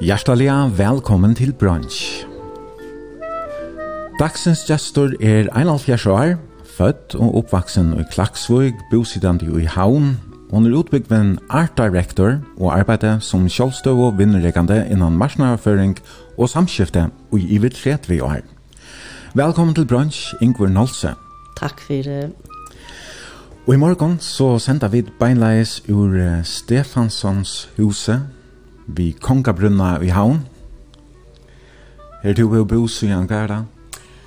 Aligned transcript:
Hjertelig 0.00 0.48
velkommen 0.78 1.34
til 1.36 1.50
brunch. 1.52 2.24
Dagsens 4.16 4.62
gestor 4.64 5.12
er 5.20 5.50
Einald 5.52 5.84
år, 6.08 6.38
født 6.64 7.14
og 7.20 7.34
oppvaksen 7.36 7.92
i 8.00 8.04
Klaksvøg, 8.08 8.72
bosidende 8.90 9.60
i 9.60 9.66
Havn. 9.68 10.16
Hun 10.50 10.66
er 10.66 10.78
utbyggven 10.78 11.38
art 11.50 11.76
director 11.76 12.40
og 12.56 12.78
arbeider 12.78 13.18
som 13.18 13.44
kjølstøv 13.44 14.00
og 14.00 14.18
vinnerregende 14.18 14.86
innan 14.88 15.20
marsjonaføring 15.20 15.98
og 16.38 16.48
samskifte 16.48 17.10
i 17.36 17.44
iver 17.60 17.68
vi 18.08 18.20
år. 18.20 18.40
Velkommen 19.34 19.74
til 19.74 19.86
brunch, 19.86 20.34
Ingvar 20.40 20.68
Nolse. 20.68 21.12
Takk 21.60 21.80
for 21.80 22.02
det. 22.08 22.32
Og 23.66 23.74
i 23.74 23.76
morgen 23.76 24.16
så 24.18 24.58
sender 24.58 24.88
vi 24.88 25.02
beinleis 25.02 25.82
ur 25.88 26.40
Stefanssons 26.42 27.68
huset 27.76 28.39
vi 28.96 29.12
Kongabrunna 29.20 29.98
i 30.02 30.10
havn. 30.14 30.42
Her 32.22 32.36
du 32.36 32.42
jo 32.42 32.64
bo 32.68 32.86
siden 32.88 33.28
hva 33.30 33.44
er 33.44 33.52
det? 33.52 33.60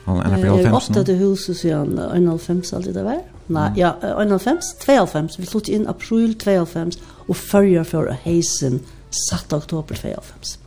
Her 0.06 0.48
er 0.50 0.74
ofte 0.76 1.04
til 1.08 1.20
huset 1.22 1.58
siden 1.58 2.00
1,5 2.00 2.76
alltid 2.76 2.94
det 2.94 3.06
var. 3.06 3.22
Nei, 3.54 3.70
ja, 3.78 3.94
1,5, 4.02 4.62
2,5. 4.86 5.38
Vi 5.38 5.48
flyttet 5.48 5.74
inn 5.76 5.88
april 5.92 6.36
2,5 6.40 6.98
og 7.28 7.36
førjer 7.36 7.88
for 7.88 8.12
heisen 8.26 8.82
7. 9.12 9.56
oktober 9.56 9.96
2,5. 9.96 10.58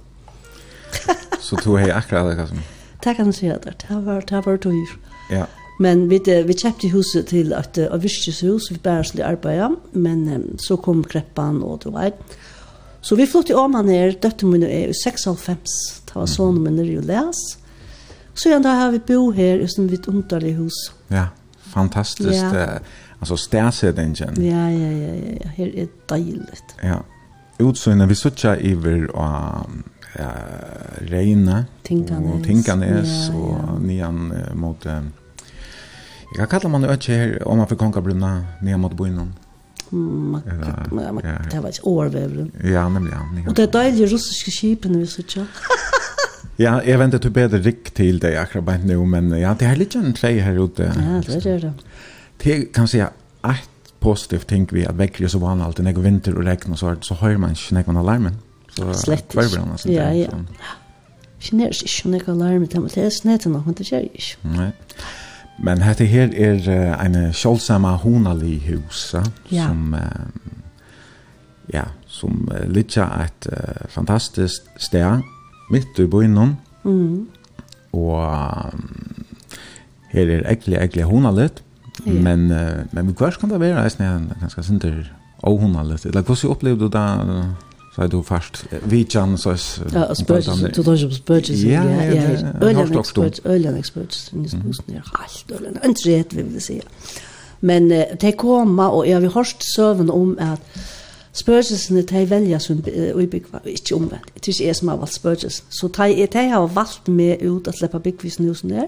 Så 1.41 1.59
tog 1.63 1.81
jeg 1.81 1.93
akkurat 1.95 2.31
det, 2.31 2.37
Kassim. 2.41 2.65
Det 3.05 3.15
kan 3.17 3.31
du 3.31 3.37
si 3.37 3.49
at 3.53 3.65
det 3.65 4.01
var, 4.07 4.25
det 4.27 4.43
var 4.47 4.57
tog. 4.57 4.97
Ja. 5.31 5.45
Men 5.79 6.07
vi, 6.11 6.21
vi 6.25 6.57
kjøpte 6.57 6.91
huset 6.91 7.29
til 7.31 7.53
et, 7.53 7.79
et 7.79 8.03
virkeshus, 8.03 8.71
vi 8.73 8.79
bare 8.83 9.05
skulle 9.05 9.27
arbeide, 9.29 9.75
men 9.93 10.57
så 10.59 10.79
kom 10.81 11.05
kreppan 11.05 11.61
og 11.63 11.83
det 11.85 11.93
var 11.93 12.13
et. 12.13 12.37
Så 13.07 13.15
vi 13.15 13.27
flyttet 13.31 13.55
om 13.55 13.75
han 13.79 13.87
her, 13.87 14.17
døtte 14.19 14.49
min 14.51 14.65
er 14.67 14.91
96, 14.91 15.75
det 16.09 16.15
var 16.17 16.27
sånn 16.27 16.57
min 16.65 16.81
er 16.83 16.89
jo 16.91 17.05
les. 17.07 17.43
Så 18.35 18.51
igjen 18.51 18.65
da 18.65 18.73
har 18.81 18.91
vi 18.91 18.99
bo 18.99 19.29
her 19.37 19.63
i 19.63 19.69
sånn 19.71 19.87
vidt 19.93 20.09
underlig 20.11 20.57
hus. 20.59 20.81
Ja, 21.15 21.29
fantastisk. 21.71 22.35
Ja. 22.35 22.81
Altså 23.21 23.39
stedsetningen. 23.39 24.41
Ja, 24.43 24.67
ja, 24.75 24.91
ja, 24.91 25.13
ja, 25.23 25.53
her 25.55 25.79
er 25.85 25.95
deilig. 26.11 26.59
Ja, 26.83 26.99
utsøgnet, 27.63 28.11
vi 28.11 28.19
suttet 28.19 28.67
iver 28.67 29.07
og 29.15 29.79
ja, 30.17 30.33
Reine 31.07 31.63
og 31.63 32.43
Tinkanes 32.43 33.15
ja, 33.31 33.31
ja. 33.31 33.39
og 33.39 33.81
nian 33.87 34.21
mot 34.59 34.83
Jeg 36.37 36.49
kallar 36.51 36.75
man 36.75 36.83
det 36.83 36.99
ikke 36.99 37.23
her 37.23 37.39
om 37.47 37.63
man 37.63 37.71
får 37.71 37.85
konga 37.87 38.03
brunna 38.03 38.33
nian 38.67 38.83
mot 38.83 38.99
bøynen 38.99 39.37
man 39.93 40.43
det 41.51 41.63
var 41.63 41.69
ikke 41.69 41.87
overvevren. 41.87 42.51
Ja, 42.65 42.89
nemlig, 42.89 43.13
ja. 43.13 43.45
Og 43.47 43.57
det 43.57 43.69
er 43.69 43.73
deilige 43.79 44.11
russiske 44.15 44.51
skipene 44.55 45.05
vi 45.05 45.07
sitter. 45.07 45.47
Ja, 46.57 46.79
jeg 46.81 46.97
venter 46.97 47.21
til 47.21 47.33
bedre 47.37 47.59
rikk 47.61 47.91
til 47.97 48.17
det 48.23 48.31
akkurat 48.41 48.65
bare 48.65 48.89
nå, 48.89 49.03
men 49.13 49.29
ja, 49.37 49.53
det 49.61 49.67
er 49.69 49.77
litt 49.77 49.93
en 49.99 50.15
tre 50.17 50.31
her 50.41 50.57
ute. 50.57 50.87
Ja, 50.89 51.19
det 51.21 51.37
er 51.45 51.59
det. 51.67 51.73
Det 52.41 52.55
kan 52.73 52.89
si 52.89 53.03
at 53.05 53.69
positivt 54.01 54.49
ting 54.49 54.65
vi 54.73 54.87
at 54.89 54.97
vekker 54.97 55.29
så 55.29 55.41
vanlig 55.43 55.67
alltid, 55.67 55.85
når 55.85 55.99
det 55.99 56.05
vinter 56.07 56.39
og 56.39 56.47
regn 56.47 56.73
og 56.73 56.81
så, 56.81 56.95
så 57.05 57.19
hører 57.21 57.43
man 57.43 57.57
ikke 57.57 57.77
når 57.77 57.87
man 57.91 58.01
alarmen. 58.03 58.41
Så, 58.73 58.89
Slett 59.05 59.37
ikke. 59.37 59.93
Ja, 59.93 60.09
ja. 60.17 60.31
Ikke 61.41 61.61
når 61.61 61.77
ikke 61.85 62.11
når 62.15 62.29
alarmen, 62.33 62.89
det 62.95 63.05
er 63.05 63.13
snett 63.13 63.47
nok, 63.51 63.67
men 63.67 63.77
det 63.77 63.89
skjer 63.91 64.09
ikke. 64.09 64.53
Nei. 64.57 64.71
Men 65.59 65.83
hette 65.83 66.07
her 66.09 66.33
er 66.37 66.59
uh, 66.69 67.05
en 67.05 67.17
kjølsamme 67.33 67.95
honalig 68.03 68.59
hus, 68.67 69.15
ja. 69.51 69.69
som, 69.69 69.95
uh, 69.97 70.59
ja, 71.73 71.87
som 72.07 72.45
uh, 72.53 72.65
litja 72.69 73.09
et 73.25 73.49
uh, 73.53 73.87
fantastisk 73.93 74.69
sted, 74.77 75.25
midt 75.73 75.99
i 75.99 76.07
byen. 76.07 76.57
mm. 76.85 77.29
og 77.93 78.73
um, 78.75 79.25
her 80.13 80.29
er 80.29 80.43
egentlig, 80.45 80.77
egentlig 80.77 81.05
honalig, 81.05 81.51
ja. 82.07 82.13
men, 82.13 82.51
uh, 82.53 82.85
men 82.93 83.15
hva 83.17 83.31
kan 83.41 83.51
det 83.51 83.61
være, 83.61 83.83
jeg 83.83 83.97
er 84.01 84.27
ganske 84.41 84.63
sinter 84.63 85.07
jeg 85.47 85.99
snakker, 86.01 86.23
Hvordan 86.23 86.51
opplevde 86.51 86.81
du 86.81 86.89
det? 86.89 87.09
Uh, 87.29 87.66
så 87.97 88.03
er 88.03 88.11
du 88.13 88.23
fast 88.23 88.65
vitjan 88.85 89.39
så 89.41 89.55
er 89.55 89.63
Ja, 89.93 90.15
spurges, 90.15 90.65
du 90.77 90.83
tar 90.83 90.97
ju 90.97 91.11
spurges. 91.11 91.63
Ja, 91.65 91.85
ja, 91.85 92.27
ölen 92.61 92.99
experts, 92.99 93.41
ölen 93.45 93.77
experts, 93.77 94.33
ni 94.33 94.49
måste 94.65 94.85
ni 94.87 95.01
allt 95.15 95.53
ölen. 95.53 95.79
En 95.85 95.95
tret 95.95 96.37
vill 96.37 96.45
vi 96.45 96.61
se. 96.61 96.81
Men 97.61 97.89
det 98.21 98.37
kommer 98.37 98.91
och 98.91 99.07
jag 99.07 99.21
har 99.21 99.31
hört 99.31 99.63
söven 99.63 100.11
om 100.11 100.39
at 100.39 100.61
Spurgesene, 101.37 102.03
de 102.03 102.31
velger 102.31 102.59
som 102.59 102.85
uibygva, 103.15 103.59
ikke 103.65 103.95
omvendt. 103.95 104.31
Det 104.35 104.49
er 104.49 104.53
ikke 104.53 104.67
jeg 104.67 104.77
som 104.77 104.89
har 104.89 104.97
valgt 104.97 105.15
Spurges. 105.15 105.65
Så 105.71 105.89
de, 105.89 106.27
de 106.33 106.49
har 106.49 106.67
valgt 106.67 107.09
meg 107.09 107.43
ut 107.45 107.69
at 107.69 107.77
slippe 107.77 108.01
byggvisen 108.01 108.47
nå 108.47 108.55
som 108.55 108.73
det 108.73 108.87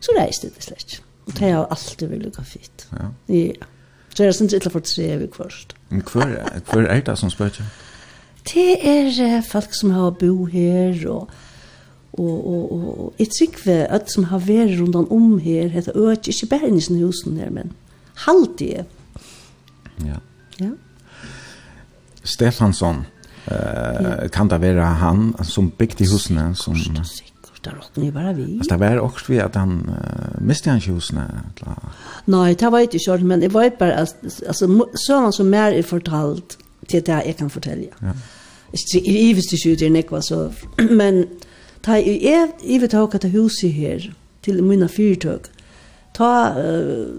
så 0.00 0.12
reiste 0.18 0.50
det 0.52 0.64
slett. 0.64 0.84
ikke. 0.92 1.02
Og 1.26 1.38
de 1.38 1.44
har 1.44 1.66
alltid 1.70 2.06
villet 2.08 2.36
gå 2.36 2.42
fint. 2.44 2.88
Ja. 2.92 3.06
Ja. 3.34 3.68
Så 4.14 4.24
jeg 4.24 4.34
synes 4.34 4.52
ikke 4.52 4.70
for 4.70 4.80
tre 4.80 5.16
vi 5.18 5.26
først. 5.36 5.74
Men 5.88 6.02
hver 6.12 6.86
er 6.86 7.00
det 7.00 7.18
som 7.18 7.30
Spurges? 7.30 7.62
det 8.54 8.76
er 8.82 9.40
folk 9.46 9.74
som 9.74 9.90
har 9.90 10.10
bo 10.10 10.44
her, 10.44 11.08
og 11.08 11.30
og 12.18 12.46
og 12.46 12.72
og 12.72 13.14
et 13.18 13.34
sikve 13.38 13.86
at 13.86 14.10
som 14.10 14.24
har 14.24 14.42
vært 14.42 14.80
rundt 14.80 14.96
om 14.96 15.38
her 15.38 15.68
heter 15.68 15.92
øk 15.94 16.28
ikke 16.28 16.46
bare 16.50 16.68
i 16.68 17.02
husen 17.02 17.36
her 17.36 17.50
men 17.50 17.72
halde 18.26 18.84
ja. 20.04 20.18
Ja. 20.60 20.70
Stefansson 22.24 23.06
eh 23.50 24.30
kan 24.30 24.50
det 24.50 24.60
være 24.60 24.84
han 24.84 25.34
som 25.42 25.70
bygde 25.70 26.04
husene 26.12 26.54
som 26.54 26.74
sikkert 26.74 27.64
der 27.64 27.76
rocken 27.76 28.04
i 28.04 28.10
bare 28.10 28.34
vi 28.34 28.42
altså, 28.58 28.70
det 28.70 28.80
var 28.80 28.98
også 28.98 29.24
vi 29.28 29.38
at 29.38 29.56
han 29.56 29.70
uh, 29.88 30.42
miste 30.42 30.70
han 30.70 30.80
husene 30.80 31.28
eller? 31.60 31.94
nei 32.26 32.54
det 32.54 32.72
var 32.72 32.78
ikke 32.78 32.98
sånn 32.98 33.26
men 33.26 33.40
det 33.40 33.52
var 33.54 33.70
bare 33.78 34.00
altså 34.00 34.66
så 34.94 35.20
han 35.20 35.32
som 35.32 35.46
mer 35.46 35.72
er 35.72 35.82
fortalt 35.82 36.58
til 36.88 37.02
det 37.06 37.22
jeg 37.26 37.36
kan 37.36 37.50
fortelle 37.50 37.88
ja 38.02 38.14
i 38.72 39.30
visste 39.34 39.56
ikke 39.56 39.74
ut 39.74 39.82
i 39.82 39.90
nekva 39.90 40.20
så, 40.22 40.44
men 41.00 41.24
ta 41.84 41.98
i 41.98 42.18
ev, 42.30 42.52
i 42.62 42.78
vi 42.78 42.90
tåka 42.90 43.18
til 43.18 43.34
huset 43.34 43.74
her, 43.74 44.10
til 44.46 44.62
mine 44.64 44.88
fyrtøk, 44.88 45.48
ta, 46.16 46.30
uh, 46.54 47.10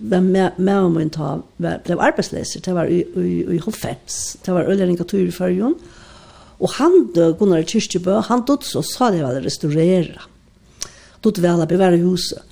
med, 0.00 0.58
med 0.58 0.74
om 0.76 0.98
min 0.98 1.12
ta, 1.12 1.38
ble 1.60 1.96
arbeidsleser, 1.96 2.64
det 2.64 2.76
var 2.76 2.92
i, 2.92 3.02
i, 3.16 3.40
i 3.56 3.60
det 3.60 4.54
var 4.54 4.68
Øllering 4.68 5.00
og 5.00 5.08
Turfarjon, 5.08 5.78
og 6.60 6.76
han, 6.76 7.08
Gunnar 7.14 7.64
Kyrkjebø, 7.64 8.20
han 8.28 8.44
død 8.44 8.66
så 8.68 8.84
sa 8.84 9.10
det 9.10 9.24
var 9.24 9.40
restaurera, 9.40 10.26
død 11.24 11.40
vel 11.40 11.64
å 11.64 11.68
bevare 11.68 12.00
huset, 12.04 12.46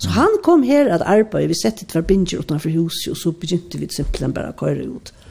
Så 0.00 0.08
han 0.16 0.38
kom 0.40 0.62
her 0.64 0.88
at 0.88 1.02
arbeid, 1.04 1.50
vi 1.50 1.56
sette 1.60 1.84
et 1.84 1.92
verbinger 1.92 2.40
utenfor 2.40 2.72
huset, 2.72 3.10
og 3.12 3.18
så 3.20 3.34
begynte 3.36 3.76
vi 3.76 3.84
simpelthen 3.92 4.32
bare 4.32 4.54
å 4.54 4.56
køre 4.56 4.86
ut. 4.88 5.12
Mm 5.12 5.29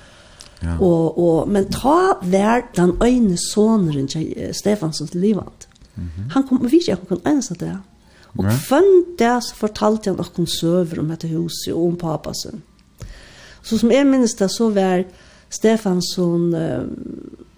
Ja. 0.64 0.76
Og, 0.84 1.20
og, 1.20 1.50
men 1.50 1.70
ta 1.72 2.18
vær 2.22 2.66
den 2.76 2.98
øyne 3.04 3.38
soneren 3.38 4.08
til 4.08 4.50
Stefansson 4.54 5.08
til 5.08 5.22
livet. 5.22 5.68
Mm 5.96 6.04
-hmm. 6.04 6.34
Han 6.34 6.48
kom, 6.48 6.72
vi 6.72 6.78
ikke 6.78 6.98
kom 7.08 7.22
ens 7.26 7.52
av 7.52 7.58
det. 7.58 7.78
Og 8.38 8.44
ja. 8.44 8.50
kvann 8.50 9.04
det 9.20 9.44
så 9.44 9.56
fortalte 9.56 10.10
han 10.10 10.18
noen 10.18 10.48
søver 10.48 11.00
om 11.00 11.08
dette 11.08 11.28
huset 11.28 11.74
og 11.74 11.88
om 11.88 11.96
pappa 11.96 12.34
sin. 12.34 12.62
Så 13.62 13.78
som 13.78 13.92
jeg 13.92 14.06
minnes 14.06 14.34
det 14.34 14.52
så 14.52 14.70
var 14.70 15.04
Stefansson 15.50 16.56
øh, 16.56 16.88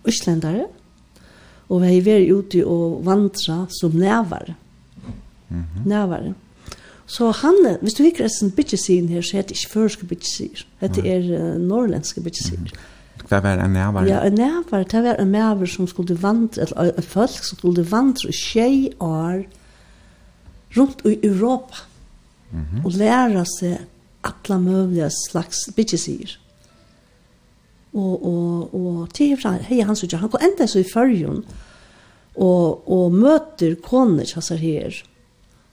østlendere, 0.07 0.65
og 1.69 1.81
vi 1.81 2.05
var 2.05 2.37
ute 2.37 2.67
og 2.67 3.05
vandret 3.05 3.67
som 3.81 3.91
nævare. 3.91 4.55
Mm 5.49 5.59
-hmm. 5.59 5.87
Nævare. 5.89 6.29
Mm 6.29 6.50
Så 7.11 7.31
han, 7.41 7.77
hvis 7.81 7.93
du 7.97 8.03
hikker 8.03 8.23
en 8.23 8.51
bitchesin 8.55 9.09
her, 9.11 9.21
så 9.21 9.37
heter 9.37 9.51
det 9.51 9.59
ikke 9.59 9.73
førske 9.73 10.07
bitchesir. 10.07 10.63
Det 10.79 11.03
er 11.03 11.25
uh, 11.27 11.57
norrländske 11.59 12.21
bitchesir. 12.23 12.59
Mm. 12.59 12.67
Det 13.29 13.43
var 13.43 13.63
en 13.63 13.73
nærvare? 13.73 14.07
Ja, 14.07 14.21
en 14.27 14.33
nævar, 14.33 14.83
Det 14.83 15.03
var 15.03 15.15
en 15.19 15.31
nævar 15.31 15.65
som 15.65 15.87
skulle 15.87 16.21
vandre, 16.21 16.61
eller 16.61 16.91
en 16.97 17.03
folk 17.03 17.43
som 17.43 17.57
skulle 17.57 17.91
vandre 17.91 18.29
i 18.29 18.31
tjei 18.31 18.91
år 18.99 19.43
rundt 20.77 21.01
i 21.05 21.19
Europa. 21.23 21.75
Mm 22.51 22.59
-hmm. 22.59 22.85
Og 22.85 22.91
lære 22.91 23.45
seg 23.45 23.77
alla 24.23 24.59
möjliga 24.59 25.09
slags 25.29 25.69
bitchesir. 25.75 26.39
Og, 27.93 28.25
og, 28.25 28.75
og 28.75 29.13
til 29.13 29.37
fra, 29.41 29.51
hei 29.51 29.81
han 29.81 29.95
så 29.95 30.17
han 30.17 30.29
går 30.29 30.39
enda 30.39 30.67
så 30.67 30.79
i 30.79 30.83
fyrjun, 30.93 31.43
og, 32.35 32.91
og 32.91 33.11
møter 33.11 33.75
koner, 33.83 34.31
altså 34.35 34.55
her, 34.55 35.03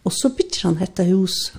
Og 0.07 0.15
så 0.15 0.31
bytter 0.35 0.69
han 0.69 0.79
dette 0.81 1.05
huset. 1.09 1.59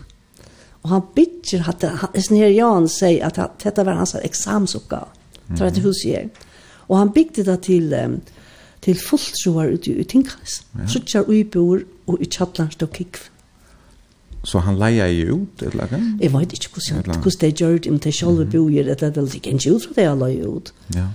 Og 0.83 0.94
han 0.94 1.07
bytter 1.15 1.65
at, 1.68 1.83
sånn 2.24 2.39
her 2.39 2.53
Jan 2.56 2.88
sier 2.91 3.25
at, 3.27 3.39
at 3.41 3.57
dette 3.65 3.83
var 3.86 4.00
hans 4.00 4.15
eksamsoppgave. 4.15 5.12
Det 5.50 5.59
var 5.59 5.71
et 5.71 5.81
hus 5.83 6.03
i 6.06 6.13
her. 6.13 6.30
Og 6.88 6.97
han 6.97 7.12
bygde 7.13 7.44
det 7.45 7.57
til, 7.68 7.94
um, 7.94 8.19
til 8.86 8.97
fulltroar 8.97 9.74
ute 9.74 9.91
i 9.91 10.06
Tinkans. 10.07 10.62
Ja. 10.77 10.88
så 10.88 11.00
Suttjar 11.00 11.27
uibor 11.30 11.83
og 12.07 12.21
i 12.21 12.30
Tjallarn 12.30 12.71
stod 12.71 12.94
kikv. 12.95 13.27
Så 14.47 14.62
han 14.63 14.77
leia 14.80 15.09
jo 15.12 15.42
ut, 15.42 15.63
eller 15.68 15.89
hva? 15.92 16.00
Jeg 16.21 16.31
vet 16.31 16.53
ikke 16.56 16.77
hvordan, 16.77 17.19
hvordan 17.19 17.42
det 17.42 17.50
gjør 17.59 17.77
det, 17.77 17.92
om 17.92 18.00
det 18.00 18.13
selv 18.15 18.45
bor 18.51 18.69
i 18.69 18.83
det 18.88 19.00
det 19.01 19.18
er 19.18 19.35
ikke 19.35 19.51
en 19.51 19.59
ut 19.59 19.83
fra 19.83 19.95
det 19.97 20.06
jeg 20.06 20.19
leia 20.21 20.47
ut. 20.47 20.71
Ja. 20.95 21.07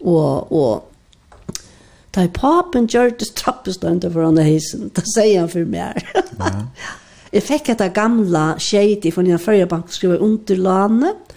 Og, 0.00 0.52
og 0.52 0.84
Da 2.16 2.22
er 2.26 2.32
papen 2.32 2.88
gjør 2.88 3.12
det 3.20 3.30
trappestøndet 3.36 4.12
foran 4.12 4.40
heisen, 4.40 4.90
da 4.96 5.04
sier 5.04 5.44
han 5.44 5.52
for 5.52 5.68
meg. 5.68 6.00
Ja. 6.40 6.66
jeg 7.32 7.44
fikk 7.44 7.72
etter 7.74 7.92
gamla 7.94 8.54
skjeit 8.62 9.04
i, 9.04 9.12
for 9.12 9.26
når 9.26 9.42
førre 9.42 9.68
bank 9.70 9.92
skrev 9.92 10.16
under 10.24 10.56
landet, 10.56 11.34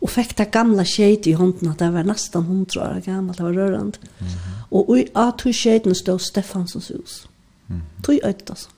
og 0.00 0.12
fikk 0.12 0.36
det 0.38 0.50
gamla 0.52 0.84
skjeit 0.86 1.26
i 1.26 1.34
hånden, 1.36 1.70
at 1.72 1.80
det 1.80 1.88
var 1.94 2.06
nesten 2.06 2.44
hundre 2.46 2.82
år 2.84 3.00
gammelt, 3.04 3.38
det 3.38 3.44
var 3.44 3.52
rørende. 3.52 3.98
Mm 4.20 4.26
-hmm. 4.26 4.56
Og 4.70 4.98
i 4.98 5.06
av 5.14 5.36
to 5.38 5.52
skjeiten 5.52 5.94
stod 5.94 6.20
Stefansens 6.20 6.88
hus. 6.88 7.28
Mm 7.68 7.76
-hmm. 7.76 8.02
Tog 8.02 8.14
øyt, 8.24 8.50
altså. 8.50 8.68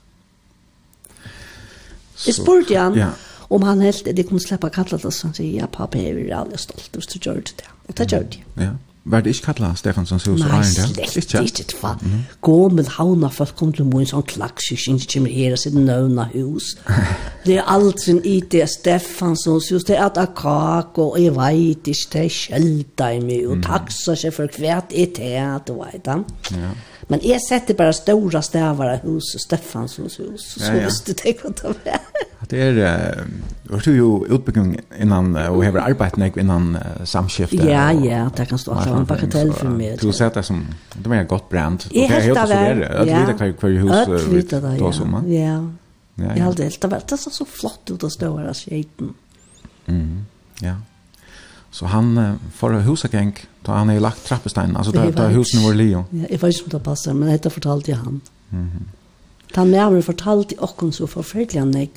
Jeg 2.27 2.33
spurte 2.33 2.77
han, 2.77 2.95
ja. 2.95 3.09
om 3.49 3.61
han 3.61 3.81
helt, 3.81 4.05
det 4.05 4.27
kunne 4.27 4.39
slippe 4.39 4.69
kallet, 4.69 5.01
Så 5.13 5.27
han 5.27 5.33
sier, 5.33 5.59
ja, 5.61 5.65
pappa, 5.65 5.97
er 5.97 6.09
jo 6.09 6.15
veldig 6.15 6.59
stolt, 6.59 6.89
hvis 6.93 7.05
du 7.05 7.19
gjør 7.19 7.35
det. 7.35 7.69
Og 7.87 7.97
det 7.97 8.11
gjør 8.11 8.23
det. 8.23 8.39
Ja. 8.57 8.71
Var 9.03 9.21
det 9.23 9.31
ikke 9.33 9.53
kallet 9.53 9.79
Stefansons 9.79 10.25
hus? 10.27 10.41
Nei, 10.43 10.59
slett 10.67 11.15
ikke. 11.17 11.41
Ikke 11.47 11.63
Det 11.63 11.77
var 11.81 12.01
gommel 12.45 12.87
havna 12.97 13.29
folk 13.31 13.55
kom 13.57 13.71
til 13.73 13.87
min 13.87 14.05
sånn 14.09 14.25
klaks, 14.27 14.67
ikke 14.73 14.83
synes 14.83 15.07
ikke 15.07 15.23
her 15.31 15.55
og 15.55 15.61
sitt 15.61 15.77
nøvna 15.77 16.27
hus. 16.33 16.73
Det 17.45 17.55
er 17.57 17.71
alt 17.71 18.03
sin 18.03 18.19
i 18.27 18.39
det 18.51 18.67
Stefansons 18.69 19.69
hus, 19.71 19.85
det 19.87 19.95
er 19.95 20.09
at 20.09 20.35
kak, 20.35 20.99
og 20.99 21.15
jeg 21.17 21.33
vet 21.37 21.87
ikke, 21.87 22.09
det 22.13 22.23
er 22.25 22.33
skjelda 22.35 23.07
i 23.15 23.21
meg 23.23 23.47
og 23.47 23.63
taksa 23.63 24.17
seg 24.19 24.35
for 24.35 24.59
hvert 24.59 24.91
et 24.91 25.15
det, 25.17 25.39
du 25.65 25.77
vet 25.79 26.11
han. 26.11 26.25
Ja. 26.51 26.73
Men 27.11 27.19
jeg 27.25 27.41
sätter 27.41 27.73
bara 27.73 27.93
stora 27.93 28.41
stävar 28.41 28.93
i 28.93 28.97
hus 28.97 29.35
och 29.35 29.41
Stefanssons 29.41 30.19
hus. 30.19 30.41
Så 30.57 30.65
ja, 30.65 30.75
ja. 30.75 30.85
visste 30.85 31.13
du 31.13 31.21
det 31.23 31.43
vad 31.43 31.55
det 31.55 31.63
var. 31.63 31.99
Det 32.49 32.61
är, 32.61 33.17
uh, 33.17 33.25
du 33.83 33.95
ju 33.95 34.35
utbygging 34.35 34.79
innan, 34.99 35.35
uh, 35.35 35.47
och 35.47 35.65
har 35.65 35.77
arbetat 35.77 36.37
innan 36.37 36.75
uh, 36.75 37.05
samskiftet. 37.05 37.63
Ja, 37.63 37.93
ja, 37.93 38.29
det 38.37 38.45
kan 38.45 38.59
stå 38.59 38.71
att 38.71 38.83
det 38.83 38.91
var 38.91 38.97
en 38.97 39.05
bagatell 39.05 39.53
för 39.53 39.69
mig. 39.69 39.97
Du 40.01 40.11
ser 40.13 40.29
det 40.33 40.43
som, 40.43 40.67
det 40.93 41.09
var 41.09 41.15
en 41.15 41.27
gott 41.27 41.49
brand. 41.49 41.85
Jeg 41.91 42.09
helt 42.09 42.37
av 42.37 42.47
det. 42.47 42.89
Jag 42.97 43.05
vet 43.05 43.39
det, 43.39 43.43
hus 43.67 44.27
vi 44.29 44.43
tar 44.43 44.61
det, 44.61 44.77
Ja, 45.35 45.63
ja. 46.15 46.35
Jag 46.35 46.43
hade 46.43 46.63
helt 46.63 46.83
av 46.83 46.89
det. 46.89 47.01
Det 47.09 47.17
så 47.17 47.45
flott 47.45 47.91
ut 47.91 48.03
att 48.03 48.11
stå 48.11 48.37
här 48.37 48.73
i. 48.73 48.87
Mm, 49.85 50.25
ja. 50.61 50.75
Så 51.71 51.85
han 51.85 52.17
uh, 52.17 52.35
får 52.53 52.69
husagäng 52.71 53.35
Da 53.65 53.75
han 53.75 53.89
har 53.91 53.99
lagt 53.99 54.23
trappesteinen, 54.25 54.77
altså 54.79 54.93
da, 54.95 55.09
da 55.11 55.27
husen 55.33 55.63
var 55.65 55.75
Leo. 55.75 56.05
Ja, 56.13 56.29
jeg 56.29 56.41
vet 56.41 56.55
ikke 56.55 56.69
om 56.69 56.75
det 56.75 56.83
passer, 56.85 57.13
men 57.13 57.29
dette 57.29 57.51
fortalte 57.51 57.91
jeg 57.91 57.99
han. 57.99 58.21
Mm 58.51 58.65
-hmm. 58.65 58.87
Da 59.55 59.61
han 59.61 59.93
med 59.93 60.03
fortalte 60.03 60.55
åkken 60.59 60.91
så 60.91 61.07
forferdelig 61.07 61.59
han 61.59 61.73
jeg 61.73 61.89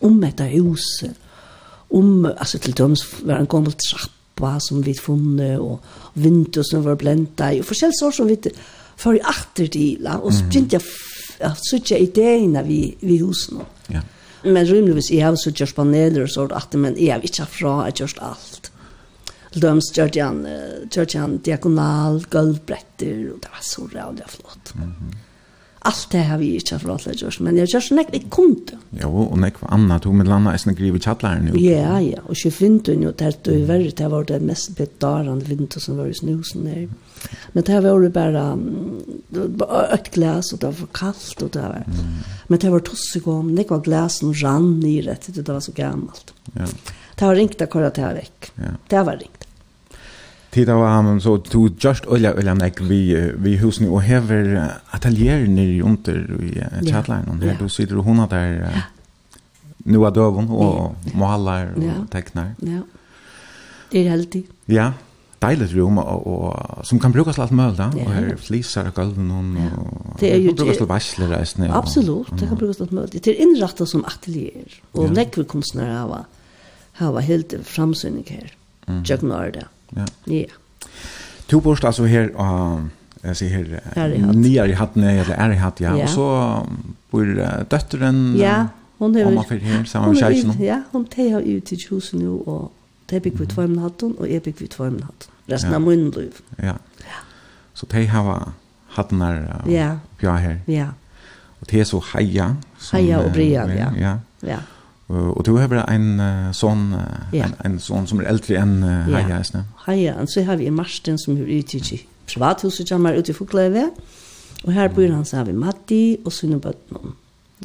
om 0.00 0.20
dette 0.20 0.44
huset. 0.44 1.14
Om, 1.90 2.26
altså 2.26 2.58
til 2.58 2.72
døms 2.72 3.04
var 3.24 3.38
en 3.38 3.46
gammel 3.46 3.72
trappa 3.72 4.58
som 4.60 4.86
vi 4.86 4.94
funnet, 4.94 5.58
og 5.58 5.80
vinduet 6.14 6.66
som 6.70 6.84
var 6.84 6.94
blenda 6.94 7.50
i, 7.50 7.60
og 7.60 7.64
forskjellige 7.64 7.98
sår 8.00 8.10
som 8.10 8.28
vi 8.28 8.36
for 8.96 9.12
i 9.12 9.20
akterdila, 9.24 10.18
og 10.18 10.32
så 10.32 10.44
begynte 10.44 10.78
jeg 10.78 11.46
å 11.46 11.54
søtte 11.54 11.98
ideene 12.02 12.64
vi, 12.66 12.96
vi 13.00 13.18
husen. 13.22 13.62
Ja. 13.88 14.02
Men 14.44 14.66
rymligvis, 14.66 15.10
jeg 15.10 15.24
har 15.24 15.38
søtte 15.38 15.66
paneler 15.74 16.22
og 16.22 16.30
sånt, 16.30 16.74
men 16.74 16.98
jeg 16.98 17.12
har 17.12 17.24
ikke 17.24 17.46
fra, 17.46 17.74
jeg 17.86 17.92
har 17.92 17.98
gjort 18.02 18.22
alt. 18.22 18.67
Døms 19.54 19.92
gjørte 19.96 20.24
han, 20.24 20.42
gjørte 20.92 21.18
han 21.18 21.38
gulvbretter, 22.30 23.32
og 23.32 23.40
det 23.42 23.54
var 23.54 23.64
så 23.64 23.88
rævlig 23.94 24.28
flott. 24.28 24.74
Mm 24.74 24.92
-hmm. 24.92 25.16
Allt 25.86 26.08
det 26.10 26.24
har 26.26 26.40
vi 26.40 26.48
ikke 26.58 26.76
forholdt 26.82 27.06
til 27.06 27.20
Gjørs, 27.22 27.36
men 27.40 27.56
jeg 27.56 27.70
gjør 27.70 27.84
så 27.86 27.96
nekk 27.96 28.08
vi 28.10 28.18
kom 28.34 28.56
til. 28.66 28.80
Ja, 28.98 29.06
og 29.06 29.36
nekk 29.38 29.60
var 29.62 29.70
annet, 29.76 30.04
hun 30.04 30.18
med 30.18 30.26
landet 30.26 30.52
er 30.52 30.62
snakker 30.64 30.84
i 30.84 30.90
kjattlæren 30.98 31.46
jo. 31.48 31.60
Ja, 31.62 32.00
ja, 32.02 32.24
og 32.24 32.34
ikke 32.34 32.50
fint 32.50 32.90
hun 32.90 33.04
jo, 33.06 33.12
det 33.14 33.28
er 33.28 33.52
jo 33.54 33.66
verre, 33.68 33.92
det 34.00 34.10
var 34.10 34.26
det 34.26 34.40
mest 34.42 34.74
bedarende 34.76 35.46
vinter 35.46 35.80
som 35.80 35.96
var 36.00 36.10
i 36.10 36.18
snusen 36.18 36.66
der. 36.66 36.88
Men 37.54 37.64
det 37.64 37.78
var 37.84 38.04
jo 38.04 38.10
bare, 38.10 38.44
det 39.30 39.70
økt 39.78 40.12
glas, 40.18 40.52
og 40.52 40.60
det 40.64 40.74
var 40.80 40.92
kaldt, 40.98 41.42
og 41.46 41.52
det 41.54 41.62
var, 41.62 41.86
mm. 41.86 42.12
men 42.48 42.58
det 42.58 42.74
var 42.74 42.86
tossig 42.90 43.22
om, 43.30 43.54
nekk 43.54 43.70
var 43.70 43.86
glasen 43.86 44.34
rann 44.42 44.82
i 44.82 44.98
rett, 45.06 45.30
det 45.30 45.46
var 45.48 45.62
så 45.62 45.72
gammalt. 45.78 46.34
Ja. 46.58 46.66
Det 47.18 47.26
var 47.26 47.34
ringt 47.34 47.62
akkurat 47.62 47.94
det 47.94 48.02
her 48.02 48.14
vekk. 48.18 48.52
Ja. 48.58 48.76
Det 48.88 49.06
var 49.06 49.22
ringt. 49.22 49.37
Tida 50.50 50.74
var 50.74 50.88
han 50.88 51.20
så 51.20 51.38
to 51.38 51.68
just 51.80 52.06
olja 52.06 52.34
olja 52.34 52.54
nek 52.54 52.80
vi 52.80 53.32
vi 53.36 53.56
husen 53.56 53.88
och 53.88 54.02
hever 54.02 54.72
ateljéer 54.90 55.46
nere 55.46 55.82
under 55.82 56.42
i 56.42 56.90
chatlinen 56.90 57.42
här 57.42 57.56
då 57.60 57.68
sitter 57.68 57.96
hon 57.96 58.28
där 58.28 58.82
nu 59.78 60.06
är 60.06 60.10
dövon 60.10 60.48
och 60.50 60.94
målar 61.14 61.74
och 61.76 62.10
tecknar. 62.10 62.54
Ja. 62.60 62.80
Det 63.90 63.98
är 63.98 64.10
helt 64.10 64.36
Ja. 64.64 64.92
Deiligt 65.38 65.72
rum 65.72 65.98
och, 65.98 66.86
som 66.86 66.98
kan 66.98 67.12
brukes 67.12 67.34
till 67.34 67.42
allt 67.42 67.50
möjligt 67.50 67.78
ja. 67.78 67.86
och 67.86 68.10
här 68.10 68.36
flisar 68.36 68.88
och 68.88 68.94
golven 68.94 69.30
och, 69.30 70.20
det 70.20 70.34
är 70.34 70.38
ju 70.38 70.52
brukas 70.52 70.76
till 70.76 70.86
vassler 70.86 71.28
resten. 71.28 71.70
Absolut, 71.70 72.26
det 72.38 72.46
kan 72.46 72.56
brukes 72.56 72.76
till 72.76 72.98
allt. 72.98 73.24
Det 73.24 73.30
är 73.30 73.42
inrättat 73.42 73.88
som 73.88 74.04
atelier 74.04 74.82
och 74.92 75.04
ja. 75.04 75.10
nekve 75.10 75.44
kunstnere 75.44 75.46
konstnärer 75.46 76.24
har 76.92 77.20
helt 77.20 77.54
framsynning 77.62 78.24
här. 78.28 78.52
Mm. 78.86 79.04
Jag 79.06 79.20
det. 79.52 79.64
Ja. 79.88 80.06
Ja. 80.24 80.46
Du 81.46 81.60
bor 81.60 81.84
alltså 81.84 82.04
här 82.04 82.36
och 82.36 82.80
jag 83.22 83.36
ser 83.36 83.48
här 83.94 84.32
nere 84.32 84.70
i 84.70 84.72
hatten 84.72 85.02
eller 85.02 85.34
är 85.34 85.50
i 85.50 85.56
hatt 85.56 85.80
ja 85.80 86.02
och 86.02 86.08
så 86.08 86.66
bor 87.10 87.48
dottern 87.68 88.36
Ja, 88.38 88.68
hon 88.98 89.16
är 89.16 89.24
mamma 89.24 89.44
för 89.44 89.56
här 89.56 89.84
samma 89.84 90.14
tjejen. 90.14 90.64
Ja, 90.64 90.82
hon 90.90 91.04
tar 91.04 91.40
ut 91.40 91.66
till 91.66 91.78
huset 91.90 92.20
nu 92.20 92.28
och 92.28 92.72
det 93.06 93.20
bygger 93.20 93.38
vi 93.38 93.46
två 93.46 93.62
om 93.62 93.78
hatten 93.78 94.12
och 94.12 94.28
är 94.28 94.40
bygger 94.40 94.58
vi 94.58 94.66
två 94.66 94.84
om 94.84 94.94
natten. 94.94 95.30
Resten 95.46 95.74
av 95.74 95.80
munnen 95.80 96.10
liv. 96.10 96.34
Ja. 96.56 96.64
Ja. 96.98 97.18
Så 97.74 97.86
de 97.90 98.06
har 98.06 98.52
hatten 98.88 99.18
där 99.18 99.62
ja. 100.20 100.32
här. 100.32 100.60
Ja. 100.66 100.86
Och 101.60 101.66
det 101.70 101.80
är 101.80 101.84
så 101.84 102.04
heja. 102.14 102.56
Heja 102.92 103.20
och 103.20 103.32
brian, 103.32 103.76
ja. 103.76 103.92
Ja. 104.00 104.18
ja. 104.40 104.56
Og 105.08 105.40
du 105.46 105.54
har 105.56 105.72
en 105.88 106.08
uh, 106.20 106.48
sånn, 106.52 106.90
uh, 106.92 107.30
ja. 107.32 107.46
en, 107.46 107.54
en 107.64 107.76
sånn 107.80 108.04
som 108.10 108.20
er 108.20 108.28
eldre 108.28 108.58
enn 108.60 108.74
uh, 108.84 109.06
Haja, 109.08 109.22
ja. 109.30 109.38
isne? 109.40 109.62
Heia, 109.86 110.18
og 110.20 110.28
så 110.28 110.44
har 110.44 110.58
vi 110.60 110.68
Marsten 110.68 111.16
som 111.20 111.38
er 111.40 111.48
ute 111.48 111.80
i 111.80 112.00
privathuset 112.28 112.92
som 112.92 113.06
er 113.08 113.16
ute 113.16 113.32
i 113.32 113.36
Fokleve, 113.36 113.86
og 114.66 114.74
her 114.76 114.90
bor 114.92 115.08
han 115.08 115.24
så 115.24 115.40
har 115.40 115.48
vi 115.48 115.54
Matti 115.56 116.18
och 116.24 116.32
Sunnebötnum. 116.32 117.14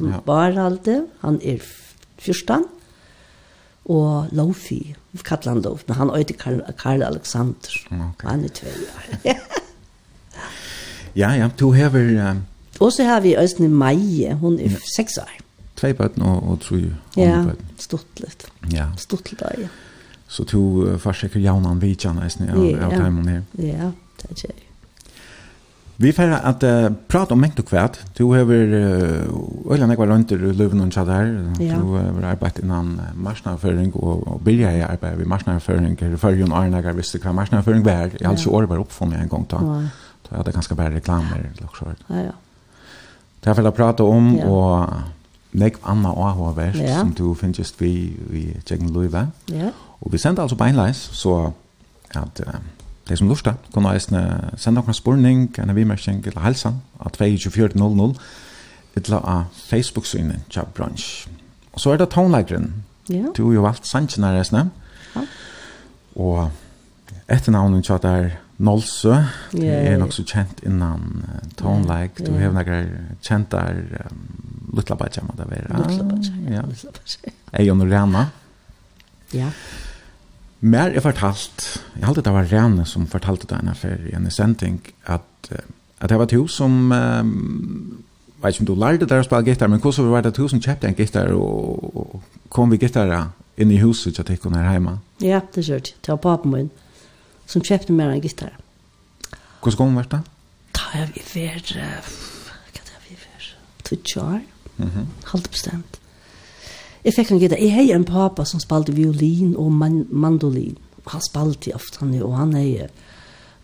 Ja. 0.00 0.20
Barhalde, 0.26 1.04
han 1.20 1.40
er 1.42 1.60
fyrstan. 2.18 2.64
Og 3.84 4.32
Lofi, 4.32 4.94
vi 5.12 5.22
kallar 5.24 5.52
han 5.52 5.62
Lofi, 5.62 5.84
men 5.88 5.96
han 5.96 6.08
er 6.08 6.18
øyde 6.22 6.32
Karl, 6.32 6.60
Karl 6.78 7.02
Alexander. 7.02 7.76
Okay. 7.90 8.30
Han 8.30 8.44
er 8.44 8.48
tvei 8.48 8.72
år. 8.72 9.36
ja, 11.16 11.30
ja, 11.40 11.50
du 11.60 11.70
har 11.72 11.90
hever... 11.90 12.30
Uh, 12.30 12.36
og 12.80 12.92
så 12.92 13.04
har 13.04 13.20
vi 13.20 13.36
Østene 13.38 13.68
Maie, 13.68 14.34
hun 14.34 14.58
er 14.58 14.70
ja. 14.70 14.80
seks 14.96 15.18
år 15.18 15.43
två 15.74 15.92
barn 15.98 16.22
och 16.22 16.52
och 16.52 16.60
tre 16.60 16.90
Ja, 17.14 17.44
stortligt. 17.76 18.46
Ja. 18.60 18.96
Stortligt 18.96 19.40
där. 19.40 19.54
Ja. 19.58 19.68
Så 20.28 20.44
to 20.44 20.98
försöker 20.98 21.40
jag 21.40 21.62
någon 21.62 21.78
vid 21.78 22.04
jag 22.04 22.16
nästan 22.16 22.48
av 22.48 22.84
av 22.84 22.90
timon 22.90 23.28
här. 23.28 23.42
Ja, 23.52 23.92
det 24.22 24.44
är 24.44 24.48
det. 24.48 24.64
Vi 25.96 26.12
får 26.12 26.22
att 26.22 26.62
uh, 26.62 26.90
prata 27.06 27.34
om 27.34 27.40
mängd 27.40 27.58
och 27.58 27.68
kvärt. 27.68 27.98
Du 28.16 28.24
har 28.24 28.52
uh, 28.52 29.70
öliga 29.70 29.86
nekvar 29.86 30.06
runt 30.06 30.32
i 30.32 30.36
Löven 30.36 30.80
och 30.80 30.92
Tjad 30.92 31.08
här. 31.08 31.52
Du 31.58 31.70
har 31.70 32.22
arbetat 32.22 32.58
innan 32.58 33.00
marsnarföring 33.14 33.92
och, 33.92 34.28
och 34.28 34.40
började 34.40 34.76
jag 34.76 34.90
arbeta 34.90 35.16
vid 35.16 35.26
marsnarföring. 35.26 36.18
för 36.18 36.30
ju 36.32 36.52
Arne 36.52 36.82
jag 36.82 36.94
visste 36.94 37.18
vad 37.24 37.34
marsnarföring 37.34 37.82
var. 37.82 38.10
Jag 38.20 38.28
har 38.28 38.36
20 38.36 38.50
år 38.50 38.66
bara 38.66 38.80
uppfunnit 38.80 39.18
en 39.18 39.28
gång. 39.28 39.46
Då, 39.48 39.56
då 40.28 40.36
hade 40.36 40.48
jag 40.48 40.54
ganska 40.54 40.74
bra 40.74 40.90
reklamer. 40.90 41.50
Ja, 41.60 41.94
ja. 42.08 42.32
Det 43.40 43.50
har 43.50 43.62
vi 43.62 43.70
prata 43.70 44.04
om 44.04 44.38
och 44.40 44.88
nek 45.54 45.78
anna 45.86 46.10
avhåverst 46.10 46.80
ja. 46.82 46.98
som 46.98 47.12
du 47.14 47.34
finnes 47.38 47.74
vi 47.78 47.90
i 48.32 48.44
Tjekken 48.66 48.92
Løyve. 48.92 49.28
Ja. 49.52 49.70
Og 50.00 50.12
vi 50.12 50.18
sender 50.18 50.42
altså 50.42 50.56
beinleis, 50.56 50.96
så 51.12 51.52
at 52.14 52.40
uh, 52.46 52.54
de 53.08 53.16
som 53.16 53.28
lusta, 53.28 53.54
kunne 53.74 53.92
eisne 53.94 54.50
sende 54.56 54.80
noen 54.80 54.96
spurning, 54.96 55.46
en 55.58 55.70
avimmerking 55.70 56.24
eller 56.26 56.40
helsan, 56.40 56.80
at 57.04 57.18
2400, 57.18 58.14
eller 58.96 59.18
av 59.18 59.44
Facebook-synet, 59.54 60.46
Tja 60.50 60.64
Brunch. 60.74 61.28
Og 61.72 61.80
så 61.80 61.92
er 61.92 61.96
det 61.96 62.08
tonelagren. 62.14 62.72
Ja. 63.10 63.26
Du 63.36 63.46
har 63.46 63.54
jo 63.54 63.64
valgt 63.66 63.86
sannsjen 63.86 64.24
her, 64.24 64.38
eisne. 64.38 64.68
Ja. 65.14 65.24
Og 66.16 66.50
etter 67.28 67.52
navnet 67.52 67.84
tja 67.84 67.98
der 68.02 68.30
Nolse. 68.64 69.16
Det 69.52 69.68
er 69.68 69.98
nok 70.00 70.14
så 70.14 70.24
kjent 70.26 70.62
innan 70.66 71.24
uh, 71.24 71.40
Tone 71.58 71.84
Like. 71.88 72.24
Du 72.24 72.32
har 72.38 72.54
noen 72.54 73.16
kjent 73.24 73.50
der 73.52 73.80
um, 74.06 74.22
Lutla 74.74 74.96
Baja 74.98 75.24
må 75.26 75.36
det 75.38 75.48
være. 75.50 75.80
Lutla 75.80 76.06
Baja, 76.08 76.36
ja. 76.48 76.62
Jeg 76.62 76.94
Baja. 76.96 77.34
Eion 77.60 77.84
og 77.84 77.92
Rana. 77.92 78.24
Ja. 79.34 79.50
Mer 80.64 80.94
er 80.96 81.04
fortalt, 81.04 81.66
jeg 81.98 82.06
halte 82.06 82.24
det 82.24 82.32
var 82.32 82.48
Rane 82.48 82.86
som 82.88 83.08
fortalte 83.10 83.48
det 83.50 83.58
henne 83.58 83.74
for 83.76 84.06
en 84.16 84.30
sending, 84.32 84.78
at, 85.12 85.50
at 85.52 86.08
det 86.08 86.18
var 86.18 86.30
to 86.30 86.46
som, 86.48 86.88
um, 86.88 88.04
vet 88.40 88.54
ikke 88.54 88.64
om 88.64 88.70
du 88.70 88.78
lærte 88.80 89.08
der 89.10 89.20
å 89.20 89.26
spille 89.26 89.44
gitar, 89.50 89.68
men 89.68 89.82
hvordan 89.82 90.08
var 90.14 90.24
det 90.24 90.32
to 90.38 90.48
som 90.48 90.62
kjøpte 90.64 90.88
en 90.88 90.96
gitar 90.96 91.34
og, 91.36 92.22
kom 92.48 92.72
vi 92.72 92.80
gitar 92.80 93.12
inn 93.60 93.74
i 93.74 93.82
huset 93.82 94.14
til 94.14 94.24
at 94.24 94.32
jeg 94.32 94.40
kunne 94.40 94.62
her 94.62 94.78
hjemme? 94.78 94.96
Ja, 95.20 95.42
det 95.52 95.66
er 95.66 95.68
kjørt. 95.68 95.92
Det 96.00 96.14
var 96.14 96.22
papen 96.24 96.54
min. 96.54 96.72
Ja 96.72 96.83
som 97.54 97.62
kjøpte 97.62 97.94
mer 97.94 98.10
en 98.12 98.22
gitar. 98.22 98.56
Hvordan 99.62 99.76
ska 99.76 99.84
hon 99.84 100.00
det? 100.02 100.22
Da 100.74 100.86
har 100.92 101.12
vi 101.14 101.22
ver, 101.34 101.60
hva 101.70 101.84
har 102.90 103.04
vi 103.08 103.18
vært, 103.20 103.54
tutjar. 103.86 104.42
Mhm. 104.76 104.90
Mm 104.90 105.06
halvt 105.34 105.50
bestemt. 105.50 106.00
Jeg 107.04 107.14
fikk 107.14 107.30
en 107.32 107.40
gitar, 107.40 107.60
jeg 107.60 107.72
har 107.74 107.94
en 107.94 108.04
pappa 108.04 108.44
som 108.44 108.60
spalte 108.60 108.92
violin 108.92 109.56
og 109.56 109.72
man 109.72 110.06
mandolin. 110.10 110.76
Han 111.06 111.20
spalte 111.20 111.74
ofte 111.74 112.00
han 112.00 112.14
og 112.22 112.36
han 112.36 112.54
er 112.56 112.88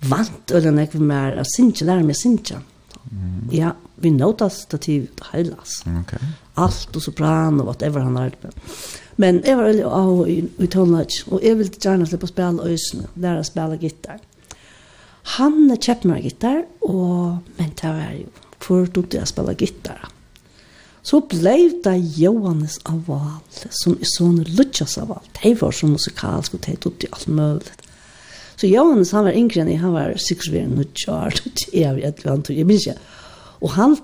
vant 0.00 0.50
eller 0.50 0.70
när 0.70 0.88
jag 0.92 1.00
mer 1.00 1.37
av 1.37 1.44
sinja, 1.44 1.87
lærer 1.87 2.02
meg 2.02 2.16
sinja. 2.16 2.61
Mm. 3.12 3.49
Ja, 3.52 3.75
vi 3.97 4.11
notas 4.11 4.62
stativ 4.62 5.09
heilas. 5.32 5.82
Okay. 6.02 6.18
Alt 6.54 6.97
og 6.97 7.02
sopran 7.02 7.61
og 7.61 7.66
whatever 7.66 8.00
han 8.00 8.16
har. 8.16 8.37
Men 9.21 9.43
jeg 9.45 9.59
var 9.59 9.69
veldig 9.69 9.85
av 9.85 10.29
i, 10.33 10.39
i 10.65 10.69
tonelage, 10.71 11.25
og 11.29 11.43
jeg 11.45 11.59
ville 11.59 11.83
gjerne 11.83 12.07
slippe 12.09 12.29
å 12.29 12.31
spille 12.31 12.69
øsene, 12.73 13.11
lære 13.21 13.43
å 13.43 13.49
spille 13.49 13.81
gitar. 13.83 14.23
Han 15.37 15.69
kjøpte 15.75 16.09
meg 16.09 16.25
gitar, 16.25 16.62
og, 16.87 17.43
men 17.59 17.75
det 17.77 17.93
var 17.99 18.15
jo, 18.17 18.31
for 18.65 18.89
då 18.89 19.05
jeg 19.12 19.29
spille 19.29 19.57
gitar. 19.61 20.09
Så 21.05 21.23
ble 21.29 21.55
det 21.85 21.97
Johannes 22.21 22.79
Aval, 22.89 23.41
som 23.73 23.97
er 23.97 24.09
sånn 24.09 24.41
Lutsjas 24.57 24.99
Aval. 25.00 25.25
De 25.41 25.53
var 25.61 25.77
så 25.77 25.89
musikalsk, 25.89 26.57
og 26.57 26.65
de 26.67 26.77
tog 26.81 27.07
alt 27.11 27.29
mulig. 27.29 27.77
Så 28.61 28.69
Johannes, 28.69 29.12
han 29.17 29.25
var 29.25 29.37
yngre 29.37 29.62
enn 29.62 29.73
jeg, 29.73 29.81
han 29.81 29.97
var 29.97 30.17
sikkert 30.21 30.53
ved 30.53 30.67
en 30.67 30.75
nødjar, 30.81 31.37
utjør, 31.41 31.77
jeg 31.77 31.97
vet 31.97 32.25
hva 32.25 32.35
han 32.35 32.45
tog, 32.45 32.57
jeg 32.57 32.69
minns 32.69 32.89
ikke. 32.89 33.17
Og 33.61 33.77
han 33.77 33.97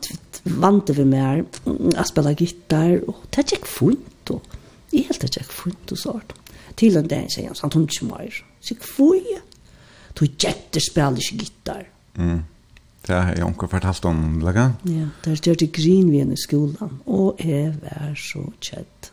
vant 0.61 0.89
det 0.89 0.97
ved 0.97 1.09
meg, 1.09 1.59
jeg 1.67 2.09
spille 2.09 2.37
gitar, 2.41 2.95
og 3.09 3.27
det 3.37 3.49
gikk 3.53 3.69
fint, 3.69 4.33
og 4.33 4.56
Jeg 4.97 5.07
helt 5.11 5.25
ikke 5.25 5.45
funnet 5.53 5.93
og 5.93 5.99
sånt. 6.00 6.35
Til 6.76 6.97
en 6.97 7.09
dag 7.09 7.31
sier 7.33 7.50
han, 7.50 7.57
han 7.62 7.73
tog 7.73 7.85
ikke 7.85 8.09
mer. 8.09 8.43
Så 8.61 8.75
jeg 8.75 8.85
får 8.85 9.17
Du 10.17 10.25
Tog 10.25 10.29
jetter 10.41 10.81
spiller 10.81 11.21
ikke 11.21 11.38
gitar. 11.45 11.83
Mm. 12.17 12.45
Det 13.07 13.15
har 13.15 13.35
jeg 13.37 13.49
ikke 13.49 13.69
fortalt 13.69 14.05
om, 14.09 14.41
laga. 14.41 14.71
Ja, 14.88 15.11
det 15.25 15.37
der 15.37 15.43
gjør 15.45 15.59
det 15.61 15.73
grin 15.73 16.11
vi 16.11 16.23
i 16.23 16.37
skolan. 16.37 17.00
Og 17.07 17.37
jeg 17.45 17.75
var 17.83 18.15
så 18.17 18.47
kjedd. 18.61 19.11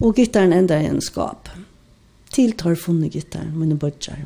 Og 0.00 0.14
gitaren 0.14 0.52
enda 0.52 0.78
i 0.78 0.86
en 0.86 1.00
skap. 1.00 1.48
Til 2.30 2.52
tar 2.52 2.74
funnet 2.74 3.12
gitaren, 3.12 3.56
mine 3.58 3.78
bødjar. 3.78 4.20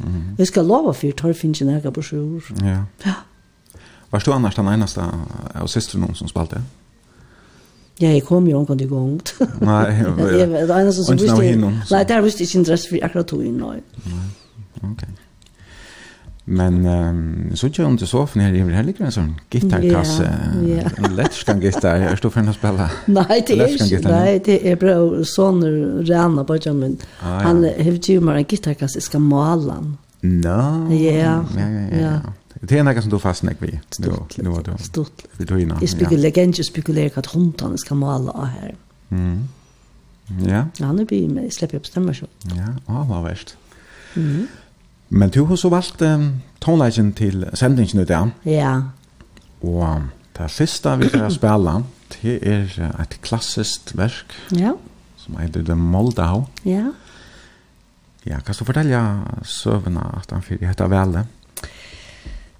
Mm. 0.00 0.34
Jeg 0.38 0.46
skal 0.46 0.66
lova 0.66 0.92
for 0.92 1.12
tar 1.12 1.32
finnes 1.32 1.62
en 1.62 1.70
ega 1.76 1.90
brosjur. 1.90 2.50
Ja. 2.62 2.82
Ja. 3.06 3.14
Var 4.10 4.18
du 4.18 4.32
annars 4.32 4.54
den 4.56 4.68
eneste 4.68 5.00
av 5.54 5.66
søsteren 5.66 6.14
som 6.14 6.28
spalte? 6.28 6.56
Ja. 6.56 6.77
Ja, 7.98 8.12
jeg 8.14 8.22
kom 8.22 8.46
jo 8.46 8.58
omkring 8.60 8.80
i 8.80 8.86
gang. 8.86 9.14
Nei, 9.60 9.86
ja. 9.98 10.10
Jeg 10.38 10.50
vet, 10.50 10.68
det 10.68 10.74
er 10.74 10.82
en 10.84 10.92
som 10.94 11.18
visste... 11.18 11.70
Nei, 11.90 12.02
der 12.06 12.20
visste 12.22 12.44
ikke 12.46 12.60
interesse 12.60 12.92
for 12.92 13.08
akkurat 13.08 13.26
tog 13.26 13.42
inn, 13.42 13.58
nei. 13.58 13.80
Ok. 14.86 15.02
Men 16.48 16.86
um, 16.86 17.56
så 17.56 17.66
ikke 17.66 17.84
om 17.84 17.96
du 17.98 18.06
sofaen 18.08 18.46
her, 18.46 18.54
jeg 18.56 18.64
vil 18.66 18.76
heller 18.78 18.94
ikke 18.94 19.04
en 19.04 19.12
sånn 19.12 19.32
gitarkasse, 19.52 20.24
Ja, 20.64 20.78
ja. 20.78 20.92
en 20.96 21.16
lettskan 21.18 21.60
gitar, 21.60 22.00
Er 22.00 22.16
du 22.16 22.30
for 22.30 22.40
henne 22.40 22.54
å 22.54 22.56
spille. 22.56 22.86
Nei, 23.18 23.40
det 23.44 23.58
er 23.58 23.74
ikke, 23.74 24.00
nei, 24.06 24.38
det 24.46 24.56
er 24.64 24.78
bra, 24.80 24.94
sånn 25.28 25.60
Rana 26.08 26.46
Benjamin, 26.48 26.96
ah, 27.20 27.34
ja. 27.34 27.42
han 27.50 27.60
har 27.68 28.00
jo 28.14 28.24
meg 28.24 28.40
en 28.40 28.48
gitarkasse, 28.48 28.96
jeg 28.96 29.08
skal 29.10 29.26
male 29.26 29.76
han. 29.76 29.90
No. 30.22 30.60
Ja, 30.94 31.18
ja, 31.20 31.34
ja, 31.58 31.68
ja. 31.98 32.14
Det 32.60 32.78
er 32.78 32.82
noe 32.86 33.02
som 33.02 33.10
du 33.12 33.18
fastnar 33.22 33.54
vi. 33.60 33.72
Stort. 33.94 34.38
Nu 34.42 34.50
var 34.50 34.64
det. 34.66 34.78
Stort. 34.82 35.24
Vi 35.38 35.46
tog 35.46 35.60
inn. 35.62 35.74
Jeg 35.80 35.92
spekulerer, 35.92 36.50
jeg 36.58 36.66
spekulerar 36.66 36.66
spekulerer 36.66 37.18
spekulerar 37.20 37.30
hundene 37.34 37.78
skal 37.78 38.00
male 38.00 38.34
av 38.34 38.50
her. 38.54 38.74
Mm. 39.10 39.46
Ja. 40.44 40.64
Ja, 40.78 40.86
han 40.86 40.98
er 40.98 41.04
nu 41.04 41.04
blir 41.08 41.22
jeg 41.42 41.52
slipper 41.54 41.80
upp 41.80 41.86
stämmer 41.88 42.16
så. 42.16 42.26
Ja, 42.52 42.74
å, 42.90 43.04
hva 43.08 43.22
verst. 43.24 43.54
Mm. 44.16 44.48
Men 45.08 45.30
du 45.32 45.44
har 45.48 45.56
så 45.56 45.70
valgt 45.72 46.02
um, 46.04 46.28
tonelagen 46.60 47.14
til 47.16 47.46
sendingen 47.56 48.02
ut 48.02 48.10
igjen. 48.10 48.34
Ja. 48.44 48.74
Og 49.64 50.10
det 50.36 50.50
siste 50.52 50.92
vi 51.00 51.08
skal 51.08 51.32
spille, 51.32 51.78
det 52.18 52.36
er 52.42 52.76
et 53.00 53.18
klassisk 53.24 53.94
verk. 53.96 54.34
Ja. 54.52 54.74
Som 55.16 55.38
heter 55.40 55.64
The 55.64 55.78
Moldau. 55.78 56.44
Ja. 56.68 56.90
Ja, 58.26 58.42
kan 58.44 58.54
du 58.58 58.66
fortelle 58.66 59.00
søvnene 59.46 60.04
at 60.18 60.32
han 60.34 60.44
fyrir 60.44 60.68
heter 60.68 60.90
Velle? 60.92 61.24
Ja. 61.24 61.37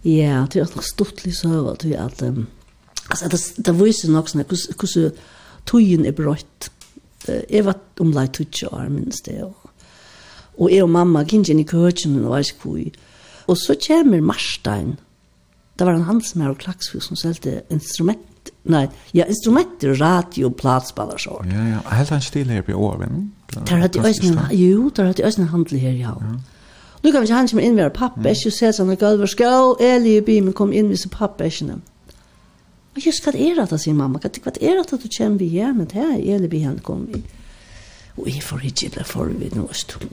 Ja, 0.07 0.45
det 0.47 0.63
er 0.63 0.71
nok 0.75 0.87
stortlig 0.87 1.35
søver 1.37 1.75
til 1.83 1.97
at 1.99 2.23
um, 2.23 2.47
altså, 3.11 3.29
det, 3.33 3.41
det 3.67 3.75
viser 3.79 4.13
nok 4.15 4.31
sånn 4.31 4.45
hvordan 4.47 5.17
tøyen 5.69 6.07
er 6.09 6.17
brøtt. 6.17 6.71
Jeg 7.29 7.65
var 7.67 7.81
omlai 8.01 8.29
tøtje 8.33 8.71
år, 8.71 8.89
minst 8.93 9.27
det. 9.29 9.43
Og, 9.45 9.69
og 10.59 10.73
jeg 10.73 10.87
og 10.87 10.95
mamma 10.95 11.27
gikk 11.27 11.51
inn 11.53 11.61
i 11.61 11.69
køkken 11.69 12.23
og 12.23 12.33
var 12.33 12.47
ikke 12.47 12.57
skoj. 12.57 12.87
Og 13.49 13.59
så 13.59 13.77
kommer 13.81 14.25
Marstein. 14.25 14.97
Det 15.79 15.87
var 15.87 15.95
en 15.95 16.09
han 16.09 16.23
som 16.25 16.43
er 16.43 16.55
og 16.55 16.61
klaksfus 16.63 17.11
som 17.11 17.19
selte 17.19 17.63
instrument 17.75 18.25
Nei, 18.69 18.87
ja, 19.17 19.25
instrumenter, 19.29 19.95
radio, 19.97 20.51
platsballar 20.53 21.21
så. 21.21 21.39
Ja, 21.49 21.65
ja, 21.69 21.81
helt 21.97 22.13
en 22.13 22.23
stil 22.25 22.51
her 22.53 22.63
på 22.65 22.77
åren. 22.77 23.31
Der 23.55 23.83
hadde 23.83 24.03
jeg 24.05 24.57
jo, 24.57 24.89
der 24.97 25.11
hadde 25.11 25.23
jeg 25.23 25.29
også 25.29 25.43
en 25.43 25.51
handel 25.53 25.81
her, 25.81 25.95
ja. 25.97 26.15
ja. 26.21 26.35
Nu 27.09 27.13
kan 27.13 27.23
vi 27.23 27.33
han 27.33 27.49
kommer 27.49 27.63
inn 27.63 27.71
innver 27.73 27.89
pappa, 27.89 28.35
ikke 28.37 28.51
se 28.53 28.69
sånn 28.77 28.91
at 28.93 29.01
gulver 29.01 29.31
skal, 29.33 29.79
Eli 29.81 30.19
i 30.19 30.25
bimen 30.25 30.53
kom 30.53 30.75
inn 30.77 30.91
hvis 30.93 31.07
pappa 31.09 31.47
ikke 31.49 31.79
Og 32.93 33.01
just 33.01 33.25
hva 33.25 33.33
er 33.33 33.57
det, 33.57 33.79
sier 33.81 33.97
mamma, 33.97 34.21
hva 34.21 34.29
er 34.29 34.61
det 34.61 34.83
at 34.83 34.93
du 34.93 35.09
kommer 35.09 35.39
vi 35.41 35.47
hjem, 35.55 35.87
det 35.89 35.97
er 35.97 36.19
Eli 36.35 36.51
i 36.53 36.63
han 36.67 36.77
kom 36.85 37.09
i. 37.09 37.23
Og 38.19 38.29
jeg 38.29 38.43
får 38.45 38.61
ikke 38.69 38.91
ble 38.99 39.39
vi 39.41 39.51
nå, 39.55 39.65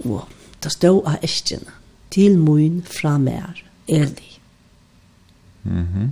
og 0.06 0.24
det 0.64 0.72
stod 0.72 1.04
av 1.04 1.20
eskjene, 1.20 1.76
til 2.16 2.40
mun 2.40 2.82
fra 2.88 3.18
mer, 3.18 3.60
Eli. 3.88 4.32
Mhm. 5.64 6.12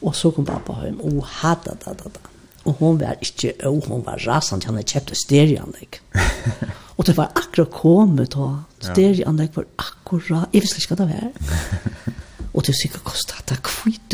Og 0.00 0.16
så 0.16 0.30
kom 0.30 0.48
pappa 0.48 0.86
hjem, 0.86 1.00
og 1.04 1.24
hadde 1.42 1.76
det, 1.84 1.98
det, 2.00 2.14
det. 2.16 2.28
Og 2.64 2.80
hon 2.80 3.00
var 3.00 3.20
ikke, 3.20 3.52
og 3.68 3.84
hon 3.90 4.06
var 4.06 4.24
rasant, 4.24 4.64
han 4.64 4.80
hadde 4.80 4.88
kjøpt 4.88 5.18
stereoanlegg. 5.20 6.00
og 6.96 7.06
det 7.06 7.16
var 7.16 7.36
akkurat 7.36 7.70
kommet, 7.70 8.36
og 8.40 8.62
Så 8.84 8.94
det 8.96 9.06
er 9.10 9.24
anlegg 9.30 9.54
for 9.56 9.68
akkurat, 9.80 10.52
jeg 10.52 10.64
visste 10.64 10.82
ikke 10.82 10.94
hva 10.94 11.04
det 11.04 11.10
var. 11.14 12.14
Og 12.54 12.62
det 12.62 12.76
sikkert 12.78 13.02
kostet 13.08 13.40
at 13.40 13.50
det 13.50 13.58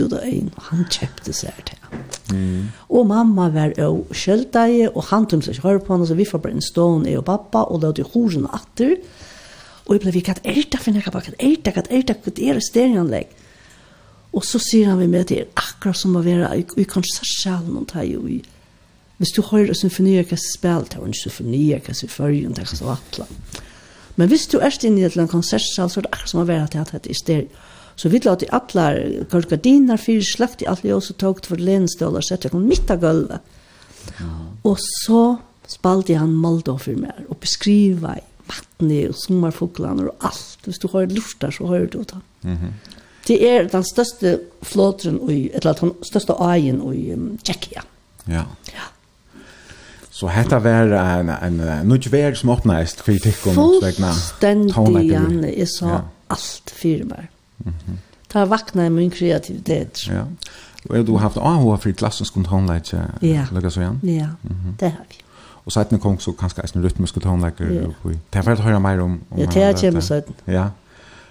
ut 0.01 0.15
av 0.17 0.23
en, 0.25 0.49
og 0.57 0.69
han 0.71 0.87
kjøpte 0.89 1.33
seg 1.37 1.59
til. 1.69 1.81
Mm. 2.33 2.71
Og 2.89 3.09
mamma 3.09 3.51
var 3.53 3.75
jo 3.77 4.07
skjøltei, 4.17 4.87
og 4.89 5.03
han 5.11 5.27
tog 5.29 5.45
seg 5.45 5.59
ikke 5.59 5.67
høre 5.67 5.83
på 5.85 5.95
henne, 5.95 6.09
så 6.09 6.17
vi 6.17 6.29
får 6.29 6.41
bare 6.41 6.57
en 6.57 6.65
stående, 6.65 7.11
jeg 7.11 7.21
og 7.21 7.27
pappa, 7.29 7.67
og 7.69 7.83
det 7.83 7.91
var 7.91 7.99
til 7.99 8.11
horen 8.15 8.49
og 8.49 8.57
atter. 8.57 8.97
Og 9.87 9.95
jeg 9.97 10.05
ble 10.05 10.15
vi, 10.17 10.25
hva 10.25 10.37
er 10.41 10.63
det 10.73 10.81
for 10.81 10.95
noe, 10.95 11.05
hva 11.05 11.21
er 11.21 11.37
det, 11.37 11.75
hva 11.75 11.85
er 11.85 12.07
det, 12.09 12.17
hva 12.17 12.33
er 12.33 12.59
det, 12.61 12.67
stereoanlegg? 12.71 13.37
Og 14.31 14.47
så 14.47 14.61
sier 14.63 14.93
han 14.93 15.01
vi 15.03 15.11
med 15.11 15.27
det 15.29 15.41
er 15.43 15.51
akkurat 15.59 15.99
som 15.99 16.15
å 16.17 16.23
være 16.25 16.53
i 16.61 16.65
i 16.81 16.87
konsertsalen, 16.89 17.77
og 17.77 17.91
ta 17.93 18.07
jo 18.07 18.25
i 18.31 18.41
Hvis 19.21 19.35
du 19.37 19.43
hører 19.45 19.77
symfonier, 19.77 20.25
hva 20.25 20.39
spiller 20.41 20.87
det, 20.89 20.97
var 20.97 21.11
en 21.11 21.19
symfonier, 21.19 21.83
hva 21.85 21.93
symfonier, 21.93 22.47
hva 22.49 22.65
symfonier, 22.65 23.11
hva 23.21 23.27
symfonier, 23.27 23.67
Men 24.21 24.29
hvis 24.29 24.47
du 24.53 24.59
er 24.61 24.75
inne 24.85 25.01
i 25.01 25.07
et 25.09 25.17
konsertsal, 25.31 25.89
så 25.89 26.01
er 26.01 26.05
det 26.05 26.13
akkurat 26.13 26.33
som 26.35 26.43
å 26.43 26.49
være 26.49 26.67
til 26.75 26.83
at 26.83 26.93
det 26.93 27.15
er 27.15 27.21
stereo. 27.23 27.69
Så 28.01 28.09
vi 28.09 28.21
la 28.25 28.35
til 28.39 28.53
alle 28.57 29.25
korgardiner, 29.29 30.01
fire 30.01 30.25
slakt 30.25 30.63
i 30.65 30.69
alle 30.69 30.89
ljøs 30.89 31.11
og 31.13 31.19
tog 31.21 31.41
for 31.45 31.61
lenestål 31.61 32.17
og 32.17 32.25
sette 32.25 32.49
kom 32.53 32.63
midt 32.69 32.93
av 32.93 33.03
gulvet. 33.03 33.57
Og 34.65 34.77
så 34.81 35.23
spalte 35.69 36.17
han 36.17 36.33
Moldo 36.37 36.79
for 36.81 36.97
meg 36.97 37.27
og 37.29 37.41
beskriva 37.43 38.15
i 38.17 38.25
vattnet 38.49 39.13
og 39.13 39.19
sommerfoglene 39.21 40.09
og 40.09 40.25
alt. 40.31 40.65
Hvis 40.65 40.81
du 40.81 40.89
har 40.95 41.11
luft 41.13 41.41
der, 41.43 41.53
så 41.55 41.69
hører 41.69 41.87
du 41.87 41.99
det. 41.99 42.21
Mm 42.43 42.57
-hmm. 42.57 42.73
Det 43.29 43.49
er 43.49 43.69
den 43.69 43.85
største 43.85 44.41
flåteren, 44.63 45.21
eller 45.55 45.73
den 45.73 45.93
største 46.03 46.33
eien 46.33 46.81
i 46.95 47.13
um, 47.13 47.39
Tjekkia. 47.45 47.83
Ja. 48.29 48.45
ja. 48.73 48.87
Så 50.21 50.29
hetta 50.29 50.59
var 50.61 50.93
en 50.93 51.31
en 51.31 51.89
nudge 51.89 52.13
vær 52.13 52.35
som 52.35 52.51
opnaist 52.51 53.01
för 53.01 53.13
tycker 53.13 53.59
om 53.59 53.81
vegna. 53.83 54.13
Ständigt 54.13 54.77
Janne 55.13 55.49
är 55.49 55.67
så 55.67 55.87
ja. 55.87 56.01
allt 56.29 56.71
firmer. 56.71 57.29
Mhm. 57.57 57.75
Mm 57.87 57.99
Ta 58.33 58.45
vakna 58.45 58.87
i 58.87 58.91
min 58.91 59.11
kreativitet. 59.11 59.99
Ja. 60.09 60.25
Og 60.91 61.07
du 61.07 61.13
har 61.13 61.19
haft 61.19 61.37
AH 61.37 61.77
för 61.77 61.93
klassens 61.93 62.31
kontrollläge. 62.31 63.03
Ja. 63.21 63.47
lukka 63.53 63.71
så 63.71 63.81
igjen? 63.81 64.01
Ja. 64.03 64.27
Det 64.81 64.91
har 64.91 65.05
vi. 65.09 65.17
Og 65.65 65.73
sen 65.73 65.99
kom 66.01 66.19
så 66.19 66.33
kanskje 66.33 66.63
en 66.75 66.83
rytmisk 66.83 67.15
tonläge 67.21 67.87
och 67.87 68.13
det 68.33 68.47
vart 68.47 68.59
höra 68.59 68.79
mer 68.79 69.01
om 69.01 69.21
om 69.31 69.39
Ja, 69.39 69.47
det 69.55 69.63
är 69.63 69.93
ju 69.93 70.01
så. 70.01 70.23
Ja. 70.45 70.71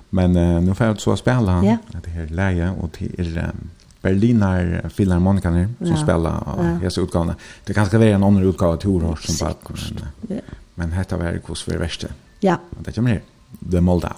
Men 0.10 0.38
uh, 0.38 0.62
nu 0.62 0.76
får 0.76 0.88
jag 0.88 1.02
så 1.02 1.16
spela. 1.16 1.66
Ja. 1.66 1.78
Det 2.04 2.10
här 2.10 2.28
läge 2.28 2.74
och 2.80 2.90
det 3.00 3.20
är 3.20 3.38
um, 3.38 3.70
Berliner 4.02 4.90
Philharmonikaner 4.96 5.70
som 5.78 5.88
ja. 5.88 6.04
spelar 6.04 6.44
av 6.46 6.66
ja. 6.66 6.72
hesa 6.84 7.02
utgåvan. 7.02 7.34
Det 7.66 7.74
kanske 7.74 7.98
vara 7.98 8.10
en 8.10 8.24
annan 8.24 8.44
utgåva 8.44 8.78
till 8.78 8.90
Orhors 8.90 9.26
som 9.26 9.48
bara 9.48 9.56
men, 9.70 10.08
ja. 10.28 10.42
men 10.76 10.92
hetta 10.92 11.18
var 11.18 11.26
det 11.26 11.40
kurs 11.40 11.64
för 11.64 11.78
värste. 11.78 12.08
Ja. 12.40 12.58
Det 12.80 12.92
kommer 12.92 13.12
här. 13.12 13.22
The 13.72 13.82
Moldau. 13.82 14.14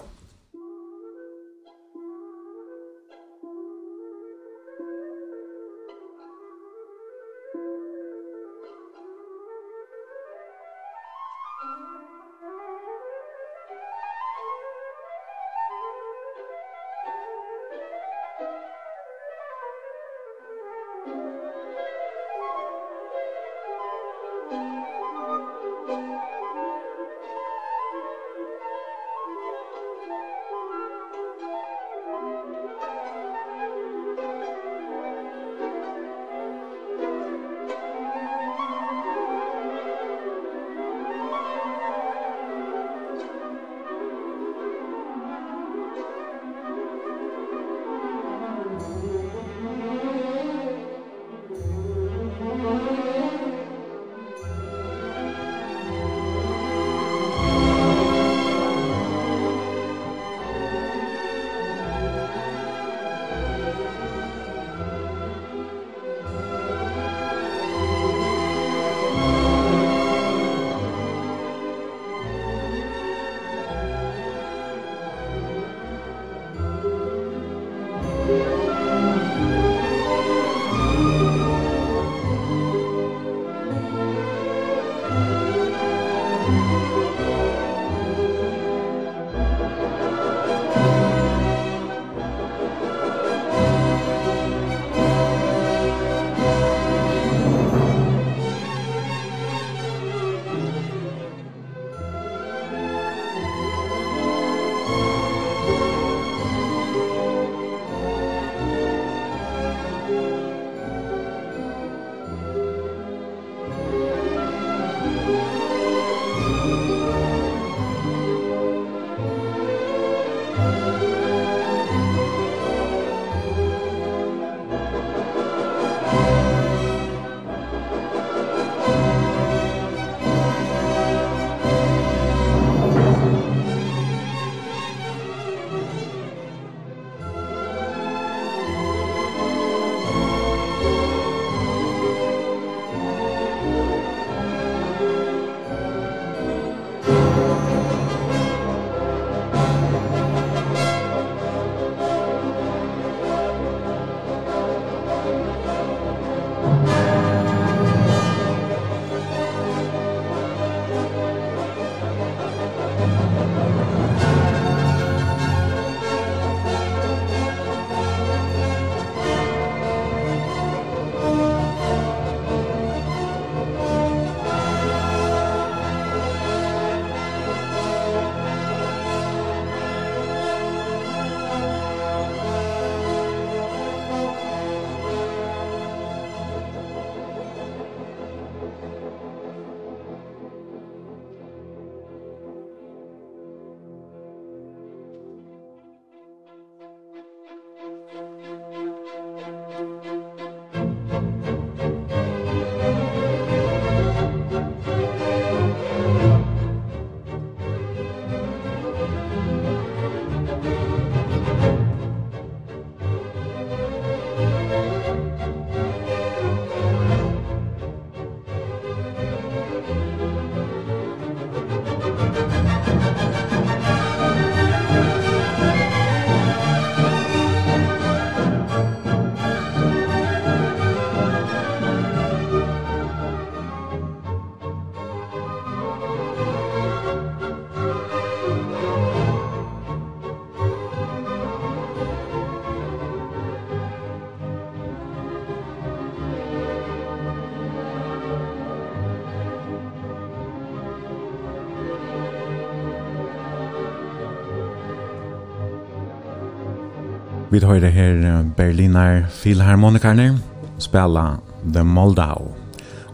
Vi 257.52 257.60
tar 257.60 257.82
det 257.84 257.92
her 257.92 258.44
Berliner 258.56 259.26
Filharmonikarne 259.28 260.38
spela 260.80 261.42
The 261.74 261.84
Moldau. 261.84 262.54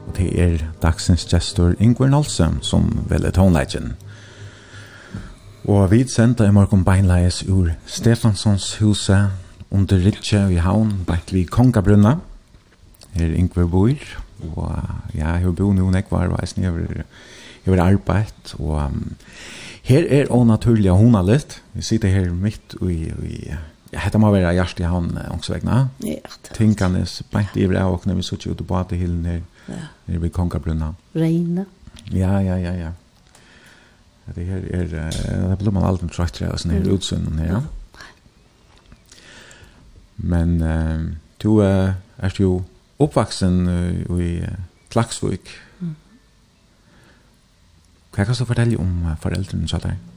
Og 0.08 0.12
det 0.18 0.28
er 0.38 0.58
dagsens 0.82 1.24
gestor 1.26 1.72
Ingvar 1.80 2.12
Nolsen 2.12 2.60
som 2.62 2.86
velger 3.10 3.34
tonleggen. 3.34 3.96
Og 5.66 5.90
vi 5.92 6.04
sendte 6.08 6.46
i 6.46 6.54
morgen 6.54 6.84
beinleis 6.86 7.42
ur 7.50 7.72
Stefanssons 7.86 8.76
huset 8.78 9.34
under 9.72 10.06
Ritsje 10.06 10.44
i 10.54 10.60
Havn, 10.62 10.92
bært 11.08 11.34
vi 11.34 11.42
Kongabrunna. 11.44 12.20
Her 13.18 13.34
Ingvar 13.34 13.66
bor, 13.66 13.96
og 14.54 14.78
ja, 15.16 15.34
jeg 15.42 15.56
bor 15.56 15.74
nå 15.74 15.90
nekvar, 15.90 16.30
og 16.30 16.38
jeg 16.40 16.48
snever 16.54 16.86
Jeg 17.66 17.74
har 17.74 17.90
arbeid. 17.90 18.54
og 18.60 18.86
um, 18.86 19.16
her 19.84 20.06
er 20.10 20.30
å 20.32 20.44
naturlig 20.44 20.92
å 20.92 20.96
hona 20.96 21.22
litt. 21.22 21.62
Vi 21.74 21.82
sitter 21.82 22.10
her 22.10 22.30
midt 22.32 22.78
i, 22.82 23.10
i 23.10 23.58
ja, 23.98 24.04
hetta 24.06 24.20
må 24.22 24.30
vera 24.34 24.54
jast 24.54 24.78
i 24.80 24.86
han 24.86 25.10
ångsvegna. 25.32 25.88
Ja. 26.06 26.22
Tinkanes 26.54 27.24
bænt 27.34 27.58
i 27.58 27.66
vrei 27.70 27.82
og 27.90 28.06
når 28.06 28.20
vi 28.20 28.26
sutja 28.28 28.54
ut 28.54 28.62
på 28.68 28.78
at 28.78 28.94
hillen 28.94 29.26
her, 29.26 29.42
ja. 29.68 29.82
nere 30.06 30.22
ved 30.22 30.34
Kongabrunna. 30.36 30.92
Reina. 31.16 31.66
Ja, 32.14 32.38
ja, 32.46 32.58
ja, 32.62 32.74
ja. 32.78 32.92
Det 34.36 34.46
her 34.46 34.66
er, 34.76 34.92
uh, 34.92 35.50
det 35.50 35.58
blir 35.62 35.74
man 35.74 35.88
aldri 35.88 36.10
trøyt 36.12 36.42
og 36.46 36.60
sånn 36.60 36.76
her 36.76 36.90
utsunnen 36.94 37.40
her, 37.42 37.58
ja. 37.58 37.62
Men 40.18 40.58
uh, 40.62 41.08
du 41.42 41.62
uh, 41.62 41.96
er 42.18 42.38
jo 42.38 42.60
oppvaksen 43.00 43.64
uh, 43.70 44.20
i 44.20 44.30
uh, 44.44 44.60
Klaksvik. 44.94 45.50
Mm. 45.80 45.96
Hva 48.14 48.28
kan 48.28 48.38
du 48.38 48.46
fortelle 48.46 48.80
om 48.82 48.94
uh, 49.08 49.18
foreldrene 49.24 49.70
så 49.72 49.82
der? 49.82 49.98
Ja. 49.98 50.17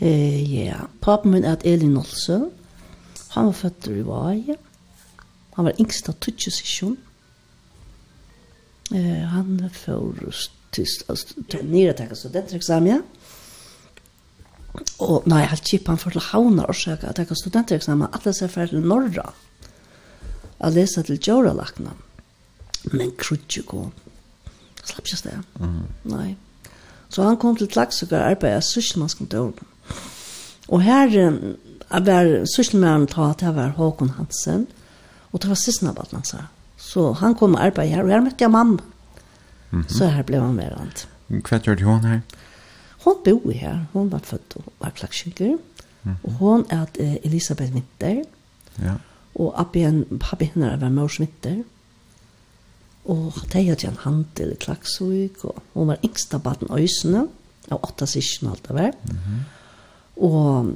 Eh, 0.00 0.66
ja. 0.66 0.86
Papen 1.00 1.30
min 1.30 1.44
er 1.44 1.56
Elin 1.64 1.96
Olsen. 1.96 2.50
Han 3.34 3.50
var 3.50 3.52
født 3.52 3.88
i 3.90 4.02
Vaje. 4.06 4.56
Han 5.54 5.64
var 5.68 5.80
yngst 5.80 6.08
av 6.08 6.18
tutsjesisjon. 6.22 6.96
Eh, 8.94 9.24
han 9.30 9.70
får 9.72 10.34
tyst, 10.74 11.04
altså, 11.08 11.34
nere 11.62 11.94
takk, 11.96 12.14
så 12.18 12.28
det 12.28 12.42
er 12.42 12.56
eksamen, 12.58 12.90
ja. 12.90 13.00
Og 15.04 15.26
nei, 15.30 15.44
helt 15.46 15.66
kjip, 15.66 15.86
han 15.86 16.00
får 16.00 16.16
til 16.16 16.24
havna 16.32 16.64
og 16.66 16.74
søke 16.74 17.06
at 17.08 17.18
jeg 17.18 17.28
kan 17.30 17.38
studentereksamen, 17.38 18.10
at 18.10 18.26
jeg 18.26 18.34
ser 18.34 18.50
ferdig 18.50 18.74
til 18.74 18.88
Norra. 18.90 19.28
Jeg 20.58 20.74
leser 20.74 21.06
til 21.06 21.20
Joralakna. 21.22 21.94
Men 22.92 23.12
krutje 23.18 23.62
gå. 23.66 23.84
Slapp 24.84 25.06
ikke 25.06 25.16
sted. 25.16 25.46
Mm. 25.60 25.86
Nei. 26.10 26.34
Så 27.08 27.22
han 27.22 27.38
kom 27.40 27.56
til 27.56 27.70
Tlaksøkker 27.70 28.18
og 28.18 28.34
arbeidet 28.34 28.66
sysselmannskontoret. 28.66 29.62
Og 30.68 30.82
her 30.82 31.10
var 31.90 32.30
sysselmæren 32.56 33.06
ta 33.06 33.30
at 33.30 33.42
jeg 33.42 33.54
var 33.54 33.74
Håkon 33.76 34.14
Hansen, 34.16 34.66
og 35.32 35.42
det 35.42 35.50
var 35.50 35.58
siste 35.58 35.88
av 35.88 35.98
alt 36.00 36.12
han 36.12 36.46
Så 36.76 37.12
han 37.12 37.34
kom 37.34 37.54
og 37.54 37.66
arbeid 37.66 37.90
her, 37.90 38.02
og 38.02 38.10
her 38.10 38.20
møtte 38.20 38.44
jeg 38.44 38.50
mamma. 38.50 38.78
Mm 39.70 39.80
-hmm. 39.80 39.98
Så 39.98 40.06
her 40.06 40.22
ble 40.22 40.40
han 40.40 40.56
verant. 40.56 41.08
Hva 41.28 41.58
gjør 41.58 41.74
du 41.74 41.84
hon 41.84 42.04
her? 42.04 42.20
Hon 43.04 43.14
bor 43.24 43.50
her, 43.52 43.86
hon 43.92 44.12
var 44.12 44.18
født 44.18 44.56
og 44.56 44.64
var 44.80 44.90
klagsjukker. 44.90 45.56
Mm 46.02 46.12
-hmm. 46.12 46.16
Og 46.24 46.32
hon 46.32 46.66
er 46.70 46.86
eh, 46.98 47.16
Elisabeth 47.24 47.72
Winter. 47.72 48.22
Ja. 48.82 48.94
Og 49.34 49.60
abien, 49.60 50.04
pappi 50.20 50.44
henne 50.44 50.80
var 50.80 50.88
Mors 50.88 51.20
Winter. 51.20 51.62
Og 53.04 53.32
de 53.52 53.64
hadde 53.68 53.88
en 53.88 53.96
handel 54.00 54.52
i 54.52 54.54
Klagsvik, 54.54 55.44
og 55.44 55.62
hon 55.74 55.88
var 55.88 55.98
yngsta 56.04 56.38
baden 56.38 56.68
Øysene, 56.70 57.26
av 57.70 57.80
åtta 57.82 58.06
sysken 58.06 58.48
alt 58.48 58.68
det 58.68 58.74
var. 58.74 58.92
Mm 59.04 59.16
-hmm 59.16 59.40
og 60.16 60.74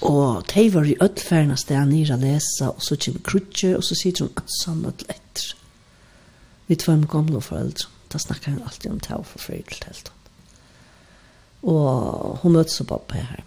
Og 0.00 0.44
de 0.54 0.66
var 0.74 0.84
i 0.84 0.96
ødferna 1.00 1.56
sted 1.56 1.88
nere 1.88 2.16
å 2.16 2.20
lese, 2.20 2.68
og 2.68 2.82
så 2.84 2.96
kommer 3.00 3.24
krutje, 3.24 3.74
og 3.76 3.84
så 3.84 3.96
sitter 3.96 4.26
hun 4.26 4.40
at 4.40 4.52
sånn 4.52 4.82
at 4.88 5.04
etter. 5.08 5.54
Vi 6.68 6.76
tvar 6.76 6.98
med 7.00 7.08
gamle 7.12 7.40
foreldre, 7.44 7.88
da 8.12 8.20
snakker 8.20 8.54
hun 8.54 8.64
alltid 8.64 8.90
om 8.90 8.98
det 9.00 9.14
og 9.16 9.24
for 9.26 9.38
forferdelig 9.38 9.86
helt. 9.86 10.10
Og 11.62 12.42
hun 12.42 12.56
møtte 12.56 12.74
så 12.74 12.86
pappa 12.88 13.20
her. 13.20 13.44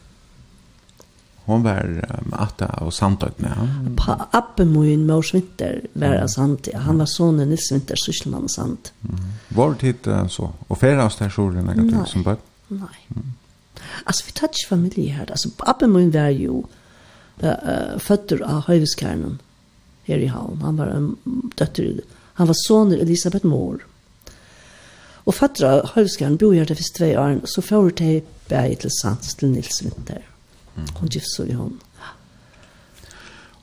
Hon 1.46 1.64
var 1.66 1.84
um, 1.84 2.34
atta 2.40 2.70
og 2.86 2.94
sandtøkne, 2.96 3.50
ja? 3.52 3.66
Pa, 4.00 4.16
appen 4.32 4.72
min, 4.72 5.04
Mors 5.10 5.34
Vinter, 5.36 5.82
var 6.00 6.22
av 6.22 6.30
sant. 6.32 6.70
Han 6.86 7.02
var 7.02 7.10
sonen 7.12 7.52
Nils 7.52 7.68
Vinter, 7.74 8.00
sysselmann 8.00 8.48
sant. 8.52 8.94
Mm. 9.04 9.26
Var 9.58 9.74
det 9.74 9.90
hit 9.90 10.08
uh, 10.08 10.22
så? 10.32 10.48
Og 10.70 10.80
færre 10.80 11.04
av 11.04 11.12
stedsjoren, 11.12 11.66
negativt 11.68 12.14
som 12.14 12.24
bøtt? 12.24 12.46
Nei. 12.72 12.96
Mm. 13.12 13.34
Altså, 14.06 14.26
vi 14.26 14.32
tar 14.32 14.48
ikke 14.48 14.70
familie 14.70 15.14
her. 15.14 15.30
Altså, 15.30 15.50
pappa 15.58 15.88
min 15.88 16.14
var 16.14 16.30
jo 16.30 16.66
uh, 17.44 17.48
uh, 17.48 18.00
føtter 18.00 18.44
av 18.44 18.68
Höjveskärnen 18.68 19.40
her 20.04 20.18
i 20.18 20.30
Havn. 20.32 20.62
Han 20.62 20.78
var 20.78 20.92
en 20.94 21.16
døtter. 21.60 22.04
Han 22.34 22.48
var 22.48 22.58
son 22.68 22.94
Elisabeth 22.94 23.46
Moore. 23.46 23.80
Og 25.26 25.34
føtter 25.34 25.68
av 25.70 25.90
Höjveskärnen 25.96 26.38
bor 26.38 26.54
her 26.54 26.66
där 26.66 26.76
første 26.76 26.98
två 26.98 27.16
år. 27.20 27.42
Så 27.46 27.62
får 27.62 27.90
det 27.90 28.24
bæg 28.50 28.80
til 28.80 28.92
Sands 29.02 29.36
til 29.36 29.50
Nils 29.50 29.84
Winter. 29.84 30.22
Hun 30.76 31.10
gifte 31.10 31.30
så 31.36 31.44
i 31.44 31.54
hon. 31.54 31.82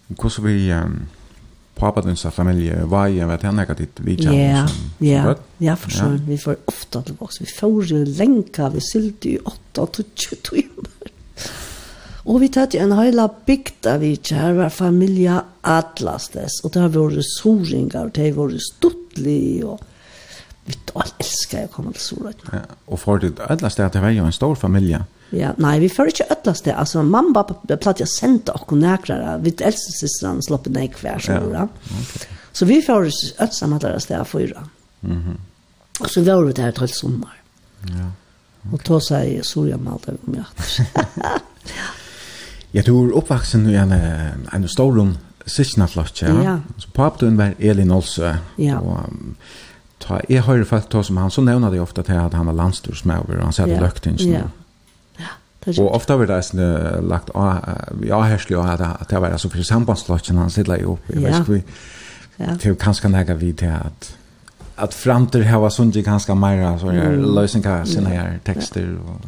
Hvordan 0.07 0.17
kom 0.17 0.31
så 0.31 0.43
vi... 0.43 0.73
Um 0.73 1.07
pappa 1.81 2.03
din 2.03 2.17
sa 2.17 2.31
familie 2.31 2.85
var 2.85 3.07
ju 3.07 3.27
vet 3.27 3.43
han 3.43 3.57
något 3.57 3.79
dit 3.79 4.01
vi 4.01 4.17
kan 4.17 4.35
Ja, 4.37 4.69
ja. 4.99 5.35
Ja, 5.59 5.77
för 5.77 5.91
så 5.91 6.05
vi 6.29 6.39
får 6.39 6.57
ofta 6.65 7.03
till 7.03 7.15
oss 7.19 7.41
Vi 7.41 7.47
får 7.47 7.85
ju 7.85 8.05
länka. 8.05 8.69
Vi 8.69 8.81
sylt 8.81 9.27
i 9.27 9.39
8 9.39 9.87
till 9.87 10.05
20 10.15 10.63
Och 12.25 12.43
vi 12.43 12.49
tatt 12.49 12.75
en 12.75 12.93
hela 12.93 13.31
bygd 13.47 13.87
vi 13.99 14.17
kär 14.17 14.53
var 14.53 14.69
familja 14.69 15.45
Atlastes 15.61 16.61
och 16.65 16.71
det 16.71 16.81
har 16.81 16.89
varit 16.89 17.25
soringar 17.25 18.05
och 18.05 18.11
det 18.11 18.29
har 18.29 18.33
varit 18.33 18.63
stuttlig 18.63 19.65
och 19.65 19.81
vi 20.65 20.75
då 20.93 21.03
älskar 21.19 21.61
jag 21.61 21.71
kommer 21.71 21.93
till 21.93 22.01
Sorötna. 22.01 22.51
Ja, 22.53 22.75
och 22.85 23.01
för 23.01 23.19
det 23.19 23.51
Atlas 23.51 23.75
det 23.75 24.01
var 24.01 24.11
ju 24.11 24.25
en 24.25 24.33
stor 24.33 24.55
familj. 24.55 24.91
Ja 24.91 25.05
Ja, 25.31 25.53
nei, 25.63 25.77
vi 25.79 25.89
får 25.93 26.11
ikke 26.11 26.27
ødlast 26.35 26.67
det. 26.67 26.75
Altså, 26.75 27.03
mamma 27.07 27.45
bare 27.45 27.79
platt 27.79 28.03
jeg 28.03 28.11
sendte 28.11 28.55
okkur 28.57 28.81
nækrere. 28.81 29.37
Vi 29.45 29.55
eldste 29.63 29.95
sisteren 29.95 30.43
sloppet 30.43 30.75
nek 30.75 30.99
hver 30.99 31.23
som 31.23 31.53
ja. 31.55 31.67
Så 32.53 32.67
vi 32.67 32.81
får 32.83 33.07
ødlast 33.07 33.63
med 33.71 34.03
sted 34.03 34.19
av 34.19 34.25
fyra. 34.25 34.67
Mm 35.01 35.23
-hmm. 35.23 35.39
Og 36.01 36.11
så 36.11 36.25
var 36.25 36.45
vi 36.45 36.53
der 36.53 36.71
til 36.71 36.89
sommer. 36.89 37.37
Ja. 37.89 38.11
Okay. 38.65 38.73
Og 38.73 38.85
ta 38.85 39.01
seg 39.01 39.45
Soria 39.45 39.77
Malta 39.77 40.13
om 40.27 40.35
hjertet. 40.35 40.81
ja, 42.75 42.83
du 42.83 42.93
er 43.05 43.17
oppvaksen 43.17 43.71
i 43.71 43.75
en, 43.75 43.93
en 44.53 44.69
stor 44.69 44.93
rom 44.97 45.17
sistna 45.47 45.87
flott, 45.87 46.23
ja. 46.23 46.43
ja. 46.43 46.61
Så 46.79 46.91
papen 46.91 47.37
var 47.37 47.55
Elin 47.59 47.91
Olsø. 47.91 48.35
Ja. 48.57 48.79
Og 48.79 48.99
ta, 49.99 50.21
jeg 50.29 50.45
hører 50.47 50.65
faktisk 50.65 50.93
ta 50.93 51.03
som 51.03 51.17
han, 51.21 51.31
så 51.31 51.45
nevner 51.45 51.73
de 51.73 51.81
ofte 51.83 52.05
til 52.07 52.19
at 52.21 52.35
han 52.37 52.47
var 52.51 52.59
landstorsmøver, 52.59 53.39
og 53.39 53.49
han 53.49 53.57
sier 53.57 53.71
det 53.71 53.81
ja. 54.27 54.41
Ja. 54.41 54.47
Og 55.67 55.95
ofta 55.95 56.17
vill 56.17 56.29
det 56.29 56.45
sen 56.45 56.59
lagt 57.09 57.31
ja 58.07 58.21
härslig 58.21 58.59
och 58.59 58.65
att 58.65 58.81
at 58.81 59.11
det 59.11 59.21
var 59.21 59.29
altså 59.29 59.49
for 59.49 59.63
sambandslotchen 59.63 60.37
han 60.37 60.51
sitter 60.51 60.77
jeg 60.77 60.87
vet 60.87 61.17
i 61.17 61.25
väst 61.25 61.49
vi 61.49 61.63
Ja. 62.39 62.57
Det 62.63 62.79
kanske 62.79 63.03
kan 63.03 63.13
lägga 63.13 63.35
vid 63.35 63.63
at 63.63 63.71
att 63.73 64.15
att 64.77 64.95
framtid 64.95 65.45
var 65.45 65.71
sånn 65.71 65.91
ganske 65.91 66.35
mer, 66.35 66.79
så 66.79 66.87
er 66.87 67.17
lösen 67.17 67.63
kan 67.63 67.87
sine 67.87 68.09
her 68.09 68.39
tekster. 68.45 68.99
och 68.99 69.21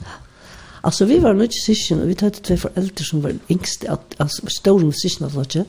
Altså, 0.84 1.04
vi 1.04 1.18
var 1.18 1.32
nog 1.32 1.52
sysken 1.66 2.00
og 2.00 2.08
vi 2.08 2.14
tog 2.14 2.32
två 2.42 2.56
foreldre 2.56 3.04
som 3.04 3.22
var 3.22 3.32
yngste, 3.50 3.90
att 3.90 4.14
alltså 4.18 4.42
stora 4.48 4.92
sysken 4.92 5.26
att 5.26 5.34
lotja. 5.34 5.64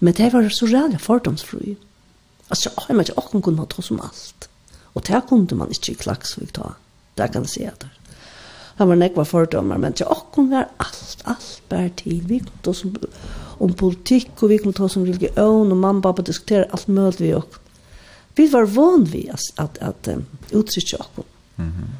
Men 0.00 0.14
det 0.14 0.32
var 0.32 0.48
så 0.48 0.66
rädda 0.66 0.98
Altså, 2.50 2.70
jeg 2.88 2.96
har 2.96 3.02
ikke 3.02 3.18
åkken 3.18 3.42
kunne 3.42 3.56
kunnat 3.56 3.68
ta 3.68 3.82
som 3.82 4.00
alt. 4.00 4.48
Og 4.94 5.06
det 5.06 5.22
kunne 5.28 5.56
man 5.56 5.68
ikke 5.70 5.92
i 5.92 5.94
Klaxvik 5.94 6.52
ta. 6.52 6.74
Det 7.16 7.32
kan 7.32 7.42
jeg 7.42 7.48
si 7.48 7.62
at 7.64 7.80
det 7.80 7.97
han 8.78 8.88
var 8.88 8.98
nekva 8.98 9.24
fordommer, 9.26 9.78
men 9.82 9.96
til 9.98 10.06
okkom 10.06 10.52
var 10.52 10.68
alt, 10.78 11.22
alt 11.26 11.62
bare 11.70 11.90
til. 11.98 12.20
Vi 12.28 12.38
kunne 12.44 12.62
ta 12.62 12.74
som 12.76 12.92
om 13.58 13.72
politikk, 13.74 14.36
og 14.38 14.52
vi 14.52 14.58
kunne 14.62 14.76
ta 14.76 14.86
som 14.86 15.02
religion, 15.02 15.72
og 15.72 15.76
mamma 15.76 15.98
og 15.98 16.04
pappa 16.06 16.22
diskutere 16.28 16.68
alt 16.70 16.86
mulig 16.86 17.24
vi 17.24 17.32
okk. 17.34 17.58
Vi 18.38 18.46
var 18.52 18.68
van 18.70 19.08
vi 19.10 19.24
at, 19.34 19.48
at, 19.58 19.80
at 19.82 20.10
um, 20.14 20.22
uttrykja 20.54 21.00
okkom. 21.02 21.26
Mm 21.56 21.72
-hmm. 21.72 21.96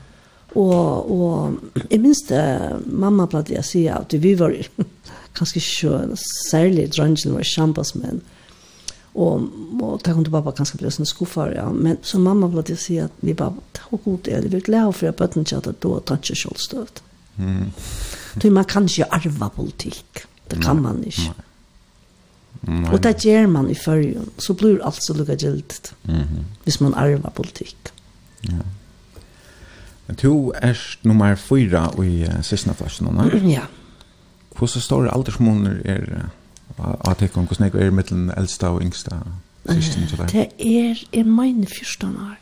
Og, 0.54 1.10
og 1.10 1.58
jeg 1.90 2.00
minns 2.00 2.22
det, 2.28 2.42
mamma 2.86 3.26
pleide 3.26 3.54
jeg 3.54 3.64
sier 3.64 3.98
at 3.98 4.22
vi 4.22 4.38
var 4.38 4.54
kanskje 5.36 5.60
ikke 5.60 6.16
særlig 6.50 6.92
drangen 6.96 7.34
var 7.34 7.42
kjampasmenn, 7.42 8.22
men 8.22 8.22
og 9.14 9.48
och 9.80 10.02
kom 10.02 10.24
til 10.24 10.32
pappa 10.32 10.52
kanskje 10.52 10.78
bli 10.78 10.90
sånn 10.90 11.06
skuffar 11.06 11.52
ja 11.56 11.72
men 11.72 11.96
så 12.02 12.18
mamma 12.18 12.46
ville 12.46 12.62
det 12.62 12.76
säga 12.76 13.04
att 13.04 13.12
vi 13.20 13.34
bara 13.34 13.54
ta 13.72 13.98
god 14.04 14.18
det 14.24 14.40
vi 14.40 14.60
glad 14.60 14.96
för 14.96 15.08
att 15.08 15.16
barnen 15.16 15.44
chatta 15.44 15.72
då 15.80 16.00
tanke 16.00 16.34
självstöt. 16.34 17.02
Mm. 17.38 17.72
Du 18.42 18.50
man 18.50 18.64
kan 18.64 18.84
ikke 18.84 19.04
arva 19.10 19.48
politikk. 19.48 20.26
Det 20.48 20.62
kan 20.62 20.82
man 20.82 21.04
inte. 21.04 21.32
Nei. 22.60 22.90
Og 22.92 23.02
det 23.02 23.24
gjør 23.24 23.46
man 23.46 23.70
i 23.70 23.74
förrjun. 23.74 24.30
Så 24.38 24.54
blir 24.54 24.80
allt 24.84 25.02
så 25.02 25.14
lukket 25.14 25.42
gildt, 25.42 25.94
Mm. 26.04 26.44
Hvis 26.64 26.80
man 26.80 26.94
arvar 26.94 27.30
politikk. 27.30 27.92
Ja. 28.42 28.64
Men 30.06 30.16
du 30.22 30.52
er 30.62 30.96
nummer 31.02 31.34
fyra 31.34 31.92
i 32.02 32.24
uh, 32.24 32.42
sista 32.42 32.72
klassen, 32.72 33.06
Ja. 33.50 33.66
Hvordan 34.58 34.80
står 34.80 35.02
det 35.02 35.34
stor 35.34 35.80
er 35.84 36.02
uh, 36.16 36.24
at 36.78 37.20
det 37.20 37.32
kan 37.32 37.46
gå 37.46 37.54
er 37.60 37.90
mellom 37.90 38.30
eldste 38.36 38.68
og 38.68 38.82
yngste 38.82 39.16
system 39.68 40.06
til 40.06 40.18
deg? 40.18 40.32
Det 40.32 40.46
er 40.58 41.02
i 41.12 41.22
mine 41.22 41.66
fyrsta 41.66 42.06
år. 42.06 42.38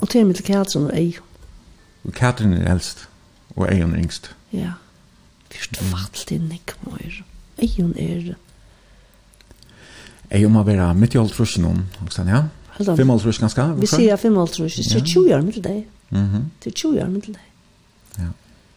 Og 0.00 0.08
til 0.08 0.26
mitt 0.26 0.42
Katrin 0.44 0.86
og 0.86 0.94
Eion. 0.98 2.12
Katrin 2.12 2.52
er 2.52 2.72
eldst, 2.72 3.08
og 3.56 3.72
Eion 3.72 3.94
er 3.94 3.98
yngst. 4.02 4.30
Ja. 4.52 4.72
Fyrst 5.50 5.76
fatt 5.76 6.24
det 6.28 6.40
nekmøyre. 6.40 7.24
Eion 7.62 7.92
er... 7.98 8.34
Eion 10.30 10.52
må 10.52 10.62
være 10.62 10.94
midt 10.94 11.14
i 11.14 11.18
alt 11.18 11.34
frusen 11.34 11.64
om, 11.64 11.84
ja? 12.26 12.42
Fem 12.80 13.10
alt 13.10 13.22
frusen 13.22 13.44
ganske? 13.44 13.64
Vi 13.80 13.86
sier 13.86 14.16
fem 14.16 14.38
alt 14.38 14.56
frusen, 14.56 14.84
er 14.96 15.04
20 15.04 15.34
år 15.34 15.42
mitt 15.44 15.64
deg. 15.64 15.86
Det 16.10 16.70
er 16.72 16.76
20 16.76 17.02
år 17.02 17.08
mitt 17.12 17.26
deg. 17.26 17.46
Ja. 18.18 18.30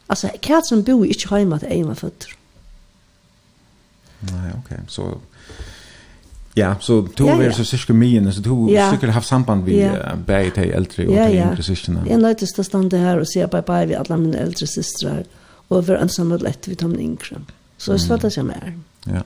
Altså, 0.10 0.32
Katrin 0.42 0.84
bor 0.86 1.04
ikke 1.06 1.38
hjemme 1.38 1.60
til 1.60 1.72
Eion 1.72 1.88
var 1.88 2.02
født. 2.02 2.28
Nej, 4.32 4.52
okej. 4.52 4.60
Okay. 4.60 4.78
Så 4.88 5.18
Ja, 6.56 6.76
så 6.80 7.08
tog 7.16 7.28
ja, 7.28 7.36
vi 7.38 7.46
ja. 7.46 7.54
så 7.54 7.64
cirka 7.66 7.94
mye, 7.94 8.32
så 8.32 8.42
tog 8.44 8.70
ja. 8.72 8.92
sikkert 8.92 9.14
haft 9.14 9.28
samband 9.28 9.64
med 9.64 9.74
ja. 9.74 10.16
bäge 10.16 10.52
til 10.52 10.72
eldre 10.72 11.08
og 11.08 11.14
ja, 11.16 11.28
Ja, 11.28 11.48
yngre 11.50 11.64
systrarna. 11.64 12.04
Jag 12.10 12.22
nöjtes 12.22 12.60
att 12.60 12.66
stanna 12.66 12.98
här 12.98 13.20
och 13.20 13.28
se 13.28 13.46
bye-bye 13.46 13.86
vid 13.86 13.98
alla 13.98 14.18
mina 14.18 14.38
äldre 14.38 14.68
systrar 14.68 15.24
och 15.68 15.88
vara 15.88 16.00
ensam 16.00 16.30
lett 16.30 16.42
lätt 16.42 16.68
vid 16.68 16.78
de 16.78 17.00
yngre. 17.00 17.42
Så 17.78 17.92
jag 17.92 18.02
svarade 18.02 18.30
jag 18.36 18.46
mer. 18.46 18.74
Ja. 19.06 19.24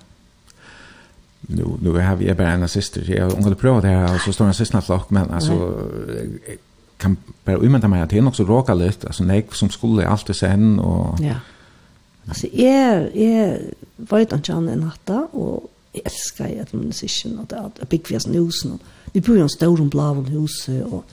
Nu, 1.42 1.66
nu 1.82 1.90
har 2.00 2.16
vi 2.16 2.34
bara 2.34 2.52
en 2.52 2.70
syster. 2.70 3.16
Jag 3.18 3.24
har 3.24 3.32
ungefär 3.32 3.56
provat 3.56 3.84
det 3.84 3.90
här 3.90 4.16
och 4.16 4.22
så 4.22 4.34
står 4.34 4.46
en 4.46 4.54
systerflock, 4.54 5.10
men 5.10 5.32
alltså 5.32 5.74
kan 6.98 7.18
bara 7.46 7.58
umända 7.58 7.88
mig 7.88 8.02
att 8.02 8.10
det 8.10 8.18
är 8.18 8.28
också 8.28 8.44
råka 8.44 8.74
lite. 8.74 9.08
Alltså 9.08 9.24
nej, 9.24 9.48
som 9.52 9.70
skulle 9.70 10.08
alltid 10.08 10.36
sen 10.36 10.80
och... 10.80 11.20
Ja. 11.20 11.34
Alltså, 12.28 12.48
är 12.48 13.18
är 13.18 13.62
vet 13.98 14.34
han 14.34 14.46
kjenne 14.46 14.74
enn 14.76 14.86
hatta, 14.88 15.26
og 15.34 15.70
jeg 15.96 16.06
elsker 16.06 16.52
jeg 16.52 16.64
etter 16.64 16.82
musikken, 16.82 17.38
og 17.42 17.50
det 17.52 17.60
er 17.60 17.90
bygg 17.90 18.12
vi 18.12 18.18
oss 18.20 18.28
husen. 18.30 18.78
og 18.78 19.14
Vi 19.14 19.22
bor 19.22 19.38
i 19.38 19.46
en 19.46 19.50
stor 19.50 19.82
om 19.82 19.90
blaven 19.90 20.30
huset, 20.34 20.84
og 20.86 21.04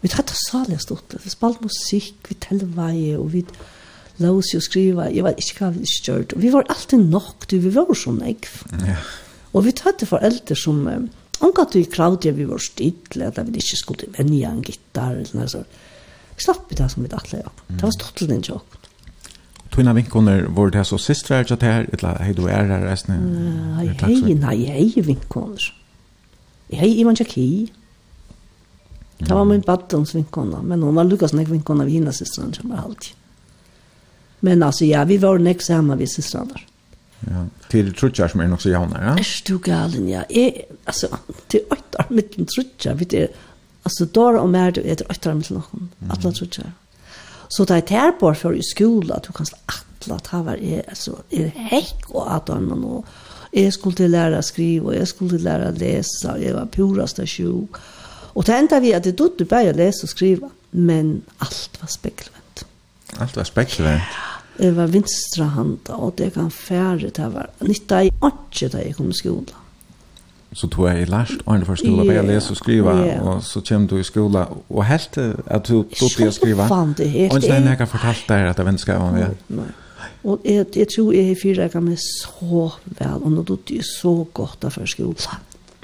vi 0.00 0.08
tar 0.08 0.24
det 0.26 0.38
salig 0.48 0.80
stort, 0.80 1.14
vi 1.22 1.30
spalt 1.30 1.60
musikk, 1.62 2.30
vi 2.30 2.38
teller 2.40 2.70
vei, 2.74 3.14
og 3.16 3.32
vi 3.34 3.44
lås 4.20 4.54
jo 4.54 4.60
skriva, 4.60 5.10
jeg 5.12 5.24
vet 5.24 5.40
ikke 5.40 5.66
hva 5.66 5.72
vi 5.76 5.88
kjørt, 5.88 6.34
og 6.34 6.42
vi 6.42 6.52
var 6.52 6.68
alltid 6.72 7.04
nok, 7.12 7.46
du, 7.48 7.58
vi 7.60 7.72
var 7.74 7.92
så 7.96 8.14
ekv. 8.32 8.56
Ja. 8.86 8.96
Og 9.52 9.64
vi 9.66 9.74
tar 9.76 9.96
det 9.98 10.08
foreldre 10.08 10.56
som, 10.56 10.82
omgatt 11.40 11.76
vi 11.76 11.84
kravde 11.90 12.32
vi 12.36 12.48
var 12.48 12.62
stille, 12.62 13.28
at 13.28 13.40
vi 13.46 13.62
ikke 13.62 13.80
skulle 13.80 14.10
vennja 14.16 14.50
en 14.50 14.64
gitar, 14.64 15.16
eller 15.16 15.36
noe 15.36 15.52
sånt. 15.52 15.80
Vi 16.36 16.46
slapp 16.46 16.70
det 16.72 16.86
som 16.88 17.04
vi 17.04 17.10
tatt 17.12 17.34
ja. 17.36 17.50
det 17.68 17.82
var 17.82 17.92
stort 17.92 18.16
til 18.16 18.30
den 18.30 18.44
tjokk. 18.44 18.79
Tuna 19.70 19.92
vinkoner 19.92 20.42
var 20.42 20.70
det 20.70 20.84
så 20.84 20.98
systrar 20.98 21.46
jag 21.48 21.58
där 21.58 21.86
eller 21.92 22.18
hej 22.18 22.34
du 22.34 22.48
är 22.48 22.68
det 22.68 22.92
resten. 22.92 23.16
Nei, 23.76 23.86
hej 23.86 24.34
nej, 24.34 24.64
hei 24.64 25.02
vinkoner. 25.02 25.74
Hei, 26.72 27.00
Ivan 27.00 27.14
Jacki. 27.14 27.72
Det 29.18 29.34
var 29.34 29.44
min 29.44 29.60
battons 29.60 30.14
vinkona, 30.14 30.62
men 30.62 30.82
hon 30.82 30.94
var 30.94 31.04
Lukas 31.04 31.32
nek 31.32 31.48
vinkona 31.48 31.84
vi 31.84 31.92
hina 31.92 32.12
systrar 32.12 32.52
som 32.52 32.70
var 32.70 32.76
alltid. 32.76 33.12
Men 34.40 34.62
altså, 34.62 34.84
ja, 34.84 35.04
vi 35.04 35.18
var 35.18 35.38
nek 35.38 35.62
samma 35.62 35.96
vid 35.96 36.10
systrarna. 36.10 36.60
Ja, 37.20 37.46
till 37.68 37.94
trutjar 37.94 38.28
som 38.28 38.40
är 38.40 38.46
nog 38.46 38.62
så 38.62 38.70
jauna, 38.70 39.04
ja. 39.04 39.18
Er 39.18 39.42
du 39.46 39.58
galen, 39.58 40.08
ja. 40.08 40.22
Jeg, 40.30 40.64
altså, 40.84 41.06
til 41.48 41.60
åttar 41.70 42.06
mitt 42.08 42.48
trutjar, 42.48 42.94
vet 42.94 43.10
du. 43.10 43.26
altså, 43.82 44.04
dår 44.04 44.38
og 44.40 44.48
mer 44.48 44.70
det 44.70 44.86
er 44.90 45.10
åttar 45.10 45.34
mitt 45.34 45.50
någon. 45.50 45.90
atla 46.08 46.32
trutjar. 46.32 46.64
Mm. 46.64 46.72
Så 47.50 47.66
det 47.66 47.76
er 47.76 47.88
tær 47.88 48.12
på 48.20 48.30
for 48.38 48.54
i 48.54 48.62
skola, 48.62 49.18
du 49.26 49.32
kan 49.34 49.48
atla, 49.66 50.20
det 50.22 50.42
var 50.46 50.60
er, 50.62 50.84
altså, 50.88 51.16
er 51.34 51.50
hekk 51.70 52.12
og 52.14 52.28
atan, 52.36 52.70
og 52.72 53.04
jeg 53.52 53.72
skulle 53.74 54.08
læra 54.08 54.42
skriva, 54.42 54.92
og 54.92 54.94
jeg 54.94 55.08
skulle 55.10 55.38
læra 55.42 55.70
lesa, 55.74 56.36
og 56.36 56.44
jeg 56.44 56.54
var 56.54 56.70
purast 56.70 57.18
av 57.18 57.26
sjuk. 57.26 57.80
Og 58.34 58.46
det 58.46 58.54
enda 58.54 58.78
vi 58.78 58.94
at 58.94 59.04
det 59.04 59.16
dødde 59.18 59.48
bare 59.50 59.72
å 59.72 59.78
lese 59.80 60.06
og 60.06 60.12
skriva, 60.12 60.50
men 60.70 61.16
alt 61.42 61.80
var 61.82 61.90
spekkelvendt. 61.90 62.66
Alt 63.18 63.36
var 63.36 63.48
spekkelvendt? 63.48 64.12
Ja. 64.14 64.26
Det 64.60 64.74
var 64.76 64.90
vinstra 64.92 65.46
handa, 65.54 65.96
og 65.96 66.18
det 66.18 66.34
kan 66.34 66.50
fære, 66.52 67.10
det 67.16 67.28
var 67.32 67.48
nytta 67.64 68.02
i 68.04 68.10
åndsje 68.20 68.68
da 68.68 68.82
jeg 68.84 68.94
kom 68.98 69.10
i 69.10 69.16
skola 69.16 69.59
så 70.52 70.68
tog 70.68 70.88
jag 70.88 71.02
i 71.02 71.04
lært 71.06 71.42
och 71.44 71.66
för 71.66 71.76
skola, 71.76 72.04
bare 72.04 72.14
jeg 72.14 72.24
leser 72.24 72.50
og 72.50 72.56
skriver, 72.56 73.06
yeah. 73.06 73.28
och 73.28 73.44
så 73.44 73.60
kom 73.60 73.86
du 73.86 74.00
i 74.00 74.04
skola, 74.04 74.46
och 74.68 74.84
helt 74.84 75.18
att 75.46 75.64
du 75.64 75.82
tog 75.82 76.10
dig 76.18 76.28
att 76.28 76.34
skriva. 76.34 76.68
Så 76.68 76.74
fant 76.74 76.96
det 76.96 77.08
helt. 77.08 77.34
Och 77.34 77.42
sen 77.42 77.66
jag 77.66 77.76
har 77.76 77.86
fortalt 77.86 78.28
deg 78.28 78.48
at 78.48 78.58
jeg 78.58 78.66
vennskap 78.66 79.00
var 79.00 79.12
med. 79.12 79.36
Nei. 79.48 79.70
Og 80.24 80.40
jeg, 80.44 80.66
jeg 80.76 80.88
tror 80.96 81.12
jeg 81.12 81.26
har 81.28 81.36
fyrreget 81.42 81.82
meg 81.82 81.98
så 81.98 82.70
vel, 82.84 83.22
og 83.22 83.32
nå 83.32 83.44
tog 83.44 83.62
det 83.68 83.84
så 83.86 84.26
godt 84.34 84.64
av 84.64 84.76
skola. 84.86 85.38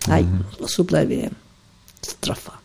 Nei, 0.09 0.27
og 0.61 0.71
så 0.71 0.85
ble 0.85 1.07
vi 1.07 1.23
straffa. 2.03 2.59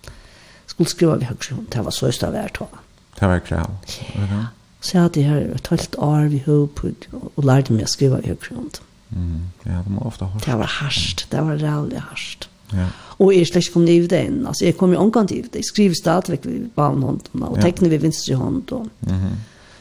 Skulle 0.68 0.90
skriva 0.90 1.16
vi 1.16 1.30
høyre, 1.30 1.62
det 1.72 1.86
var 1.86 1.92
så 1.92 2.08
øst 2.08 2.24
av 2.24 2.32
hvert 2.32 2.62
år. 2.62 2.82
Det 3.20 3.28
var 3.28 3.40
krav. 3.40 3.78
Ja. 4.16 4.46
Så 4.82 4.98
jeg 4.98 5.02
hadde 5.02 5.24
her 5.24 5.56
et 5.56 5.68
halvt 5.68 5.96
år 5.98 6.32
vi 6.34 6.44
høyre 6.46 6.68
på, 6.68 6.96
og 7.36 7.44
lærte 7.44 7.74
meg 7.74 7.86
å 7.86 7.92
skrive 7.92 8.24
i 8.24 8.34
høyre. 8.34 8.58
Ja. 8.58 8.88
Mm. 9.12 9.39
Ja, 9.65 9.82
det 9.84 9.95
var 9.95 10.08
ofta 10.08 10.26
hardt. 10.26 10.45
Det 10.45 10.58
var 10.58 10.74
hardt, 10.80 11.28
det 11.32 11.45
var 11.47 11.56
rævlig 11.62 12.00
hardt. 12.00 12.50
Ja. 12.74 12.86
Og 13.19 13.34
jeg 13.36 13.47
slett 13.47 13.74
kom 13.74 13.84
i 13.84 14.00
det 14.08 14.21
inn. 14.26 14.45
Altså, 14.47 14.65
jeg 14.65 14.78
kom 14.78 14.93
jo 14.93 15.00
omgang 15.00 15.32
i 15.32 15.41
det. 15.41 15.56
Jeg 15.56 15.67
skriver 15.67 15.95
stadigvæk 15.95 16.45
ved 16.45 16.69
barnhånden, 16.76 17.43
og 17.43 17.58
ja. 17.58 17.62
tekner 17.62 17.89
ved 17.89 18.00
vinstre 18.00 18.36
hånd. 18.36 18.71
Og... 18.71 18.88
Mm 19.02 19.12
-hmm. 19.12 19.36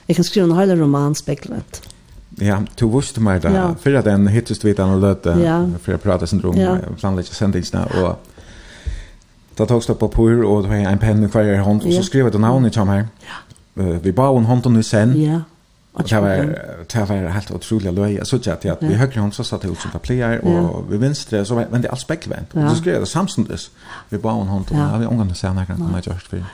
Jeg 0.08 0.16
kan 0.16 0.24
skrive 0.24 0.44
en 0.44 0.56
hel 0.56 0.82
roman 0.82 1.14
speklet. 1.14 1.82
Ja, 2.40 2.58
du 2.80 2.88
visste 2.88 3.20
meg 3.20 3.42
det. 3.42 3.52
Ja. 3.52 3.72
Før 3.78 3.98
at 3.98 4.04
den 4.04 4.28
hittest 4.28 4.64
vidt 4.64 4.78
han 4.78 5.00
løte, 5.00 5.30
ja. 5.30 5.64
for 5.80 5.92
jeg 5.92 6.00
pratet 6.00 6.28
syndrom, 6.28 6.56
ja. 6.56 6.76
planlegger 6.98 7.34
sendingsene, 7.34 7.84
og 7.84 8.18
da 9.58 9.66
tog 9.66 9.82
det 9.86 9.98
på 9.98 10.08
pur, 10.08 10.44
og 10.46 10.62
då 10.62 10.68
har 10.68 10.92
en 10.92 10.98
penn 10.98 11.22
i 11.22 11.26
hver 11.26 11.60
hånd, 11.60 11.82
og 11.82 11.92
så 11.92 12.02
skrev 12.02 12.30
jeg 12.32 12.40
navnet 12.40 12.72
til 12.72 12.84
meg. 12.84 13.06
Ja. 13.22 13.98
Vi 14.02 14.12
ba 14.12 14.30
en 14.36 14.44
hånd 14.44 14.66
og 14.66 14.84
sen. 14.84 15.12
Ja. 15.16 15.40
Och 15.92 16.08
det 16.08 16.20
var 16.20 16.28
det 16.92 17.22
var 17.22 17.28
helt 17.28 17.50
otroligt 17.50 17.94
löj. 17.94 18.14
Jag 18.14 18.26
såg 18.26 18.48
att 18.48 18.64
vi 18.64 18.94
högre 18.94 19.20
hon 19.20 19.32
så 19.32 19.44
satt 19.44 19.64
ut 19.64 19.78
som 19.78 20.00
player 20.02 20.44
och 20.44 20.92
vi 20.92 20.96
vänstra 20.96 21.44
så 21.44 21.64
men 21.70 21.82
det 21.82 21.88
alls 21.88 22.06
bäckvänt. 22.06 22.54
Och 22.54 22.70
så 22.70 22.76
skrev 22.76 23.00
det 23.00 23.06
samstundes. 23.06 23.70
Vi 24.08 24.18
bara 24.18 24.32
hon 24.32 24.48
hon 24.48 24.64
ja. 24.70 24.96
vi 24.98 25.06
omgående 25.06 25.34
sen 25.34 25.54
när 25.54 25.64
kan 25.64 25.90
man 25.92 26.02
just 26.06 26.26
för. 26.26 26.44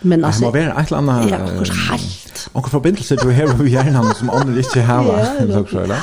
Men 0.00 0.24
altså... 0.24 0.40
Det 0.40 0.46
må 0.46 0.50
være 0.50 0.80
et 0.80 0.86
eller 0.86 0.98
annet... 0.98 1.30
ja, 1.30 1.38
helt. 1.90 2.48
Och 2.52 2.70
forbindelse 2.70 3.16
du 3.16 3.30
har 3.30 3.56
vi 3.56 3.70
hjernen 3.70 4.14
som 4.14 4.30
andre 4.30 4.58
ikke 4.58 4.82
har 4.82 5.04
Ja, 5.04 5.24
så 5.46 5.64
så 5.70 5.86
där. 5.86 6.02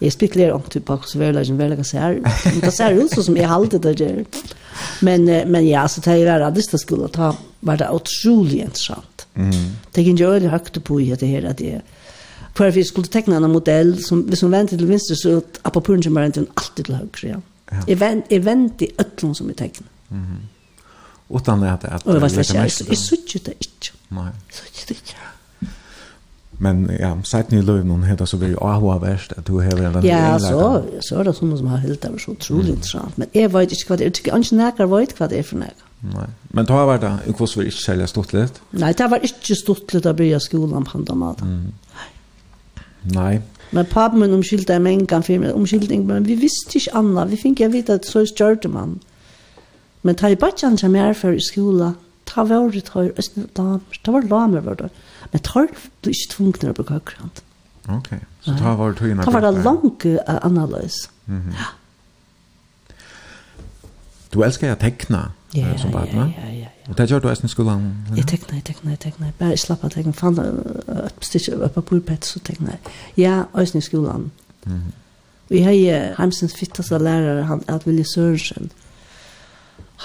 Jeg 0.00 0.12
spekulerer 0.12 0.52
om 0.52 0.62
typ 0.62 0.90
också 0.90 1.18
väl 1.18 1.34
jag 1.34 1.56
väl 1.56 1.84
så 1.84 1.96
Men 1.96 2.60
Det 2.60 2.72
ser 2.72 2.90
ut 2.90 3.10
så 3.10 3.22
som 3.22 3.36
jag 3.36 3.48
hållte 3.48 3.78
det 3.78 3.94
där. 3.94 4.24
Men 5.00 5.24
men 5.24 5.68
ja 5.68 5.88
så 5.88 6.00
det 6.00 6.10
är 6.10 6.40
väl 6.40 6.54
det 6.54 6.78
skulle 6.78 7.08
ta 7.08 7.36
var 7.60 7.76
det 7.76 7.88
otroligt 7.90 8.62
intressant. 8.62 9.26
Mm. 9.34 9.52
Det 9.92 10.04
kan 10.04 10.16
ju 10.16 10.26
öde 10.26 10.48
högt 10.48 10.84
på 10.84 11.00
i 11.00 11.14
det 11.20 11.26
här 11.26 11.44
att 11.44 11.58
det 11.58 11.80
hver 12.60 12.74
vi 12.76 12.84
skulle 12.84 13.08
tekna 13.08 13.36
en 13.36 13.50
modell, 13.52 13.94
som, 14.04 14.20
hvis 14.28 14.44
hun 14.44 14.52
venter 14.52 14.76
til 14.76 14.88
venstre, 14.88 15.16
så 15.16 15.40
apapuren 15.64 16.02
kommer 16.02 16.26
venter 16.26 16.44
hun 16.44 16.50
alltid 16.56 16.84
til 16.84 16.94
høyre, 16.98 17.24
ja. 17.24 17.40
ja. 17.72 17.82
Jeg, 17.88 18.00
vent, 18.00 18.30
jeg 18.30 18.44
venter 18.44 18.86
i 18.86 18.90
øtlån 19.00 19.34
som 19.34 19.48
jeg 19.48 19.56
tekna. 19.56 19.86
Mm. 20.10 20.46
Utan 21.30 21.62
det 21.62 21.72
at 21.72 21.84
jeg... 21.88 22.00
Og 22.04 22.14
jeg 22.14 22.22
vet 22.22 22.38
ikke, 22.38 22.60
jeg, 22.60 22.88
jeg 22.88 22.98
suttet 22.98 23.46
det 23.46 23.54
ikke. 23.60 23.92
Nei. 24.10 24.30
Suttet 24.52 24.88
det 24.88 24.96
ikke. 24.98 25.30
Men 26.62 26.90
ja, 26.92 27.14
sagt 27.24 27.50
ni 27.50 27.62
löv 27.62 27.84
någon 27.86 28.02
heter 28.02 28.26
så 28.26 28.36
vill 28.36 28.50
jag 28.50 28.80
ha 28.80 28.98
värst 28.98 29.32
att 29.32 29.46
du 29.46 29.52
har 29.52 29.92
den 29.92 30.04
Ja, 30.04 30.38
så 30.38 30.84
så 31.00 31.18
är 31.18 31.24
det 31.24 31.34
som 31.34 31.56
som 31.58 31.66
har 31.66 31.76
helt 31.76 32.02
där 32.02 32.18
så 32.18 32.30
otroligt 32.30 32.64
mm. 32.64 32.74
intressant. 32.76 33.16
Men 33.16 33.28
är 33.32 33.48
vet 33.48 33.72
inte 33.72 33.84
vad 33.88 33.98
det 33.98 34.10
tycker 34.10 34.36
inte 34.36 34.54
näkar 34.54 34.86
vet 34.86 35.20
vad 35.20 35.30
det 35.30 35.38
är 35.38 35.42
för 35.42 35.56
näkar. 35.56 35.86
Nej. 36.00 36.28
Men 36.42 36.64
då 36.64 36.72
var 36.72 36.98
det 36.98 37.18
i 37.26 37.32
kurs 37.32 37.56
vi 37.56 37.64
inte 37.64 37.76
sälja 37.76 38.06
stort 38.06 38.32
lite? 38.32 38.60
Nej, 38.70 38.94
det 38.98 39.08
var 39.08 39.18
inte 39.18 39.54
stort 39.54 39.92
lätt 39.92 40.06
att 40.06 40.16
börja 40.16 40.40
skolan 40.40 40.84
på 40.84 40.98
andra 40.98 41.14
mat. 41.14 41.40
Mm. 41.40 41.72
Nej. 43.04 43.40
Men 43.70 43.86
pappa 43.86 44.16
min 44.16 44.34
omskylde 44.34 44.74
en 44.74 44.82
mänga 44.82 45.22
for 45.22 45.38
mig, 45.38 45.52
omskylde 45.52 45.98
men 45.98 46.26
vi 46.26 46.34
visste 46.34 46.78
ikke 46.78 46.94
annat. 46.94 47.30
Vi 47.30 47.36
fikk 47.36 47.60
jeg 47.60 47.72
vite 47.72 47.92
at 47.92 48.06
så 48.06 48.26
störde 48.26 48.68
man. 48.68 49.00
Men 50.02 50.14
ta 50.14 50.28
i 50.28 50.34
bachan 50.34 50.78
som 50.78 50.96
er 50.96 51.12
for 51.12 51.30
i 51.30 51.40
skola, 51.40 51.92
ta 52.26 52.44
var 52.44 52.70
det 52.70 52.84
tar, 52.84 53.10
ta 54.04 54.12
var 54.12 54.22
lamer 54.22 54.60
var 54.60 54.74
det. 54.74 54.90
Men 55.32 55.42
tar 55.42 55.66
du 56.04 56.10
ikke 56.10 56.34
tvungne 56.34 56.70
å 56.70 56.72
bruke 56.72 56.94
akkurat. 56.94 57.42
Okej, 57.88 57.98
okay. 57.98 58.18
så 58.40 58.54
ta 58.58 58.74
var 58.74 58.90
det 58.90 58.98
tog 58.98 59.24
Ta 59.24 59.30
var 59.30 59.40
det 59.40 59.64
långt 59.64 60.06
analys. 60.26 61.10
Mm 61.26 61.40
-hmm. 61.40 61.52
ja. 61.58 61.66
Du 64.30 64.44
älskar 64.44 64.72
att 64.72 64.80
teckna 64.80 65.32
ja, 65.52 65.78
som 65.78 65.90
barn, 65.90 66.08
ja, 66.12 66.16
ja, 66.16 66.48
ja, 66.48 66.58
ja. 66.60 66.68
Og 66.90 66.96
det 66.98 67.06
gjør 67.06 67.22
du 67.22 67.28
eisen 67.30 67.46
i 67.46 67.52
skolan? 67.52 67.84
Jeg 68.16 68.26
tekna, 68.26 68.56
jeg 68.58 68.64
tekna, 68.66 68.90
jeg 68.96 69.00
tekna. 69.04 69.30
Bare 69.38 69.54
jeg 69.54 69.62
slapp 69.62 69.84
av 69.86 69.92
tekna. 69.94 70.12
Fann 70.18 70.38
et 70.42 71.24
stykke 71.24 71.60
av 71.62 71.74
papurpett, 71.76 72.26
så 72.26 72.42
tekna 72.42 72.74
jeg. 72.74 72.94
Ja, 73.22 73.36
eisen 73.58 73.78
i 73.78 73.86
skolan. 73.86 74.30
Vi 75.50 75.62
har 75.62 76.14
heimsens 76.18 76.54
fittaste 76.58 76.98
lærare, 76.98 77.46
han 77.46 77.62
er 77.68 77.78
Vilje 77.86 78.04
Sørensen. 78.14 78.70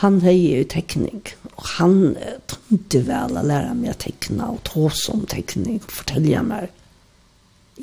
Han 0.02 0.22
har 0.22 0.32
jo 0.32 0.64
tekning, 0.70 1.22
og 1.56 1.68
han 1.78 2.16
tømte 2.52 3.02
vel 3.08 3.38
å 3.38 3.44
lære 3.46 3.76
meg 3.78 3.94
å 3.94 4.00
tekne, 4.06 4.50
og 4.52 4.64
ta 4.68 4.90
som 4.92 5.24
tekning, 5.32 5.78
og 5.82 5.94
fortelle 6.02 6.42
meg 6.44 6.70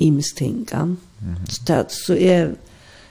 imes 0.03 0.31
ting. 0.37 0.61
Så, 1.49 1.79
så 1.89 2.17
jeg, 2.19 2.53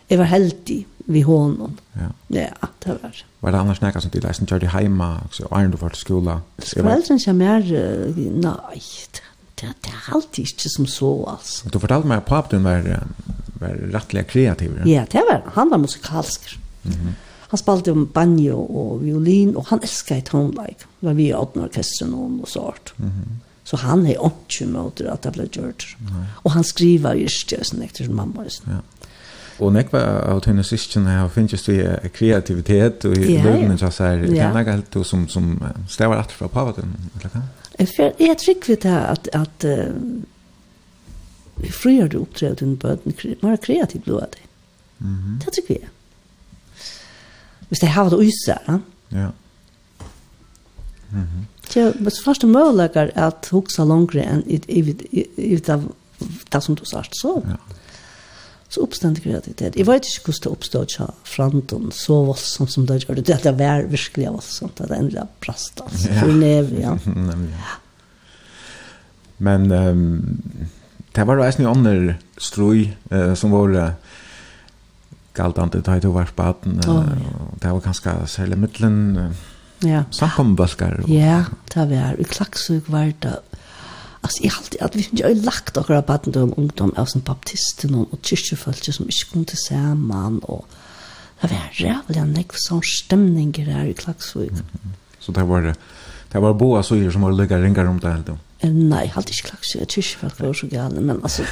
jeg 0.08 0.20
var 0.20 0.30
heldig 0.30 0.78
vi 1.12 1.20
honom. 1.20 1.76
Ja. 1.92 2.00
Ja, 2.28 2.68
det 2.78 2.88
var. 3.02 3.24
Var 3.40 3.52
det 3.52 3.58
annars 3.58 3.80
näka 3.80 4.00
som 4.00 4.10
till 4.10 4.22
läsen 4.22 4.46
körde 4.46 4.66
hemma 4.66 5.20
också 5.24 5.44
och 5.44 5.60
ändå 5.60 5.76
vart 5.76 5.96
skola. 5.96 6.40
Skvällen 6.58 7.18
som 7.18 7.40
är 7.40 7.60
nej. 8.40 8.82
Det 9.54 9.66
det 9.80 9.90
halt 9.90 10.38
inte 10.38 10.68
som 10.68 10.86
så 10.86 11.26
alltså. 11.26 11.68
Du 11.68 11.78
fortalte 11.78 12.08
mig 12.08 12.16
att 12.16 12.26
pappa 12.26 12.56
din 12.56 12.64
var 12.64 13.02
var 13.60 13.68
rättliga 13.68 14.24
kreativ. 14.24 14.82
Ja, 14.86 15.06
det 15.10 15.18
var 15.18 15.42
han 15.52 15.70
var 15.70 15.78
musikalsk. 15.78 16.58
Mhm. 16.82 16.94
Mm 17.00 17.14
han 17.52 17.58
spalte 17.58 17.92
om 17.92 18.10
banjo 18.12 18.56
och 18.56 19.04
violin 19.04 19.56
och 19.56 19.66
han 19.68 19.80
älskade 19.80 20.20
tonleik. 20.20 20.76
Var 21.00 21.12
vi 21.12 21.28
i 21.28 21.34
orkestern 21.34 22.40
och 22.40 22.48
så 22.48 22.60
art. 22.60 22.92
Mhm. 22.96 23.08
Mm 23.08 23.40
Så 23.64 23.76
han 23.76 24.06
är 24.06 24.22
också 24.22 24.64
med 24.66 24.80
att 24.80 25.22
det 25.22 25.30
blev 25.30 25.48
gjort. 25.52 25.96
Mm. 26.00 26.24
Och 26.34 26.50
han 26.50 26.64
skriver 26.64 27.14
just 27.14 27.48
det 27.48 27.66
som 27.66 28.16
mamma. 28.16 28.44
Ja. 28.64 28.72
Og 29.62 29.70
nekva 29.74 30.00
av 30.26 30.40
tøyne 30.42 30.64
syskjene 30.66 31.20
har 31.20 31.28
finnes 31.30 31.68
vi 31.68 31.78
kreativitet 32.14 33.04
og 33.06 33.16
i 33.18 33.38
løgnen 33.44 33.78
til 33.78 33.92
seg. 33.94 34.24
Kan 34.32 34.56
jeg 34.58 34.68
helt 34.68 34.94
du 34.94 35.02
som, 35.06 35.26
som 35.30 35.54
stavar 35.90 36.22
etter 36.22 36.38
fra 36.40 36.50
pavaten, 36.50 36.94
eller 37.18 37.36
hva? 37.36 37.42
Jeg 37.78 38.36
tror 38.40 38.66
vi 38.66 38.76
det 38.82 38.94
at, 38.94 39.28
at 39.36 39.66
uh, 39.66 39.94
frier 41.72 42.10
du 42.10 42.20
opptrevet 42.20 42.62
under 42.64 42.78
bøten, 42.82 43.38
mer 43.42 43.60
kreativt 43.62 44.04
blod 44.06 44.26
av 44.26 44.34
det. 44.34 44.42
Det 45.42 45.54
tror 45.54 45.68
vi. 45.68 45.78
Hvis 47.68 47.80
det 47.80 47.92
har 47.94 48.10
vært 48.10 48.26
use, 48.26 48.58
ja. 48.68 48.78
Ja. 49.12 49.30
Mm 51.12 51.22
-hmm. 51.22 51.44
Det 51.74 52.00
men 52.00 52.12
første 52.24 52.46
mulighet 52.46 52.96
er 52.96 53.10
at 53.14 53.48
huksa 53.50 53.84
langere 53.84 54.24
enn 54.24 54.42
i, 54.46 54.60
i, 54.68 54.80
i, 54.80 54.80
i, 54.80 55.24
i, 55.36 55.54
i, 55.54 55.56
i, 55.56 55.58
i, 57.46 57.62
så 58.72 58.82
oppstod 58.86 59.20
kreativitet. 59.20 59.76
Jeg 59.76 59.86
vet 59.86 60.08
ikke 60.08 60.30
hvordan 60.30 60.42
det 60.44 60.52
oppstod 60.52 60.94
fra 60.96 61.08
fronten, 61.28 61.90
så 61.92 62.18
voldsomt 62.30 62.72
som 62.72 62.86
det 62.88 63.02
gjør 63.02 63.20
det. 63.20 63.38
Det 63.44 63.54
var 63.58 63.84
virkelig 63.90 64.30
voldsomt, 64.30 64.78
det 64.78 64.88
er 64.88 64.96
endelig 64.96 65.26
brast, 65.44 65.82
altså, 65.84 66.08
ja. 66.08 66.22
for 66.22 66.40
neve, 66.40 66.80
ja. 66.80 66.96
Nemlig. 67.30 67.52
Men 69.42 69.68
um, 69.72 70.40
det 71.12 71.26
var 71.26 71.36
jo 71.36 71.44
reisende 71.44 71.72
ånder 71.72 72.12
strøy 72.40 72.86
uh, 73.12 73.32
som 73.36 73.52
var 73.52 73.76
uh, 73.76 74.18
galdande 75.36 75.82
da 75.84 75.98
jeg 75.98 76.12
var 76.14 76.30
på 76.36 76.46
uh, 76.46 76.84
oh. 76.88 77.00
og 77.02 77.56
det 77.60 77.72
var 77.74 77.84
ganske 77.84 78.14
særlig 78.30 78.60
middelen, 78.62 79.02
uh, 79.18 79.48
Ja. 79.82 80.04
Samkombalskar. 80.10 81.00
Ja, 81.10 81.44
det 81.74 81.88
var. 81.90 82.14
I 82.18 82.24
Klaksvik 82.24 82.86
var 82.86 83.12
det 83.22 83.38
Alltså 84.22 84.42
i 84.42 84.50
allt 84.50 84.76
at 84.80 84.96
vi 84.96 85.06
inte 85.10 85.26
har 85.26 85.34
lagt 85.34 85.76
och 85.76 86.04
baden 86.06 86.42
om 86.42 86.54
ungdom 86.56 86.92
av 86.96 87.06
som 87.06 87.20
baptisten 87.20 87.94
og 87.94 88.18
kyrkjefølge 88.22 88.92
som 88.92 89.08
ikke 89.10 89.32
kom 89.32 89.44
til 89.44 89.58
sammen, 89.58 90.38
og 90.42 90.64
det 91.42 91.50
var 91.50 91.72
rævlig 91.80 92.20
en 92.22 92.34
nekv 92.36 92.58
sånn 92.62 92.84
stämning 92.86 93.50
her 93.56 93.84
i 93.84 93.92
Klagsvik. 93.92 94.50
Mm 94.50 94.62
-hmm. 94.62 94.94
Så 95.18 95.32
det 95.32 95.48
var 95.48 95.74
det 96.32 96.40
var 96.40 96.52
boa 96.52 96.82
søyer 96.82 97.10
som 97.10 97.22
var 97.22 97.32
lugga 97.32 97.58
ringar 97.58 97.84
om 97.84 97.98
det 98.00 98.12
helt 98.12 98.26
då. 98.26 98.38
Nej, 98.62 99.06
halt 99.14 99.28
inte 99.28 99.42
Klagsvik, 99.42 99.90
kyrkofolk 99.90 100.40
var 100.40 100.52
så 100.52 100.66
gale, 100.66 101.00
men 101.00 101.20
alltså 101.22 101.42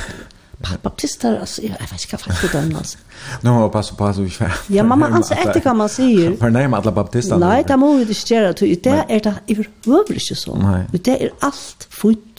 baptister 0.83 1.39
altså, 1.41 1.63
jeg 1.63 1.77
vet 1.81 2.05
ikke 2.05 2.17
hva 2.17 2.19
faktisk 2.25 2.53
det 2.53 2.61
er, 2.61 2.79
altså. 2.79 2.99
Nå 3.43 3.53
må 3.55 3.61
jeg 3.63 3.73
passe 3.73 3.95
på 3.97 4.07
at 4.07 4.19
vi 4.21 4.31
får. 4.31 4.57
Ja, 4.75 4.83
mamma 4.83 5.09
altså, 5.17 5.35
etter 5.35 5.61
hva 5.65 5.73
man 5.75 5.89
sier. 5.89 6.37
För 6.41 6.47
alle 6.47 6.77
alla 6.77 6.93
baptister. 6.93 7.39
Nej, 7.39 7.65
det 7.69 7.79
måste 7.79 8.05
det 8.05 8.17
skära 8.17 8.53
till 8.53 8.81
det 8.85 9.05
er 9.09 9.19
det 9.19 9.35
överhuvudligt 9.49 10.39
så. 10.39 10.55
Nei. 10.55 10.85
Det 10.93 11.17
er 11.17 11.31
alt 11.43 11.87
fullt 11.91 12.30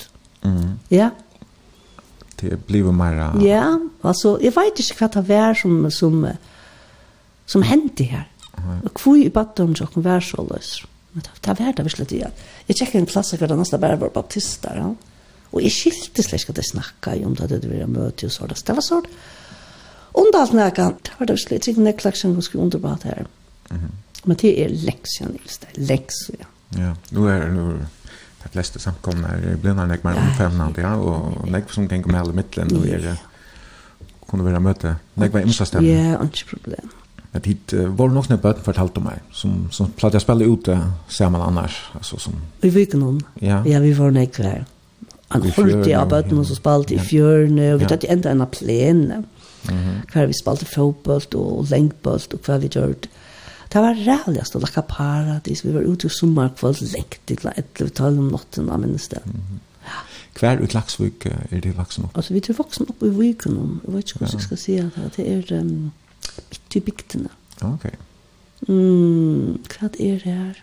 Mm. 0.44 0.80
Ja. 0.90 1.10
Det 2.42 2.68
blev 2.68 2.94
mer... 2.94 3.46
Ja, 3.46 3.80
alltså 4.02 4.40
jag 4.42 4.52
vet 4.52 4.80
inte 4.80 4.96
vad 5.00 5.12
det 5.14 5.22
var 5.22 5.54
som, 5.54 5.92
som, 5.92 6.28
som 7.46 7.64
hände 7.64 8.04
här. 8.04 8.28
Og 8.84 9.04
hvor 9.04 9.16
i 9.18 9.30
baden 9.30 9.76
så 9.76 9.86
kom 9.86 10.04
være 10.04 10.22
så 10.22 10.48
løs. 10.52 10.86
Men 11.14 11.24
det 11.24 11.60
var 11.60 11.72
det 11.72 11.86
virkelig 11.86 12.10
det. 12.10 12.32
Jeg 12.68 12.76
tjekker 12.76 13.00
en 13.00 13.06
klasse 13.06 13.38
for 13.38 13.48
det 13.48 13.58
nesten 13.58 13.82
bare 13.82 14.00
var 14.00 14.10
baptister. 14.10 14.78
Ja? 14.78 14.92
Og 15.52 15.64
jeg 15.64 15.72
skilte 15.76 16.24
slik 16.24 16.50
at 16.50 16.58
jeg 16.58 16.70
snakket 16.72 17.26
om 17.26 17.36
det 17.36 17.50
det 17.50 17.70
ville 17.70 17.88
møte 17.88 18.26
og 18.26 18.32
sånt. 18.32 18.56
Det 18.68 18.76
var 18.76 18.86
så. 18.86 19.02
sånn. 19.02 19.10
Undalt 20.22 20.54
nækken, 20.54 20.96
det 21.04 21.18
var 21.20 21.28
det 21.28 21.36
virkelig. 21.36 21.58
Jeg 21.58 21.66
tjekker 21.68 21.88
en 21.88 22.00
klasse 22.00 22.22
som 22.22 22.42
skulle 22.42 22.64
underbart 22.64 23.04
her. 23.04 23.28
Men 24.26 24.38
det 24.38 24.54
er 24.64 24.70
lengst 24.70 25.22
Nils. 25.22 25.58
Det 25.58 25.70
er 25.74 25.86
lengst 25.90 26.26
siden. 26.28 26.48
Ja, 26.78 26.94
nu 27.12 27.26
er 27.28 27.40
det 27.40 27.88
de 28.44 28.50
flesta 28.50 28.80
samkomna 28.80 29.28
är 29.28 29.74
när 29.74 29.88
nek 29.88 30.04
mer 30.04 30.16
omfämnande 30.18 30.82
ja 30.82 30.96
och 30.96 31.48
nek 31.52 31.72
som 31.72 31.88
gäng 31.88 32.04
med 32.06 32.16
hela 32.22 32.34
mittlen 32.34 32.78
och 32.78 32.88
är 32.88 33.16
kunde 34.30 34.46
vara 34.46 34.60
möte 34.60 34.96
nek 35.14 35.34
var 35.34 35.40
imsa 35.40 35.66
stämma 35.66 35.88
ja 35.88 36.22
inte 36.22 36.46
problem. 36.50 36.90
Att 37.32 37.46
hit 37.46 37.74
var 37.74 38.08
nog 38.08 38.26
snäpp 38.26 38.42
böten 38.42 38.64
fortalt 38.64 38.98
om 38.98 39.04
mig 39.04 39.20
som 39.32 39.72
som 39.72 39.92
platt 39.92 40.14
jag 40.14 40.22
spelade 40.22 40.46
ute 40.46 40.82
ser 41.08 41.30
man 41.30 41.42
annars 41.42 41.90
alltså 41.94 42.18
som 42.18 42.34
vi 42.62 42.70
vet 42.70 42.94
någon 42.94 43.24
ja. 43.40 43.68
Ja 43.68 43.80
vi 43.80 43.94
var 43.94 44.12
nek 44.12 44.38
där 44.38 44.66
han 45.28 45.42
holdt 45.42 45.88
i 45.88 45.94
arbetet 45.94 46.32
och 46.34 46.48
så 46.48 46.56
spalt 46.56 46.92
i 46.92 47.00
fjørene, 47.00 47.74
och 47.74 47.82
vi 47.82 47.86
tatt 47.86 48.04
enda 48.04 48.30
en 48.30 48.46
plan 48.48 49.26
Mhm. 49.70 50.02
hver 50.14 50.26
vi 50.28 50.34
spalte 50.34 50.66
fotboll 50.66 51.22
och 51.34 51.70
längdboll 51.70 52.20
och 52.34 52.44
kvar 52.44 52.58
vi 52.58 52.68
gjorde. 52.68 53.08
Det 53.72 53.80
var 53.80 53.96
rævligast 53.96 54.56
å 54.56 54.60
lakka 54.60 54.84
paradis. 54.88 55.64
Vi 55.64 55.72
var 55.72 55.86
ute 55.88 56.10
i 56.10 56.12
sommerkvall 56.12 56.76
lengt 56.92 57.20
til 57.30 57.40
11-12 57.48 58.08
om 58.10 58.32
natten 58.34 58.70
av 58.70 58.82
minnes 58.84 59.08
det. 59.08 59.22
Mm 59.26 59.36
-hmm. 59.36 59.60
ja. 59.86 60.02
Hver 60.40 60.64
ut 60.64 60.74
laksvik 60.74 61.26
er 61.26 61.60
det 61.60 61.78
laksen 61.78 62.04
opp? 62.04 62.18
Altså, 62.18 62.34
vi 62.34 62.40
tror 62.40 62.56
voksen 62.56 62.90
opp 62.90 63.04
i 63.04 63.10
viken 63.10 63.58
om. 63.58 63.82
Jeg 63.86 63.94
vet 63.94 64.04
ikke 64.04 64.20
hvordan 64.20 64.40
jeg 64.40 64.42
skal 64.42 64.58
si 64.58 64.72
det. 64.72 65.12
Det 65.16 65.28
er 65.28 65.60
um, 65.60 65.92
midt 66.50 66.76
i 66.76 66.80
bygdene. 66.80 67.30
Ok. 67.62 67.86
Mm, 68.68 69.60
hva 69.68 69.86
er 70.00 70.20
det 70.20 70.20
her? 70.22 70.54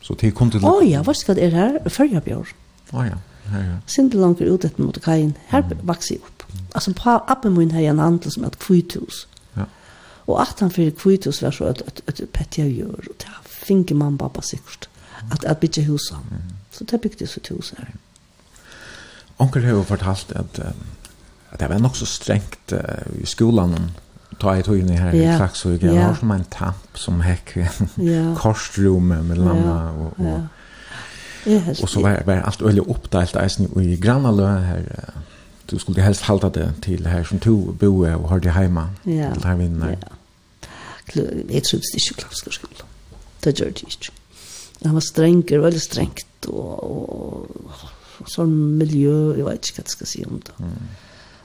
Så 0.00 0.14
det 0.14 0.34
kom 0.34 0.50
til... 0.50 0.64
Å 0.64 0.80
ja, 0.86 1.02
hva 1.02 1.14
skal 1.14 1.34
det 1.34 1.44
er 1.44 1.50
her? 1.50 1.78
Førjabjør. 1.88 2.52
Å 2.92 3.02
ja. 3.02 3.18
Ja, 3.52 3.58
ja. 3.58 3.76
Sinde 3.86 4.18
langt 4.18 4.40
ut 4.40 4.64
etter 4.64 4.82
mot 4.82 4.98
kajen. 5.02 5.36
Her 5.48 5.62
mm. 5.62 5.82
vokser 5.82 6.14
jeg 6.14 6.22
opp. 6.22 6.44
Altså, 6.74 6.92
på 6.92 7.10
appen 7.10 7.54
min 7.56 7.70
har 7.70 7.80
jeg 7.80 7.90
en 7.94 8.02
handel 8.02 8.32
som 8.32 8.44
er 8.44 8.54
et 8.54 8.58
kvitus. 8.58 9.26
Og 10.26 10.40
at 10.40 10.60
han 10.60 10.70
fyrir 10.70 10.90
kvitus 10.90 11.42
var 11.42 11.50
så 11.50 11.64
at, 11.64 11.82
at, 11.86 12.02
at 12.06 12.20
petja 12.32 12.66
gjør, 12.66 12.96
og 12.96 13.18
det 13.22 13.28
finner 13.46 13.94
man 13.94 14.18
pappa 14.18 14.42
sikkert, 14.42 14.88
at, 15.32 15.44
at 15.44 15.58
bytja 15.58 15.84
husa. 15.86 16.18
Mm. 16.30 16.56
Så 16.70 16.84
det 16.84 17.00
bygde 17.00 17.26
så 17.26 17.40
til 17.40 17.56
hus 17.56 17.74
her. 17.78 17.86
Onkel 19.38 19.64
har 19.64 19.70
jo 19.70 19.82
fortalt 19.82 20.32
at, 20.36 20.60
at 21.50 21.60
det 21.60 21.68
var 21.68 21.78
nok 21.78 21.96
så 21.96 22.06
strengt 22.06 22.72
uh, 22.72 23.20
i 23.20 23.26
skolan 23.26 23.76
ta 24.40 24.54
i 24.56 24.62
togene 24.62 24.98
her 24.98 25.14
yeah. 25.14 25.34
i 25.34 25.36
Klaksvig. 25.36 25.82
Jeg 25.82 25.94
var 25.96 26.14
som 26.18 26.30
en 26.30 26.44
tamp 26.50 26.98
som 27.00 27.20
hekk 27.24 27.56
i 27.56 27.64
en 27.64 27.90
yeah. 28.00 28.36
korsrum 28.36 29.12
med 29.12 29.36
landa 29.36 29.76
og, 29.92 30.12
og 30.18 30.24
yeah. 30.26 30.44
Yes, 31.46 31.82
och 31.82 31.90
så 31.90 32.02
var 32.02 32.22
var 32.26 32.42
alt 32.42 32.62
öle 32.62 32.80
oppdelt 32.80 33.36
eisen 33.36 33.68
i 33.80 33.96
grannalö 33.96 34.58
här. 34.58 35.10
Du 35.66 35.78
skulle 35.78 36.02
helst 36.02 36.22
halta 36.22 36.48
det 36.50 36.72
till 36.82 37.06
här 37.06 37.24
som 37.24 37.38
to 37.38 37.72
boe 37.72 38.14
och 38.14 38.28
har 38.28 38.40
det 38.40 38.50
hemma. 38.50 38.88
Ja. 39.04 39.34
Till 39.34 39.44
här 39.44 39.56
vinner. 39.56 39.90
Ja 39.90 40.15
jeg 41.14 41.62
trivdes 41.62 41.94
ikke 42.00 42.22
klassisk 42.22 42.58
skole. 42.58 42.88
Det 43.44 43.54
gjør 43.54 43.76
det 43.76 43.86
ikke. 43.86 44.14
Han 44.84 44.96
var 44.98 45.04
strenger, 45.04 45.62
veldig 45.62 45.80
strengt, 45.80 46.48
og, 46.50 46.72
og 46.82 47.92
og 48.20 48.30
sånn 48.30 48.54
miljø, 48.80 49.34
jeg 49.36 49.46
vet 49.46 49.68
ikke 49.68 49.80
hva 49.80 49.84
jeg 49.84 49.94
skal 49.94 50.10
si 50.10 50.22
om 50.26 50.38
det. 50.44 50.54
Mm. 50.62 50.76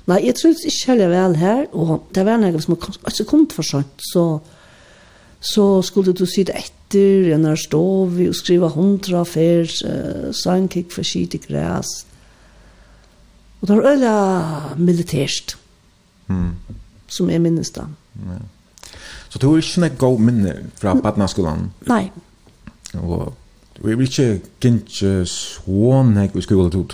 Nei, 0.09 0.19
jeg 0.25 0.37
trivdes 0.39 0.67
ikke 0.67 0.91
heller 0.91 1.11
vel 1.11 1.37
her, 1.41 1.63
og 1.77 2.07
det 2.15 2.25
var 2.27 2.39
noe 2.41 2.61
som 2.63 2.77
kom, 2.81 2.95
altså 3.07 3.25
kom 3.29 3.47
for 3.51 3.67
sånt, 3.67 4.05
så, 4.11 4.25
så 5.37 5.65
skulle 5.85 6.15
du 6.17 6.25
si 6.29 6.45
det 6.47 6.57
etter, 6.57 7.29
jeg 7.31 7.39
når 7.39 7.59
stod 7.61 8.15
vi 8.17 8.27
og 8.27 8.35
skrive 8.35 8.71
hundra 8.73 9.23
fer, 9.27 9.69
uh, 9.87 10.31
sangkikk 10.35 10.91
for 10.91 11.07
skit 11.07 11.37
i 11.37 11.43
græs. 11.43 11.91
Og 13.61 13.69
det 13.69 13.77
var 13.77 13.91
øyla 13.93 14.15
militært, 14.81 15.55
mm. 16.27 16.49
som 17.07 17.29
jeg 17.31 17.43
minnes 17.43 17.71
da. 17.75 17.85
Mm. 18.17 18.41
Så 19.31 19.39
du 19.39 19.47
har 19.47 19.61
ikke 19.61 19.71
sånn 19.71 19.97
god 19.97 20.23
minne 20.27 20.55
fra 20.75 20.93
badnaskolen. 20.99 21.69
Nei. 21.87 22.03
Og 22.99 23.31
du 23.77 23.83
vil 23.87 24.07
ikke 24.07 24.41
gynnt 24.61 24.91
så 25.31 26.01
nek 26.11 26.35
i 26.35 26.43
skolen, 26.43 26.89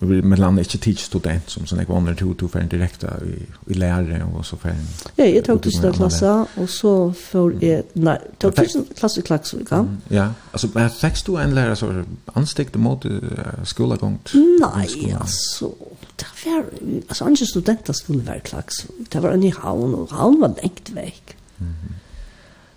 du 0.00 0.06
vil 0.06 0.24
med 0.26 0.36
landet 0.36 0.66
ikke 0.66 0.82
teach 0.84 1.04
student 1.06 1.48
som 1.48 1.64
sånn, 1.64 1.80
jeg 1.80 1.88
var 1.88 2.02
under 2.02 2.16
to, 2.16 2.34
to 2.36 2.48
ferdig 2.52 2.74
direkte 2.74 3.08
i, 3.24 3.36
i 3.72 3.76
lærere 3.80 4.26
og 4.28 4.44
så 4.44 4.58
ferdig. 4.60 4.84
Ja, 5.16 5.24
jeg 5.24 5.44
tok 5.46 5.62
tusen 5.64 5.94
klasse, 5.96 6.32
og 6.60 6.68
så 6.68 6.92
for 7.16 7.54
jeg, 7.64 7.86
nei, 7.96 8.18
tok 8.42 8.58
tusen 8.58 8.84
klasse 8.92 9.22
i 9.22 9.24
Klagsvika. 9.24 9.80
Ja, 10.12 10.26
altså, 10.52 10.68
men 10.74 10.92
fikk 10.92 11.22
du 11.24 11.38
en 11.40 11.56
lærer 11.56 11.80
som 11.80 12.02
anstikte 12.36 12.80
mot 12.82 13.08
skolegongt? 13.64 14.34
Nei, 14.60 14.84
altså, 15.16 15.72
det 16.20 16.28
var, 16.44 16.68
altså, 17.08 17.30
andre 17.30 17.48
studenter 17.48 17.96
skulle 17.96 18.26
være 18.28 18.44
Klagsvika, 18.50 19.08
det 19.14 19.24
var 19.24 19.38
en 19.38 19.48
i 19.48 19.54
havn, 19.62 19.96
og 19.96 20.12
havn 20.12 20.42
var 20.44 20.58
lengt 20.60 20.92
vekk. 20.92 21.25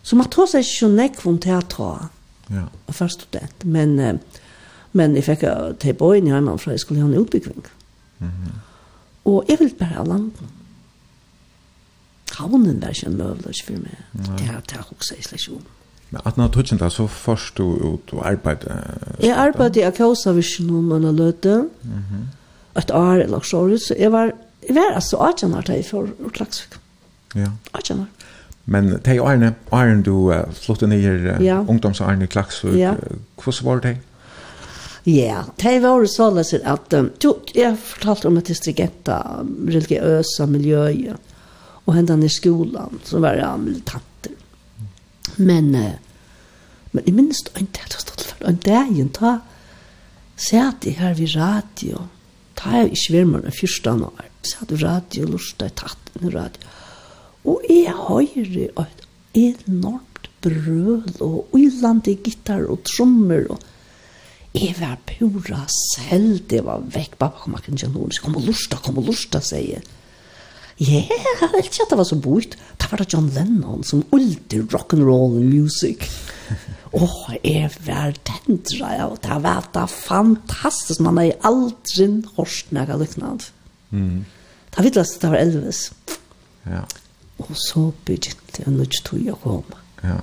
Så 0.04 0.16
man 0.16 0.30
tar 0.30 0.48
seg 0.50 0.66
ikke 0.66 0.88
nekk 0.96 1.26
om 1.26 1.40
teater. 1.40 2.08
Ja. 2.50 2.66
Først 2.90 3.22
student. 3.22 3.66
Men, 3.66 4.20
men 4.94 5.16
jeg 5.16 5.24
fikk 5.24 5.44
til 5.80 5.94
bøyen 5.94 6.30
hjemme 6.32 6.58
for 6.58 6.72
jeg 6.72 6.80
skulle 6.80 7.02
ha 7.02 7.08
en 7.08 7.20
utbygging. 7.20 7.66
Mm 8.20 8.28
-hmm. 8.28 8.56
Og 9.26 9.46
jeg 9.50 9.60
vil 9.60 9.76
bare 9.80 9.90
ha 9.90 10.04
landet. 10.04 10.34
Havnen 12.38 12.82
var 12.82 12.90
ikke 12.90 13.08
en 13.08 13.18
møvler 13.18 13.62
for 13.66 13.74
meg. 13.74 13.98
Det 14.38 14.48
har 14.48 14.64
jeg 14.72 14.84
også 14.98 15.16
i 15.18 15.22
slik 15.22 15.50
om. 15.56 15.62
Men 16.10 16.22
at 16.26 16.38
når 16.38 16.48
du 16.48 16.60
ikke 16.60 16.90
så 16.90 17.08
først 17.08 17.58
du 17.58 17.64
ut 17.94 18.14
og 18.14 18.28
arbeidde? 18.32 18.84
Jeg 19.22 19.36
arbeidde 19.38 19.80
i 19.80 19.84
Akausavisjon 19.84 20.70
om 20.70 20.92
en 20.92 21.16
løte. 21.16 21.70
Mm 21.84 21.92
-hmm. 21.92 22.80
Et 22.80 22.92
år 22.92 23.14
eller 23.14 23.40
så. 23.40 23.78
Så 23.88 23.96
jeg 24.00 24.12
var, 24.12 24.32
jeg 24.68 24.76
var 24.76 24.94
altså 24.94 25.18
18 25.18 25.54
år 25.54 25.62
til 25.62 25.76
jeg 25.76 25.86
for 25.86 26.08
Utlagsvik. 26.20 26.80
Ja. 27.36 27.48
18 27.74 28.00
år. 28.00 28.06
Men 28.70 28.92
det 28.94 29.16
er 29.16 29.26
Arne, 29.26 29.54
Arne 29.74 30.04
du 30.06 30.30
uh, 30.30 30.44
flyttet 30.54 30.92
ned 30.92 31.26
uh, 31.26 31.40
ja. 31.42 31.60
ungdoms 31.66 32.02
Arne 32.06 32.28
Klaksvøk. 32.30 32.78
Ja. 32.78 32.94
Hvordan 33.42 33.66
var 33.66 33.82
det? 33.86 33.96
Ja, 35.10 35.44
det 35.58 35.80
var 35.82 36.06
så 36.06 36.30
løs 36.36 36.54
at 36.54 36.94
um, 36.94 37.10
du, 37.24 37.32
jeg 37.56 37.78
fortalte 37.82 38.30
om 38.30 38.38
et 38.38 38.52
distrigetta 38.52 39.18
religiøse 39.48 40.46
miljøet 40.52 41.18
og 41.88 41.96
hendene 41.96 42.28
i 42.28 42.34
skolan 42.34 43.02
som 43.08 43.24
var 43.26 43.40
ja, 43.40 43.56
militanter. 43.58 44.36
Men, 45.38 45.74
uh, 45.74 45.96
men 46.92 47.08
jeg 47.08 47.16
minnes 47.16 47.42
det 47.48 47.64
ikke 47.64 47.88
at 47.88 47.98
jeg 47.98 48.06
stod 48.06 48.28
for 48.28 48.50
en 48.52 48.62
dag, 48.66 49.00
ta 49.16 49.38
satt 50.40 50.86
jeg 50.88 51.00
her 51.02 51.18
ved 51.18 51.34
radio, 51.36 52.06
ta 52.60 52.84
jeg 52.84 52.94
i 52.94 53.02
svermer 53.08 53.42
den 53.44 53.56
første 53.56 53.92
år, 53.92 54.28
satt 54.46 54.76
radio, 54.84 55.26
lustet, 55.34 55.80
tatt 55.82 56.14
en 56.20 56.30
radio, 56.36 56.76
Og 57.48 57.64
jeg 57.70 57.96
høyre 57.96 58.68
et 58.88 59.06
enormt 59.40 60.30
brøl, 60.44 61.04
og 61.20 61.54
uilande 61.56 62.16
gitar 62.24 62.66
og 62.72 62.84
trommer, 62.88 63.46
og 63.52 63.60
jeg 64.56 64.74
var 64.80 64.98
pura 65.06 65.62
selv, 65.70 66.40
det 66.50 66.64
var 66.66 66.82
vekk, 66.82 67.20
pappa 67.20 67.44
kom 67.44 67.56
akkurat 67.56 67.78
ikke 67.78 67.94
noen, 67.94 68.20
kom 68.24 68.38
og 68.40 68.48
lusta, 68.50 68.80
kom 68.82 68.98
og 69.00 69.12
lusta, 69.12 69.42
sier 69.46 69.78
jeg. 69.78 69.88
Ja, 70.80 71.02
jeg 71.12 71.50
vet 71.52 71.66
ikke 71.68 71.84
at 71.84 71.92
det 71.92 71.98
var 72.00 72.08
så 72.08 72.16
bort. 72.24 72.54
Det 72.80 72.88
var 72.88 73.02
John 73.04 73.28
Lennon 73.36 73.84
som 73.84 74.06
ulti 74.16 74.62
rock'n'roll 74.64 75.36
music. 75.44 76.06
Åh, 76.96 77.04
oh, 77.04 77.34
jeg 77.44 77.68
var 77.86 78.16
tendra, 78.24 78.94
ja, 78.96 79.10
og 79.12 79.20
det 79.22 79.42
var 79.44 79.68
da 79.76 79.84
fantastisk. 79.92 81.04
Man 81.04 81.20
har 81.20 81.36
aldri 81.46 82.08
hørt 82.38 82.72
noe 82.72 82.98
liknande. 83.04 83.52
Mm. 83.92 84.24
Det 84.70 84.80
var 84.80 84.88
vidlast, 84.88 85.20
det 85.22 85.34
var 85.34 85.44
Elvis. 85.44 85.84
Ja. 86.64 86.86
Og 87.40 87.56
så 87.56 87.92
begynte 88.06 88.66
jeg 88.66 88.74
nødt 88.74 89.00
til 89.06 89.32
å 89.32 89.40
komme. 89.44 89.80
Ja. 90.04 90.20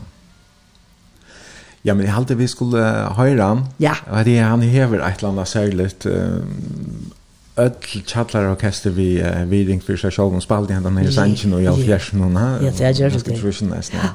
Ja, 1.86 1.94
men 1.94 2.06
jeg 2.06 2.14
halte 2.14 2.34
vi 2.34 2.46
skulle 2.50 2.82
høre 3.14 3.42
han. 3.42 3.66
Ja. 3.78 3.94
Og 4.10 4.24
det 4.26 4.40
han 4.42 4.62
hever 4.62 5.04
et 5.06 5.22
eller 5.22 5.34
annet 5.34 5.48
særlig 5.48 5.90
öll 7.56 7.72
chatlar 8.06 8.50
orkester 8.50 8.90
vi 8.90 9.22
uh, 9.22 9.44
vi 9.44 9.64
ring 9.64 9.80
för 9.80 9.96
sig 9.96 10.10
själv 10.10 10.34
och 10.34 10.42
spelade 10.42 10.74
han 10.74 10.82
den 10.82 10.96
här 10.96 11.10
sanchen 11.10 11.52
och 11.52 11.62
jag 11.62 11.84
fjärsen 11.84 12.22
och 12.22 12.30
na. 12.30 12.58
Ja, 12.62 12.70
det 12.70 12.80
er 12.80 12.92
gjør 12.92 13.08
det. 13.08 13.28
Nutrition 13.28 13.68
nästan. 13.68 14.00
Ja, 14.02 14.08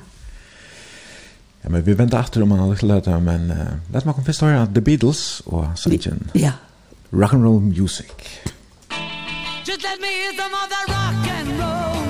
Ja, 1.64 1.70
men 1.70 1.86
vi 1.86 1.94
venter 1.94 2.18
etter 2.20 2.42
om 2.42 2.52
han 2.52 2.60
har 2.60 2.86
lite 2.96 3.20
men 3.20 3.52
uh, 3.52 3.58
låt 3.94 4.06
mig 4.06 4.14
konfessa 4.16 4.46
höra 4.46 4.68
The 4.76 4.82
Beatles 4.82 5.42
og 5.46 5.68
Sanchen. 5.76 6.30
Ja. 6.34 6.52
Rock 7.12 7.34
and 7.34 7.44
roll 7.44 7.62
music. 7.62 8.12
Just 9.68 9.84
let 9.84 10.00
me 10.02 10.08
hear 10.08 10.34
some 10.38 10.54
of 10.54 10.70
that 10.70 10.86
rock 10.90 11.28
and 11.30 11.60
roll 11.60 12.01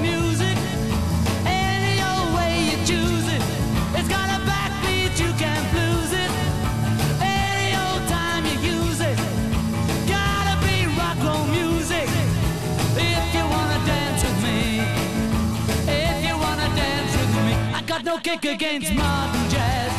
got 18.04 18.16
no 18.16 18.20
kick 18.20 18.46
against 18.46 18.94
modern 18.94 19.50
jazz. 19.50 19.92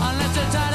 Unless 0.00 0.36
it's 0.36 0.71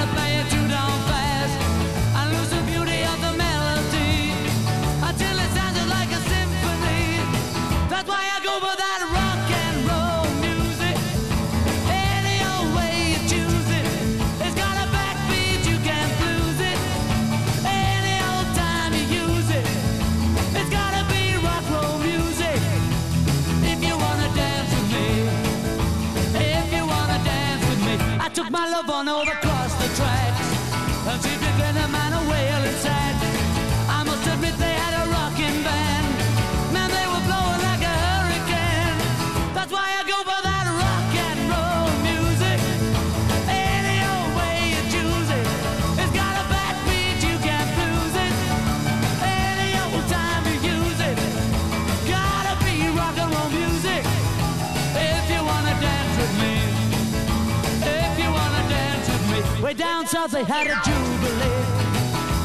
cause 60.28 60.34
they 60.34 60.44
had 60.44 60.68
a 60.68 60.76
jubilee. 60.84 61.64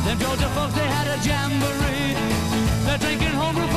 Them 0.04 0.18
Georgia 0.18 0.48
folks, 0.54 0.74
they 0.74 0.86
had 0.86 1.08
a 1.08 1.18
jamboree. 1.26 2.14
They're 2.84 2.98
drinking 2.98 3.34
homebrew 3.34 3.71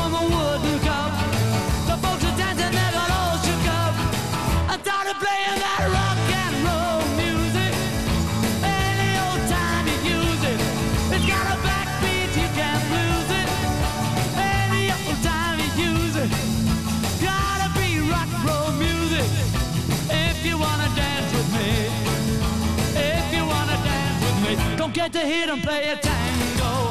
get 25.12 25.22
to 25.22 25.28
hear 25.28 25.46
them 25.46 25.62
play 25.62 25.90
a 25.90 25.96
tango? 25.96 26.90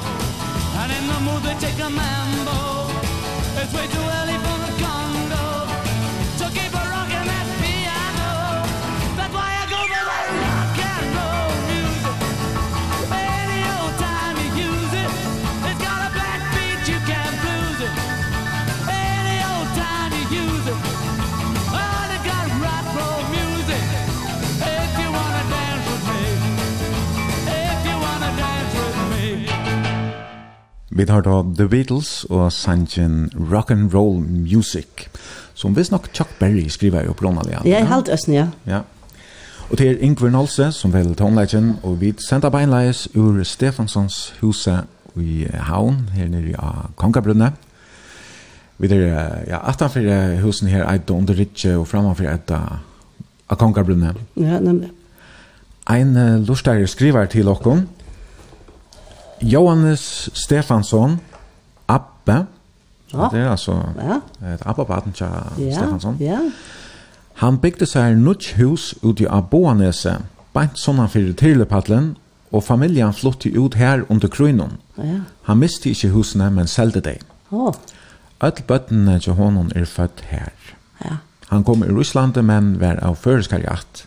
And 0.78 0.92
in 0.92 1.06
the 1.08 1.20
mood 1.20 1.42
they 1.42 1.54
take 1.54 1.78
a 1.80 1.90
mambo 1.90 2.86
It's 3.60 3.72
way 3.74 3.86
too 3.88 4.06
early 4.18 4.38
for 4.44 4.58
me 4.58 4.63
Vi 30.94 31.04
har 31.08 31.24
da 31.26 31.40
The 31.42 31.66
Beatles 31.68 32.24
og 32.30 32.52
sangen 32.54 33.30
Rock 33.34 33.70
and 33.70 33.94
Roll 33.94 34.20
Music, 34.22 35.08
som 35.54 35.74
visst 35.74 35.90
nok 35.90 36.06
Chuck 36.14 36.30
Berry 36.38 36.68
skriver 36.70 37.02
jo 37.08 37.12
på 37.12 37.26
Ronald. 37.26 37.50
Ja, 37.66 37.80
helt 37.84 38.08
østen, 38.14 38.34
ja. 38.34 38.46
Ja. 38.66 38.84
Og 39.70 39.78
til 39.78 39.98
Ingvar 39.98 40.30
Nolse, 40.30 40.68
som 40.72 40.92
vel 40.92 41.14
tonelegen, 41.18 41.72
og 41.82 42.00
vi 42.00 42.12
sender 42.22 42.52
beinleis 42.54 43.08
ur 43.16 43.42
Stefansons 43.42 44.34
huset 44.40 44.86
i 45.16 45.46
Havn, 45.50 46.10
her 46.14 46.30
nere 46.30 46.54
av 46.62 46.92
Kongabrunne. 47.00 47.50
Vi 48.78 48.90
er, 48.94 49.42
ja, 49.48 49.58
atanfor 49.66 50.06
husen 50.44 50.70
her, 50.70 50.86
eit 50.92 51.10
under 51.10 51.34
Ritje, 51.34 51.74
og 51.78 51.88
framanfor 51.90 52.30
eit 52.30 52.54
av 52.54 53.58
Kongabrunne. 53.58 54.14
Ja, 54.36 54.60
nemlig. 54.62 54.92
Ein 55.90 56.14
uh, 56.16 56.38
lustar 56.46 56.86
skriver 56.86 57.26
til 57.26 57.48
okkom, 57.50 57.88
Johannes 59.44 60.30
Stefansson, 60.34 61.20
Abbe, 61.88 62.46
så 63.06 63.28
det 63.32 63.40
er 63.40 63.50
altså 63.50 63.74
ja. 63.96 64.16
et 64.54 64.62
Abbe-baden 64.66 65.12
til 65.12 65.26
ja, 65.58 65.74
Stefansson. 65.74 66.16
Ja. 66.20 66.38
Han 67.34 67.58
bygde 67.58 67.86
seg 67.86 68.16
nødt 68.18 68.54
hus 68.58 68.94
ut 69.02 69.20
i 69.20 69.26
Boanese, 69.50 70.16
bant 70.54 70.78
sånne 70.78 71.08
for 71.10 71.34
Tyrlepadlen, 71.38 72.14
og 72.54 72.62
familien 72.62 73.12
flytte 73.12 73.50
ut 73.58 73.74
her 73.74 74.04
under 74.08 74.30
krynon. 74.30 74.78
Ja. 74.98 75.20
Han 75.50 75.58
miste 75.58 75.90
ikke 75.90 76.12
husene, 76.14 76.50
men 76.50 76.70
selgte 76.70 77.02
dem. 77.02 77.22
Oh. 77.50 77.74
Öll 78.42 78.62
bøttene 78.66 79.18
til 79.20 79.34
honom 79.38 79.70
er 79.74 79.84
født 79.84 80.24
her. 80.30 80.52
Ja. 81.04 81.18
Han 81.50 81.64
kom 81.64 81.82
i 81.84 81.90
Russland, 81.90 82.38
men 82.42 82.80
var 82.80 83.02
av 83.02 83.16
føreskariat. 83.16 84.06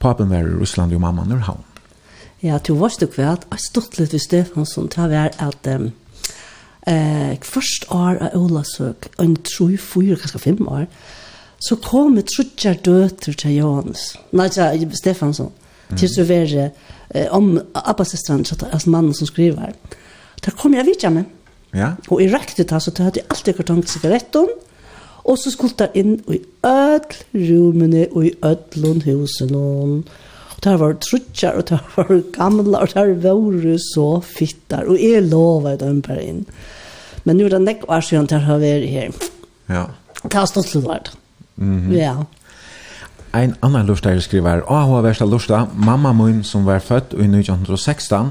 Papen 0.00 0.30
var 0.30 0.44
i 0.44 0.56
Russland, 0.60 0.92
og 0.92 1.00
mamman 1.00 1.32
er 1.32 1.44
havn. 1.48 1.64
Ja, 2.42 2.58
du 2.58 2.74
varst 2.76 3.00
du 3.00 3.08
kvært, 3.08 3.46
jeg 3.50 3.62
stort 3.64 3.96
litt 3.98 4.12
ved 4.12 4.20
Stefansson, 4.20 4.90
det 4.92 5.06
var 5.10 5.32
at 5.40 5.68
um, 5.72 5.86
eh, 6.86 7.36
først 7.40 7.86
år 7.94 8.20
av 8.26 8.36
Olasøk, 8.36 9.08
og 9.16 9.22
en 9.24 9.38
tro 9.40 9.70
i 9.72 9.78
fyra, 9.80 10.18
kanskje 10.20 10.42
fem 10.42 10.60
år, 10.68 10.84
så 11.64 11.78
kom 11.80 12.18
et 12.20 12.28
trutjar 12.28 12.76
døter 12.84 13.32
til 13.32 13.56
Johannes, 13.56 14.10
nei, 14.36 14.50
til 14.52 14.84
Stefansson, 15.00 15.54
til 15.96 16.10
så 16.12 16.26
være 16.28 16.68
eh, 17.14 17.26
om 17.32 17.56
Abbasestrand, 17.74 18.52
altså 18.66 18.90
mannen 18.90 19.14
som 19.14 19.30
skriver. 19.30 19.72
Da 20.44 20.52
kom 20.52 20.74
jeg 20.74 20.86
vidt, 20.86 21.08
men. 21.12 21.26
Ja. 21.74 21.94
Og 22.10 22.20
jeg 22.20 22.34
rekte 22.34 22.64
det, 22.64 22.82
så 22.82 22.92
hadde 22.98 23.22
jeg 23.22 23.30
alltid 23.30 23.56
kartong 23.56 23.82
til 23.84 23.96
sigaretten, 23.96 24.52
og 25.26 25.38
så 25.40 25.50
skulle 25.50 25.88
jeg 25.88 26.04
inn 26.04 26.18
i 26.30 26.42
ødel 26.66 27.48
rummene, 27.48 28.06
og 28.12 28.28
i 28.28 28.34
ødel 28.44 29.02
husen, 29.08 29.54
og 29.54 30.04
Og 30.56 30.64
det 30.64 30.74
var 30.80 30.96
trutjar, 31.04 31.58
og 31.60 31.68
det 31.68 31.78
var 31.96 32.22
gamla, 32.32 32.78
og 32.78 32.94
det 32.94 33.22
var 33.24 33.76
så 33.92 34.08
fittar. 34.24 34.88
Og 34.88 35.00
jeg 35.00 35.28
lovet 35.28 35.80
dem 35.80 36.02
bare 36.02 36.24
inn. 36.24 36.44
Men 37.24 37.36
nu 37.36 37.44
er 37.44 37.56
det 37.56 37.62
nekk 37.64 37.86
år 37.90 38.00
siden 38.06 38.28
det 38.30 38.40
har 38.46 38.58
vært 38.62 38.88
her. 38.88 39.14
Ja. 39.68 39.84
Det 40.22 40.34
har 40.34 40.46
stått 40.46 40.70
til 40.70 40.84
hvert. 40.86 41.12
Ja. 41.90 42.14
Ein 43.34 43.56
annan 43.62 43.86
lustare 43.86 44.20
skriver, 44.24 44.62
«Å, 44.64 44.78
hva 44.88 45.02
versta 45.04 45.26
lusta, 45.28 45.66
mamma 45.74 46.12
min 46.16 46.44
som 46.46 46.64
var 46.64 46.80
født 46.80 47.16
i 47.18 47.26
1916, 47.26 48.30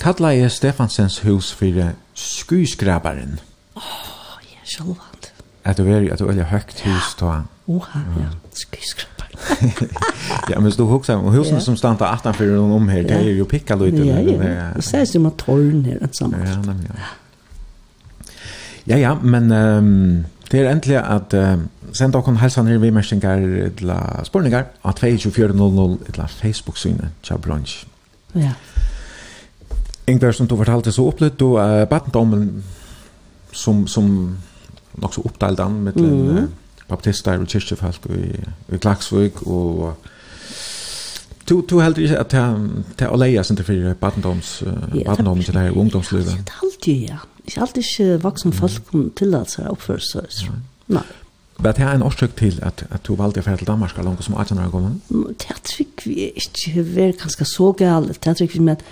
kallar 0.00 0.36
jeg 0.38 0.54
Stefansens 0.54 1.18
hus 1.26 1.50
for 1.52 1.90
skyskrabaren. 2.14 3.40
Åh, 3.76 3.82
oh, 3.82 4.40
jeg 4.46 4.62
er 4.62 4.72
sjølvand. 4.72 5.30
At 5.64 5.76
du 5.76 5.84
er, 5.90 6.08
at 6.12 6.22
du 6.22 6.30
er 6.30 6.48
høgt 6.54 6.80
hus, 6.86 7.14
da. 7.20 7.42
Oha, 7.68 8.04
ja, 8.22 8.32
skyskrabaren 8.54 9.17
ja, 10.48 10.60
men 10.60 10.70
du 10.70 10.82
hugsa 10.82 11.16
om 11.16 11.32
husen 11.32 11.54
ja. 11.54 11.60
som 11.60 11.76
stannar 11.76 12.14
åttan 12.14 12.34
för 12.34 12.46
någon 12.46 12.72
om 12.72 12.88
här, 12.88 13.02
det 13.02 13.14
är 13.14 13.22
ju 13.22 13.44
picka 13.44 13.76
lite. 13.76 13.96
Ja, 13.96 14.20
ja. 14.20 14.70
Det 14.76 14.82
sägs 14.82 15.14
ju 15.14 15.18
man 15.18 15.32
torn 15.32 15.84
här 15.84 16.02
och 16.02 16.14
sånt. 16.14 16.34
Ja, 16.46 16.62
nej, 16.66 16.76
ja. 16.88 16.94
Ja, 18.84 18.96
ja, 18.96 19.18
men 19.22 19.52
um, 19.52 20.24
det 20.50 20.58
är 20.58 20.64
äntligen 20.64 21.04
att 21.04 21.34
uh, 21.34 21.56
senda 21.92 22.18
okon 22.18 22.36
hälsan 22.36 22.66
här 22.66 22.78
vid 22.78 22.92
märkningar 22.92 23.70
till 23.76 23.92
spårningar 24.24 24.64
att 24.82 24.96
2400 24.96 25.96
till 26.06 26.22
Facebook-synet 26.52 27.22
till 27.22 27.36
brunch. 27.36 27.86
Ja. 28.32 28.50
Ingvar 30.06 30.32
som 30.32 30.46
du 30.46 30.56
fortalte 30.56 30.92
så 30.92 31.08
upplevde 31.08 31.36
du 31.36 31.44
uh, 31.44 31.88
batten 31.88 32.62
som, 33.52 33.86
som 33.86 34.36
också 35.02 35.20
uppdelade 35.20 35.62
han 35.62 35.82
med 35.82 35.96
mm. 35.96 36.28
uh, 36.28 36.44
baptister 36.88 37.40
og 37.40 37.48
kyrkjefolk 37.48 38.08
i, 38.16 38.30
i 38.74 38.80
Klaksvig, 38.80 39.42
og 39.46 39.96
Du 41.48 41.62
du 41.64 41.78
heldur 41.80 42.02
ikke 42.04 42.18
at 42.20 42.34
det 42.98 43.06
er 43.06 43.16
leia 43.16 43.42
sin 43.42 43.56
til 43.56 43.64
fyrir 43.64 43.94
badendoms, 43.96 44.62
barndoms 45.06 45.46
til 45.46 45.56
her 45.56 45.70
ungdomslivet? 45.72 46.34
Ikke 46.34 46.58
alltid, 46.62 47.06
ja. 47.08 47.22
Ikke 47.46 47.60
alltid 47.64 47.82
ikke 47.82 48.18
vaksen 48.24 48.52
folk 48.52 48.82
kunne 48.90 49.14
tillate 49.16 49.56
seg 49.56 49.70
oppføre 49.72 50.04
seg. 50.04 50.50
Nei. 50.92 51.06
Var 51.58 51.74
det 51.74 51.86
en 51.88 52.04
årsøk 52.06 52.36
til 52.38 52.60
at, 52.62 52.84
at 52.90 53.02
du 53.06 53.16
valgte 53.18 53.40
å 53.42 53.46
fære 53.46 53.62
til 53.62 53.70
Danmark 53.70 53.96
så 53.96 54.04
langt 54.06 54.22
som 54.22 54.36
18 54.38 54.60
år 54.62 54.68
gammel? 54.70 55.00
Det 55.40 55.56
tror 55.70 56.04
vi 56.04 56.28
ikke 56.36 56.84
var 56.92 57.16
ganske 57.24 57.48
så 57.48 57.72
galt. 57.80 58.12
Det 58.12 58.36
tror 58.38 58.52
vi 58.52 58.60
men 58.62 58.84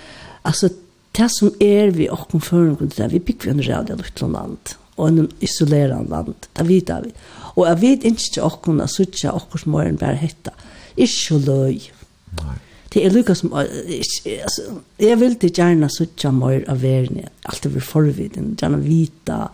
altså, 0.43 0.69
det 1.15 1.29
som 1.31 1.53
er 1.63 1.93
vi 1.95 2.09
og 2.11 2.27
kom 2.31 2.41
før, 2.41 2.75
vi 2.81 3.19
bygger 3.19 3.53
en 3.53 3.63
radio 3.63 3.95
av 3.95 4.03
et 4.03 4.21
land, 4.21 4.75
og 4.97 5.07
en 5.07 5.31
isolerende 5.45 6.09
land, 6.09 6.49
det 6.57 6.67
vet 6.67 6.91
vi. 7.05 7.13
Og 7.57 7.65
jeg 7.65 7.81
vet 7.81 8.05
ikke 8.05 8.45
åkken 8.45 8.81
å 8.83 8.87
sitte 8.91 9.33
åkken 9.33 9.63
som 9.63 9.73
morgen 9.73 9.97
bare 9.97 10.19
hette. 10.21 10.53
Ikke 10.97 11.39
løy. 11.41 11.89
Nei. 12.37 12.57
Det 12.93 13.03
er 13.03 13.11
lukka 13.11 13.35
som, 13.35 13.51
altså, 13.53 14.77
jeg 15.01 15.19
vil 15.19 15.35
til 15.41 15.51
gjerne 15.51 15.89
sitte 15.91 16.31
mer 16.31 16.63
av 16.71 16.79
verden, 16.81 17.25
alltid 17.45 17.73
vil 17.75 17.83
forviden, 17.83 18.53
gjerne 18.57 18.79
vita 18.79 19.47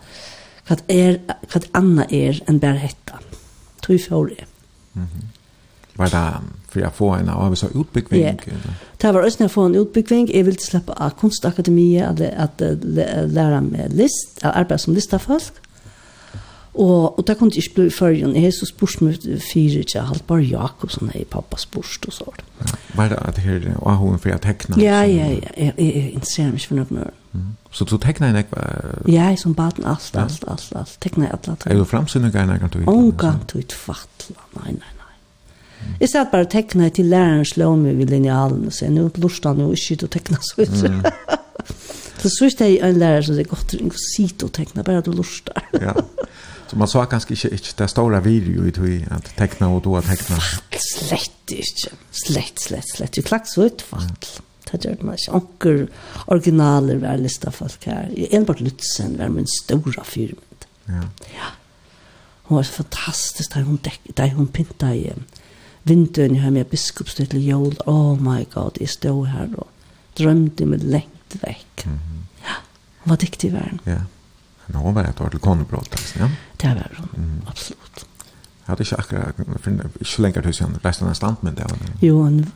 hva 0.68 0.76
er, 0.88 1.18
hva 1.50 1.60
det 1.60 1.72
anna 1.76 2.06
er 2.14 2.38
enn 2.48 2.60
bare 2.62 2.80
hette. 2.86 3.18
Tror 3.84 3.98
jeg 3.98 4.06
for 4.06 4.30
det. 4.30 4.46
Mm 4.94 5.02
-hmm. 5.02 5.26
Var 5.96 6.08
det 6.08 6.22
for 6.68 6.86
å 6.86 6.90
få 6.90 7.08
en 7.14 7.28
av 7.28 7.54
så 7.54 7.68
utbyggving? 7.74 8.22
Ja, 8.22 8.34
det 9.02 9.14
var 9.14 9.22
også 9.22 9.38
når 9.38 9.44
jeg 9.44 9.50
får 9.50 9.66
en 9.66 9.76
utbyggving. 9.76 10.30
Jeg 10.34 10.46
ville 10.46 10.60
slippe 10.60 10.92
av 10.92 11.10
kunstakademiet, 11.10 12.20
at, 12.20 12.20
at, 12.20 12.62
at 12.62 13.30
lære 13.30 13.60
meg 13.60 13.92
list, 13.92 14.40
arbeid 14.42 14.78
som 14.78 14.94
listafolk, 14.94 15.60
Og, 16.74 17.18
og 17.18 17.26
det 17.26 17.36
kunne 17.38 17.54
ikke 17.54 17.74
bli 17.74 17.90
før, 17.90 18.08
jeg 18.08 18.42
har 18.42 18.50
så 18.50 18.66
spørst 18.66 19.02
med 19.02 19.40
fire 19.40 19.84
ikke, 19.84 20.00
halvt 20.08 20.26
bare 20.26 20.42
Jakobsen 20.42 21.10
er 21.14 21.26
pappa 21.30 21.58
spørst 21.58 22.08
og 22.10 22.12
så. 22.12 22.32
Hva 22.94 23.04
er 23.04 23.12
det 23.12 23.18
at 23.22 23.38
her, 23.44 23.68
og 23.76 23.90
har 23.90 24.00
hun 24.00 24.18
for 24.18 24.34
å 24.34 24.38
tekna? 24.42 24.78
Ja, 24.82 25.02
ja, 25.06 25.28
ja, 25.30 25.52
jeg, 25.54 25.74
jeg, 25.78 25.86
jeg 25.86 26.08
interesserer 26.16 26.50
meg 26.50 26.58
ikke 26.58 26.72
for 26.72 26.80
noe 26.80 26.96
mer. 26.98 27.12
Mm. 27.34 27.52
Så 27.74 27.86
du 27.90 27.94
tekna 28.02 28.30
en 28.30 28.40
ekva? 28.42 28.64
Ja, 29.06 29.28
jeg 29.30 29.38
som 29.42 29.54
baden 29.54 29.86
alt, 29.86 30.10
alt, 30.18 30.42
alt, 30.50 30.66
alt, 30.74 30.98
tekna 31.02 31.30
alt, 31.34 31.48
alt. 31.50 31.66
Er 31.70 31.78
du 31.78 31.86
framsynning 31.86 32.34
en 32.42 32.56
ekva? 32.56 32.82
Omgang 32.90 33.40
til 33.50 33.62
utfattla, 33.62 34.50
nei, 34.58 34.74
nei, 34.74 34.92
nei. 34.98 35.94
Jeg 36.00 36.10
satt 36.10 36.34
bare 36.34 36.50
tekna 36.50 36.88
til 36.94 37.10
læreren 37.12 37.46
slå 37.46 37.70
meg 37.78 37.98
vid 38.00 38.10
linealen, 38.14 38.66
så 38.74 38.88
jeg 38.88 38.96
nå 38.96 39.08
lort 39.22 39.46
han 39.46 39.62
jo 39.62 39.70
ikke 39.74 40.00
til 40.00 40.08
å 40.08 40.14
tekna 40.18 40.42
så 40.42 40.66
ut. 40.66 41.40
Så 42.24 42.30
sørst 42.32 42.62
jeg 42.64 42.78
en 42.80 42.96
lærer 42.96 43.26
som 43.26 43.36
er 43.36 43.46
godt, 43.50 43.74
du 43.76 43.98
sitter 44.00 44.48
og 44.48 44.54
tekna, 44.56 44.82
bare 44.86 45.02
du 45.04 45.12
lort 45.12 45.50
ja. 45.76 45.92
Så 46.74 46.78
man 46.78 46.90
sa 46.90 47.04
kanskje 47.06 47.36
ikke, 47.36 47.48
ikke 47.54 47.74
det 47.78 47.86
store 47.92 48.18
video 48.24 48.64
i 48.66 48.72
tog 48.74 48.88
at 49.14 49.28
tekna 49.38 49.68
og 49.70 49.84
då 49.84 50.00
tekna. 50.02 50.40
Slett 50.74 51.52
ikke. 51.54 51.92
Slett, 52.10 52.58
slett, 52.58 52.88
slett. 52.96 53.14
Du 53.14 53.22
klagt 53.22 53.46
så 53.52 53.68
ut 53.68 53.82
fatt. 53.82 54.40
Det 54.72 54.80
gjør 54.82 55.04
man 55.06 55.14
ikke. 55.14 55.36
Anker 55.38 55.84
originaler 56.26 56.98
var 56.98 57.20
lista 57.22 57.52
folk 57.54 57.86
her. 57.86 58.10
Enbart 58.34 58.58
Lutzen 58.60 59.14
var 59.20 59.30
min 59.30 59.46
stora 59.46 60.02
firmynd. 60.02 60.66
Ja. 60.88 61.04
Ja. 61.36 61.52
Hun 62.48 62.58
var 62.58 62.66
så 62.66 62.80
fantastisk 62.80 63.54
da 63.54 63.62
hun, 63.62 63.78
dek, 63.84 64.00
da 64.18 64.26
hun 64.34 64.50
pinta 64.50 64.90
i 64.98 65.12
vinduen 65.86 66.40
her 66.42 66.50
med 66.50 66.72
biskopsted 66.74 67.30
til 67.30 67.46
jord. 67.46 67.78
Oh 67.86 68.18
my 68.18 68.42
god, 68.50 68.80
jeg 68.82 68.90
stod 68.96 69.30
her 69.30 69.54
og 69.54 69.70
drømte 70.18 70.66
meg 70.66 70.82
lengt 70.82 71.38
vekk. 71.38 71.86
Mm 71.86 71.94
-hmm. 72.02 72.26
Ja, 72.48 72.58
hun 73.04 73.10
var 73.10 73.16
dyktig 73.16 73.50
i 73.50 73.52
verden. 73.52 73.80
Ja. 73.86 73.92
Yeah. 73.92 74.02
Men 74.66 74.76
hon 74.76 74.94
var 74.94 75.04
ett 75.04 75.20
år 75.20 75.28
til 75.28 75.40
konbrott 75.40 75.92
alltså, 75.92 76.18
ja. 76.18 76.28
Det 76.56 76.74
var 76.74 76.90
hon. 76.96 77.08
Mm. 77.16 77.40
Absolut. 77.46 78.06
Jag 78.64 78.72
hade 78.72 78.82
inte 78.82 78.96
akkurat 78.96 79.66
inte 79.66 80.22
längre 80.22 80.42
tills 80.42 80.60
han 80.60 80.78
resten 80.82 81.08
av 81.08 81.14
stand 81.14 81.36
men 81.40 81.54
det 81.54 81.62
var. 81.62 81.78
Jo, 82.00 82.22
han 82.22 82.46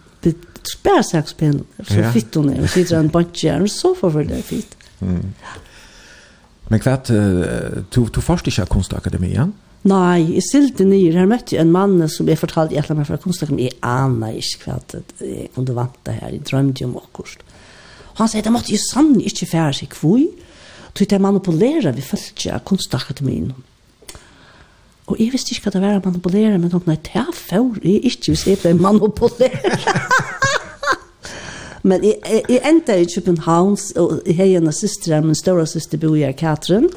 spär 0.62 1.02
sexpen 1.02 1.64
så 1.78 2.10
fitt 2.12 2.34
hun 2.34 2.50
er, 2.50 2.62
og 2.62 2.68
sitter 2.68 2.98
en 2.98 3.08
bunch 3.08 3.44
så 3.70 3.94
för 3.94 4.10
för 4.10 4.24
det 4.24 4.42
fitt. 4.42 4.76
Mm. 5.00 5.34
Men 6.68 6.80
kvart 6.80 7.04
du 7.04 7.84
du 7.90 8.20
förstår 8.20 8.48
inte 8.48 8.66
kunstakademien? 8.66 9.52
Nei, 9.86 10.34
jeg 10.34 10.42
stilte 10.42 10.84
nyer. 10.84 11.14
Her 11.20 11.28
møtte 11.30 11.54
jeg 11.54 11.62
en 11.62 11.72
mann 11.72 12.00
som 12.10 12.28
jeg 12.28 12.40
fortalte 12.40 12.74
jeg 12.74 12.96
meg 12.96 13.06
fra 13.06 13.18
kunstneren. 13.22 13.60
Jeg 13.62 13.76
aner 13.86 14.34
ikke 14.40 14.72
hva 14.72 15.02
jeg 15.22 15.52
kunne 15.54 15.76
vante 15.76 16.16
her. 16.16 16.32
Jeg 16.34 16.42
drømte 16.50 16.84
om 16.88 16.96
akkurat. 16.98 17.44
Og 18.12 18.24
han 18.24 18.28
sier, 18.32 18.42
det 18.42 18.52
måtte 18.52 18.74
jo 18.74 18.80
sannelig 18.82 19.30
ikke 19.30 19.50
fære 19.52 19.76
seg 19.78 19.92
kvøy 19.94 20.26
tog 20.98 21.10
det 21.10 21.20
manipulera 21.22 21.94
vi 21.94 22.02
følte 22.04 22.52
av 22.54 22.64
kunstakademien. 22.66 23.52
Og 25.08 25.16
jeg 25.16 25.32
visste 25.32 25.54
ikke 25.54 25.68
hva 25.68 25.74
det 25.74 25.82
var 25.82 26.00
å 26.00 26.04
manipulere, 26.04 26.58
men 26.60 26.72
nei, 26.84 26.98
det 27.00 27.14
er 27.16 27.28
det 27.30 27.38
for 27.38 27.78
jeg 27.80 28.02
ikke 28.10 28.34
hvis 28.34 28.44
jeg 28.44 28.60
ble 28.60 28.74
manipulert. 28.76 29.86
men 31.88 32.04
jeg, 32.04 32.18
jeg, 32.26 32.42
jeg 32.52 32.64
endte 32.68 32.98
i 32.98 33.08
København, 33.14 33.78
og 34.02 34.18
jeg 34.26 34.36
har 34.36 34.58
en 34.58 34.72
søster, 34.72 35.22
min 35.24 35.38
større 35.38 35.66
søster 35.66 36.00
bor 36.02 36.16
i 36.18 36.28
Katrin, 36.36 36.90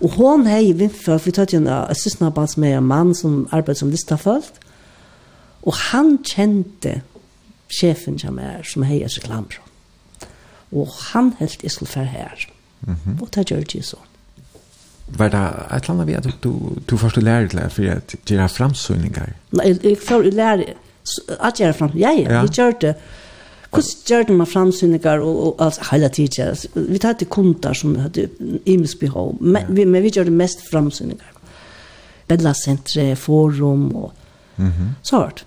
og 0.00 0.16
hon 0.16 0.46
hei 0.48 0.72
vinnfør, 0.76 1.16
for 1.16 1.28
vi 1.28 1.36
tatt 1.36 1.54
jo 1.54 1.62
en 1.62 1.70
søsternabbans 1.96 2.56
med 2.60 2.76
en 2.76 2.88
mann 2.88 3.14
som 3.16 3.46
arbeider 3.52 3.82
som 3.82 3.92
listafølt, 3.92 4.60
og 5.60 5.76
han 5.90 6.18
kjente 6.24 7.00
sjefen 7.72 8.16
som 8.20 8.38
er, 8.40 8.64
som 8.64 8.84
hei 8.84 9.02
er 9.04 9.12
så 9.12 9.20
klambrå. 9.24 9.64
Og 10.76 10.88
han 11.10 11.34
helt 11.40 11.64
jeg 11.64 11.72
skulle 11.72 11.92
fære 11.92 12.12
her. 12.12 12.48
-hmm. 12.86 13.22
Og 13.22 13.28
det 13.34 13.50
gjør 13.50 13.64
det 13.72 13.84
så. 13.84 13.96
Var 15.06 15.28
det 15.28 15.38
et 15.38 15.82
eller 15.82 15.90
annet 15.90 16.06
vi 16.06 16.12
at 16.12 16.28
du, 16.42 16.76
du 16.90 16.96
først 16.96 17.16
lærer 17.16 17.48
til 17.48 17.60
for 17.70 17.82
at 17.82 18.14
gjøre 18.26 18.48
fremsøgninger? 18.48 19.32
Nei, 19.52 19.78
jeg 19.82 19.98
får 20.08 20.22
lære 20.22 20.64
at 21.40 21.60
jeg 21.60 21.66
gjøre 21.66 21.74
fremsøgninger. 21.74 22.10
Ja, 22.10 22.34
ja, 22.34 22.40
jeg 22.40 22.50
gjør 22.50 22.70
det. 22.80 22.94
Hvordan 23.70 23.90
gjør 24.06 24.22
det 24.22 24.36
med 24.36 24.46
fremsøgninger 24.46 25.18
og, 25.18 25.46
og 25.46 25.64
altså, 25.64 25.88
hele 25.90 26.08
tiden? 26.08 26.56
Vi 26.74 26.98
tar 26.98 27.12
til 27.12 27.26
kunder 27.26 27.72
som 27.72 27.94
hadde 27.98 28.28
imisk 28.66 28.98
behov, 28.98 29.36
men, 29.40 29.62
ja. 29.62 29.66
vi, 29.68 29.84
men 29.84 30.02
vi 30.02 30.10
gjør 30.10 30.24
det 30.24 30.32
mest 30.32 30.58
fremsøgninger. 30.72 31.24
Bellasentre, 32.28 33.16
forum 33.16 33.94
og 33.96 34.12
mm 34.56 34.68
-hmm. 34.68 34.88
så 35.02 35.18
hørt. 35.18 35.46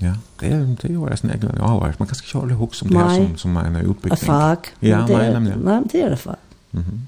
Ja, 0.00 0.12
det 0.40 0.52
er, 0.52 0.58
det 0.58 0.90
er 0.90 0.94
jo 0.94 1.06
resten 1.06 1.30
egentlig 1.30 1.50
avvärd. 1.60 1.94
Man 1.98 2.08
kanske 2.08 2.26
kör 2.26 2.46
det 2.46 2.54
hooks 2.54 2.82
om 2.82 2.88
det 2.88 2.98
här 2.98 3.16
som 3.16 3.36
som 3.36 3.56
en 3.56 3.76
utbildning. 3.76 4.16
Fag. 4.16 4.58
Ja, 4.80 5.06
nej, 5.06 5.40
nej. 5.40 5.52
Nej, 5.64 5.82
det 5.92 6.02
är 6.02 6.10
det 6.10 6.16
fag. 6.16 6.36
Mm. 6.72 7.06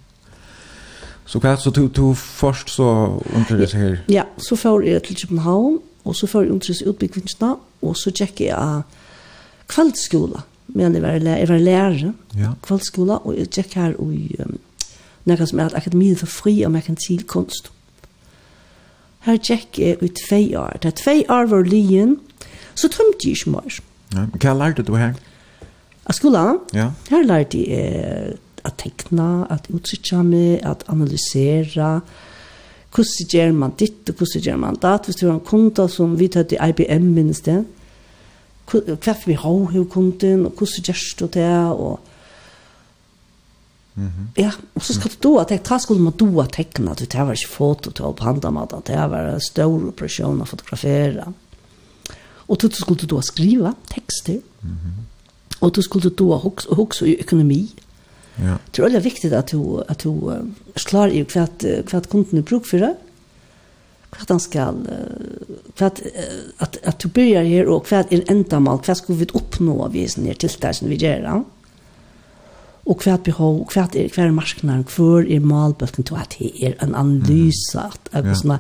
Så 1.27 1.41
hva, 1.41 1.55
så 1.57 1.71
du, 1.71 1.87
du 1.89 2.15
først 2.15 2.71
så 2.71 2.89
undervis 3.33 3.73
her? 3.73 4.01
Ja, 4.11 4.27
så 4.37 4.57
får 4.57 4.83
jeg 4.89 5.03
til 5.03 5.21
København, 5.23 5.79
og 6.05 6.17
så 6.17 6.27
får 6.27 6.43
jeg 6.43 6.51
undervis 6.57 6.83
utbyggvinsene, 6.83 7.55
og 7.83 7.97
så 7.97 8.11
tjekker 8.11 8.45
jeg 8.51 8.59
av 8.59 8.83
men 10.73 10.95
jeg 10.95 11.03
var, 11.03 11.17
jeg 11.25 11.49
var 11.49 11.59
lærer 11.59 12.13
ja. 12.37 12.53
kvaldsskola, 12.63 13.21
og 13.25 13.37
jeg 13.39 13.51
tjekker 13.51 13.81
her 13.81 13.95
i 14.13 14.37
um, 14.45 14.59
noe 15.29 15.47
som 15.47 15.61
er 15.63 15.71
at 15.71 15.79
akademi 15.79 16.11
for 16.19 16.31
fri 16.31 16.55
og 16.67 16.73
merkantil 16.75 17.23
kunst. 17.29 17.71
Her 19.27 19.39
tjekk 19.39 19.79
jeg 19.79 20.03
i 20.03 20.11
tvei 20.27 20.45
år. 20.59 20.81
Det 20.83 20.91
er 20.91 20.99
tvei 20.99 21.19
år 21.31 21.47
var 21.53 21.69
lien, 21.69 22.17
så 22.75 22.91
tømte 22.91 23.29
jeg 23.29 23.39
ikke 23.39 23.55
mer. 23.55 23.79
Ja, 24.13 24.27
hva 24.35 24.55
lærte 24.59 24.85
du 24.85 24.97
her? 24.99 25.15
Av 26.03 26.17
skolan? 26.19 26.59
Ja. 26.75 26.91
Her 27.11 27.23
lærte 27.29 27.61
jeg 27.63 28.39
at 28.65 28.79
tekna, 28.79 29.47
at 29.51 29.69
utrykja 29.73 30.23
meg, 30.23 30.61
at 30.67 30.85
analysera, 30.89 32.01
hvordan 32.93 33.29
gjør 33.33 33.53
man 33.57 33.75
ditt 33.79 34.11
og 34.11 34.21
hvordan 34.21 34.43
gjør 34.43 34.59
man 34.61 34.81
datt, 34.83 35.07
hvis 35.07 35.17
du 35.17 35.27
har 35.27 35.35
en 35.39 35.47
kunde 35.47 35.89
som 35.89 36.19
vi 36.19 36.29
tar 36.29 36.45
til 36.49 36.61
IBM 36.61 37.13
minst 37.15 37.49
det, 37.49 37.63
hva 38.73 39.15
vi 39.27 39.37
har 39.37 39.69
hos 39.73 39.89
kunden, 39.91 40.47
og 40.47 40.53
hvordan 40.53 40.89
gjør 40.89 41.05
du 41.21 41.27
det, 41.35 41.53
og 41.73 42.01
Mm 43.95 44.07
-hmm. 44.07 44.43
Ja, 44.43 44.51
og 44.75 44.83
så 44.83 44.95
skal 44.95 45.11
du 45.11 45.17
doa 45.23 45.45
tekna, 45.45 45.65
ta 45.65 45.79
skulle 45.79 46.03
man 46.03 46.13
doa 46.13 46.47
tekna, 46.47 46.95
du 46.95 47.07
tar 47.07 47.25
var 47.25 47.33
ikke 47.33 47.49
foto 47.49 47.91
til 47.91 48.05
å 48.05 48.13
behandla 48.13 48.51
med 48.51 48.69
det, 48.71 48.87
det 48.87 49.11
var 49.11 49.39
stor 49.39 49.89
operasjon 49.89 50.41
å 50.41 50.45
fotografere. 50.45 51.33
Og 52.49 52.61
du 52.63 52.69
skulle 52.71 53.07
doa 53.07 53.23
skriva 53.23 53.75
tekster, 53.95 54.41
mm 54.63 54.71
-hmm. 54.71 55.61
og 55.61 55.75
du 55.75 55.83
skulle 55.83 56.11
doa 56.11 56.39
hoksa 56.77 57.07
i 57.07 57.17
økonomi, 57.21 57.75
Ja. 58.41 58.57
Det 58.71 58.81
er 58.81 58.89
veldig 58.89 59.05
viktig 59.05 59.33
at 59.37 59.53
du, 59.53 59.83
at 59.85 60.05
du 60.05 60.31
er 60.33 60.87
klar 60.89 61.13
i 61.13 61.25
hva, 61.29 61.47
hva 61.89 62.03
kunden 62.09 62.41
er 62.41 62.47
bruk 62.49 62.69
for 62.69 62.83
det, 62.83 62.95
hva 64.13 64.27
han 64.29 64.41
skal, 64.43 64.83
hva, 65.79 65.89
at, 66.65 66.79
at 66.85 67.01
du 67.01 67.09
begynner 67.09 67.49
her, 67.49 67.71
og 67.73 67.89
hva 67.89 68.03
er 68.05 68.25
endamal, 68.33 68.81
hva 68.85 68.97
skal 68.97 69.21
vi 69.21 69.29
oppnå 69.37 69.79
av 69.87 69.97
i 69.97 70.07
sånne 70.09 70.37
tiltak 70.41 70.79
som 70.79 70.93
vi 70.93 71.01
gjør 71.01 71.27
da, 71.27 71.41
og 72.83 73.05
hva 73.05 73.15
er 73.15 73.25
behov, 73.29 73.61
hva 73.71 73.87
er, 73.87 74.11
hva 74.11 74.27
er 74.27 74.35
marsknaren, 74.35 74.85
hva 74.91 75.23
er 75.23 75.45
malbøkken 75.47 76.09
til 76.09 76.19
at 76.19 76.37
det 76.39 76.53
er 76.67 76.79
en 76.83 76.97
analyse, 76.99 77.79
at, 77.79 78.11
at, 78.11 78.27
ja. 78.27 78.39
sånn, 78.41 78.57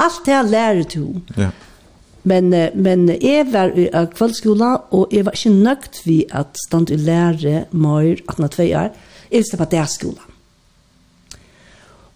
alt 0.00 0.24
det 0.26 0.34
jeg 0.34 0.50
lærer 0.50 0.88
du. 0.90 1.04
Ja. 1.38 1.50
Men, 2.28 2.50
men 2.76 3.06
jeg 3.14 3.46
var 3.52 3.72
i 3.78 3.86
kveldskola, 3.88 4.72
og 4.92 5.14
jeg 5.14 5.24
var 5.24 5.38
ikke 5.38 5.54
nøgt 5.54 6.02
vi 6.04 6.18
at 6.36 6.58
stand 6.66 6.90
i 6.92 6.98
lære 7.00 7.64
mer, 7.72 8.10
18-2 8.26 8.66
år, 8.76 8.90
Jeg 9.30 9.44
visste 9.44 9.60
det 9.70 9.78
var. 9.80 10.26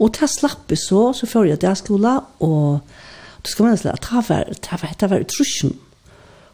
Og 0.02 0.10
til 0.12 0.26
jeg 0.26 0.34
slapp 0.34 0.74
så, 0.78 1.02
så 1.14 1.26
får 1.30 1.48
jeg 1.52 1.62
dagskola, 1.62 2.16
og 2.42 2.80
du 3.44 3.50
skal 3.50 3.68
minnes 3.68 3.84
at 3.86 4.08
det 4.08 4.22
var, 4.28 4.48
det 4.50 4.80
var, 4.82 4.94
det 5.00 5.10
var 5.12 5.22
utrusjon. 5.26 5.76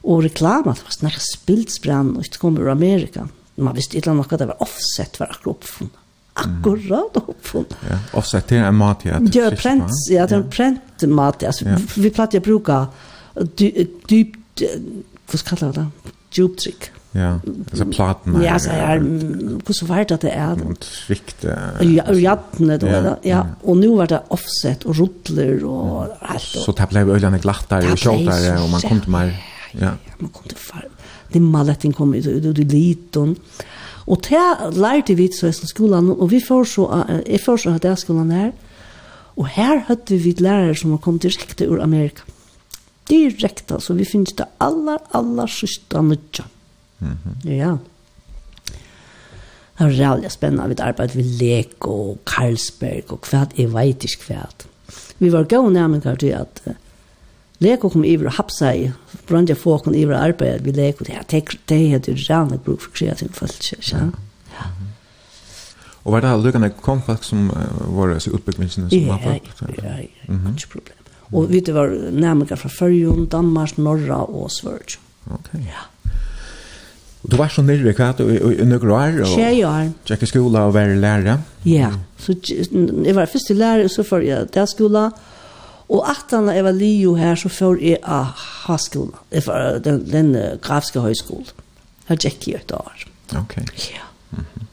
Og 0.00 0.24
reklama, 0.24 0.74
det 0.76 0.86
var 0.86 0.96
snakk 0.96 1.18
spildsbrann, 1.24 2.14
og 2.16 2.28
det 2.28 2.40
kom 2.40 2.58
ur 2.60 2.70
Amerika. 2.72 3.26
Man 3.60 3.76
visste 3.76 3.98
ikke 3.98 4.14
noe, 4.16 4.28
det 4.28 4.48
var 4.52 4.60
offset, 4.64 5.18
var 5.20 5.32
akkurat 5.32 5.56
oppfunnet. 5.56 5.96
Akkurat 6.40 7.18
oppfunnet. 7.20 7.74
Ja, 7.88 7.98
offset, 8.16 8.46
til 8.48 8.62
en 8.64 8.78
mat, 8.78 9.04
ja. 9.08 9.18
Det 9.20 9.42
er 9.44 9.56
prent, 9.58 9.96
ja, 10.12 10.28
det 10.28 10.38
er 10.38 10.46
prent 10.52 11.08
mat, 11.08 11.44
ja. 11.44 11.52
Vi 11.96 12.12
platt 12.14 12.36
jeg 12.36 12.44
bruker 12.44 12.88
dypt, 13.60 14.64
hva 15.30 15.40
skal 15.40 15.64
jeg 15.64 15.76
det? 15.80 16.14
Djuptrykk. 16.36 16.90
Ja, 17.10 17.30
altså 17.42 17.84
platene. 17.90 18.38
Ja, 18.44 18.54
så 18.62 18.70
er, 18.70 19.00
hvordan 19.02 19.74
så 19.74 19.86
vart 19.88 20.12
det 20.22 20.30
er? 20.30 20.60
Og 20.62 20.76
tvikte. 20.84 21.56
Ja, 21.82 22.04
jattene, 22.14 22.76
det 22.78 22.86
var. 22.86 23.16
Ja, 23.26 23.40
og 23.66 23.80
nå 23.80 23.96
var 23.98 24.12
det 24.12 24.20
offset 24.30 24.86
og 24.86 25.00
rotler 25.00 25.64
og 25.66 26.12
alt. 26.20 26.46
Så 26.46 26.74
det 26.78 26.86
ble 26.92 27.02
glattare 27.02 27.42
glattere 27.42 27.96
og 27.96 27.98
kjoltere, 27.98 28.54
og 28.62 28.70
man 28.70 28.84
kom 28.86 29.02
til 29.02 29.14
mer. 29.16 29.32
Ja, 29.74 29.96
man 30.20 30.30
kom 30.30 30.46
til 30.52 30.58
far. 30.58 30.86
maletten 31.34 31.92
kom 31.92 32.14
ut, 32.14 32.26
og 32.26 32.54
du 32.54 32.62
liten. 32.62 33.34
Og 34.06 34.22
det 34.28 34.78
lærte 34.78 35.14
vi 35.18 35.28
så 35.34 35.50
i 35.50 35.66
skolen, 35.66 36.12
og 36.14 36.30
vi 36.30 36.40
får 36.40 36.64
så, 36.64 36.86
jeg 37.26 37.42
får 37.42 37.64
så 37.64 37.74
hatt 37.74 37.84
jeg 37.90 37.98
skolen 37.98 38.30
her, 38.30 38.52
og 39.36 39.50
her 39.50 39.82
hadde 39.88 40.18
vi 40.18 40.34
lærere 40.38 40.76
som 40.78 40.96
kom 40.98 41.18
direkte 41.18 41.66
ur 41.66 41.82
Amerika. 41.82 42.22
Direkte, 43.10 43.80
så 43.82 43.94
vi 43.98 44.06
finnes 44.06 44.34
det 44.38 44.46
aller, 44.62 44.98
aller 45.14 45.50
siste 45.50 45.98
nødgjene 45.98 46.59
Mm 47.00 47.16
-hmm. 47.24 47.50
Ja. 47.50 47.76
Det 49.78 49.86
var 49.86 49.90
reallig 49.90 50.30
spennende. 50.30 50.68
Vi 50.68 50.74
arbeidde 50.78 51.16
ved 51.16 51.24
Lego 51.24 52.10
og 52.10 52.18
Carlsberg 52.26 53.12
og 53.12 53.18
hva 53.30 53.46
jeg 53.56 53.72
vet 53.72 54.04
ikke 54.04 54.24
hva. 54.28 54.46
Vi 55.18 55.32
var 55.32 55.44
gode 55.48 55.72
nærmere 55.72 56.16
til 56.16 56.34
at 56.36 56.62
uh, 56.66 56.72
Leko 57.58 57.88
kom 57.88 58.04
iver 58.04 58.26
og 58.26 58.32
hapsa 58.32 58.72
i. 58.72 58.90
Brandja 59.28 59.54
folk 59.54 59.82
kom 59.84 59.94
iver 59.94 60.14
og 60.14 60.24
arbeid 60.24 60.64
ved 60.64 60.72
Lego. 60.72 61.04
Det 61.04 61.14
er 61.14 61.22
det 61.68 61.90
hadde 61.90 62.12
reallig 62.12 62.60
bruk 62.60 62.80
for 62.80 62.90
kreativ 62.90 63.32
folk. 63.32 63.72
Ja. 63.92 63.98
ja. 63.98 64.66
Og 66.04 66.12
var 66.12 66.20
det 66.20 66.28
alle 66.28 66.44
lukkene 66.44 66.70
kom 66.70 67.02
folk 67.02 67.24
som 67.24 67.50
uh, 67.50 67.96
var 67.96 68.18
så 68.18 68.32
oppbyggelsene 68.32 68.90
som 68.90 68.98
ja, 68.98 69.06
var 69.12 69.18
folk? 69.22 69.52
Ja, 69.60 69.84
ja, 69.84 69.96
ja. 70.28 70.34
Ikke 70.56 70.72
problem. 70.72 70.96
Og 71.32 71.52
vi 71.52 71.62
var 71.72 71.92
nærmere 72.10 72.56
fra 72.56 72.68
Førjun, 72.68 73.26
Danmark, 73.26 73.78
Norra 73.78 74.24
og 74.24 74.50
Sverige. 74.50 74.98
Ok. 75.30 75.52
Ja. 75.54 75.86
Du 77.30 77.36
var 77.36 77.48
så 77.48 77.62
nere 77.62 77.92
kvart 77.94 78.20
i 78.20 78.38
i 78.60 78.64
nøkker 78.66 78.90
år? 78.90 79.24
Tjej 79.34 79.64
år. 79.64 79.90
Tjekka 80.04 80.26
skola 80.26 80.66
og 80.66 80.74
var 80.74 80.94
lærer? 80.94 81.42
Ja, 81.64 81.92
så 82.18 82.34
jeg 83.04 83.14
var 83.14 83.26
først 83.26 83.48
först 83.48 83.56
lærer, 83.56 83.88
så 83.88 84.02
för 84.02 84.20
jeg 84.20 84.50
til 84.52 84.66
skola. 84.66 85.10
Og 85.88 86.10
at 86.10 86.30
när 86.30 86.54
jag 86.54 86.62
var 86.62 86.72
lio 86.72 87.14
her, 87.14 87.36
så 87.36 87.48
får 87.48 87.82
jeg 87.82 87.96
av 88.02 88.26
ha 88.66 88.78
skola. 88.78 89.18
Det 89.30 89.46
var 89.46 89.78
den, 89.84 90.10
den 90.10 90.58
grafiske 90.62 91.00
høyskolen. 91.00 91.46
Her 92.06 92.16
Jag 92.22 92.32
jeg 92.46 92.54
et 92.54 92.72
år. 92.72 93.06
Ok. 93.38 93.56
Ja. 93.56 94.02
Mm 94.30 94.44
-hmm. 94.44 94.69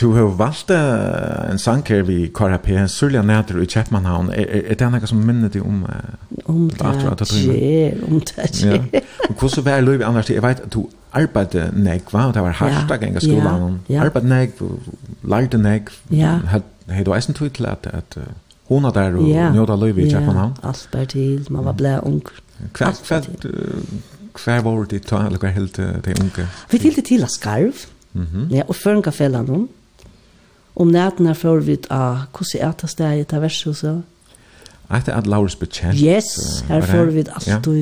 Du 0.00 0.10
har 0.12 0.26
valgt 0.38 0.70
en 0.74 1.58
sang 1.58 1.84
her 1.86 2.02
vi 2.02 2.26
KRP, 2.34 2.66
her 2.66 2.86
Sørlia 2.90 3.22
Næder 3.22 3.60
i 3.62 3.66
Kjeppmannhavn. 3.70 4.32
Er, 4.34 4.46
er, 4.48 4.62
er 4.72 4.78
det 4.80 4.88
noe 4.90 5.06
som 5.06 5.20
minner 5.22 5.52
deg 5.54 5.62
om? 5.62 5.84
uh, 5.86 6.48
om 6.50 6.64
det 6.70 7.28
skjer, 7.30 8.00
om 8.08 8.18
det 8.18 8.48
skjer. 8.50 8.82
Ja. 8.92 9.02
Og 9.28 9.34
hvordan 9.38 9.64
var 9.64 9.80
det, 9.86 10.02
Anders? 10.02 10.30
Jeg 10.30 10.42
vet 10.42 10.64
at 10.66 10.74
du 10.74 10.88
arbeidde 11.14 11.68
nek, 11.78 12.10
va? 12.12 12.26
Det 12.34 12.42
var 12.42 12.56
hardt 12.58 12.90
å 12.90 12.98
gjenge 12.98 13.22
skolen. 13.22 13.78
Ja, 13.86 13.94
ja. 13.94 14.08
Arbeidde 14.08 14.32
nek, 14.32 14.58
lærte 15.22 15.62
nek. 15.62 15.92
Ja. 16.10 16.40
Har 16.50 17.06
du 17.06 17.12
eisen 17.14 17.38
tog 17.38 17.52
til 17.54 17.70
at, 17.70 17.86
at 17.86 18.18
uh, 18.18 18.26
hun 18.72 18.90
er 18.90 18.96
der 18.98 19.20
og 19.20 19.30
ja. 19.30 19.46
njøda 19.54 19.78
løyve 19.78 20.02
i 20.02 20.10
Kjeppmannhavn? 20.10 20.58
Ja, 20.58 20.74
alt 20.74 20.88
bare 20.92 21.10
til. 21.14 21.46
Man 21.54 21.70
var 21.70 21.78
ble 21.78 21.94
ung. 22.02 22.34
Hva, 22.74 22.90
hva, 22.90 23.22
hva 24.42 24.58
var 24.66 24.84
det 24.90 25.04
til, 25.06 25.22
eller 25.22 25.38
hva 25.38 25.54
helt 25.54 25.78
uh, 25.78 25.96
til 26.02 26.26
unge? 26.26 26.50
Vi 26.74 26.82
tilte 26.82 27.06
til 27.06 27.22
Askarv. 27.22 27.86
Mm 28.14 28.26
-hmm. 28.32 28.54
Ja, 28.54 28.62
og 28.68 28.74
Førenkafellan, 28.74 29.68
Om 30.76 30.90
nætene 30.90 31.34
får 31.38 31.60
vi 31.62 31.72
et 31.78 31.86
av, 31.90 32.24
hvordan 32.34 32.60
er 32.68 32.72
det 32.80 32.90
stedet 32.90 33.26
til 33.30 33.40
vertshuset? 33.40 34.02
Er 34.90 35.04
det 35.06 35.12
at 35.14 35.26
Laurus 35.26 35.56
betjent? 35.56 36.00
Yes, 36.00 36.64
her 36.68 36.80
får 36.80 37.04
vi 37.14 37.18
alt 37.18 37.66
og 37.66 37.76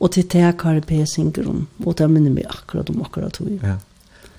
Og 0.00 0.10
til 0.10 0.24
det 0.32 0.40
har 0.40 0.72
jeg 0.72 0.82
pesinger 0.88 1.48
om, 1.48 1.68
og 1.86 1.98
det 1.98 2.10
minner 2.10 2.30
meg 2.32 2.44
akkurat 2.48 2.88
om 2.90 3.02
akkurat 3.04 3.36
du. 3.38 3.58
Ja, 3.62 3.74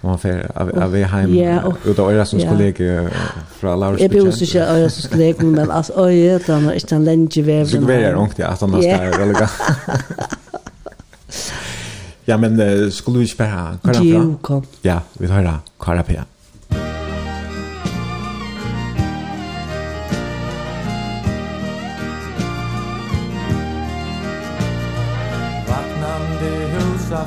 og 0.02 0.10
man 0.10 0.18
fer 0.18 0.48
av, 0.58 0.72
av 0.74 0.96
heim, 1.12 1.36
ja, 1.38 1.60
ut 1.86 2.00
av 2.00 2.10
Øyresens 2.10 2.44
kollega 2.50 3.04
fra 3.60 3.76
Laurus 3.78 4.02
betjent. 4.02 4.16
Jeg 4.16 4.24
bor 4.26 4.42
ikke 4.48 4.66
av 4.66 4.82
skulle 4.82 5.12
kollega, 5.12 5.46
men 5.46 5.72
altså, 5.72 5.94
øy, 6.02 6.40
det 6.42 6.50
er 6.50 6.72
ikke 6.72 6.96
en 6.98 7.06
lenge 7.06 7.46
veven. 7.46 7.68
Så 7.70 7.84
det 7.86 8.00
er 8.00 8.16
ordentlig 8.16 8.46
at 8.50 8.60
han 8.60 8.74
har 8.74 8.82
stedet, 8.82 9.22
eller 9.22 9.38
Ja, 12.28 12.38
men 12.38 12.58
skulle 12.92 13.20
vi 13.20 13.30
ikke 13.30 13.38
bare 13.38 13.54
høre 13.54 13.78
hva? 13.84 14.04
Jo, 14.06 14.26
kom. 14.42 14.66
Ja, 14.84 15.00
vi 15.20 15.28
tar 15.30 15.46
hva 15.46 15.94
er 15.94 16.02
det 16.02 16.06
bra. 16.10 16.31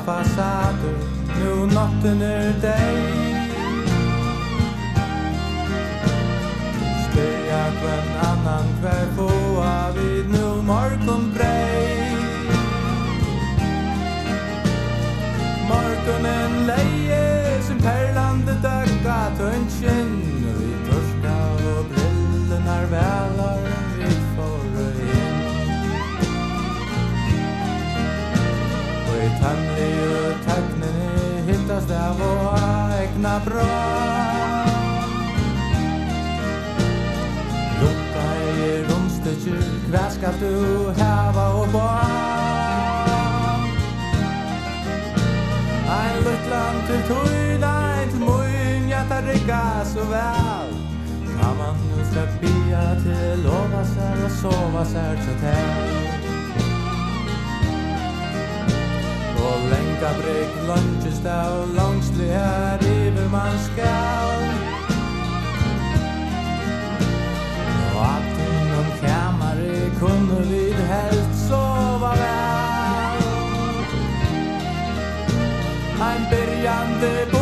fasader 0.05 0.95
Nu 1.39 1.65
natten 1.65 2.21
er 2.21 2.53
deg. 2.61 3.45
Speja 7.05 7.63
kvann 7.79 8.09
annan 8.29 8.67
kvär 8.79 9.07
på 9.17 9.29
vid 9.95 10.29
nu 10.29 10.61
morgon 10.61 11.33
brei 11.33 12.11
Morgonen 15.69 16.54
каждого 31.85 32.57
к 33.13 33.17
набра 33.17 33.61
Lukka 37.81 38.27
i 38.43 38.83
rumstykker, 38.89 39.63
hva 39.91 40.09
skal 40.09 40.33
du 40.39 40.93
hava 40.99 41.45
og 41.61 41.67
bo 41.71 41.89
Ein 45.95 46.17
luttland 46.25 46.79
til 46.87 47.01
tøyna, 47.09 47.73
ein 47.99 48.09
til 48.09 48.19
møyn, 48.19 48.89
ja 48.89 49.03
ta 49.09 49.21
rikka 49.21 49.85
så 49.93 50.03
vel 50.09 50.73
Saman 51.35 51.77
nu 51.91 52.05
skal 52.11 52.27
bia 52.41 52.85
til 53.03 53.43
lova 53.45 53.83
sær 53.93 54.25
og 54.25 54.31
sova 54.41 54.85
sær 54.85 55.15
til 55.25 55.35
tel 55.43 55.93
Og 59.45 59.57
lenka 59.69 60.09
brygg 60.17 60.53
lunch 60.67 61.04
stál 61.25 61.67
Langslegar 61.75 62.79
yfir 62.81 63.29
man 63.31 63.55
skal 63.65 64.41
Og 67.95 68.01
at 68.15 68.37
innan 68.47 68.89
kamari 69.01 69.79
Kunnu 69.99 70.41
við 70.49 70.77
helst 70.91 71.47
sova 71.47 72.11
vel. 72.19 73.23
Ein 76.05 76.27
byrjande 76.29 77.34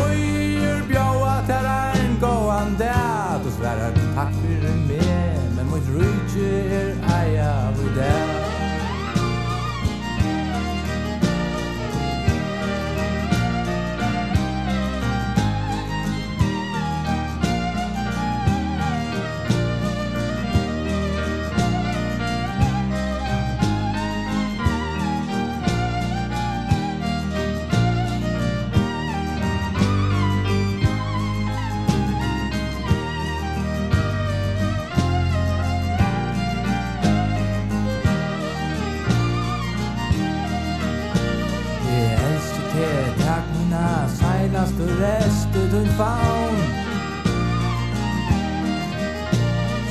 rester 45.04 45.66
du 45.72 45.82
faun 45.98 46.56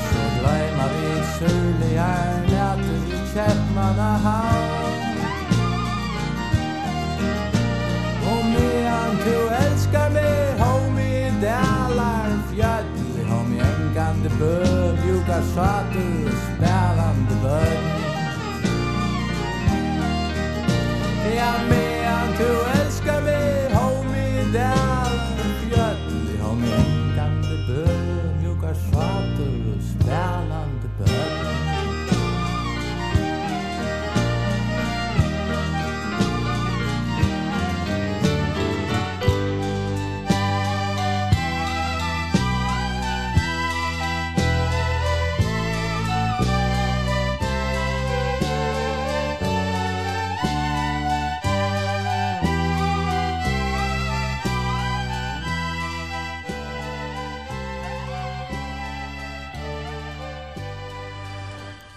Så 0.10 0.22
gleima 0.40 0.86
vi 0.94 1.08
sörlig 1.40 1.96
är 1.98 2.42
nätter 2.42 3.02
i 3.16 3.20
Käppmanna 3.34 4.12
havn 4.18 4.94
Og 8.32 8.46
medan 8.46 9.12
du 9.26 9.38
älskar 9.66 10.10
mig 10.10 10.60
Homie 10.60 11.32
dalar 11.42 12.30
fjöll 12.52 13.30
Homie 13.30 13.62
engande 13.62 14.30
bøl, 14.40 14.98
Ljuga 15.08 15.42
satir 15.56 16.30
spärande 16.44 17.36
bøl 17.44 17.84
Ja 21.36 21.54
medan 21.70 22.28
du 22.38 22.50
älskar 22.54 22.73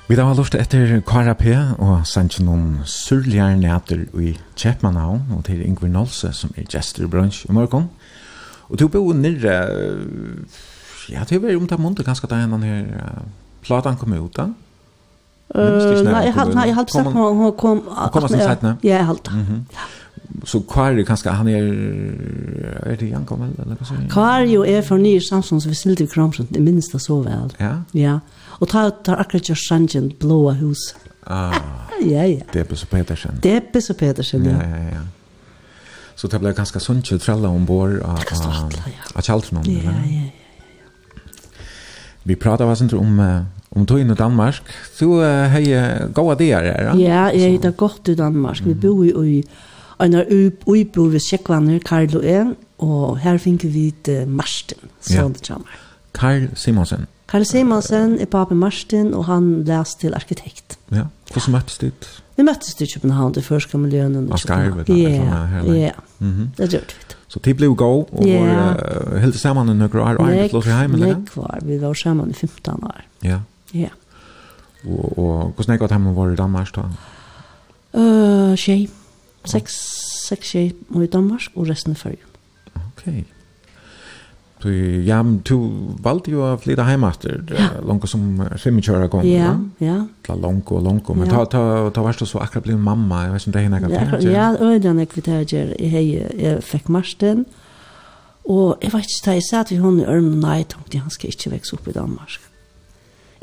Vi 0.07 0.15
da 0.15 0.23
har 0.23 0.37
luft 0.39 0.55
etter 0.55 1.01
Kara 1.03 1.33
P 1.35 1.51
og 1.83 2.05
sendt 2.07 2.37
noen 2.39 2.85
surligere 2.87 3.57
næter 3.59 4.05
i 4.23 4.37
Kjepmanhavn 4.55 5.33
og 5.35 5.41
til 5.49 5.65
Ingvar 5.67 5.91
Nolse 5.91 6.31
som 6.31 6.53
er 6.55 6.69
gestor 6.71 7.09
i 7.09 7.11
brunch 7.11 7.41
i 7.49 7.55
morgen. 7.57 7.89
Og 8.71 8.79
til 8.79 8.87
å 8.87 8.93
bo 8.93 9.03
nirre, 9.19 9.57
ja, 11.11 11.25
til 11.27 11.41
å 11.41 11.43
være 11.43 11.59
omtatt 11.59 11.83
måned 11.83 12.07
ganske 12.07 12.31
da 12.31 12.39
henne 12.39 12.61
her 12.63 12.87
uh, 12.87 13.27
platan 13.67 13.99
kom 13.99 14.15
ut 14.15 14.39
da. 14.39 14.47
Uh, 15.51 15.75
nei, 16.07 16.23
jeg 16.29 16.37
halte 16.39 16.55
nei, 16.55 16.69
jeg 16.71 16.79
halte 16.79 16.95
sagt 16.95 17.11
hun 17.11 17.53
kom 17.59 17.83
Hun 17.91 18.11
kom 18.15 18.29
som 18.29 18.41
sagt? 18.41 18.65
Ja, 18.83 18.97
jeg 18.97 19.07
halte 19.07 19.31
Så 20.47 20.59
Kari 20.71 21.05
kanskje, 21.07 21.35
han 21.35 21.51
er 21.51 21.69
er 22.93 22.97
det 22.99 23.11
Jankom 23.11 23.43
eller 23.43 23.75
hva 23.75 23.91
sier? 23.91 24.07
Kari 24.11 24.55
er 24.71 24.87
for 24.87 25.03
Nye 25.03 25.19
Samson, 25.23 25.59
så 25.63 25.71
vi 25.71 25.79
stilte 25.79 26.07
i 26.07 26.11
Kramsund, 26.11 26.55
det 26.55 26.63
minst 26.63 26.95
det 26.95 27.03
så 27.03 27.19
vel. 27.27 27.55
Ja? 27.59 27.79
Ja. 27.95 28.19
Og 28.61 28.71
ta 28.71 28.87
ut 28.89 29.03
tar 29.05 29.21
akkurat 29.21 29.51
gjør 29.51 29.61
sangen 29.61 30.13
Blåa 30.21 30.55
hus. 30.61 30.95
Ah, 31.27 31.59
ja, 32.01 32.25
ja. 32.25 32.47
Det 32.53 32.63
Debes 32.63 32.85
så 32.85 32.87
Petersen. 32.87 33.41
Debes 33.43 33.91
og 33.91 33.97
Petersen, 33.97 34.47
ja. 34.47 34.57
Ja, 34.57 34.69
ja, 34.77 34.89
ja. 34.97 35.05
Så 36.17 36.31
det 36.33 36.41
ble 36.41 36.55
ganske 36.57 36.81
sunt 36.81 37.11
å 37.13 37.19
trelle 37.21 37.49
ombord 37.53 37.99
av, 38.01 38.23
av, 38.25 38.73
av 39.13 39.27
kjeltene. 39.27 39.61
Ja, 39.69 39.83
ja, 39.85 39.97
ja, 40.07 40.25
ja. 40.25 41.23
Vi 42.27 42.35
pratet 42.41 42.67
hva 42.67 42.75
senter 42.75 42.99
om, 42.99 43.21
om 43.21 43.85
tog 43.85 43.99
tøyen 44.01 44.11
i 44.11 44.17
Danmark. 44.19 44.65
Du 44.99 45.21
uh, 45.21 45.47
har 45.53 46.09
gode 46.17 46.39
dager 46.41 46.65
her, 46.67 46.89
ja? 46.89 46.95
Ja, 46.99 47.27
jeg 47.37 47.61
har 47.63 47.77
gått 47.79 48.09
i 48.11 48.17
Danmark. 48.19 48.65
Vi 48.65 48.75
bor 48.75 49.05
jo 49.07 49.23
i 49.23 49.43
en 50.03 50.17
av 50.19 50.33
uibo 50.67 51.07
ved 51.13 51.23
Sjekkvanner, 51.23 51.79
Karl 51.85 52.17
og 52.19 52.25
en. 52.25 52.57
og 52.79 53.19
her 53.23 53.39
finner 53.39 53.71
vi 53.73 53.93
Marsten, 54.27 54.91
Søndertjammer. 55.01 55.71
Ja. 55.71 56.11
Karl 56.13 56.49
Simonsen. 56.55 57.07
Karl 57.37 57.45
Simonsen 57.45 58.15
er 58.17 58.29
papi 58.33 58.55
Martin, 58.57 59.11
og 59.15 59.27
han 59.29 59.65
læs 59.69 59.91
til 60.01 60.15
arkitekt. 60.17 60.79
Ja, 60.89 61.03
hvordan 61.33 61.53
møttes 61.53 61.77
dit? 61.83 62.07
Vi 62.37 62.45
møttes 62.49 62.81
i 62.81 62.87
København, 62.95 63.35
det 63.35 63.45
første 63.45 63.79
miljøen. 63.79 64.33
Og 64.33 64.41
skarvet, 64.41 64.89
eller 64.89 65.19
sånn 65.19 65.51
her. 65.51 65.67
Ja, 65.69 65.91
det 66.57 66.71
gjør 66.73 66.87
vi. 66.95 67.19
Så 67.29 67.43
tid 67.45 67.59
ble 67.61 67.69
gå 67.77 67.91
og 68.07 68.25
ja. 68.25 68.41
var 68.41 68.81
uh, 68.81 69.19
helt 69.21 69.37
sammen 69.37 69.69
i 69.69 69.77
noen 69.77 70.01
år, 70.01 70.17
og 70.17 70.31
egentlig 70.31 70.57
lås 70.57 70.71
i 70.71 70.75
heimen? 70.79 71.05
Nei, 71.05 71.13
var. 71.35 71.61
Vi 71.69 71.81
var 71.85 72.01
sammen 72.01 72.33
i 72.33 72.39
15 72.41 72.89
år. 72.89 73.05
Ja. 73.27 73.43
Ja. 73.77 73.93
Og, 74.87 75.05
og 75.19 75.53
hvordan 75.59 75.75
er 75.75 75.85
det 75.85 75.91
at 75.91 75.97
heimen 75.99 76.17
var 76.17 76.33
i 76.33 76.41
Danmark 76.41 76.73
da? 76.73 76.89
Uh, 77.93 78.57
tjej. 78.57 78.89
Seks, 79.45 79.77
seks 80.25 80.57
tjej 80.57 80.73
i 80.73 81.13
Danmark, 81.13 81.51
og 81.53 81.69
resten 81.69 81.93
i 81.93 82.01
Følgen. 82.01 82.37
Okej. 82.73 82.87
Okay. 83.13 83.36
Du, 84.63 84.71
ja, 85.05 85.19
du 85.21 85.57
valgte 86.01 86.33
jo 86.33 86.41
å 86.41 86.55
flytte 86.57 86.85
etter, 86.89 87.43
ja. 87.53 87.67
langt 87.85 88.07
som 88.09 88.23
25 88.41 88.79
år 88.95 89.05
ganger. 89.13 89.29
Ja, 89.29 89.51
ja. 89.85 89.97
Det 90.25 90.37
langt 90.41 90.73
og 90.73 90.81
langt, 90.83 91.11
men 91.13 91.29
ja. 91.29 91.43
ta, 91.45 91.45
ta, 91.53 91.91
ta 91.93 92.05
varst 92.05 92.25
du 92.25 92.27
så 92.27 92.41
akkurat 92.41 92.65
bli 92.65 92.77
mamma, 92.81 93.27
jeg 93.27 93.35
vet 93.35 93.45
ikke 93.45 93.51
om 93.51 93.53
det 93.53 93.61
er 93.61 93.67
henne 93.67 93.81
kan 93.83 93.93
ta. 93.93 94.21
Ja, 94.25 94.49
øyne 94.57 95.05
jeg 95.05 95.11
kvitt 95.13 95.29
høyder, 95.29 95.75
jeg 95.77 96.33
jeg 96.41 96.65
fikk 96.65 96.89
Marsten, 96.89 97.45
og 98.49 98.81
jeg 98.81 98.95
vet 98.95 99.05
ikke, 99.11 99.23
da 99.27 99.37
jeg 99.37 99.47
sa 99.51 99.63
til 99.69 99.85
henne 99.85 100.07
i 100.07 100.09
ørnen, 100.09 100.41
nei, 100.41 100.59
jeg 100.63 100.71
tenkte 100.73 101.05
han 101.05 101.13
skal 101.13 101.35
ikke 101.35 101.53
vekse 101.59 101.77
opp 101.77 101.93
i 101.93 101.97
Danmark. 101.99 102.41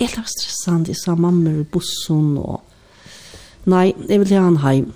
Jeg 0.02 0.10
var 0.18 0.26
stressant, 0.34 0.90
jeg 0.90 0.98
sa 0.98 1.14
mamma 1.14 1.54
i 1.62 1.66
bussen, 1.70 2.40
og 2.42 2.64
nei, 3.70 3.92
jeg 4.10 4.24
vil 4.24 4.34
ha 4.34 4.48
han 4.50 4.64
hjem. 4.66 4.94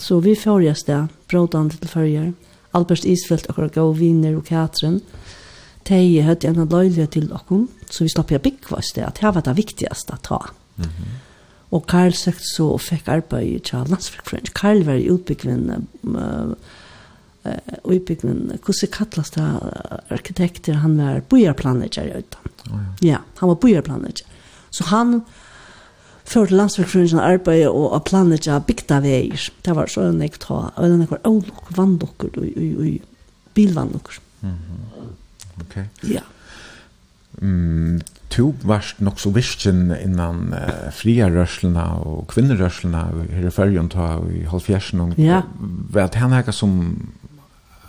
Så 0.00 0.22
vi 0.24 0.32
får 0.38 0.64
jeg 0.64 0.80
sted, 0.80 1.16
brådene 1.28 1.76
til 1.76 1.90
førjer, 1.92 2.30
Albert 2.72 3.04
Isfeldt 3.04 3.50
akkurat 3.50 3.74
gav 3.74 3.92
viner 3.98 4.38
og 4.38 4.46
Katrin, 4.48 5.02
og 5.02 5.19
de 5.90 6.22
hadde 6.22 6.48
en 6.48 6.68
løylighet 6.70 7.10
til 7.16 7.28
dere, 7.30 7.64
så 7.90 8.04
vi 8.04 8.12
slapp 8.12 8.30
jeg 8.32 8.42
bygge 8.44 8.76
oss 8.78 8.92
det, 8.96 9.04
at 9.06 9.20
det 9.20 9.34
var 9.34 9.44
det 9.46 9.56
viktigste 9.58 10.14
å 10.14 10.22
ta. 10.22 10.40
Mm 10.76 10.86
-hmm. 10.86 11.18
Og 11.70 11.86
Karl 11.86 12.12
søkte 12.12 12.48
så 12.56 12.64
og 12.74 12.80
fikk 12.80 13.08
arbeid 13.08 13.60
til 13.60 13.78
landsfrekvens. 13.78 14.50
Karl 14.54 14.82
var 14.86 14.94
i 14.94 15.10
utbyggven, 15.10 15.86
uh, 16.04 16.52
uh, 17.46 17.52
utbyggven, 17.84 18.58
hvordan 18.64 18.90
kalles 18.92 19.30
det 19.30 19.44
arkitekter, 20.10 20.72
han 20.72 20.98
var 20.98 21.20
bojarplaneger 21.20 22.02
i 22.02 22.16
Øytan. 22.16 22.50
Oh, 22.70 22.78
ja. 23.02 23.08
ja, 23.08 23.18
han 23.36 23.48
var 23.48 23.54
bojarplaneger. 23.54 24.26
Så 24.70 24.84
han 24.84 25.22
för 26.30 26.46
till 26.46 26.56
landsverksföreningen 26.56 27.18
arbete 27.18 27.68
og 27.68 27.96
att 27.96 28.04
planera 28.04 28.60
byggda 28.60 29.00
vägar. 29.00 29.52
Det 29.62 29.72
var 29.72 29.86
så 29.86 30.00
en 30.00 30.20
jag 30.20 30.38
ta, 30.38 30.70
eller 30.76 30.94
en 30.94 31.06
var 31.06 31.26
ålok, 31.26 31.76
vanndokker 31.76 32.38
og 32.38 32.98
bilvanndokker. 33.54 34.20
Mm 34.40 34.54
-hmm. 34.54 34.99
Okej. 35.60 35.84
Okay. 36.02 36.14
Ja. 36.14 36.24
Mm, 37.40 38.00
to 38.30 38.54
varst 38.66 39.00
nok 39.00 39.20
så 39.20 39.30
visken 39.30 39.94
innan 39.94 40.50
uh, 40.52 40.90
fria 40.92 41.28
rørslene 41.30 41.84
og 42.04 42.26
kvinnerørslene 42.28 43.04
her 43.30 43.46
i 43.48 43.54
Førjen 43.54 43.88
ta 43.92 44.16
i 44.28 44.44
halvfjersen. 44.50 45.14
Ja. 45.18 45.42
Vet 45.94 46.18
han 46.20 46.34
her 46.34 46.50
som 46.52 46.74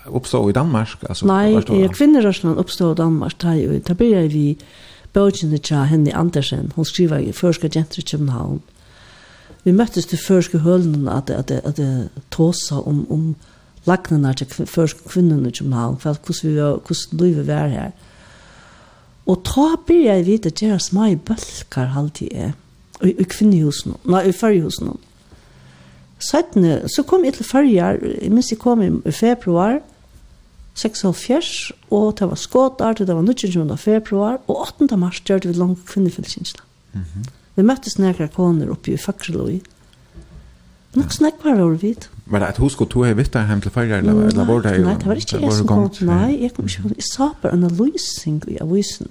oppstod 0.05 0.49
i 0.49 0.55
Danmark? 0.55 0.95
Altså, 1.09 1.27
Nei, 1.29 1.87
kvinnerørslene 1.93 2.57
oppstod 2.61 2.95
i 2.95 3.01
Danmark. 3.01 3.37
Da, 3.41 3.55
da 3.87 3.97
blir 3.97 4.29
vi 4.31 4.45
bøkene 5.13 5.57
til 5.57 5.87
Henny 5.91 6.13
Andersen. 6.13 6.71
Hun 6.75 6.85
skriver 6.85 7.17
i 7.17 7.31
Førske 7.31 7.69
Jenter 7.75 7.99
i 7.99 8.07
København. 8.11 8.61
Vi 9.63 9.71
møttes 9.71 10.05
til 10.05 10.17
Førske 10.17 10.63
Hølen 10.63 11.07
at, 11.07 11.29
at, 11.29 11.51
at, 11.51 11.65
at, 11.65 11.79
at, 11.79 11.79
at, 11.79 11.97
at, 12.01 12.47
at, 12.47 13.11
at, 13.11 13.50
lagnene 13.85 14.33
til 14.33 14.67
først 14.67 15.05
kvinnerne 15.05 15.49
i 15.49 15.51
København, 15.51 15.97
for 15.99 16.13
hvordan 16.13 16.49
vi 16.49 16.55
var, 16.61 16.79
hvordan 16.85 17.19
livet 17.19 17.47
var 17.47 17.67
her. 17.67 17.91
Og 19.25 19.43
ta 19.45 19.75
blir 19.85 20.05
jeg 20.05 20.25
vite 20.25 20.49
at 20.49 20.59
det 20.59 20.69
er 20.69 20.77
små 20.77 21.07
bølger 21.25 21.97
alltid 21.97 22.27
er, 22.31 22.51
og 23.01 23.07
i 23.07 23.23
kvinnehusen, 23.23 23.95
nei, 24.05 24.27
i 24.29 24.31
førjehusen. 24.31 24.91
Sættene, 26.21 26.89
så 26.89 27.03
kom 27.03 27.25
jeg 27.25 27.33
til 27.33 27.45
førjer, 27.45 27.97
jeg 28.21 28.31
minns 28.31 28.51
jeg 28.51 28.59
kom 28.61 28.81
i 28.81 29.11
februar, 29.11 29.79
76, 30.75 31.71
og 31.91 32.19
det 32.19 32.29
var 32.29 32.39
skåtar, 32.39 32.93
det 32.93 33.07
var 33.09 33.21
19. 33.21 33.77
februar, 33.77 34.37
og 34.47 34.61
8. 34.79 34.97
mars 34.97 35.21
gjør 35.25 35.47
vi 35.47 35.53
langt 35.53 35.85
kvinnefellskinsla. 35.85 36.61
Mm 36.93 37.01
-hmm. 37.01 37.29
Vi 37.55 37.63
møttes 37.63 37.99
nekra 37.99 38.27
koner 38.27 38.71
oppe 38.71 38.91
i 38.91 38.97
Fakreloi. 38.97 39.61
Nok 40.95 41.11
snakk 41.11 41.33
var 41.43 41.61
over 41.61 41.75
vidt. 41.75 42.09
Mm 42.13 42.20
Var 42.31 42.39
det 42.39 42.47
att 42.47 42.57
hon 42.57 42.69
skulle 42.69 42.89
ta 42.89 42.99
vitt 42.99 43.31
där 43.31 43.41
hem 43.41 43.61
till 43.61 43.71
förra 43.71 43.97
eller 43.97 44.13
eller 44.27 44.45
var 44.45 44.61
det 44.61 44.77
ju? 44.77 44.85
Nej, 44.85 44.95
det 44.99 45.05
var 45.05 45.15
inte 45.15 45.37
jag 45.41 45.53
som 45.53 45.67
kom. 45.67 45.89
Nej, 45.99 46.43
jag 46.43 46.55
kom 46.55 46.65
inte 46.65 46.81
ihåg. 46.81 46.91
Jag 46.97 47.03
sa 47.03 47.33
på 47.41 47.47
analysing 47.49 48.41
i 48.47 48.59
avisen. 48.59 49.07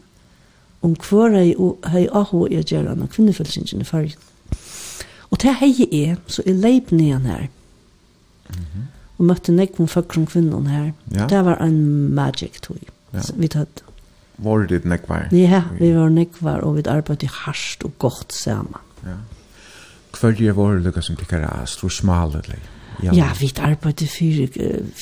Om 0.81 0.97
kvar 0.97 1.31
är 1.31 1.43
ju 1.43 1.73
hej 1.83 2.09
aho 2.13 2.47
är 2.47 2.73
gärna 2.73 2.91
en 2.91 3.09
kvinnofälsingen 3.09 3.81
i 3.81 3.85
förra. 3.85 4.11
Og 5.31 5.39
det 5.43 5.53
hei 5.53 5.89
är 5.91 6.17
så 6.27 6.43
är 6.47 6.55
lejp 6.55 6.95
ner 6.95 7.19
her. 7.19 7.49
Mhm. 8.49 8.87
Och 9.17 9.25
mötte 9.25 9.53
nek 9.53 9.77
från 9.77 9.89
folk 9.89 10.13
från 10.13 10.27
kvinnan 10.27 10.67
här. 10.67 10.93
Ja. 11.05 11.27
Det 11.27 11.43
var 11.43 11.57
en 11.57 12.15
magic 12.15 12.61
toy. 12.61 12.79
Ja. 13.11 13.21
Vi 13.37 13.49
tatt 13.49 13.83
Var 14.37 14.67
det 14.67 14.85
nek 14.85 15.09
var? 15.09 15.29
Ja, 15.31 15.63
vi 15.79 15.93
var 15.93 16.09
nek 16.09 16.29
var 16.39 16.59
och 16.59 16.79
vi 16.79 16.83
arbeidde 16.89 17.27
hardt 17.27 17.85
og 17.85 17.93
godt 17.99 18.33
samman. 18.33 18.81
Ja. 19.05 19.17
Kvar 20.13 20.33
det 20.33 20.53
var 20.57 20.75
det 20.79 21.05
som 21.05 21.17
tycker 21.17 21.39
er 21.39 21.67
stor 21.67 21.89
smal 21.89 22.31
eller? 22.31 22.59
Ja, 23.03 23.31
vi 23.41 23.53
arbeidde 23.59 24.07
fire, 24.07 24.49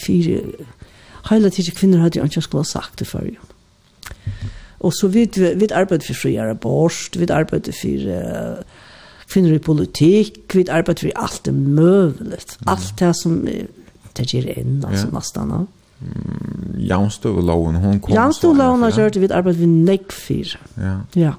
fire, 0.06 0.40
hele 1.30 1.50
tiden 1.50 1.74
kvinner 1.74 2.04
hadde 2.04 2.18
jo 2.18 2.24
ikke 2.24 2.40
skulle 2.40 2.64
ha 2.64 2.70
sagt 2.70 2.98
det 2.98 3.06
før. 3.06 3.24
jo. 3.24 3.40
Og 4.80 4.92
så 4.94 5.08
vi, 5.08 5.26
vi 5.34 5.68
arbeidde 5.74 6.06
for 6.06 6.14
friere 6.14 6.54
borst, 6.54 7.18
vi 7.18 7.26
arbeidde 7.30 7.72
for 7.72 8.12
uh, 8.14 8.62
kvinner 9.30 9.54
i 9.54 9.58
politikk, 9.58 10.54
vi 10.54 10.66
arbeidde 10.70 11.00
for 11.00 11.22
alt 11.24 11.42
det 11.44 11.54
møvelet, 11.54 12.56
alt 12.66 12.94
det 12.98 13.16
som 13.16 13.42
det 14.16 14.26
gjør 14.30 14.52
inn, 14.54 14.84
altså 14.86 15.06
ja. 15.06 15.12
nesten. 15.18 15.50
Ja. 15.50 15.64
Mm, 15.98 16.74
Janstøvloven, 16.88 17.76
hun 17.82 18.00
kom. 18.00 18.14
Janstøvloven 18.14 18.82
har 18.82 18.94
gjort, 18.94 19.14
det, 19.14 19.22
vi 19.22 19.30
arbeidde 19.34 19.58
for 19.58 19.78
nekk 19.90 20.12
fire. 20.14 20.60
Ja. 20.78 20.96
ja. 21.16 21.32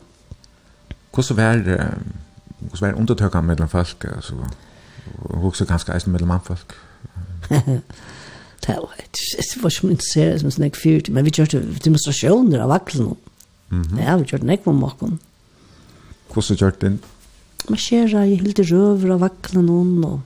Hvordan 1.13 1.37
var, 1.37 1.61
det, 1.63 1.77
hvordan 2.59 2.81
var 2.81 2.91
det 2.91 2.97
undertøkene 2.99 3.47
mellom 3.47 3.69
folk? 3.71 4.05
Altså? 4.15 4.35
Ja. 4.35 4.68
og 5.29 5.49
også 5.51 5.67
ganske 5.69 5.93
eisen 5.93 6.13
mellom 6.15 6.33
mannfolk. 6.33 6.75
Det 7.49 8.75
var 8.75 8.95
ikke 9.01 9.87
minst 9.87 10.11
seriøst, 10.13 10.45
som 10.51 10.63
jeg 10.63 10.75
fyrt, 10.75 11.09
men 11.09 11.25
vi 11.25 11.33
kjørte 11.33 11.61
demonstrasjoner 11.83 12.61
av 12.63 12.73
vaklen. 12.73 13.15
Ja, 13.97 14.17
vi 14.19 14.27
kjørte 14.29 14.49
nekva 14.49 14.73
om 14.73 14.83
åkken. 14.83 15.19
Hvordan 16.33 16.59
kjørte 16.59 16.85
den? 16.85 16.99
Man 17.69 17.81
skjera 17.81 18.25
i 18.25 18.37
hilde 18.39 18.65
røver 18.69 19.15
av 19.15 19.23
vaklen 19.23 19.69
og 19.69 20.19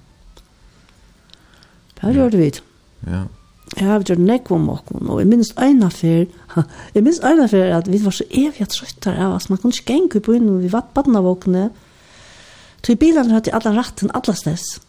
det 2.03 2.17
gjorde 2.17 2.37
vi. 2.37 2.49
Ja. 3.07 3.21
Ja, 3.79 3.95
vi 3.97 4.05
kjørte 4.05 4.21
nekva 4.21 4.57
om 4.57 4.67
åkken, 4.69 5.07
og 5.07 5.21
jeg 5.21 5.29
minns 5.31 5.53
en 5.57 5.85
affær, 5.87 6.25
jeg 6.93 7.05
minns 7.05 7.21
en 7.25 7.41
affær 7.41 7.77
at 7.79 7.87
vi 7.89 8.01
var 8.03 8.13
så 8.13 8.25
evig 8.29 8.67
trøttere 8.69 9.23
av 9.23 9.37
at 9.37 9.47
man 9.49 9.61
kunne 9.61 9.73
ikke 9.73 9.93
genge 9.95 10.21
på 10.21 10.35
inn, 10.37 10.49
vi 10.61 10.69
var 10.69 10.83
på 10.93 11.05
den 11.07 11.17
av 11.17 11.29
Tog 12.83 12.99
bilen 12.99 13.31
hadde 13.31 13.53
alla 13.55 13.71
ratten 13.77 14.11
allastess. 14.11 14.79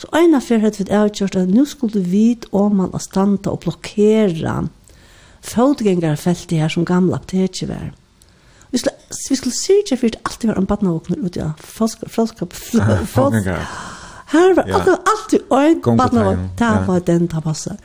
Så 0.00 0.08
eina 0.16 0.40
fyrir 0.42 0.64
hadde 0.64 0.84
vi 0.84 0.94
avgjort 0.96 1.36
at 1.38 1.50
nå 1.52 1.64
skulle 1.68 2.00
vi 2.00 2.38
om 2.52 2.76
man 2.80 2.94
å 2.96 3.00
standa 3.02 3.52
og 3.52 3.62
blokkera 3.64 4.62
fotgjengarfeltet 5.44 6.58
her 6.58 6.72
som 6.72 6.86
gamla 6.88 7.20
apteker 7.20 7.68
var. 7.68 7.90
Vi 8.72 8.80
skulle, 8.80 8.96
vi 9.30 9.36
skulle 9.38 9.54
syrja 9.54 9.98
fyrir 10.00 10.18
alltid 10.24 10.50
var 10.50 10.58
en 10.58 10.66
badnavåkner 10.66 11.20
ute 11.22 11.44
av 11.44 11.60
froskap. 11.62 12.56
Her 14.34 14.54
var 14.56 14.64
Ja. 14.66 14.78
alltid, 14.80 14.94
alltid 15.06 15.40
en 15.52 15.96
badnavåkner. 15.96 16.48
Der 16.58 16.86
var 16.86 16.98
den 17.00 17.28
ta 17.28 17.40
passa. 17.40 17.76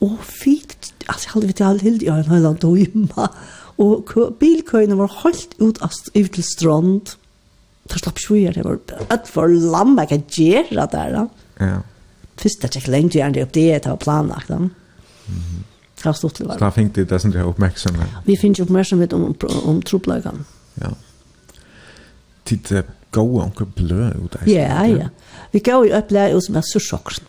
Og 0.00 0.18
fyrt, 0.22 0.92
altså 1.08 1.26
jeg 1.26 1.32
hadde 1.32 1.46
vi 1.46 1.52
til 1.52 1.64
alle 1.64 1.80
hildi 1.80 2.06
i 2.06 2.08
en 2.08 2.30
høyland 2.30 2.64
og 2.64 2.78
Og 3.78 4.10
bilkøyene 4.40 4.96
var 4.98 5.06
holdt 5.22 5.54
ut 5.60 5.78
av 5.82 5.90
til 6.34 6.44
strand. 6.44 7.14
Da 7.88 8.00
slapp 8.00 8.20
sjuer, 8.20 8.52
det 8.52 8.64
var 8.64 8.78
et 9.14 9.30
for 9.30 9.48
lam 9.48 9.96
jeg 9.98 10.10
kan 10.10 10.26
gjøre 10.36 10.82
det 10.82 10.90
der. 10.92 11.30
Ja. 11.60 11.78
Først 12.38 12.64
er 12.64 12.72
det 12.72 12.82
ikke 12.82 12.94
lenge 12.94 13.16
gjerne 13.16 13.34
det 13.34 13.46
opp 13.46 13.54
det, 13.54 13.68
det 13.84 13.90
var 13.90 13.96
planlagt. 14.02 14.50
Mm 14.50 14.70
-hmm. 15.28 15.64
Det 15.96 16.04
var 16.04 16.12
stort 16.12 16.34
til 16.34 16.46
å 16.46 16.48
være. 16.48 16.58
Så 16.58 16.64
da 16.64 16.70
fikk 16.70 16.94
det 16.94 17.08
det 17.10 17.20
som 17.20 17.32
det 17.32 17.40
er 17.40 17.48
oppmerksomhet? 17.48 18.08
Vi 18.26 18.36
finner 18.36 18.62
oppmerksomhet 18.62 19.12
om, 19.12 19.34
om 19.64 19.82
tropløkene. 19.82 20.44
Ja. 20.80 20.92
Tid 22.44 22.72
uh, 22.72 22.82
gode 23.10 23.44
onker 23.44 23.64
blø 23.64 24.12
ut 24.14 24.32
der. 24.32 24.46
Ja, 24.46 24.84
ja. 24.86 25.08
Vi 25.52 25.58
går 25.58 25.88
jo 25.88 25.96
opplære 25.98 26.40
som 26.40 26.56
er 26.56 26.60
sursokkeren. 26.60 27.26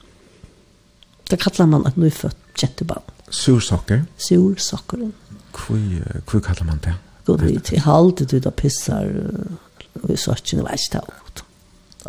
Det 1.31 1.39
kallar 1.39 1.65
man 1.65 1.87
et 1.87 1.97
nyfødt 1.97 2.37
kjentebarn. 2.57 3.03
Sursokker? 3.29 4.05
Sursokker. 4.17 5.09
Hvor, 5.53 6.21
hvor 6.31 6.39
kallar 6.39 6.65
man 6.65 6.79
det? 6.83 6.93
God, 7.25 7.41
vi 7.45 7.59
til 7.59 7.79
halte 7.79 8.25
du 8.25 8.39
da 8.39 8.49
pissar... 8.49 9.05
Uh, 9.05 9.68
og 10.01 10.17
så 10.17 10.35
ikke 10.37 10.59
noe 10.59 10.69
veist 10.69 10.95
av 10.95 11.07
ut. 11.09 11.43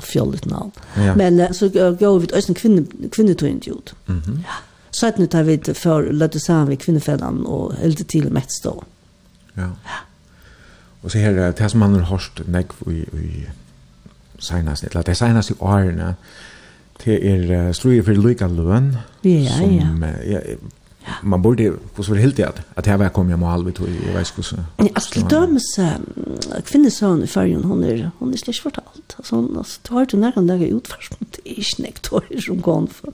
Fjollet 0.00 0.46
navn. 0.46 0.70
Ja. 0.96 1.14
Men 1.18 1.54
så 1.54 1.68
går 1.68 1.96
vi 1.98 2.28
også 2.32 2.54
kvinne, 2.54 2.86
kvinnetøyende 3.10 3.72
ut. 3.74 3.94
Mm 4.06 4.22
-hmm. 4.26 4.38
ja. 4.46 4.58
Så 4.90 5.06
at 5.06 5.18
nu 5.18 5.26
tar 5.26 5.42
vi 5.42 5.56
det 5.56 5.76
for 5.76 6.00
lødde 6.00 6.40
sammen 6.40 6.68
med 6.68 6.76
kvinnefellene 6.76 7.46
og 7.46 7.74
helt 7.74 8.08
til 8.08 8.32
Mettstå. 8.32 8.84
Ja. 9.56 9.62
ja. 9.62 10.00
Og 11.02 11.10
så 11.10 11.18
her, 11.18 11.50
det 11.50 11.70
som 11.70 11.80
man 11.80 11.94
har 11.94 12.02
hørt 12.02 12.42
nekv 12.46 12.92
i, 12.92 13.00
i 13.00 13.44
senast, 14.38 14.84
eller 14.84 15.02
det 15.02 15.16
senast 15.16 15.50
i 15.50 15.54
årene, 15.60 16.14
det 17.04 17.16
er 17.32 17.68
uh, 17.68 17.72
sluje 17.74 18.04
for 18.04 18.12
lykke 18.12 18.48
løn, 18.48 18.96
ja, 19.24 19.30
ja, 19.30 19.56
som 19.56 20.04
ja. 20.26 20.38
Uh, 20.38 20.58
man 21.22 21.42
borde 21.42 21.72
på 21.94 22.02
så 22.02 22.14
helt 22.14 22.36
det 22.36 22.52
att 22.74 22.86
här 22.86 22.96
var 22.96 23.08
kommer 23.08 23.30
jag 23.30 23.38
må 23.38 23.46
halvt 23.46 23.80
och 23.80 23.88
jag 23.88 24.18
vet 24.18 24.36
hur 24.36 24.42
så. 24.42 24.56
Men 24.76 24.88
alltså 24.94 25.12
till 25.12 25.28
döms 25.28 25.78
kvinnan 26.64 26.90
son 26.90 27.22
i 27.22 27.26
förrjun 27.26 27.64
hon 27.64 27.84
är 27.84 28.10
hon 28.18 28.32
är 28.32 28.36
släsch 28.36 28.62
fortalt 28.62 29.14
alltså 29.16 29.36
hon 29.36 29.58
alltså 29.58 29.80
tar 29.82 30.06
du 30.06 30.16
när 30.16 30.32
den 30.32 30.62
ut 30.62 30.88
först 30.88 31.12
det 31.18 31.58
är 31.58 31.62
snäckt 31.62 32.06
hår 32.06 32.40
som 32.46 32.60
går 32.60 32.86
för. 32.86 33.12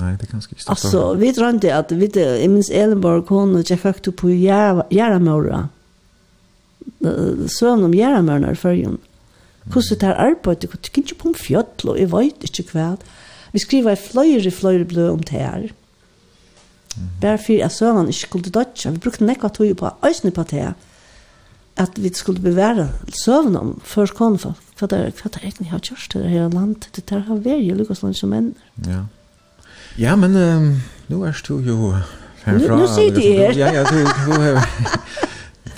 Nej, 0.00 0.16
det 0.20 0.26
kanske 0.26 0.54
inte. 0.54 0.70
Alltså 0.70 1.14
vi 1.14 1.32
tror 1.32 1.50
inte 1.50 1.76
att 1.76 1.92
vi 1.92 2.06
det 2.06 2.44
i 2.44 2.48
minns 2.48 2.70
Ellenborg 2.70 3.22
hon 3.28 3.56
och 3.56 3.70
jag 3.70 3.80
faktiskt 3.80 4.16
på 4.16 4.30
Järamora. 4.30 5.68
Sån 7.48 7.84
om 7.84 7.94
Järamora 7.94 8.54
förrjun. 8.54 8.98
Hur 9.74 9.80
så 9.80 9.94
tar 9.94 10.10
arbetet 10.10 10.74
och 10.74 10.82
tycker 10.82 10.98
inte 10.98 11.14
på 11.14 11.28
en 11.28 11.34
fjöll 11.34 11.64
och 11.84 11.98
jag 11.98 12.08
vet 12.08 12.42
inte 12.42 12.62
kvad. 12.62 13.04
Vi 13.52 13.58
skriver 13.58 13.96
flöjer 13.96 14.46
i 14.46 14.50
flöjer 14.50 14.84
blå 14.84 15.10
om 15.10 15.20
det 15.20 15.30
här. 15.30 15.58
Mm 15.58 15.70
Bare 17.20 17.38
for 17.38 17.64
at 17.64 17.72
søvann 17.72 18.08
ikke 18.08 18.20
skulle 18.20 18.50
dødja. 18.50 18.90
Vi 18.90 18.98
brukte 18.98 19.24
nekva 19.24 19.48
tog 19.48 19.76
på 19.76 19.90
øysene 20.06 20.30
på 20.30 20.42
det. 20.50 20.74
At 21.76 21.98
vi 22.02 22.10
skulle 22.14 22.40
bevære 22.40 22.88
søvann 23.24 23.56
om 23.56 23.80
først 23.84 24.14
konfolk. 24.14 24.62
Hva 24.78 24.86
det 24.86 24.98
er, 24.98 25.12
hva 25.16 25.30
det 25.32 25.40
er 25.40 25.46
egentlig 25.48 25.70
har 25.70 25.78
gjort 25.78 26.08
det 26.12 26.30
her 26.30 26.48
landet. 26.48 26.88
Det 26.96 27.08
der 27.10 27.24
har 27.28 27.40
vært 27.44 27.64
i 27.64 27.70
Lukasland 27.76 28.14
som 28.14 28.32
menn. 28.32 28.54
Ja. 28.86 29.04
Ja, 29.98 30.16
men 30.16 30.36
um, 30.36 30.82
nu 31.08 31.22
er 31.24 31.40
du 31.48 31.58
jo 31.58 31.94
herfra. 32.44 32.76
Nu, 32.76 32.82
Nå 32.82 32.88
sier 32.92 33.14
du 33.14 33.20
er. 33.20 33.56
Ja, 33.56 33.72
ja, 33.72 33.84
du, 33.84 34.04
du 34.04 34.40
har... 34.40 34.60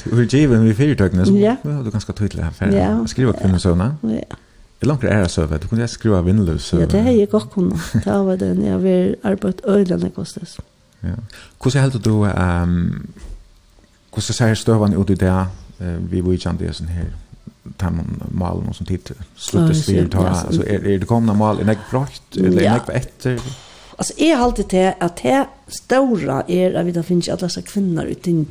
Du 0.09 0.15
er 0.17 0.25
givet 0.25 0.61
med 0.63 0.75
fyrtøkene, 0.75 1.25
så 1.27 1.33
ja. 1.37 1.57
du 1.65 1.91
ganske 1.91 2.13
tydelig 2.17 2.45
her. 2.45 2.71
Ja. 2.73 2.93
Skriva 3.07 3.33
kvinnesøvna. 3.37 3.91
Ja. 4.09 4.39
Det 4.79 4.87
er 4.87 4.89
langt 4.89 5.05
er 5.05 5.21
det 5.23 5.31
søve, 5.31 5.59
du 5.59 5.67
kunne 5.69 5.89
skrive 5.91 6.25
vindløs 6.25 6.63
søve. 6.63 6.81
Ja, 6.81 6.87
det 6.87 7.03
har 7.03 7.11
jeg 7.11 7.29
godt 7.29 7.51
kunnet. 7.51 7.81
Det 7.93 8.07
har 8.07 8.23
vært 8.25 8.43
en, 8.47 8.63
jeg 8.65 8.73
har 8.73 9.33
arbeidt 9.33 9.61
øyne 9.69 10.11
kostes. 10.15 10.55
Ja. 10.59 10.78
Ja. 11.03 11.15
Hvordan 11.63 11.83
heldur 11.83 12.01
du 12.01 12.13
um, 12.27 13.09
hvordan 14.11 14.35
ser 14.35 14.55
støvan 14.55 14.97
ut 14.97 15.11
i 15.11 15.15
det 15.15 15.31
uh, 15.81 16.11
vi 16.11 16.21
vidkjent 16.21 16.61
det 16.61 16.75
sånn 16.75 16.91
her 16.91 17.13
tamman 17.79 18.19
malen 18.31 18.75
som 18.75 18.87
tid 18.87 19.13
sluttes 19.37 19.89
vi 19.89 20.07
tar 20.11 20.27
alltså 20.27 20.65
är 20.67 20.99
det 20.99 21.07
komna 21.07 21.35
mal 21.35 21.61
är 21.61 21.65
det 21.65 21.79
brakt 21.91 22.37
eller 22.37 22.63
är 22.63 22.81
det 22.87 22.93
efter 22.93 23.41
alltså 23.97 24.15
är 24.17 24.37
alltid 24.37 24.67
det 24.71 24.95
att 25.01 25.23
det 25.23 25.47
stora 25.69 26.43
är 26.49 26.75
att 26.75 26.87
vi 26.87 26.93
då 26.93 27.03
finns 27.03 27.29
alla 27.29 27.49
så 27.49 27.63
kvinnor 27.63 28.05
utan 28.05 28.47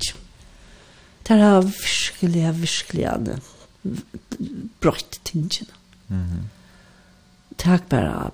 det 1.28 1.34
har 1.34 1.62
verkligen 1.62 2.62
verkligen 2.62 3.42
brakt 4.80 5.24
tingen 5.24 5.68
mhm. 6.08 6.50
Tack 7.58 7.90
bara 7.90 8.32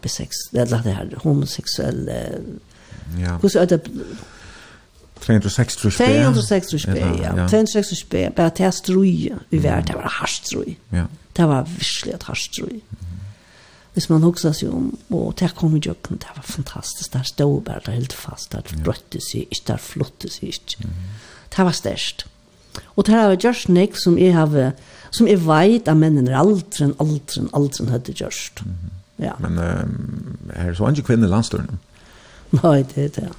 eller 0.53 0.83
det 0.83 0.91
här 0.91 1.19
homosexuella 1.23 2.13
Ja. 3.19 3.37
er 3.59 3.65
det? 3.65 3.81
360 5.23 5.93
spe. 5.93 6.03
360 6.03 6.81
spe, 6.81 6.99
ja. 7.21 7.47
360 7.47 7.97
spe, 7.97 8.29
bare 8.35 8.49
til 8.49 8.63
jeg 8.63 8.73
strøye 8.73 9.39
i 9.51 9.63
verden, 9.63 9.87
det 9.87 9.95
var 9.95 10.15
hardt 10.19 10.31
ströj. 10.31 10.75
Ja. 10.91 11.05
Det 11.37 11.47
var 11.47 11.63
virkelig 11.63 12.13
et 12.13 12.23
hardt 12.23 12.39
ströj. 12.39 12.81
Hvis 13.93 14.09
man 14.09 14.23
husker 14.25 14.51
seg 14.57 14.73
om, 14.73 14.87
og 15.13 15.35
det 15.39 15.51
kom 15.55 15.75
i 15.77 15.81
jobben, 15.85 16.17
det 16.17 16.31
var 16.35 16.43
fantastisk. 16.43 17.13
Der 17.13 17.23
stod 17.23 17.61
bare 17.61 17.81
det 17.85 17.93
helt 17.93 18.13
fast, 18.13 18.51
der 18.51 18.65
brøtte 18.83 19.21
seg 19.21 19.45
ikke, 19.45 19.63
der 19.67 19.77
flotte 19.77 20.31
seg 20.33 20.43
ikke. 20.49 20.89
Det 21.57 21.65
var 21.65 21.71
størst. 21.71 22.25
Og 22.95 23.05
det 23.05 23.15
var 23.15 23.37
just 23.37 23.69
nek 23.69 23.97
som 23.97 24.17
jeg 24.17 24.33
har, 24.33 24.73
som 25.11 25.27
jeg 25.29 25.43
vet 25.45 25.87
at 25.87 25.97
mennene 25.97 26.31
er 26.31 26.39
aldren, 26.41 26.95
aldren, 26.99 27.49
aldren 27.53 27.93
hadde 27.93 28.15
gjørst. 28.17 28.63
Ja. 29.21 29.37
Men 29.39 29.59
um, 29.61 30.37
her 30.55 30.71
er 30.71 30.73
så 30.73 30.89
andre 30.89 31.05
kvinner 31.05 31.29
landstørende. 31.29 31.77
Nei, 32.61 32.83
det 32.93 33.05
er 33.07 33.13
det. 33.17 33.29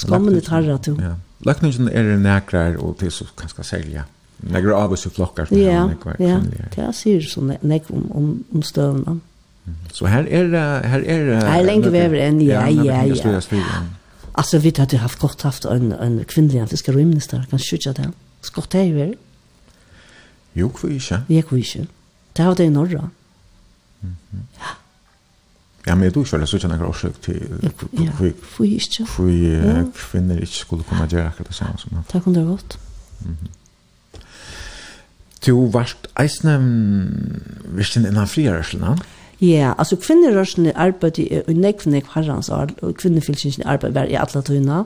Skammen 0.00 0.36
er 0.36 0.44
tarra 0.46 0.78
to. 0.82 0.96
Ja. 1.00 1.16
Løkningen 1.46 1.88
er 1.88 2.16
nækrar 2.20 2.76
og 2.82 2.98
til 3.00 3.12
så 3.14 3.26
kanskje 3.38 3.64
selja. 3.64 4.04
Nækrar 4.50 4.76
av 4.76 4.92
oss 4.96 5.06
i 5.06 5.12
flokkar. 5.12 5.50
Ja, 5.54 5.86
ja. 6.18 6.38
Det 6.74 6.80
er 6.84 6.92
sier 6.96 7.24
så 7.24 7.42
nek 7.44 7.90
om, 7.92 8.06
om, 8.16 8.30
om 8.54 8.64
støvna. 8.64 9.18
Så 9.92 10.08
her 10.10 10.26
er 10.26 10.48
det... 10.50 10.66
Her 10.90 11.04
er 11.04 11.24
det... 11.28 11.38
Her 11.44 11.64
lenge 11.66 11.92
vever 11.92 12.22
enn, 12.26 12.40
ja, 12.42 12.64
ja, 12.66 13.02
ja. 13.06 13.80
Altså, 14.34 14.58
vi 14.58 14.72
hadde 14.76 15.00
haft 15.02 15.20
godt 15.20 15.42
haft 15.42 15.66
en, 15.68 15.92
en 15.92 16.20
kvinnelig 16.24 16.68
fiskeriminister, 16.70 17.44
kan 17.50 17.60
skjutja 17.60 17.92
det. 17.98 18.10
Skott 18.46 18.74
er 18.74 18.88
jo 18.88 19.10
Jo, 20.54 20.68
hvor 20.68 20.90
ikke? 20.90 21.22
Jeg 21.28 21.44
ikke. 21.52 21.86
Det 22.36 22.44
har 22.44 22.54
det 22.54 22.66
i 22.66 22.72
Norra. 22.74 23.08
Ja. 24.02 24.74
Ja, 25.86 25.94
men 25.94 26.12
du 26.12 26.20
kjøler 26.24 26.46
så 26.46 26.58
ikke 26.58 26.68
noen 26.68 26.82
årsøk 26.90 27.20
til 27.24 27.40
hvor 28.18 28.66
ikke 28.66 29.06
kvinner 29.96 30.42
ikke 30.42 30.58
skulle 30.58 30.84
kunne 30.84 31.08
gjøre 31.08 31.30
akkurat 31.30 31.48
det 31.48 31.56
samme 31.56 31.80
som 31.80 32.02
Takk 32.10 32.26
om 32.26 32.34
det 32.34 32.44
var 32.44 32.50
godt. 32.50 32.78
Du 35.46 35.54
varst 35.72 36.10
eisne 36.20 36.58
virkelig 37.64 38.10
innan 38.10 38.28
friarørselen, 38.28 38.84
ja? 38.84 38.94
Ja, 39.40 39.72
altså 39.78 39.96
kvinnerørsen 39.96 40.66
i 40.68 40.72
arbeid 40.76 41.18
i 41.18 41.54
nekv 41.56 41.86
nekv 41.88 42.10
herrens 42.12 42.50
år, 42.52 42.74
og 42.82 42.98
kvinnefylkingen 43.00 43.62
i 43.62 43.68
arbeid 43.72 43.94
var 43.96 44.04
i 44.04 44.12
alle 44.12 44.26
Atlatøyna, 44.28 44.82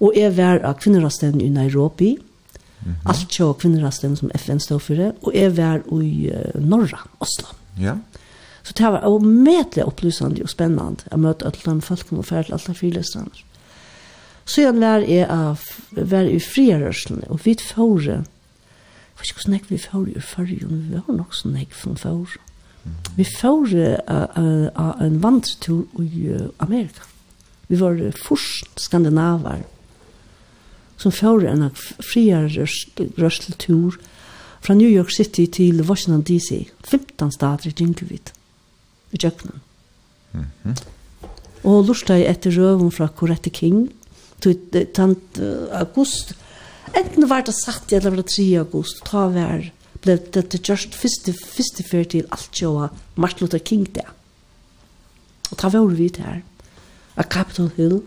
og 0.00 0.16
jeg 0.16 0.36
var 0.36 0.62
av 0.64 0.78
kvinnerørsten 0.80 1.40
i 1.44 1.50
Nairobi, 1.52 2.16
Mm 2.78 2.92
-hmm. 2.92 3.08
Alt 3.08 3.40
jo 3.40 3.52
kvinnerastene 3.52 4.16
som 4.16 4.30
FN 4.34 4.58
står 4.58 4.78
for 4.78 4.94
det, 4.94 5.12
og 5.22 5.34
jeg 5.34 5.56
var 5.56 5.80
i 6.02 6.30
uh, 6.30 6.62
Norra, 6.62 7.08
Oslo. 7.20 7.46
Ja. 7.78 7.84
Yeah. 7.84 7.96
Så 8.68 8.74
det 8.76 8.84
var 8.84 9.04
omedelig 9.08 9.84
opplysende 9.88 10.42
og 10.44 10.50
spennende 10.52 11.08
å 11.08 11.16
møte 11.16 11.46
alle 11.48 11.62
de 11.64 11.80
folken 11.80 12.18
och 12.18 12.26
til 12.26 12.52
alle 12.52 12.74
frilösande. 12.74 13.44
Så 14.44 14.60
jeg 14.60 14.74
lär 14.74 15.00
er 15.08 15.26
av 15.30 15.60
var 15.90 16.28
i 16.28 16.38
fria 16.38 16.76
og 17.28 17.40
vi 17.44 17.50
vid 17.50 17.60
fåre 17.60 18.24
Jag 19.18 19.34
vet 19.34 19.48
inte 19.48 19.66
hur 19.68 19.76
vi 19.76 19.78
får 19.78 20.08
ur 20.08 20.20
färgen, 20.20 20.88
vi 20.90 21.00
har 21.06 21.14
nok 21.14 21.34
sånn 21.34 21.56
jeg 21.56 21.72
från 21.72 21.96
fåre. 21.96 22.38
Vi 23.16 23.24
får 23.24 23.74
en 25.02 25.20
vandretur 25.20 25.86
i 25.98 26.36
Amerika. 26.58 27.02
Vi 27.66 27.76
var 27.76 28.12
først 28.12 28.80
skandinavar 28.80 29.64
som 30.96 31.12
får 31.12 31.46
en 31.46 31.70
friare 32.12 32.66
fra 34.60 34.74
New 34.74 34.90
York 34.90 35.10
City 35.10 35.46
til 35.46 35.82
Washington 35.82 36.22
DC. 36.22 36.68
15 36.84 37.32
stater 37.32 37.68
i 37.68 37.72
Dynkevitt 37.72 38.37
i 39.12 39.16
kjøkkenen. 39.16 39.60
Mm 40.32 40.44
-hmm. 40.64 40.76
Og 41.64 41.84
lurte 41.84 42.12
jeg 42.14 42.30
etter 42.30 42.50
røven 42.50 42.92
fra 42.92 43.08
Corette 43.08 43.50
King, 43.50 43.92
tant 44.94 45.38
august. 45.72 46.34
Enten 46.94 47.28
var 47.28 47.42
det 47.42 47.54
satt, 47.54 47.92
eller 47.92 48.10
var 48.10 48.16
det 48.16 48.26
3 48.26 48.58
august, 48.58 49.04
ta 49.04 49.26
hver, 49.28 49.70
ble 50.02 50.16
det 50.34 50.48
til 50.50 50.60
kjørst 50.60 50.94
første, 50.94 51.32
første 51.32 51.82
fyr 51.90 52.04
til 52.04 52.26
alt 52.30 52.50
kjøa 52.52 52.88
Martin 53.16 53.44
Luther 53.44 53.58
King 53.58 53.94
der. 53.94 54.08
Og 55.50 55.58
ta 55.58 55.68
var 55.68 55.86
vi 55.86 56.08
der, 56.08 56.42
av 57.16 57.24
Capitol 57.24 57.70
Hill, 57.76 58.02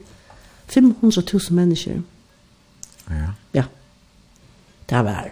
500 0.68 1.24
000 1.34 1.56
mennesker. 1.56 2.02
Ja. 3.10 3.34
Ja. 3.54 3.64
Det 4.90 5.06
var 5.06 5.32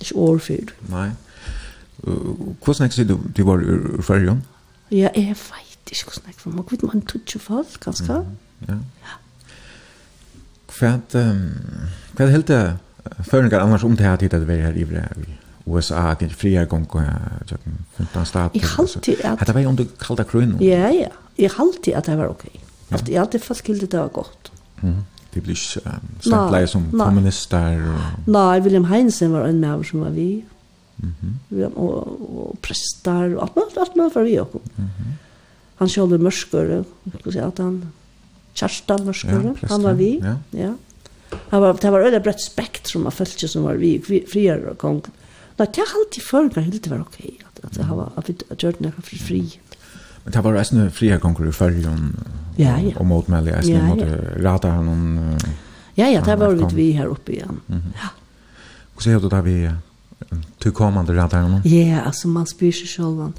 ikke 0.00 0.16
år. 0.16 0.72
Nei. 0.88 1.10
Hvordan 2.02 2.86
er 2.86 3.04
det 3.04 3.18
du 3.36 3.44
var 3.44 3.60
i 3.60 4.02
Færøen? 4.02 4.42
Ja, 4.90 5.08
jeg 5.14 5.36
vet 5.36 5.92
ikke 5.92 6.04
hvordan 6.04 6.26
jeg 6.26 6.34
var. 6.44 6.52
Man 6.52 6.64
vet 6.70 6.82
man 6.82 7.02
tog 7.02 7.20
ikke 7.20 7.38
folk, 7.38 7.80
ganske. 7.80 8.12
Ja. 8.68 8.74
ja. 8.74 8.76
Hva 10.76 10.92
er 12.24 12.30
helt 12.30 12.48
det 12.48 12.76
føringer 13.24 13.60
annars 13.60 13.84
om 13.84 13.96
det 13.96 14.06
her 14.06 14.16
tid 14.16 14.34
at 14.34 14.46
vi 14.48 14.52
er 14.52 14.72
her 14.72 14.76
i 14.76 15.36
USA, 15.66 16.10
det 16.14 16.28
til 16.28 16.36
fria 16.36 16.64
gong 16.64 16.86
og 16.94 17.02
15 17.96 18.24
stater? 18.24 18.50
Jeg 18.54 18.68
halte 18.76 19.16
at... 19.24 19.38
Hette 19.38 19.54
var 19.54 19.60
jo 19.60 19.68
om 19.68 19.76
du 19.76 19.84
kallte 20.00 20.24
krøyne? 20.24 20.58
Ja, 20.64 20.88
ja. 20.94 21.08
Jeg 21.38 21.50
halte 21.56 21.96
at 21.96 22.06
det 22.06 22.18
var 22.18 22.28
ok. 22.28 22.46
Alt, 22.90 23.08
jeg 23.08 23.20
halte 23.20 23.38
folk 23.38 23.66
hilde 23.66 23.86
det 23.86 24.00
var 24.00 24.08
godt. 24.08 24.52
Mm. 24.82 25.02
Det 25.34 25.42
blir 25.42 25.56
ikke 25.58 25.80
um, 25.90 26.66
som 26.66 26.84
kommunister? 26.96 27.80
Og... 27.82 28.28
Nei, 28.32 28.60
William 28.60 28.84
Heinsen 28.84 29.32
var 29.32 29.48
en 29.48 29.60
med 29.60 29.84
som 29.84 30.00
var 30.00 30.14
vi. 30.14 30.44
Mm 30.96 31.12
-hmm. 31.20 31.76
og, 31.76 32.20
og 32.38 32.58
prestar 32.62 33.34
og 33.36 33.42
alt 33.42 33.56
mulig, 33.56 33.78
alt 33.80 33.96
mulig 33.96 34.12
for 34.12 34.22
vi 34.22 34.38
og. 34.38 34.60
Mm. 34.76 34.84
Han 35.76 35.88
sjål 35.88 36.12
er 36.12 36.18
mørskere, 36.18 36.84
skal 37.20 37.32
si 37.32 37.38
at 37.38 37.58
han, 37.58 37.82
Kjerstan 38.56 39.04
mørskere, 39.04 39.52
ja, 39.62 39.68
han 39.68 39.82
var 39.82 39.92
vi. 39.94 40.18
Ja. 40.22 40.36
ja. 40.52 40.72
Han 41.50 41.60
var, 41.60 41.72
det 41.72 41.92
var 41.92 42.06
øyne 42.06 42.20
bredt 42.24 42.40
spektrum 42.40 43.06
av 43.06 43.12
følelse 43.12 43.48
som 43.48 43.66
var 43.66 43.76
vi, 43.76 43.98
friere 44.32 44.70
og 44.70 44.78
kong. 44.78 45.02
Nei, 45.58 45.66
det 45.66 45.82
har 45.82 45.92
alltid 45.98 46.22
følt 46.22 46.56
meg 46.56 46.64
helt 46.64 46.82
til 46.84 46.94
å 46.96 47.00
ok, 47.04 47.20
at, 47.48 47.60
at 47.64 47.76
jeg 47.76 47.88
har 47.90 48.12
at 48.16 48.58
gjort 48.62 48.80
noe 48.84 48.92
for 48.96 49.20
fri. 49.28 49.42
Men 50.24 50.34
det 50.34 50.42
var 50.44 50.56
reisende 50.56 50.90
friere 50.90 51.20
konger 51.22 51.48
i 51.48 51.54
følgen, 51.54 52.10
ja, 52.58 52.76
ja. 52.82 52.96
og 52.96 53.06
motmeldig, 53.06 53.54
jeg 53.54 53.76
ja, 53.76 53.82
måtte 53.86 54.08
ja. 54.08 54.38
rata 54.48 54.72
han 54.74 54.88
noen... 54.88 55.36
Ja, 55.96 56.08
ja, 56.12 56.20
det 56.20 56.34
var 56.40 56.56
vi 56.76 56.90
her 56.92 57.08
oppe 57.08 57.32
igjen. 57.32 57.60
Mm 57.68 57.78
-hmm. 57.80 57.92
Ja. 58.02 58.10
Hvordan 58.94 59.14
er 59.14 59.20
det 59.20 59.30
da 59.30 59.40
vi... 59.40 59.70
Du 60.64 60.70
kommande 60.72 61.14
radaren? 61.16 61.62
Ja, 61.64 62.02
altså, 62.06 62.28
man 62.28 62.46
spyr 62.46 62.72
seg 62.72 62.88
selv. 62.88 63.32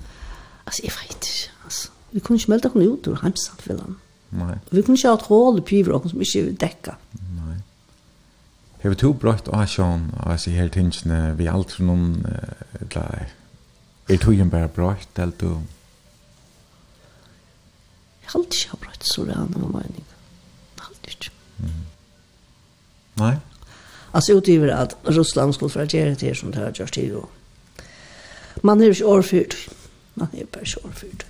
Altså, 0.65 0.81
jeg 0.83 0.91
vet 0.95 1.29
ikke, 1.29 1.51
altså. 1.65 1.89
Vi 2.11 2.19
kunne 2.19 2.39
ikke 2.39 2.51
melde 2.51 2.69
henne 2.73 2.91
ut 2.93 3.07
ur 3.07 3.19
hemsatt 3.21 3.67
vill 3.67 3.79
han. 3.79 3.97
Nej. 4.29 4.57
Vi 4.71 4.81
kunne 4.81 4.97
ikke 4.97 5.07
ha 5.07 5.15
et 5.15 5.27
hål 5.29 5.57
i 5.59 5.61
piver 5.61 5.91
och 5.95 6.09
som 6.09 6.21
ikke 6.21 6.51
däcka. 6.59 6.95
Nej. 7.13 7.57
Har 8.81 8.89
vi 8.89 8.95
tog 8.95 9.19
brøtt 9.19 9.47
av 9.47 9.65
Sean 9.65 10.13
och 10.25 10.39
så 10.39 10.49
här 10.49 10.69
tingene 10.69 11.33
vi 11.33 11.47
alt 11.47 11.71
for 11.71 11.83
noen 11.83 12.25
eller 12.81 13.27
är 14.07 14.17
togen 14.17 14.49
bare 14.49 14.67
brøtt, 14.67 15.19
eller 15.19 15.33
du? 15.39 15.49
Jeg 18.21 18.31
har 18.31 18.39
alltid 18.39 18.65
inte 18.65 18.77
brøtt, 18.77 19.03
så 19.03 19.25
det 19.25 19.31
är 19.31 19.35
en 19.35 19.53
annan 19.55 19.71
mening. 19.71 20.05
Alltid 20.79 21.11
ikke. 21.11 21.31
Nei? 21.59 21.71
Nej. 23.15 23.37
Alltså 24.11 24.33
utgiver 24.33 24.67
att 24.67 24.95
Russland 25.03 25.55
skulle 25.55 25.69
för 25.69 25.83
att 25.83 25.93
göra 25.93 26.15
det 26.19 26.37
som 26.37 26.51
det 26.51 26.59
har 26.59 26.73
gjort 26.75 26.93
till 26.93 27.13
då. 27.13 27.27
Man 28.55 28.81
är 28.81 28.91
ju 28.91 29.05
årfyrt. 29.05 29.69
Man 30.13 30.27
är 30.33 30.37
ju 30.37 30.45
bara 30.51 30.87
årfyrt. 30.89 31.25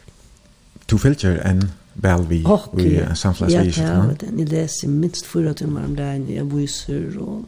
Du 0.86 0.98
följer 0.98 1.38
en 1.38 1.72
väl 1.94 2.26
vi 2.28 2.36
i 2.78 3.16
samfällighetsvis. 3.16 3.78
Ja, 3.78 4.06
det 4.20 4.26
ja, 4.26 4.32
jag 4.38 4.50
läser 4.50 4.88
minst 4.88 5.26
fyra 5.26 5.54
timmar 5.54 5.86
om 5.86 5.96
dagen. 5.96 6.34
Jag 6.34 6.54
visar 6.54 7.18
och 7.18 7.46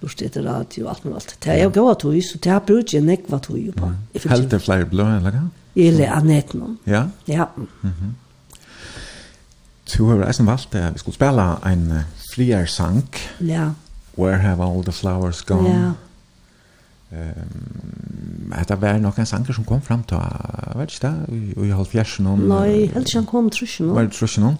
lust 0.00 0.22
etter 0.22 0.42
radio 0.42 0.84
og 0.84 0.90
alt 0.90 1.04
med 1.04 1.14
alt. 1.14 1.36
Det 1.44 1.52
er 1.52 1.64
jo 1.64 1.72
gode 1.74 1.94
tog, 2.00 2.16
så 2.24 2.38
det 2.38 2.52
er 2.52 2.62
brukt 2.64 2.94
jeg 2.94 3.04
nekva 3.04 3.38
tog 3.44 3.74
på. 3.76 3.90
Helt 4.24 4.50
det 4.50 4.62
flere 4.64 4.88
blå, 4.88 5.06
eller 5.18 5.36
hva? 5.36 5.42
Eller 5.76 6.14
annet 6.16 6.54
noen. 6.56 6.78
Ja? 6.88 7.04
Ja. 7.28 7.50
Du 9.90 10.04
har 10.08 10.24
eisen 10.26 10.48
valgt 10.48 10.74
at 10.74 10.94
vi 10.94 11.02
skulle 11.02 11.18
spille 11.18 11.46
en 11.66 11.86
fler 12.34 12.66
sank. 12.66 13.18
Ja. 13.40 13.72
Where 14.18 14.38
have 14.38 14.62
all 14.62 14.84
the 14.84 14.92
flowers 14.92 15.42
gone? 15.46 15.68
Ja. 15.68 15.92
Ehm, 17.12 18.52
um, 18.70 18.80
var 18.80 18.98
nok 18.98 19.18
en 19.18 19.26
sanger 19.26 19.52
som 19.52 19.64
kom 19.64 19.80
fram 19.82 20.02
til, 20.02 20.18
vet 20.78 20.92
ikke 20.94 21.08
det, 21.08 21.14
i, 21.34 21.66
i 21.66 21.70
halvfjersen 21.74 22.26
om... 22.26 22.44
Nei, 22.52 22.86
helt 22.92 23.08
ikke 23.08 23.18
han 23.18 23.26
kom, 23.26 23.48
tror 23.50 23.66
ikke 23.66 23.82
noen. 23.86 23.96
Var 23.96 24.06
det 24.06 24.12
tror 24.14 24.30
ikke 24.30 24.42
noen? 24.44 24.58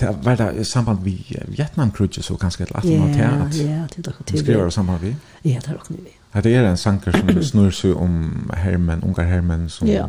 Det 0.00 0.10
var 0.26 0.36
det 0.36 0.48
i 0.60 0.64
samband 0.68 1.00
med 1.04 1.46
Vietnam-krudget, 1.56 2.24
så 2.24 2.36
kanskje 2.36 2.66
et 2.66 2.74
18 2.74 2.92
år 2.92 3.14
til 3.14 3.22
at... 3.24 3.56
Ja, 3.56 3.78
det 3.94 4.06
er 4.06 4.10
akkurat 4.10 4.26
til. 4.26 4.42
Skriver 4.42 4.64
det 4.64 4.72
samband 4.76 5.06
med? 5.06 5.14
Ja, 5.44 5.56
det 5.64 5.68
er 5.68 5.78
akkurat 5.78 5.90
med. 5.90 6.42
Det 6.44 6.54
er 6.56 6.68
en 6.70 6.76
sanger 6.76 7.16
som 7.16 7.42
snur 7.42 7.70
seg 7.70 7.96
om 7.96 8.52
hermen, 8.56 9.00
ungar 9.02 9.24
hermen 9.32 9.68
som... 9.72 9.88
Ja, 9.88 10.06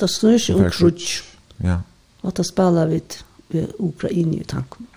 det 0.00 0.10
snur 0.10 0.38
seg 0.40 0.56
om 0.56 0.70
krudget. 0.70 1.28
Ja. 1.60 1.82
Og 2.24 2.36
det 2.36 2.48
spiller 2.48 2.88
vi 2.88 3.66
Ukraina 3.78 4.40
i 4.40 4.48
tanken. 4.48 4.88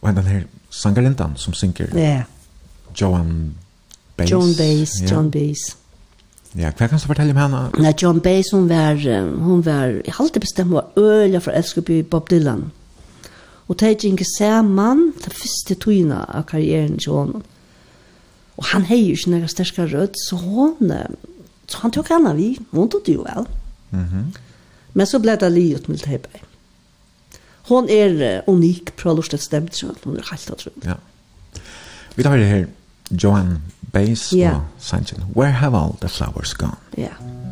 Och 0.00 0.14
den 0.14 0.26
her 0.26 0.46
sangarintan 0.70 1.36
som 1.36 1.52
synker. 1.54 1.88
Ja. 1.92 1.98
Yeah. 1.98 2.22
Joan 2.94 3.54
Baez. 4.16 4.30
John 4.30 4.54
Baez, 4.56 5.00
ja. 5.00 5.08
John 5.08 5.30
Baez. 5.30 5.76
Ja, 6.56 6.70
hva 6.72 6.88
kan 6.88 6.98
du 6.98 7.04
fortelle 7.06 7.34
om 7.34 7.38
henne? 7.38 7.60
Nei, 7.78 7.92
John 8.02 8.20
Baez, 8.20 8.50
hun 8.52 8.68
var, 8.68 8.96
hun 9.44 9.64
var, 9.66 9.98
jeg 10.04 10.14
halte 10.16 10.40
bestemt, 10.40 10.72
hun 10.72 10.80
var 10.80 10.90
øyla 10.96 11.38
fra 11.44 11.54
Elskeby 11.58 12.00
Bob 12.10 12.30
Dylan. 12.30 12.70
Og 13.68 13.80
det 13.80 13.88
er 13.88 14.06
ikke 14.08 14.24
sammen, 14.38 15.12
det 15.24 15.32
første 15.32 15.74
tøyene 15.74 16.22
av 16.24 16.46
karrieren 16.48 16.98
til 16.98 17.12
henne. 17.12 17.42
Og 18.58 18.64
han 18.72 18.88
heier 18.88 19.14
ikke 19.14 19.30
noen 19.30 19.50
sterske 19.50 19.84
rød, 19.86 20.16
så 20.18 20.36
hun, 20.40 20.92
så 21.68 21.82
han 21.84 21.94
tok 21.94 22.08
henne 22.10 22.34
vi, 22.34 22.56
hun 22.72 22.88
tog 22.90 23.04
det 23.06 23.14
jo 23.14 23.26
vel. 23.28 23.46
Mm 23.90 24.04
-hmm. 24.04 24.38
Men 24.94 25.06
så 25.06 25.18
ble 25.18 25.36
det 25.36 25.52
livet 25.52 25.88
med 25.88 25.98
det 25.98 26.30
hon 27.68 27.88
er 27.90 28.42
unik 28.48 28.94
på 28.96 29.12
lustet 29.16 29.42
stemt, 29.44 29.80
hon 30.04 30.16
er 30.16 30.30
helt 30.30 30.50
utrolig. 30.50 30.84
Ja. 30.84 30.98
Vi 32.16 32.26
tar 32.26 32.36
det 32.36 32.46
her, 32.46 32.66
Joan 33.10 33.58
Baez 33.92 34.32
yeah. 34.32 34.56
og 34.56 34.62
Sanchez. 34.78 35.18
Where 35.36 35.52
have 35.52 35.76
all 35.76 35.96
the 36.00 36.08
flowers 36.08 36.54
gone? 36.54 36.76
Ja. 36.96 37.02
Yeah. 37.02 37.47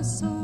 the 0.00 0.04
soul 0.04 0.39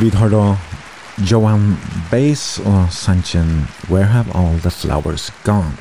Vi 0.00 0.08
har 0.08 0.28
da 0.32 0.56
Joan 1.30 1.76
Baez 2.10 2.58
og 2.58 2.86
Sanchen 2.90 3.68
Where 3.90 4.06
Have 4.06 4.32
All 4.34 4.60
The 4.60 4.70
Flowers 4.70 5.32
Gone. 5.44 5.72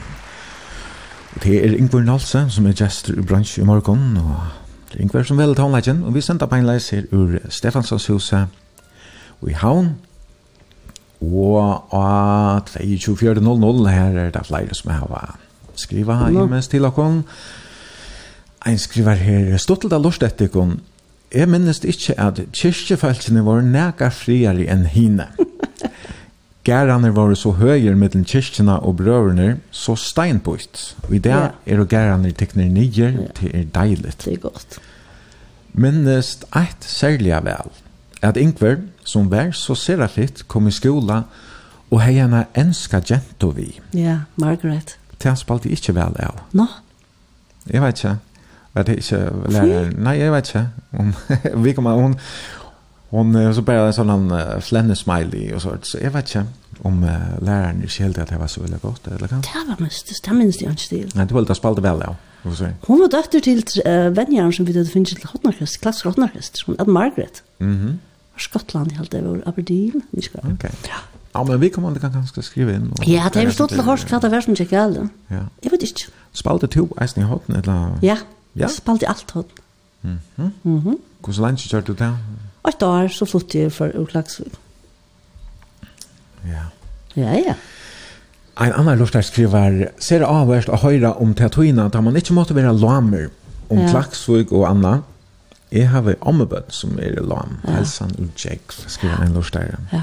Og 1.35 1.43
det 1.43 1.65
er 1.65 1.77
Ingvar 1.77 2.03
Nalse 2.03 2.41
som 2.49 2.65
er 2.67 2.75
gestor 2.75 3.15
i 3.15 3.23
bransj 3.23 3.61
i 3.61 3.63
morgen, 3.63 4.17
og 4.17 4.35
det 4.91 4.97
er 4.97 5.05
Ingvar 5.05 5.23
som 5.23 5.39
vel 5.39 5.55
tonleggen, 5.55 6.03
og 6.03 6.17
vi 6.17 6.21
sender 6.21 6.51
på 6.51 6.59
en 6.59 6.67
leis 6.67 6.89
her 6.89 7.07
ur 7.15 7.37
Stefansons 7.49 8.09
huset 8.11 8.47
og 9.41 9.49
i 9.49 9.55
havn, 9.55 9.93
og 11.21 11.95
av 11.95 12.67
24.00 12.75 13.87
her 13.87 14.19
er 14.25 14.35
det 14.35 14.45
flere 14.51 14.75
som 14.75 14.91
har 14.91 15.35
skriva 15.79 16.25
no. 16.27 16.43
imens 16.43 16.67
til 16.67 16.85
okkon 16.85 17.23
En 18.67 18.77
skriver 18.77 19.15
her, 19.15 19.57
Stottelda 19.57 19.97
Lorstetikon, 19.97 20.81
jeg 21.33 21.49
minnes 21.49 21.81
ikke 21.83 22.15
at 22.19 22.41
kyrkjefeltene 22.55 23.43
var 23.49 23.61
nega 23.65 24.09
friere 24.13 24.67
enn 24.71 24.87
hine. 24.89 25.29
Gærene 26.67 27.09
var 27.15 27.33
så 27.39 27.53
høyere 27.57 27.95
mellom 27.97 28.25
kyrkjene 28.27 28.75
og 28.85 28.97
brøverne, 28.99 29.59
så 29.71 29.95
steinbøyt. 29.97 30.81
Og 31.07 31.15
i 31.15 31.21
det 31.23 31.33
yeah. 31.33 31.55
er 31.65 31.83
gærene 31.89 32.31
tekner 32.31 32.69
nye, 32.69 33.29
det 33.39 33.51
er 33.53 33.69
deilig. 33.73 34.13
Det 34.25 34.33
er 34.33 34.41
godt. 34.43 34.79
Minnes 35.73 36.35
eit 36.57 36.83
særlig 36.83 37.37
vel, 37.45 37.71
at 38.21 38.37
Ingvar, 38.37 38.81
som 39.05 39.31
var 39.31 39.51
så 39.51 39.75
seraflitt, 39.75 40.47
kom 40.47 40.67
i 40.67 40.73
skola 40.75 41.23
og 41.89 42.01
hei 42.03 42.19
henne 42.19 42.45
enska 42.57 42.99
gento 43.01 43.53
vi. 43.55 43.71
Ja, 43.93 44.25
Margaret. 44.35 44.97
Det 45.17 45.29
han 45.29 45.39
spalte 45.39 45.71
ikke 45.73 45.95
vel 45.97 46.17
av. 46.21 46.43
Nå? 46.51 46.65
No. 46.65 46.67
Jeg 47.69 47.81
vet 47.83 48.01
ikke. 48.01 48.17
Jag 48.79 48.85
det 48.85 48.93
inte 48.95 49.33
läraren. 49.49 49.95
Nej, 49.99 50.19
jag 50.19 50.31
vet 50.31 50.47
inte. 50.47 50.65
Hon 50.91 51.13
vi 51.63 51.73
kommer 51.73 51.91
hon 51.91 52.15
hon 53.09 53.55
så 53.55 53.61
bara 53.61 53.87
en 53.87 53.93
sån 53.93 54.31
uh, 54.31 54.59
flänne 54.59 54.95
smiley 54.95 55.53
och 55.53 55.61
så 55.61 55.77
så 55.81 55.97
jag 56.01 56.11
vet 56.11 56.35
inte 56.35 56.45
om 56.81 57.03
uh, 57.03 57.43
läraren 57.43 57.81
inte 57.81 58.03
helt 58.03 58.17
att 58.17 58.29
det 58.29 58.37
var 58.37 58.47
så 58.47 58.63
eller 58.63 58.77
gott 58.77 59.07
eller 59.07 59.27
kan. 59.27 59.41
Det 59.41 59.65
var 59.67 59.75
mest 59.79 60.23
det 60.25 60.33
minns 60.33 60.61
jag 60.61 60.71
inte 60.71 60.87
till. 60.89 61.11
Nej, 61.15 61.25
det 61.25 61.33
var 61.33 61.41
det 61.41 61.55
spalta 61.55 61.81
väl 61.81 61.99
ja. 62.05 62.15
Vad 62.41 62.57
säger? 62.57 62.75
Hon 62.81 62.99
var 62.99 63.07
dotter 63.07 63.39
till 63.39 63.63
uh, 63.87 64.09
vänjaren 64.09 64.53
som 64.53 64.65
vi 64.65 64.73
det 64.73 64.85
finns 64.85 65.09
till 65.09 65.29
Hotnarkest, 65.29 65.81
klass 65.81 66.03
Hotnarkest, 66.03 66.57
som 66.57 66.75
hade 66.77 66.91
Margaret. 66.91 67.43
Mhm. 67.57 67.71
Mm 67.71 67.99
Skottland 68.39 68.91
helt 68.91 69.11
det 69.11 69.21
var 69.21 69.41
Aberdeen, 69.45 70.01
vi 70.11 70.21
ska. 70.21 70.37
Okej. 70.37 70.53
Okay. 70.53 70.71
Ja. 70.87 70.95
Ja, 71.31 71.43
men 71.43 71.59
vi 71.59 71.69
kommer 71.69 71.89
inte 71.89 71.99
kan 71.99 72.27
skrive 72.43 72.73
inn. 72.75 72.91
og- 72.91 73.07
Ja, 73.07 73.29
det 73.33 73.39
er 73.39 73.43
jo 73.43 73.51
stått 73.51 73.69
til 73.69 73.83
Horst, 73.83 74.07
hva 74.09 74.19
det 74.19 74.31
var 74.31 74.41
som 74.41 74.55
jag 74.59 74.67
gällde. 74.67 75.09
Ja. 75.29 75.43
Jeg 75.63 75.71
vet 75.71 75.83
ikke. 75.83 76.07
Spalte 76.33 76.67
to, 76.67 76.87
eisen 77.01 77.21
i 77.21 77.25
hotten, 77.25 77.55
eller? 77.55 77.99
Ja, 78.01 78.17
Ja. 78.59 78.67
Jeg 78.67 78.75
spalte 78.75 79.09
alt 79.09 79.31
hod. 79.31 79.59
Mhm. 80.01 80.19
Mhm. 80.35 80.51
Mm 80.63 80.97
Hvor 81.23 81.33
så 81.33 81.41
langt 81.41 81.59
kjørte 81.59 81.87
du 81.87 81.93
til? 81.93 82.13
Åtte 82.63 82.85
år, 82.85 83.07
så 83.07 83.25
flyttet 83.25 83.55
jeg 83.59 83.71
for 83.71 83.91
Urklagsvig. 83.95 84.51
Ja. 86.47 86.69
Ja, 87.15 87.33
ja. 87.33 87.53
Ein 88.59 88.73
annan 88.73 88.97
lustar 88.97 89.21
skriver, 89.21 89.91
ser 89.99 90.21
avvärst 90.21 90.69
att 90.69 90.81
höra 90.81 91.13
om 91.13 91.33
tatuina 91.33 91.85
att 91.85 92.03
man 92.03 92.15
inte 92.15 92.33
måste 92.33 92.53
vara 92.53 92.71
lamer 92.71 93.29
om 93.67 93.77
ja. 93.77 93.89
klaksvig 93.89 94.51
og 94.51 94.69
anna. 94.69 95.01
Jeg 95.71 95.89
har 95.89 96.01
en 96.09 96.15
ommebøtt 96.21 96.73
som 96.73 96.97
er 96.99 97.21
lam, 97.21 97.59
ja. 97.63 97.71
helsan 97.71 98.15
og 98.17 98.29
Jack, 98.45 98.71
skriver 98.87 99.21
en 99.23 99.33
lustar. 99.33 99.77
Ja. 99.93 100.01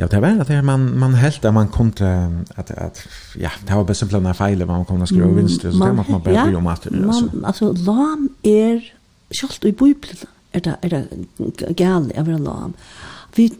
Ja, 0.00 0.06
det 0.06 0.20
var 0.20 0.44
det 0.44 0.62
man 0.62 0.98
man 0.98 1.14
helt 1.14 1.44
att 1.44 1.54
man 1.54 1.68
kom 1.68 1.92
till 1.92 2.06
att 2.54 2.70
att 2.70 3.06
ja, 3.36 3.50
det 3.66 3.74
var 3.74 3.84
bäst 3.84 4.02
en 4.02 4.34
fejle 4.34 4.66
man 4.66 4.84
kom 4.84 5.02
att 5.02 5.08
skriva 5.08 5.28
vinst 5.28 5.60
så 5.60 5.68
det 5.68 5.76
man 5.78 6.04
man 6.08 6.22
bättre 6.22 6.56
om 6.56 6.66
att 6.66 6.86
alltså. 6.86 7.30
Alltså 7.44 7.72
lam 7.72 8.28
är 8.42 8.94
skolt 9.30 9.64
i 9.64 9.72
bibeln 9.72 10.16
är 10.52 10.60
det 10.60 10.76
är 10.82 10.88
det 10.88 11.06
gal 11.74 12.12
är 12.14 12.22
väl 12.22 12.42
lam. 12.42 12.72
Vi 13.34 13.52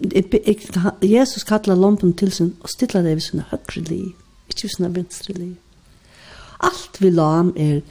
Jesus 1.00 1.44
kallar 1.44 1.76
lampen 1.76 2.12
till 2.12 2.32
sin 2.32 2.56
och 2.62 2.70
stilla 2.70 3.02
det 3.02 3.14
vid 3.14 3.22
sin 3.22 3.42
högre 3.48 3.80
liv, 3.90 4.12
inte 4.46 4.62
vid 4.62 4.70
sin 4.70 4.92
vänstra 4.92 5.34
liv. 5.34 5.56
Allt 6.58 6.96
vi 6.98 7.10
lam 7.10 7.52
är 7.56 7.82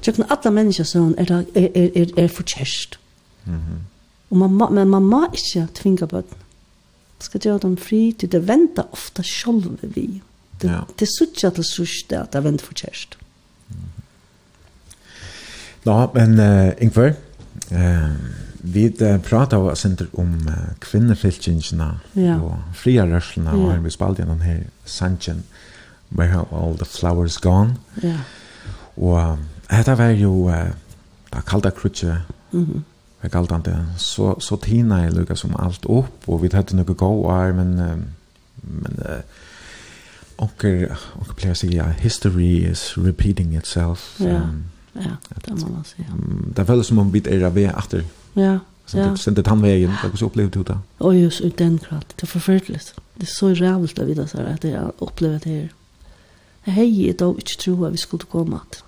tjekna 0.00 0.24
alla 0.28 0.50
människor 0.50 0.84
som 0.84 1.14
är 1.18 1.32
är 1.54 1.78
är 1.78 2.18
är 2.18 2.28
förkärst. 2.28 2.98
Mhm. 3.44 3.84
Och 4.28 4.36
man 4.36 4.74
men 4.74 4.88
man 4.88 5.04
må 5.04 5.28
inte 5.32 5.74
tvinga 5.74 6.06
bort 6.06 6.43
skal 7.24 7.42
gjøre 7.42 7.62
dem 7.64 7.76
fri, 7.80 8.12
til 8.18 8.30
det 8.32 8.44
venter 8.48 8.86
ofta 8.92 9.24
selv 9.26 9.78
vi. 9.82 10.22
Det, 10.60 10.70
ja. 10.70 10.84
det 10.88 11.08
er 11.08 11.12
sutja 11.12 11.50
til 11.54 11.66
sørste 11.66 12.20
at 12.20 12.32
det 12.32 12.44
venter 12.44 12.66
for 12.66 12.78
kjærest. 12.78 13.18
Mm. 13.68 13.90
Men 16.14 16.38
uh, 16.40 16.70
Ingvar, 16.80 17.14
uh, 17.72 18.14
vi 18.62 18.86
uh, 18.88 19.18
prater 19.20 19.60
jo 19.60 19.74
senter 19.74 20.06
om 20.20 20.38
uh, 20.46 20.70
kvinnefylkingene 20.80 21.90
ja. 22.16 22.38
og 22.38 22.56
fria 22.72 23.04
rørslene, 23.08 23.50
ja. 23.50 23.56
og 23.56 23.74
her 23.74 23.84
vi 23.84 23.92
spalte 23.92 24.22
gjennom 24.22 24.40
her 24.46 24.64
sanchen, 24.84 25.44
Where 26.14 26.30
Have 26.30 26.46
All 26.52 26.76
The 26.78 26.86
Flowers 26.86 27.38
Gone. 27.42 27.76
Ja. 28.02 28.16
Og 28.96 29.18
uh, 29.18 29.38
dette 29.70 29.98
var 29.98 30.14
jo 30.14 30.32
uh, 30.48 30.72
da 31.32 31.40
kalde 31.40 31.70
krutje, 31.70 32.22
mm 32.52 32.64
-hmm 32.64 32.82
är 33.24 33.28
galtande. 33.28 33.86
så 33.98 34.36
så 34.40 34.56
tina 34.56 35.04
är 35.04 35.10
lukka 35.10 35.36
som 35.36 35.56
allt 35.56 35.84
upp 35.84 36.28
och 36.28 36.44
vi 36.44 36.48
hade 36.52 36.76
noe 36.76 36.94
gå 36.94 37.06
år 37.06 37.52
men 37.52 37.76
men 38.62 38.96
och 40.36 40.64
och 41.12 41.56
si, 41.56 41.76
ja 41.76 41.84
history 41.84 42.70
is 42.70 42.94
repeating 42.96 43.56
itself 43.56 44.16
ja 44.18 44.26
um, 44.26 44.64
ja 44.92 45.16
det 45.44 45.50
må 45.60 45.68
man 45.68 45.84
säga 45.84 46.06
det 46.56 46.66
føles 46.66 46.86
som 46.86 46.98
om 46.98 47.12
vi 47.12 47.22
er 47.26 47.48
ved 47.50 47.70
etter. 47.70 48.02
ja 48.36 48.58
Så 48.86 48.96
det 48.96 49.18
sent 49.18 49.36
det 49.36 49.46
han 49.46 49.62
vägen 49.62 49.90
det 50.02 50.18
så 50.18 50.26
upplevde 50.26 50.58
du 50.58 50.62
det. 50.62 50.78
Och 50.98 51.14
just 51.16 51.40
ut 51.40 51.58
den 51.58 51.78
kratt 51.78 52.14
det 52.20 52.26
förfärligt. 52.26 52.94
Det 53.14 53.22
är 53.22 53.26
så 53.26 53.48
rävligt 53.48 53.98
att 53.98 54.08
vita 54.08 54.26
så 54.26 54.38
här 54.38 54.54
att 54.54 54.64
jag 54.64 54.92
det 55.38 55.50
här. 55.50 55.72
Jag 56.64 57.16
då 57.18 57.34
inte 57.34 57.56
tro 57.64 57.84
att 57.84 57.92
vi 57.92 57.96
skulle 57.96 58.24
komma 58.24 58.56
att 58.56 58.83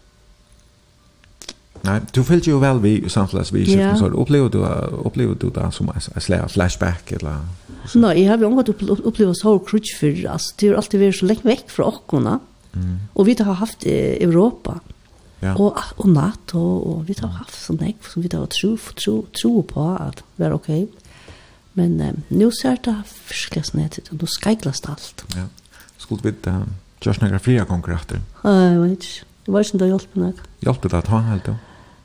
Nei, 1.85 2.01
du 2.15 2.23
følte 2.23 2.51
jo 2.51 2.59
vel 2.59 2.81
vi 2.83 2.95
i 2.99 3.09
samtidigt 3.09 3.53
vi 3.53 3.65
yeah. 3.77 3.99
så 3.99 4.09
opplevde 4.09 4.59
du 4.59 4.65
opplevde 5.05 5.35
du 5.35 5.51
det 5.55 5.69
som 5.75 5.91
en 5.95 6.01
slags 6.01 6.53
flashback 6.53 7.13
eller 7.13 7.45
så. 7.87 7.99
Nej, 7.99 8.23
jag 8.23 8.31
har 8.31 8.39
ju 8.39 8.45
omgått 8.45 8.69
upplevt 8.69 9.37
så 9.37 9.59
crutch 9.59 9.97
för 10.01 10.27
alltså 10.27 10.55
det 10.59 10.69
har 10.69 10.75
alltid 10.75 11.01
varit 11.01 11.17
så 11.17 11.27
långt 11.27 11.45
veck 11.45 11.71
från 11.71 11.89
Akkona. 11.89 12.41
Mm. 12.75 12.99
Och 13.13 13.29
vi 13.29 13.37
har 13.43 13.55
haft 13.55 13.87
Europa. 13.87 14.81
Ja. 15.41 15.55
Och 15.55 15.79
och 15.97 16.09
NATO 16.09 16.59
och 16.59 17.09
vi 17.09 17.15
har 17.21 17.29
haft 17.29 17.65
sån 17.65 17.77
där 17.77 17.95
som 18.13 18.23
vi 18.23 18.37
har 18.37 18.47
tro 18.47 18.77
tro 19.05 19.27
tro 19.43 19.63
på 19.63 19.81
att 20.01 20.23
vara 20.37 20.55
okej. 20.55 20.85
Okay. 20.85 20.97
Men 21.73 22.01
eh, 22.01 22.15
nu 22.29 22.51
ser 22.53 22.79
det 22.85 23.03
förskräckligt 23.07 23.67
snett 23.67 23.99
ut 23.99 24.09
och 24.09 24.17
då 24.17 24.27
det 24.43 24.89
allt. 24.89 25.25
Ja. 25.37 25.45
Skulle 25.97 26.21
vi 26.23 26.51
uh, 26.51 26.63
Josh 27.01 27.21
några 27.21 27.39
fria 27.39 27.65
konkurrenter? 27.65 28.21
Nej, 28.43 28.73
jag 28.73 28.81
vet 28.81 28.91
inte. 28.91 29.07
Det 29.47 29.55
var 29.55 29.63
ikke 29.63 29.79
det 29.79 29.87
hjelp 29.93 30.15
meg. 30.19 30.39
Hjelp 30.67 30.83
det 30.83 30.97
at 30.99 31.09
han 31.13 31.27
helt, 31.31 31.47
ja? 31.47 31.57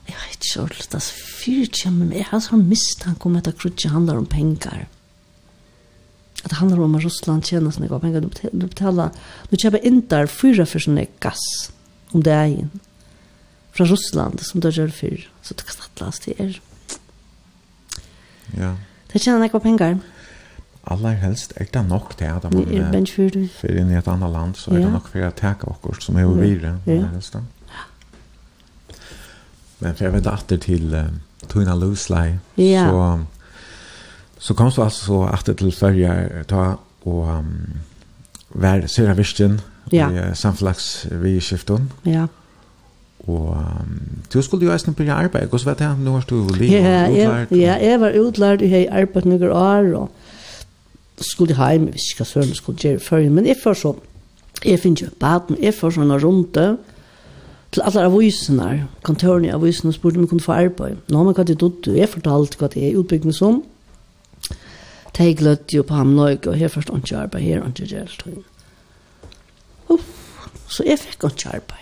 Jeg 0.05 0.17
vet 0.17 0.35
ikke 0.37 0.49
så 0.51 0.65
litt, 0.69 0.95
altså, 0.97 1.21
fyrt 1.41 1.77
kommer 1.81 2.05
med, 2.09 2.19
jeg 2.19 2.29
har 2.29 2.41
sånn 2.43 2.67
mistanke 2.69 3.25
om 3.29 3.37
at 3.39 3.47
det 3.47 3.55
krutje 3.57 3.89
handler 3.89 4.19
om 4.21 4.27
penger. 4.29 4.85
At 6.41 6.49
det 6.49 6.59
handler 6.59 6.83
om 6.85 6.97
at 6.97 7.05
Russland 7.05 7.45
tjener 7.49 7.73
sånne 7.73 7.89
gav 7.89 8.01
penger. 8.03 8.25
Du 8.25 8.65
betaler, 8.65 9.13
du 9.49 9.57
kjøper 9.57 9.81
inn 9.85 10.01
der 10.09 10.29
fyra 10.29 10.67
for 10.69 10.83
sånne 10.83 11.07
gass 11.21 11.43
om 12.13 12.21
det 12.25 12.33
er 12.37 12.53
inn. 12.63 12.71
Fra 13.73 13.87
Russland, 13.89 14.41
som 14.45 14.61
det 14.61 14.73
gjør 14.77 14.93
fyr. 14.93 15.27
Så 15.41 15.57
det 15.57 15.65
kan 15.65 15.77
sattelas 15.79 16.21
til 16.21 16.37
er. 16.41 16.57
Ja. 18.57 18.73
Det 19.09 19.21
tjener 19.21 19.47
ikke 19.49 19.63
penger. 19.63 19.97
Ja. 19.97 20.20
Aller 20.89 21.17
helst 21.21 21.53
er 21.55 21.67
det 21.73 21.81
nok 21.87 22.15
til 22.17 22.25
at 22.25 22.45
man 22.49 22.65
er 22.73 22.91
benchfyrd. 22.91 23.37
For 23.59 23.69
inn 23.69 23.91
i 23.93 23.97
et 23.99 24.07
annet 24.09 24.31
land 24.33 24.55
så 24.57 24.71
er 24.73 24.81
det 24.81 24.93
nok 24.93 25.09
for 25.11 25.27
å 25.27 25.33
teke 25.37 25.69
oss 25.69 26.05
som 26.05 26.17
er 26.17 26.25
jo 26.25 26.33
videre. 26.39 26.79
Ja. 26.89 27.03
Helst, 27.13 27.37
da. 27.37 27.43
Men 29.81 29.95
for 29.97 30.05
jeg 30.05 30.13
vet 30.13 30.29
atter 30.29 30.57
til 30.61 30.93
uh, 30.93 31.05
Tuna 31.49 31.75
Luslei, 31.77 32.35
ja. 32.57 32.85
så, 32.89 33.05
så 34.37 34.57
kom 34.57 34.69
så 34.73 34.85
altså 34.85 35.05
så 35.05 35.21
atter 35.29 35.57
til 35.57 35.73
Førja 35.73 36.43
ta 36.49 36.65
og 37.09 37.23
um, 37.29 37.55
være 38.53 38.87
Sera 38.87 39.13
Virsten 39.17 39.59
ja. 39.93 40.09
i 40.09 40.19
uh, 40.21 40.35
samflags. 40.37 41.07
Ja. 42.05 42.27
Og 43.27 43.49
um, 43.57 43.97
du 44.33 44.41
skulle 44.41 44.65
jo 44.65 44.73
eisen 44.73 44.93
på 44.97 45.05
arbeid, 45.09 45.47
hvordan 45.49 45.71
vet 45.71 45.81
jeg, 45.85 45.97
nå 46.01 46.13
har 46.17 46.25
du 46.29 46.35
jo 46.35 46.55
livet? 46.57 46.81
Ja, 46.81 47.05
ja, 47.09 47.45
ja, 47.51 47.75
jeg 47.77 47.99
var 48.01 48.17
utlært, 48.17 48.61
jeg 48.61 48.87
har 48.89 49.01
arbeid 49.01 49.29
noen 49.29 49.51
år, 49.51 49.91
og 49.97 50.09
skulle 51.25 51.57
heim, 51.57 51.87
jeg 51.87 51.97
visste 51.97 52.13
ikke 52.13 52.23
hva 52.23 52.29
søren 52.29 52.55
skulle 52.57 52.81
gjøre 52.81 53.03
før, 53.03 53.27
men 53.29 53.47
jeg 53.47 53.57
får 53.63 53.77
så, 53.81 53.93
jeg 54.65 54.79
finner 54.79 55.05
jo 55.05 55.11
baden, 55.19 55.57
jeg 55.61 55.73
får 55.73 55.97
sånne 55.97 56.17
runde, 56.23 56.65
til 57.71 57.83
alle 57.87 58.03
avisene, 58.03 58.69
kontorene 59.07 59.47
i 59.47 59.53
avisene, 59.55 59.93
spurte 59.95 60.19
om 60.19 60.25
jeg 60.25 60.29
kunne 60.33 60.43
få 60.43 60.57
arbeid. 60.57 60.97
Nå 61.07 61.17
har 61.17 61.27
man 61.27 61.35
hva 61.37 61.45
det 61.47 61.59
dodd, 61.61 61.87
jeg 61.87 62.09
fortalte 62.11 62.59
hva 62.59 62.67
det 62.73 62.83
er 62.83 62.97
utbyggende 62.99 63.35
som. 63.35 63.61
Det 65.11 65.23
er 65.23 65.37
gløtt 65.39 65.71
jo 65.73 65.83
på 65.87 65.95
ham 65.95 66.11
nøyke, 66.15 66.51
og 66.51 66.59
her 66.59 66.71
først 66.71 66.91
ikke 66.91 67.17
arbeid, 67.17 67.45
her 67.47 67.63
ikke 67.67 67.87
gjeldt. 67.87 68.25
Uff, 69.91 70.11
så 70.67 70.83
jeg 70.87 70.99
fikk 70.99 71.29
ikke 71.29 71.55
arbeid. 71.55 71.80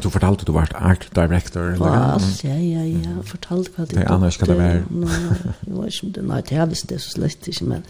Du 0.00 0.08
fortalte 0.08 0.46
du 0.48 0.52
var 0.56 0.70
art 0.74 1.08
director. 1.14 1.74
Ja, 1.76 2.16
ja, 2.44 2.56
ja, 2.56 2.84
ja. 2.84 3.18
Fortalte 3.28 3.74
hva 3.76 3.84
det 3.90 3.98
er. 4.00 4.08
Annars 4.08 4.38
skal 4.38 4.48
det 4.48 4.56
være. 4.56 4.82
Nei, 4.88 5.90
jeg 5.90 6.14
det. 6.14 6.24
Nei, 6.24 6.40
det 6.48 6.56
er 6.56 6.66
visst 6.70 6.88
det 6.88 7.00
så 7.04 7.18
slett 7.18 7.48
ikke, 7.52 7.68
men... 7.74 7.86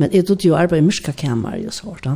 Men 0.00 0.14
jeg 0.16 0.24
trodde 0.24 0.48
jo 0.48 0.54
arbeid 0.56 0.80
i 0.80 0.84
myrka 0.86 1.12
kammer, 1.12 1.58
jo 1.60 1.68
sånt, 1.76 2.06
da. 2.06 2.14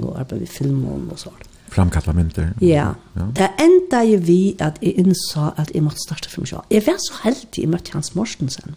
Og 0.00 0.14
arbeid 0.16 0.46
i 0.46 0.48
film 0.48 0.86
og 0.88 1.18
sånt. 1.20 1.44
Framkalla 1.70 2.14
mynter. 2.16 2.54
Ja. 2.64 2.94
Det 3.36 3.50
enda 3.60 4.00
jeg 4.08 4.22
vi 4.26 4.38
at 4.64 4.80
jeg 4.82 4.96
innså 4.98 5.50
at 5.60 5.70
jeg 5.74 5.84
måtte 5.84 6.00
starte 6.00 6.30
for 6.32 6.40
meg 6.40 6.48
selv. 6.48 6.64
Jeg 6.72 6.86
var 6.86 6.96
så 7.04 7.20
heldig, 7.26 7.60
jeg 7.60 7.68
møtte 7.68 7.92
Hans 7.92 8.14
Mortensen. 8.16 8.74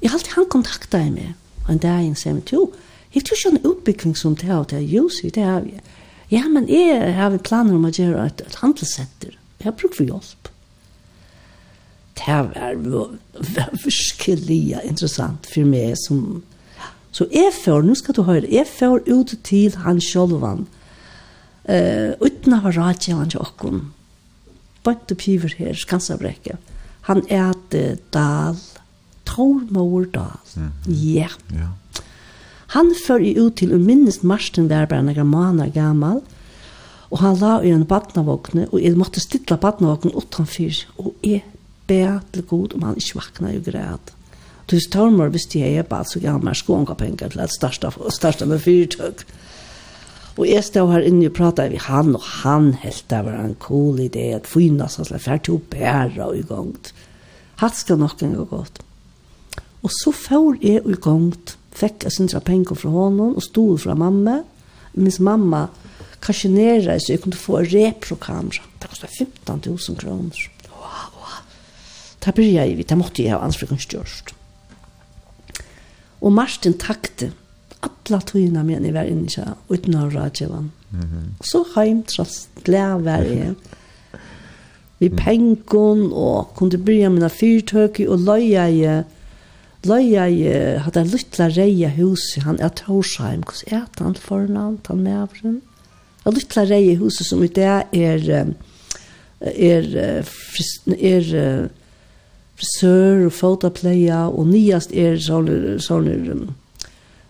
Jeg 0.00 0.10
halte 0.14 0.32
han 0.32 0.48
kontakta 0.50 1.04
meg. 1.12 1.36
Og 1.66 1.74
en 1.76 1.84
dag 1.84 2.00
jeg 2.06 2.16
sier, 2.16 2.40
jo, 2.52 2.72
jeg 3.14 3.28
tror 3.28 3.36
ikke 3.36 3.52
en 3.52 3.70
utbygging 3.70 4.16
som 4.16 4.34
det 4.36 4.48
er, 4.48 4.56
og 4.56 4.70
det 4.72 4.80
er 4.80 4.88
jo, 4.88 5.10
det 5.22 5.44
er 5.44 5.60
jo, 5.60 5.84
ja, 6.28 6.44
men 6.48 6.68
jeg 6.68 7.14
har 7.16 7.36
planer 7.44 7.76
om 7.76 7.88
å 7.88 7.92
gjøre 7.94 8.26
et, 8.28 8.42
et 8.44 8.60
handelssenter. 8.60 9.36
Jeg 9.58 9.70
har 9.70 9.76
brukt 9.78 9.96
for 9.96 10.08
hjelp. 10.08 10.50
Det 12.18 12.36
var, 13.56 13.74
virkelig 13.84 14.62
interessant 14.84 15.48
for 15.48 15.68
meg 15.68 15.96
som... 16.00 16.42
Så 17.14 17.24
jeg 17.32 17.54
får, 17.56 17.86
nå 17.86 17.94
skal 17.96 18.14
du 18.14 18.22
høre, 18.26 18.50
jeg 18.52 18.68
får 18.68 19.06
ut 19.08 19.32
til 19.46 19.74
han 19.82 20.00
sjølvan, 20.04 20.66
uh, 21.66 22.12
uten 22.20 22.54
å 22.54 22.60
ha 22.66 22.72
radgjøren 22.76 23.32
til 23.32 23.42
åkken. 23.42 23.80
Bønt 24.84 25.14
og 25.14 25.18
piver 25.18 25.54
her, 25.58 25.72
skansabrekket. 25.78 26.60
Han 27.08 27.24
er 27.32 27.56
til 27.72 27.96
Dal, 28.14 28.60
Tormor 29.26 30.04
Dal. 30.12 30.36
Mm 30.54 30.68
-hmm. 30.68 30.92
Ja. 30.92 31.28
Ja. 31.52 31.68
Han 32.74 32.92
før 33.06 33.22
i 33.24 33.34
ut 33.38 33.56
til, 33.56 33.72
og 33.72 33.80
minnes 33.80 34.20
Marsten 34.22 34.68
der 34.68 34.88
bare 34.88 35.06
noen 35.06 35.30
måneder 35.30 35.72
gammel, 35.72 36.20
og 37.08 37.22
han 37.22 37.38
la 37.40 37.54
i 37.64 37.72
en 37.72 37.86
badnavåkne, 37.88 38.66
og 38.68 38.82
jeg 38.82 38.98
måtte 39.00 39.22
stille 39.24 39.56
badnavåkne 39.56 40.12
utenfor, 40.12 40.82
og 41.00 41.14
jeg 41.24 41.44
be 41.88 42.20
til 42.34 42.44
god 42.50 42.74
om 42.76 42.84
han 42.84 43.00
ikke 43.00 43.16
vakna 43.16 43.52
i 43.54 43.62
græd. 43.64 44.12
Tus 44.68 44.84
tormor 44.92 45.30
visste 45.32 45.62
jeg 45.62 45.86
bare 45.88 46.04
så 46.04 46.20
gammel 46.20 46.56
skånga 46.56 46.92
penger 47.00 47.32
til 47.32 47.40
at 47.40 47.54
starta, 47.54 47.88
starta 48.12 48.44
med 48.44 48.60
fyrtøk. 48.60 49.24
Og 50.36 50.44
jeg 50.46 50.64
stod 50.66 50.92
her 50.92 51.06
inne 51.08 51.30
og 51.30 51.38
pratet 51.38 51.72
med 51.72 51.80
han, 51.88 52.12
og 52.14 52.26
han 52.44 52.74
helt 52.82 53.06
det 53.10 53.22
var 53.24 53.40
en 53.40 53.56
cool 53.58 53.96
idé 54.04 54.28
at 54.36 54.46
fyna 54.46 54.86
seg 54.92 55.08
til 55.08 55.22
fært 55.24 55.46
til 55.48 55.56
å 55.56 55.62
bære 55.72 56.26
og 56.28 56.36
i 56.36 56.44
gongt. 56.46 56.92
Hatt 57.58 57.80
skal 57.80 57.98
nok 57.98 58.20
en 58.22 58.36
gå 58.36 58.44
godt. 58.52 58.82
Og 59.82 59.90
så 59.94 60.12
får 60.12 60.60
jeg 60.62 60.84
i 60.84 61.00
gongt 61.00 61.56
fikk 61.78 62.06
jeg 62.06 62.16
sindra 62.16 62.40
penger 62.44 62.78
fra 62.78 62.90
honom 62.92 63.36
og 63.36 63.44
stod 63.44 63.78
fra 63.84 63.96
mamma. 63.98 64.40
Mens 64.98 65.20
mamma 65.22 65.66
kasjonerer 66.24 66.98
så 66.98 67.14
jeg 67.14 67.22
kunne 67.22 67.38
få 67.38 67.60
en 67.60 67.70
reprokamera. 67.72 68.64
Det 68.80 68.90
kostet 68.90 69.14
15 69.18 69.62
000 69.66 69.98
kroner. 69.98 70.48
Wow, 70.70 71.28
Da 72.24 72.30
Det 72.30 72.52
jeg 72.52 72.76
vidt. 72.76 72.88
det 72.88 72.98
måtte 72.98 73.22
jeg 73.22 73.32
ha 73.32 73.38
ansvaret 73.38 73.80
størst. 73.80 74.34
Og 76.20 76.32
Martin 76.32 76.74
takte 76.78 77.32
alla 77.82 78.20
tøyene 78.20 78.64
mine 78.64 78.92
var 78.92 79.06
inne 79.06 79.28
ikke, 79.28 79.54
uten 79.70 79.94
av 79.94 80.14
rådgjøven. 80.14 80.72
Mm 80.90 81.00
-hmm. 81.00 81.44
Så 81.44 81.64
heim 81.74 82.02
tross 82.02 82.48
glede 82.64 83.04
var 83.04 83.22
jeg. 83.22 83.54
Vi 85.00 85.08
pengon 85.08 86.12
og 86.12 86.54
kunde 86.56 86.78
byrja 86.78 87.08
mina 87.08 87.28
fyrtøk 87.28 88.00
og 88.08 88.18
løya 88.18 88.66
jeg 88.66 89.04
Løya 89.86 90.26
i 90.26 90.42
hadde 90.82 91.04
en 91.04 91.10
lytla 91.12 91.48
reia 91.54 91.90
huset, 91.94 92.42
han 92.42 92.58
er 92.58 92.72
Torsheim, 92.74 93.44
hos 93.46 93.62
er 93.70 93.86
han 94.00 94.16
fornavn, 94.18 94.80
han 94.88 95.04
mevren. 95.04 95.60
En 96.26 96.34
lytla 96.34 96.64
reia 96.66 96.96
huset 96.98 97.28
som 97.28 97.44
i 97.46 97.48
det 97.48 97.68
er, 97.94 98.26
er, 99.40 100.22
fris, 100.26 100.72
er, 100.98 101.30
frisør 102.58 103.28
og 103.28 103.32
fotopleia, 103.38 104.26
og 104.26 104.50
nyast 104.50 104.92
er 104.92 105.20
sånne, 105.22 105.78
sånne 105.82 106.48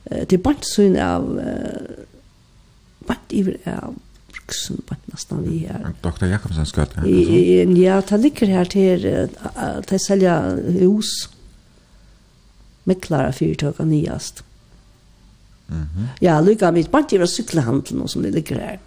det 0.08 0.32
er 0.32 0.40
bare 0.40 0.64
sånn 0.64 0.96
av, 1.04 1.26
bare 3.04 3.36
iver 3.36 3.58
av 3.68 3.96
Jackson 4.32 4.80
på 4.88 4.96
nesten 5.12 5.42
vi 5.44 5.66
her. 5.68 5.90
Dr. 6.00 6.30
Jakobsen 6.30 6.64
sköt. 6.64 6.96
Ja, 7.76 8.00
det 8.08 8.20
ligger 8.22 8.46
her 8.46 8.64
til, 8.64 9.00
till 9.86 9.94
att 9.94 10.02
sälja 10.02 10.40
hus 10.80 11.28
meklara 12.88 13.32
fyrtøk 13.36 13.80
og 13.80 13.86
nyast. 13.86 14.44
Mm 15.68 15.82
-hmm. 15.82 16.06
Ja, 16.22 16.40
lykka 16.40 16.70
mitt, 16.70 16.90
bare 16.90 17.02
ikke 17.02 17.18
var 17.18 17.26
syklehandelen 17.26 18.08
som 18.08 18.22
det 18.22 18.34
ligger 18.34 18.60
her. 18.60 18.78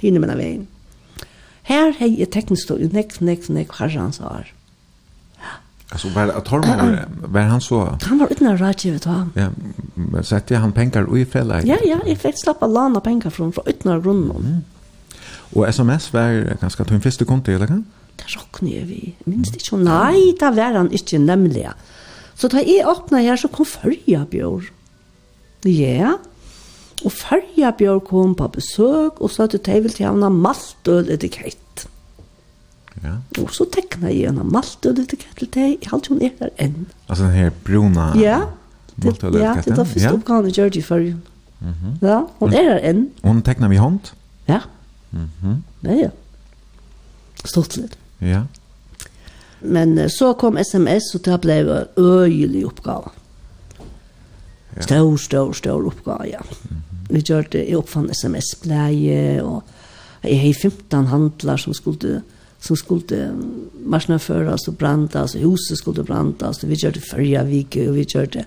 Hinne 0.00 0.18
med 0.18 0.36
veien. 0.36 0.68
Her 1.62 1.92
har 1.98 2.06
jeg 2.06 2.30
teknisk 2.30 2.62
stå 2.62 2.76
i 2.76 2.88
nekk, 2.92 3.20
nekk, 3.20 3.48
nekk, 3.48 3.72
herrans 3.78 4.20
år. 4.20 4.46
Alltså 5.92 6.08
var 6.14 6.26
det 6.26 6.44
Tormor 6.44 6.98
var 7.28 7.42
han 7.42 7.60
så 7.60 7.96
Han 8.02 8.18
var 8.18 8.28
utan 8.30 8.58
rådgiv 8.60 8.92
vet 8.92 9.04
han. 9.04 9.32
Ja, 9.36 9.48
men 9.94 10.24
sette 10.24 10.56
han 10.56 10.72
pengar 10.72 11.16
i 11.16 11.24
fälla. 11.24 11.66
Ja, 11.66 11.76
ja, 11.86 11.98
jeg 12.06 12.18
fikk 12.18 12.38
slapp 12.38 12.62
av 12.62 12.70
lana 12.70 13.00
penger 13.00 13.30
fra, 13.30 13.50
fra 13.50 13.62
uten 13.66 14.02
grunden. 14.02 14.36
Mm. 14.36 14.64
Och 15.52 15.68
SMS 15.68 16.12
var 16.12 16.56
ganska 16.60 16.84
tunn 16.84 17.00
första 17.00 17.24
konto 17.24 17.52
eller 17.52 17.66
kan? 17.66 17.84
Det 18.16 18.36
rockne 18.36 18.84
vi. 18.84 19.14
Minst 19.24 19.56
ikke. 19.56 19.76
Nei, 19.76 20.34
det 20.40 20.50
var 20.50 20.72
han 20.72 20.92
inte 20.92 21.18
nämligen. 21.18 21.72
Så 22.40 22.48
da 22.48 22.62
jeg 22.64 22.88
åpnet 22.88 23.26
her, 23.26 23.36
så 23.36 23.50
kom 23.52 23.68
Førja 23.68 24.24
Bjør. 24.30 24.70
Ja, 25.68 26.14
og 27.04 27.12
Førja 27.12 27.72
Bjør 27.76 28.00
kom 28.04 28.32
på 28.36 28.48
besøk, 28.54 29.20
og 29.20 29.32
så 29.32 29.44
hadde 29.44 29.60
jeg 29.66 29.84
vel 29.84 29.92
til 29.92 30.06
henne 30.08 30.30
maltøl 30.32 31.10
etikett. 31.12 31.84
Ja. 33.04 33.18
Og 33.40 33.52
så 33.56 33.66
tekna 33.72 34.08
jeg 34.12 34.30
henne 34.30 34.44
maltøl 34.48 35.02
etikett 35.02 35.36
til 35.40 35.50
deg, 35.52 35.76
jeg 35.82 35.92
halte 35.92 36.14
hun 36.14 36.22
er 36.24 36.32
der 36.40 36.54
enn. 36.60 36.86
Altså 37.08 37.28
den 37.28 37.36
her 37.36 37.52
bruna 37.66 38.10
ja. 38.16 38.38
maltøl? 38.96 39.36
Ja, 39.40 39.54
det 39.60 39.74
er 39.74 39.82
da 39.82 39.84
første 39.84 40.14
ja. 40.32 40.40
i 40.40 40.56
Georgie 40.56 40.82
Førja. 40.82 41.16
Mm 41.60 41.74
-hmm. 41.76 42.06
Ja, 42.06 42.22
hun 42.38 42.52
er 42.52 42.62
her 42.62 42.80
enn. 42.90 43.10
Hun 43.22 43.42
tekna 43.42 43.68
vi 43.68 43.76
hånd? 43.76 44.12
Ja. 44.48 44.60
Mm 45.10 45.28
-hmm. 45.42 45.56
Ja, 45.84 45.94
ja. 45.94 46.10
Stort 47.44 47.76
litt. 47.76 47.98
Ja. 48.20 48.42
Men 49.60 50.08
så 50.10 50.32
kom 50.32 50.58
SMS, 50.58 51.14
og 51.14 51.24
det 51.24 51.40
ble 51.40 51.58
en 51.60 51.86
øyelig 51.98 52.66
oppgave. 52.66 53.12
Ja. 54.76 54.82
Stor, 54.82 55.16
stor, 55.16 55.52
stor 55.52 55.86
oppgave, 55.86 56.28
ja. 56.30 56.40
Mm 56.40 56.76
-hmm. 56.76 57.14
Vi 57.14 57.20
gjør 57.20 57.42
det, 57.42 57.68
jeg 57.68 57.76
oppfann 57.76 58.10
SMS-pleie, 58.14 59.42
og 59.42 59.62
jeg 60.24 60.40
har 60.40 60.54
15 60.54 61.06
handlar 61.06 61.56
som 61.56 61.74
skulle 61.74 62.22
som 62.60 62.76
skulle 62.76 63.34
marsnaføras 63.86 64.68
og 64.68 64.76
brandas, 64.78 65.34
og 65.34 65.40
huset 65.40 65.78
skulle 65.78 66.04
brandas, 66.04 66.62
og 66.62 66.68
vi 66.68 66.74
gjør 66.74 66.90
det 66.90 67.02
førja 67.10 67.42
vike, 67.42 67.88
og 67.88 67.94
vi 67.94 68.04
gjør 68.04 68.24
det 68.24 68.44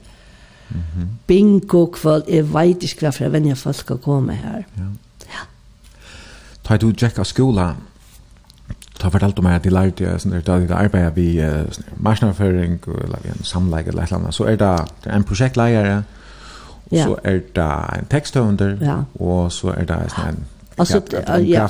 bingo 1.28 1.86
kvöld, 1.86 2.24
jeg 2.28 2.54
vet 2.54 2.84
ikke 2.84 3.06
hva 3.06 3.12
for 3.14 3.26
jeg 3.26 3.34
venner 3.34 3.58
folk 3.60 3.92
å 3.94 3.98
komme 4.02 4.36
her. 4.38 4.64
Ja. 4.78 4.90
ja. 5.30 5.44
Ta 6.66 6.78
du 6.78 6.92
Jack 7.02 7.20
av 7.20 7.28
skolan, 7.30 7.82
ta 9.04 9.12
fortalte 9.12 9.44
meg 9.46 9.60
at 9.60 9.68
de 9.68 9.74
lærte 9.74 10.06
jeg 10.06 10.24
sånn 10.24 10.36
da 10.48 10.58
de 10.60 10.74
arbeider 10.74 11.14
vi 11.16 11.28
marsjonføring 11.98 12.80
eller 12.88 13.24
vi 13.24 13.34
en 13.34 13.46
samleik 13.48 13.88
eller 13.92 14.04
et 14.04 14.12
eller 14.12 14.22
annet 14.22 14.38
så 14.38 14.48
er 14.50 14.58
det 14.62 15.14
en 15.14 15.28
projektledare 15.28 16.02
og 16.92 16.98
så 16.98 17.16
er 17.24 17.40
det 17.56 17.70
en 18.00 18.10
teksthøvender 18.10 18.82
og 19.20 19.52
så 19.52 19.76
er 19.78 19.88
det 19.90 20.02
en 20.28 20.44
Alltså 20.78 21.02
ja. 21.40 21.68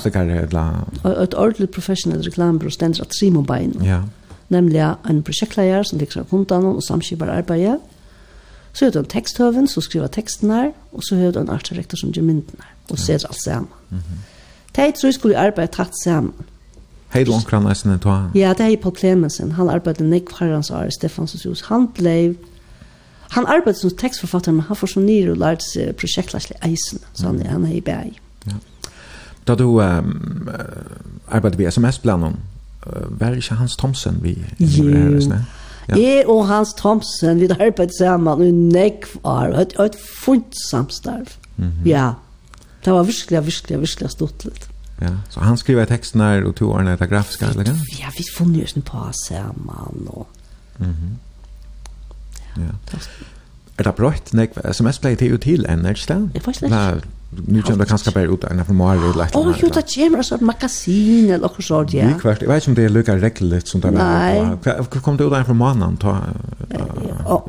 Ett 1.23 1.34
ordentligt 1.34 1.72
professionell 1.72 2.22
reklambyrå 2.23 2.69
ständer 2.69 3.01
att 3.01 3.15
Simon 3.15 3.45
bein. 3.45 3.81
Ja. 3.84 4.03
Nämligen 4.47 4.95
en 5.10 5.23
projektledare 5.23 5.84
som 5.85 5.99
liksom 5.99 6.26
kundan 6.26 6.65
och 6.65 6.84
samskipar 6.84 7.27
arbete. 7.27 7.80
Så 8.73 8.85
heter 8.85 8.99
en 8.99 9.05
teksthøven 9.05 9.68
som 9.68 9.81
skriver 9.81 10.07
teksten 10.07 10.51
her, 10.51 10.72
og 10.91 11.03
så 11.03 11.15
heter 11.15 11.41
en 11.41 11.49
artdirektor 11.49 11.97
som 11.97 12.11
gjør 12.11 12.23
mynden 12.23 12.60
her, 12.60 12.72
og 12.89 12.99
ser 12.99 13.14
alt 13.14 13.43
sammen. 13.43 13.69
Mhm. 13.89 14.01
Tätt 14.73 14.95
De 14.95 14.99
tror 14.99 15.07
jeg 15.07 15.14
skulle 15.14 15.38
arbeide 15.38 15.72
tatt 15.72 15.93
sammen. 16.03 16.34
Hei 17.14 17.23
då 17.23 17.40
kan 17.49 17.64
nästan 17.64 17.94
inte 17.94 18.03
ta. 18.03 18.30
Ja, 18.34 18.53
det 18.53 18.73
er 18.73 18.77
Paul 18.77 18.95
Clemensen. 18.95 19.52
Han 19.52 19.69
arbetade 19.69 20.10
Nick 20.10 20.30
Farrans 20.30 20.72
år 20.72 20.90
Stefansens 20.90 21.45
hus. 21.45 21.61
Han 21.61 21.88
ble... 21.94 22.35
han 23.30 23.45
arbeidde 23.45 23.80
som 23.80 23.90
tekstforfatter, 23.90 24.52
men 24.52 24.61
han 24.61 24.76
får 24.76 24.88
så 24.88 24.99
nyr 24.99 25.31
og 25.31 25.38
lærte 25.38 25.65
seg 25.65 25.95
projektlasle 25.98 26.56
eisen 26.65 26.99
så 27.14 27.27
han 27.27 27.41
han 27.45 27.65
er 27.65 27.77
i 27.77 27.81
bæg. 27.81 28.19
Ja. 28.45 28.57
Då 29.48 29.56
du 29.56 29.64
um, 29.64 30.49
arbetade 31.27 31.57
vi 31.57 31.72
SMS 31.72 31.98
planen. 31.99 32.35
uh, 32.88 33.19
Var 33.19 33.31
ikke 33.31 33.56
Hans 33.56 33.76
Thomsen 33.76 34.19
vi? 34.22 34.38
Jo. 34.60 34.90
Ja. 35.88 35.98
Jeg 35.98 36.27
og 36.27 36.48
Hans 36.48 36.73
Thomsen, 36.73 37.40
vi 37.40 37.48
arbeidet 37.49 37.95
sammen 37.98 38.41
i 38.41 38.52
nekv 38.52 39.18
år, 39.23 39.53
og 39.53 39.61
et, 39.61 39.73
et 39.80 39.95
funnet 40.19 40.56
samstarv. 40.72 41.27
Mm 41.57 41.68
-hmm. 41.68 41.90
Ja, 41.90 42.11
det 42.85 42.94
var 42.94 43.03
virkelig, 43.03 43.45
virkelig, 43.45 43.80
virkelig 43.80 44.10
stort 44.10 44.45
litt. 44.45 44.73
Ja, 45.02 45.10
så 45.30 45.40
han 45.40 45.57
skriver 45.57 45.86
texten 45.86 46.22
här 46.22 46.44
och 46.44 46.56
tog 46.56 46.78
den 46.78 46.86
där 46.86 47.07
grafiska 47.07 47.45
eller 47.45 47.64
kan? 47.64 47.76
Ja, 47.99 48.07
vi 48.18 48.24
fann 48.38 48.53
ju 48.56 48.65
en 48.76 48.82
på 48.82 49.11
samman 49.28 50.07
och. 50.07 50.30
Mhm. 50.78 51.18
Ja. 52.56 52.98
Er 53.78 53.88
det 53.88 53.95
brøtt 53.98 54.34
nek 54.38 54.53
SMS 54.70 54.99
ble 55.02 55.15
til 55.18 55.38
til 55.41 55.65
enn, 55.70 55.86
er 55.90 55.98
det 55.98 56.18
Jeg 56.36 56.41
får 56.45 56.52
ikke 56.52 56.70
Nei, 56.70 57.02
nu 57.48 57.61
kommer 57.61 57.86
det 57.86 57.90
kanskje 57.90 58.11
bare 58.14 58.30
ut 58.30 58.44
en 58.45 58.61
for 58.65 58.74
Mari 58.78 58.99
eller 59.10 59.24
et 59.24 59.36
Åh, 59.36 59.48
jo, 59.61 59.70
det 59.74 59.86
kommer 59.90 60.20
altså 60.22 60.38
sånn 60.38 60.45
magasin 60.45 61.32
eller 61.34 61.48
noe 61.48 61.65
sånt, 61.65 61.94
ja. 61.94 62.11
Likvært, 62.11 62.44
jeg 62.45 62.52
vet 62.52 62.61
ikke 62.61 62.70
om 62.70 62.76
det 62.78 62.86
er 62.86 62.94
lykka 62.94 63.15
regelligt 63.18 63.72
som 63.72 63.82
det 63.82 63.90
er. 63.90 63.98
Nei. 63.98 64.44
Hva 64.61 65.02
Kom 65.02 65.18
det 65.18 65.26
ut 65.26 65.34
en 65.34 65.48
for 65.48 65.57
måneden? 65.57 65.98
Ja, 66.70 67.40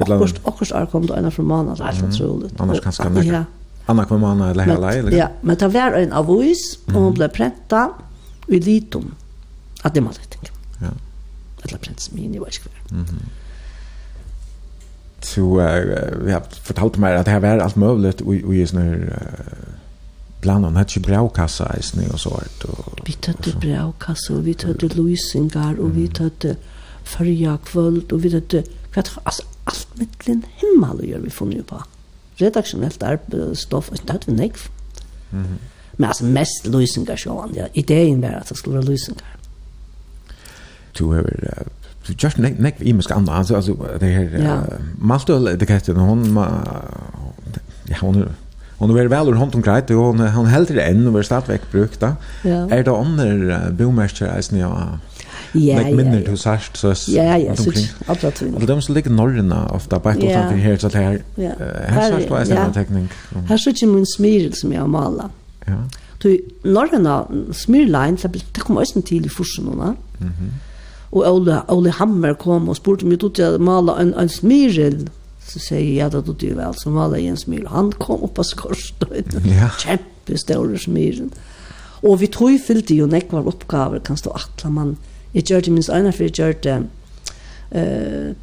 akkurat 0.49 0.91
kom 0.91 1.07
det 1.11 1.19
en 1.19 1.31
for 1.31 1.43
måneden, 1.43 1.77
det 1.77 1.85
er 1.85 2.01
helt 2.01 2.15
utrolig. 2.15 2.51
Annars 2.59 2.81
kanskje 2.81 3.11
nek. 3.13 3.29
Ja, 3.29 3.45
Anna 3.87 4.05
kom 4.05 4.21
man 4.21 4.41
eller 4.41 4.65
hela 4.65 4.93
eller? 4.93 5.13
Ja, 5.13 5.29
men 5.41 5.57
det 5.57 5.69
var 5.69 5.93
en 5.93 6.13
avis 6.13 6.79
och 6.87 6.93
hon 6.93 7.15
blev 7.15 7.29
prenta 7.29 7.91
i 8.47 8.61
litum. 8.61 9.15
Att 9.83 9.95
det 9.95 10.01
man 10.01 10.13
tänkte. 10.13 10.51
Ja. 10.81 10.87
Eller 11.63 11.79
prentas 11.79 12.13
min 12.13 12.35
i 12.35 12.39
vad 12.39 12.49
Mhm. 12.91 13.07
Så 15.21 15.55
vi 16.25 16.33
har 16.33 16.43
fortalt 16.63 16.97
mig 16.97 17.17
att 17.17 17.25
det 17.25 17.31
här 17.31 17.41
var 17.41 17.59
allt 17.59 17.77
möjligt 17.77 18.21
och 18.21 18.35
och 18.47 18.55
just 18.55 18.73
nu 18.73 19.13
bland 20.41 20.67
annat 20.67 20.95
hade 20.95 21.07
braukassa 21.07 21.77
i 21.79 21.83
snö 21.83 22.03
och 22.13 22.21
sånt 22.21 22.65
vi 23.05 23.17
hade 23.27 23.59
braukassa 23.61 24.35
och 24.35 24.47
vi 24.47 24.57
hade 24.63 24.89
luisingar 24.89 25.81
och 25.81 25.97
vi 25.97 26.11
hade 26.19 26.57
förja 27.05 27.59
kvöld 27.65 28.13
och 28.13 28.25
vi 28.25 28.35
hade 28.35 28.63
kvart 28.93 29.11
alltså 29.23 29.43
allt 29.65 29.89
mittlen 29.95 30.43
himmel 30.57 31.09
gör 31.09 31.19
vi 31.19 31.31
funnit 31.31 31.67
på. 31.67 31.75
Mm 31.75 31.94
redaktionellt 32.37 33.03
stoff, 33.55 33.91
det 33.91 34.13
hade 34.13 34.25
vi 34.27 34.33
nekv. 34.33 34.59
Mm 35.33 35.45
-hmm. 35.45 35.57
Men 35.97 36.09
alltså 36.09 36.25
mest 36.25 36.67
lösningar 36.67 37.17
så 37.17 37.51
ja. 37.55 37.67
Idén 37.73 38.21
var 38.21 38.29
att 38.29 38.49
det 38.49 38.55
skulle 38.55 38.77
vara 38.77 38.87
lösningar. 38.87 39.37
Du 40.99 41.05
har 41.05 41.19
uh, 41.19 41.67
du 42.07 42.15
just 42.19 42.39
nek 42.39 42.59
nek 42.59 42.75
i 42.81 42.93
mig 42.93 43.05
andra 43.11 43.35
alltså 43.35 43.57
alltså 43.57 43.75
det 44.01 44.07
här 44.07 44.45
ja. 44.45 44.55
uh, 44.55 44.81
Maltö 44.99 45.57
det 45.57 45.67
kan 45.67 45.97
hon 45.97 46.33
ma, 46.33 46.47
ja 47.85 47.97
hon 48.01 48.29
hon 48.79 48.91
är 48.91 49.09
väl 49.09 49.29
ur 49.29 49.33
hon 49.33 49.63
grejt 49.63 49.91
och 49.91 49.97
hon 49.97 50.21
hon 50.21 50.47
helt 50.47 50.69
det 50.69 50.83
än 50.83 51.07
och 51.07 51.13
var 51.13 51.23
starkt 51.23 51.73
brukt 51.73 52.01
då. 52.01 52.13
Ja. 52.43 52.71
Är 52.71 52.85
det 52.85 52.91
andra 52.91 53.71
bomärker 53.71 54.37
alltså 54.37 54.57
ja 54.57 54.99
ja, 55.55 55.79
like 55.79 55.97
minner 55.97 56.19
ja, 56.19 56.25
ja. 56.25 56.31
du 56.31 56.37
sørst, 56.37 56.77
så 56.77 57.13
ja, 57.13 57.37
ja, 57.37 57.55
så 57.57 57.71
alla 58.07 58.31
tiden. 58.31 58.55
Alla 58.57 58.67
de 58.67 58.83
som 58.83 58.95
ligger 58.95 59.11
norrna 59.11 59.69
ofta 59.71 60.01
på 60.01 60.11
ett 60.11 60.19
utanför 60.19 60.57
här 60.57 60.77
så 60.77 60.89
här 60.89 61.23
här 61.89 62.11
sørst 62.11 62.31
var 62.31 62.39
en 62.39 62.73
teknik. 62.73 63.11
her 63.49 63.57
så 63.57 63.71
ikke 63.71 63.87
min 63.87 64.07
smil 64.07 64.53
som 64.55 64.73
jeg 64.73 64.81
har 64.81 64.89
malet 64.89 65.31
Ja. 65.67 65.77
Du 66.23 66.39
Norrøna, 66.65 67.25
Smyrlein, 67.53 68.17
det 68.17 68.61
kom 68.61 68.77
også 68.77 69.03
til 69.03 69.27
i 69.27 69.29
forsen 69.29 69.79
va? 69.79 69.95
Mhm. 70.21 70.53
Ole 71.13 71.63
Ole 71.69 71.91
Hammer 71.91 72.35
kom 72.35 72.69
og 72.69 72.77
spurte 72.77 73.05
om 73.05 73.11
jeg 73.11 73.21
tog 73.21 73.35
til 73.35 73.45
å 73.45 73.59
male 73.59 73.93
en 74.01 74.15
en 74.15 74.29
smil 74.29 75.09
så 75.45 75.61
sier 75.61 75.81
jeg, 75.81 75.95
ja, 75.97 76.09
jag 76.09 76.25
tog 76.25 76.37
du 76.41 76.55
vel, 76.55 76.75
så 76.75 76.91
alla 76.91 77.19
jeg 77.19 77.35
en 77.35 77.37
smil 77.37 77.67
han 77.69 77.93
kom 77.93 78.23
opp 78.23 78.39
av 78.39 78.45
skorstøyden, 78.45 79.45
Ja. 79.45 79.69
Kämpestor 79.79 80.77
smil. 80.77 81.31
Og 82.03 82.21
vi 82.21 82.27
tog 82.27 82.61
fyllt 82.67 82.91
jo 82.91 83.07
nekvar 83.07 83.47
oppgaver, 83.47 84.01
kan 84.01 84.17
stå 84.17 84.33
attla 84.35 84.71
man 84.71 84.97
Jeg 85.35 85.45
gjør 85.45 85.61
det 85.61 85.73
minst 85.73 85.91
ene, 85.91 86.13
for 86.13 86.23
jeg 86.23 86.33
gjør 86.33 86.53
det 86.63 86.77
uh, 87.75 88.35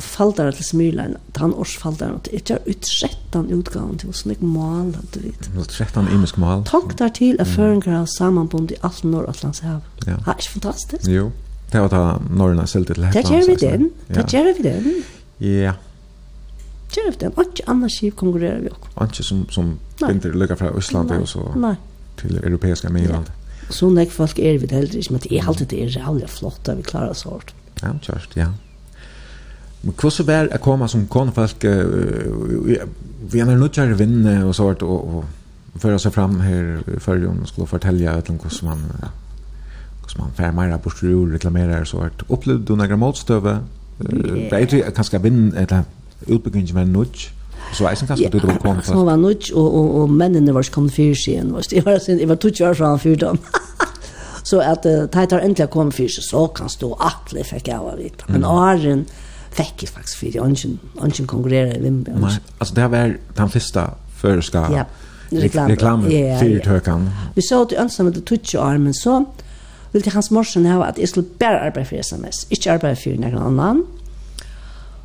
faldere 0.00 0.52
til 0.52 0.64
Smyrlein, 0.64 1.16
han 1.36 1.52
års 1.54 1.76
faldere, 1.78 2.18
jeg 2.32 2.42
gjør 2.48 2.64
utrettan 2.72 3.52
utgaven 3.54 3.98
til 3.98 4.10
hvordan 4.10 4.32
jeg 4.32 4.48
maler 4.48 5.04
du 5.14 5.20
vet. 5.20 5.50
Utrettan 5.60 6.08
imisk 6.14 6.38
mal. 6.38 6.64
Tank 6.68 6.98
der 6.98 7.08
til 7.08 7.36
at 7.40 7.46
føringer 7.46 7.98
har 7.98 8.08
samanbund 8.18 8.70
i 8.70 8.80
alt 8.82 9.04
Nord-Atlands 9.04 9.58
hav. 9.58 9.80
Ja. 10.06 10.16
Det 10.16 10.36
ikke 10.38 10.50
fantastisk? 10.52 11.08
Jo, 11.08 11.30
det 11.72 11.80
var 11.80 11.88
da 11.88 12.02
Norrna 12.30 12.66
selv 12.66 12.86
til 12.86 13.04
Hetland. 13.04 13.14
Det 13.14 13.30
gjør 13.30 13.46
vi 13.46 13.56
den, 13.66 13.90
det 14.08 14.26
gjør 14.32 14.52
vi 14.56 14.68
den. 14.68 15.04
Ja. 15.40 15.72
Gjør 16.94 17.10
vi 17.10 17.16
den, 17.20 17.32
og 17.36 17.44
ikke 17.44 17.68
annet 17.70 17.92
skip 17.92 18.16
konkurrerer 18.16 18.60
vi 18.60 18.72
også. 18.72 18.94
Og 18.94 19.06
ikke 19.06 19.22
som, 19.22 19.44
som 19.50 19.78
binder 20.06 20.34
lykka 20.34 20.54
fra 20.54 20.72
Østlandet 20.76 21.20
og 21.20 21.28
så 21.28 21.74
til 22.20 22.40
europeiska 22.44 22.88
Myrlandet 22.88 23.32
så 23.70 23.88
nek 23.92 24.12
folk 24.12 24.38
er 24.38 24.58
vi 24.58 24.66
det 24.66 24.76
heller 24.76 24.96
ikke, 24.98 25.14
men 25.14 25.22
det 25.24 25.32
er 25.38 25.48
alltid 25.48 25.70
det 25.70 25.82
er 25.84 25.94
reallig 25.98 26.28
flott 26.30 26.68
at 26.68 26.78
vi 26.78 26.86
klarer 26.86 27.14
oss 27.14 27.22
hårdt. 27.28 27.54
Ja, 27.82 27.94
kjørst, 28.02 28.36
ja. 28.36 28.50
Men 29.82 29.94
hvordan 29.96 30.26
var 30.28 30.48
det 30.48 30.58
å 30.58 30.62
komme 30.64 30.88
som 30.92 31.06
konfolk, 31.08 31.64
vi 31.64 33.40
er 33.40 33.48
nødt 33.48 33.76
til 33.78 33.94
å 33.94 33.96
vinne 34.00 34.34
og 34.44 34.54
sånt, 34.58 34.82
og, 34.84 35.14
og 35.16 35.80
føre 35.80 35.98
seg 36.02 36.12
fram 36.12 36.40
her 36.44 36.82
før 37.00 37.24
hun 37.28 37.46
skulle 37.48 37.70
fortelle 37.70 38.10
et 38.10 38.28
eller 38.28 38.42
hvordan 38.42 38.68
man, 38.68 39.10
hvordan 40.02 40.24
man 40.24 40.36
fær 40.36 40.54
mer 40.56 40.76
bort 40.82 41.02
og 41.06 41.32
reklamerer 41.32 41.86
og 41.86 41.88
så 41.88 42.02
sånt. 42.04 42.26
Opplevde 42.28 42.66
du 42.68 42.74
noen 42.76 43.00
motstøve? 43.00 43.60
Det 44.00 44.52
er 44.52 44.66
ikke 44.66 44.92
kanskje 44.96 45.22
vinn, 45.24 45.52
eller 45.54 45.86
utbyggingen 46.26 46.74
var 46.76 46.88
nødt 46.88 47.30
Så 47.72 47.86
eisen 47.88 48.08
kanskje 48.08 48.30
du 48.32 48.38
drog 48.42 48.58
kom 48.62 48.76
først? 48.76 48.92
Han 48.94 49.06
var 49.06 49.16
nødt, 49.16 49.50
og, 49.52 49.74
og, 49.74 49.94
og 50.02 50.10
mennene 50.10 50.54
var 50.54 50.68
kommet 50.72 50.94
fyrt 50.94 51.16
siden. 51.24 51.54
Jeg 51.72 51.84
var, 51.86 52.00
jeg 52.08 52.28
var 52.28 52.34
tutsi 52.34 52.64
år 52.66 52.74
fra 52.74 52.90
han 52.94 53.02
fyrt 53.02 53.20
dem. 53.20 53.38
så 54.50 54.60
at 54.64 54.86
uh, 54.86 55.06
Taitar 55.12 55.44
endelig 55.46 55.70
kom 55.70 55.92
fyrt, 55.92 56.18
så 56.24 56.46
kan 56.54 56.68
stå 56.72 56.94
atle, 56.98 57.44
fikk 57.44 57.70
jeg 57.70 57.78
av 57.78 57.98
vite. 57.98 58.26
Men 58.28 58.44
åren 58.48 59.04
fikk 59.54 59.84
jeg 59.84 59.92
faktisk 59.94 60.24
fyrt, 60.24 60.40
og 60.40 61.08
ikke 61.08 61.26
konkurrere 61.26 61.76
i 61.78 61.82
Vimby. 61.84 62.16
Nei, 62.18 62.34
altså 62.58 62.74
det 62.74 62.90
var 62.90 63.14
den 63.38 63.54
første 63.54 63.86
føreska 64.20 64.66
ja, 64.74 64.84
reklame, 65.32 65.74
reklame 65.74 66.10
ja, 66.10 66.34
ja, 66.34 66.40
fyrt 66.40 66.66
høkan. 66.70 67.08
Vi 67.34 67.44
så 67.46 67.62
at 67.64 67.72
du 67.72 67.78
ønsket 67.80 68.04
med 68.04 68.18
det 68.18 68.24
tutsi 68.28 68.58
år, 68.58 68.78
men 68.82 68.94
så 68.94 69.22
ville 69.92 70.12
hans 70.14 70.30
morsen 70.30 70.66
ha 70.70 70.82
at 70.86 70.98
jeg 70.98 71.10
skulle 71.10 71.38
bare 71.40 71.64
arbeide 71.66 71.88
for 71.88 72.02
SMS, 72.02 72.44
ikke 72.50 72.76
arbeide 72.76 73.00
for 73.00 73.22
noen 73.24 73.40
annen 73.46 73.82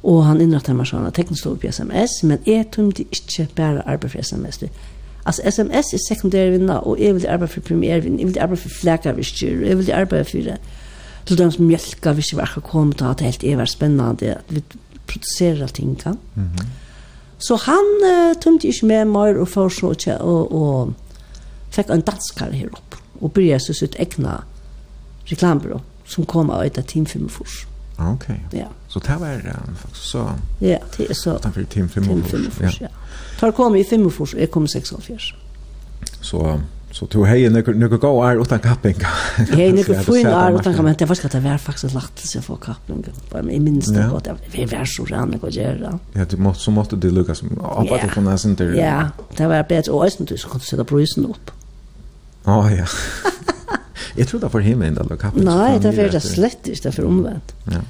og 0.06 0.26
han 0.27 0.41
innrettet 0.41 0.77
meg 0.77 0.86
sånn 0.86 1.07
at 1.07 1.15
teknisk 1.18 1.41
stod 1.41 1.57
på 1.61 1.72
sms, 1.73 2.19
men 2.30 2.44
jeg 2.45 2.68
tømte 2.76 3.07
ikke 3.10 3.48
bare 3.57 3.82
arbeid 3.90 4.14
for 4.14 4.22
sms. 4.22 4.60
Det. 4.61 4.69
Altså, 5.26 5.41
sms 5.49 5.94
er 5.98 6.03
sekundære 6.03 6.52
vinner, 6.53 6.86
og 6.86 7.02
jeg 7.02 7.15
vil 7.18 7.26
arbeide 7.27 7.53
for 7.56 7.65
primærvinner, 7.65 8.22
jeg 8.22 8.30
vil 8.30 8.41
arbeide 8.45 8.61
for 8.61 8.76
flækaviskyr, 8.82 9.65
jeg 9.65 9.77
vil 9.80 9.91
arbeide 9.91 10.27
for 10.30 10.49
det. 10.52 10.57
Så 11.26 11.36
de 11.36 11.52
som 11.52 11.65
mjölka 11.65 12.14
hvis 12.14 12.32
jeg 12.32 12.38
var 12.38 12.52
ikke 12.52 12.68
kommet, 12.69 12.98
til 12.98 13.06
at 13.06 13.19
det 13.19 13.26
helt 13.26 13.44
er 13.44 13.65
spennende, 13.65 14.30
at 14.30 14.44
vi 14.49 14.64
produserer 15.07 15.68
ting 15.68 15.98
kan. 15.99 16.19
Mm 16.36 16.49
-hmm. 16.56 16.65
Så 17.38 17.56
han 17.56 17.86
uh, 18.03 18.41
tømte 18.41 18.68
ikke 18.68 18.86
med 18.86 19.06
meg 19.06 19.38
og 19.38 19.48
for 19.48 19.69
så 19.69 19.91
ikke, 19.91 20.18
og, 20.18 20.52
og 20.52 20.94
fikk 21.69 21.90
en 21.90 22.02
danskar 22.02 22.52
her 22.52 22.68
opp, 22.73 22.95
og 23.22 23.32
begynte 23.32 23.65
seg 23.65 23.76
sitt 23.76 23.95
egna 23.99 24.44
reklambyrå, 25.32 25.82
som 26.06 26.26
kom 26.26 26.49
av 26.49 26.65
et 26.65 26.77
av 26.77 26.84
Team 26.84 27.06
45. 27.06 27.68
Ok. 27.98 28.30
Ja. 28.30 28.57
Yeah. 28.57 28.85
Så 28.95 28.99
det 28.99 29.15
var 29.19 29.35
um, 29.35 29.76
faktisk 29.76 30.05
så... 30.05 30.30
Ja, 30.59 30.77
det 30.97 31.09
er 31.09 31.13
så... 31.13 31.34
Utanfor 31.35 31.63
Tim 31.69 31.89
45, 31.89 32.81
ja. 32.81 32.88
Tar 33.39 33.51
kom 33.51 33.76
i 33.76 33.84
45, 33.84 34.39
jeg 34.39 34.51
kom 34.51 34.63
i 34.63 34.67
76. 34.67 35.35
Så... 36.22 36.59
Så 36.91 37.05
tog 37.05 37.27
hej 37.27 37.49
nu 37.49 37.63
nu 37.76 37.89
gå 37.89 38.23
är 38.23 38.41
utan 38.41 38.59
kapping. 38.59 38.95
Hej 39.51 39.72
nu 39.72 39.84
får 39.84 39.93
fin 39.93 40.26
är 40.26 40.59
utan 40.59 40.73
kapping. 40.73 40.95
Det 40.99 41.05
var 41.05 41.15
ska 41.15 41.27
det 41.27 41.39
vara 41.39 41.57
faktiskt 41.57 41.93
lagt 41.93 42.27
så 42.27 42.41
för 42.41 42.55
kapping. 42.55 43.05
Bara 43.31 43.51
i 43.51 43.59
minst 43.59 43.95
på 44.11 44.19
det. 44.23 44.35
Vi 44.51 44.65
var 44.65 44.85
så 44.85 45.03
rannig 45.03 45.43
å 45.43 45.49
gjøre. 45.49 45.99
Ja, 46.13 46.26
du 46.26 46.38
måste 46.38 46.63
så 46.63 46.72
måste 46.72 46.95
det 46.95 47.11
lucka 47.11 47.35
som 47.35 47.49
arbeta 47.59 48.07
på 48.07 48.22
näsan 48.22 48.55
där. 48.55 48.73
Ja, 48.73 49.09
det 49.38 49.47
var 49.47 49.63
bättre 49.63 49.91
och 49.91 50.11
sen 50.11 50.26
du 50.26 50.38
så 50.38 50.49
kunde 50.49 50.65
sette 50.65 50.84
prisen 50.84 51.26
opp. 51.26 51.51
Ja, 52.45 52.72
ja. 52.72 52.85
Jag 54.15 54.27
tror 54.27 54.39
det 54.39 54.49
för 54.49 54.59
himmel 54.59 54.97
ändå 54.97 55.17
kapping. 55.17 55.43
Nei, 55.43 55.80
det 55.80 55.91
var 55.91 56.03
det 56.03 56.22
slett 56.22 56.67
inte 56.67 56.91
för 56.91 57.05
omvendt. 57.05 57.55
Ja. 57.65 57.81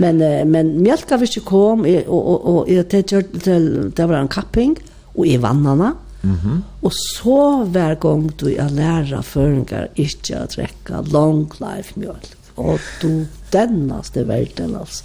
Men, 0.00 0.20
uh, 0.24 0.44
men 0.48 0.76
mjölka 0.80 1.18
vi 1.20 1.28
ikke 1.28 1.46
kom, 1.48 1.84
og, 1.84 2.20
og, 2.20 2.46
og, 2.52 2.70
jeg 2.70 2.88
det, 2.90 3.04
til 3.44 3.66
det 3.96 4.06
var 4.08 4.20
en 4.20 4.32
kapping, 4.32 4.78
og 5.16 5.26
i 5.26 5.36
vannene. 5.40 5.94
Mm. 6.22 6.60
Og 6.84 6.92
så 6.92 7.64
hver 7.72 7.94
gang 8.00 8.26
du 8.40 8.50
er 8.50 8.68
lærer 8.76 9.24
føringar 9.24 9.88
ikke 9.96 10.42
å 10.42 10.50
trekke 10.52 11.00
long 11.14 11.46
life 11.62 11.96
mjölk. 11.96 12.36
Og 12.60 12.80
du 13.00 13.24
dennaste 13.54 14.26
verden, 14.28 14.76
altså. 14.76 15.04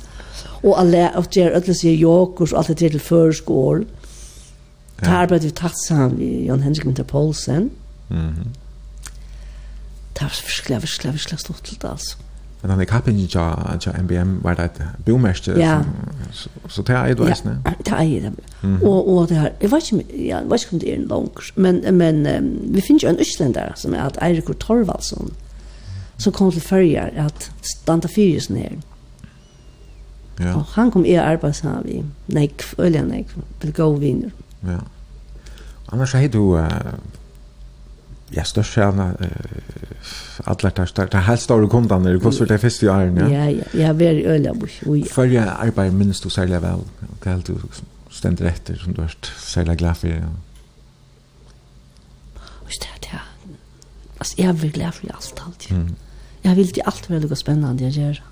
Og 0.66 0.74
alle, 0.80 1.08
og 1.16 1.30
det 1.34 1.44
er 1.44 1.56
ødelig 1.56 1.78
sier 1.80 1.96
jokers, 1.96 2.52
og 2.52 2.60
alt 2.60 2.74
det 2.74 2.78
til 2.82 3.00
førskål. 3.00 3.86
Ja. 3.86 5.06
Det 5.06 5.16
arbeidet 5.22 5.50
vi 5.50 5.56
tatt 5.56 5.80
sammen 5.86 6.20
i 6.24 6.46
Jan 6.48 6.64
Henrik 6.66 6.88
Winter 6.88 7.08
Poulsen. 7.08 7.70
Mm. 8.10 8.52
Det 10.16 10.24
var 10.24 10.36
virkelig, 10.42 10.82
virkelig, 10.88 11.14
virkelig 11.20 11.40
stort 11.40 11.64
til 11.64 11.82
det, 11.82 11.90
altså 11.90 12.25
men 12.66 12.72
han 12.72 12.82
i 12.82 12.86
kappen 12.86 13.18
ja 13.36 13.78
ja 13.86 13.92
MBM 14.02 14.44
var 14.44 14.54
det 14.54 14.70
bilmest 15.06 15.48
ja. 15.48 15.84
så 16.32 16.50
så 16.68 16.82
det 16.82 16.94
är 16.94 17.14
det 17.14 17.28
visst 17.28 17.46
ne 17.46 17.58
det 17.86 17.94
er 17.94 18.30
det 18.30 18.34
Og 18.82 19.08
och 19.08 19.30
det 19.30 19.38
her, 19.38 19.50
jeg 19.62 19.72
vet 19.72 19.92
inte 19.92 20.28
jag 20.28 20.50
vet 20.50 20.62
inte 20.62 20.74
om 20.74 20.80
det 20.80 20.90
er 20.90 20.96
en 20.96 21.08
långt 21.08 21.52
men 21.56 21.98
men 21.98 22.28
vi 22.74 22.82
finner 22.82 23.00
jo 23.04 23.10
en 23.10 23.20
isländare 23.20 23.72
som 23.76 23.94
är 23.94 24.00
att 24.00 24.18
Erik 24.22 24.60
Torvaldsson 24.60 25.34
som 26.18 26.34
kom 26.34 26.52
til 26.52 26.62
Färja 26.62 27.26
at 27.26 27.52
standa 27.62 28.08
fyrisen 28.08 28.56
här 28.56 28.72
Ja. 30.40 30.56
Og 30.56 30.64
han 30.64 30.92
kom 30.92 31.06
i 31.06 31.14
arbeid, 31.14 31.54
sa 31.54 31.68
vi, 31.86 32.04
nek, 32.28 32.64
öljan 32.78 33.06
nek, 33.06 33.28
vill 33.62 33.74
gå 33.74 33.94
vinner. 33.94 34.30
Ja. 34.68 34.80
Annars 35.92 36.14
hade 36.14 36.28
du 36.28 36.58
uh, 36.58 36.68
ja, 38.34 38.44
størst 38.44 38.74
tjena, 38.74 39.12
alle 40.46 40.72
tar 40.72 40.90
størst, 40.90 41.12
det 41.14 41.20
er 41.20 41.28
helt 41.28 41.44
store 41.44 41.68
kundene, 41.70 42.16
det 42.16 42.22
koster 42.24 42.50
det 42.50 42.60
første 42.64 42.90
åren, 42.92 43.20
ja. 43.22 43.28
Ja, 43.30 43.46
ja, 43.54 43.68
ja, 43.78 43.92
vi 43.94 44.08
er 44.10 44.22
øyla, 44.34 44.56
ui. 44.86 45.04
Før 45.12 45.30
jeg 45.30 45.46
arbeider 45.46 45.94
minst 45.94 46.24
du 46.26 46.30
særlig 46.34 46.62
vel, 46.64 46.82
det 47.22 47.30
er 47.30 47.36
helt 47.36 47.48
du 47.48 47.60
stender 48.10 48.50
etter, 48.50 48.80
som 48.82 48.96
du 48.96 49.04
har 49.04 49.14
særlig 49.38 49.78
glad 49.84 50.02
for, 50.02 50.08
ja. 50.08 50.32
Og 52.66 52.74
det 52.82 52.90
er 52.96 53.02
det, 53.06 53.22
altså, 54.20 54.34
jeg 54.38 54.50
er 54.50 54.74
glad 54.80 54.92
for 54.92 55.16
alt, 55.16 55.44
alt, 55.46 55.70
ja. 55.70 55.84
Jeg 56.46 56.58
vil 56.58 56.74
til 56.74 56.84
alt 56.86 57.10
være 57.10 57.26
noe 57.26 57.36
spennende, 57.38 57.84
jeg 57.84 57.94
gjør. 57.94 58.24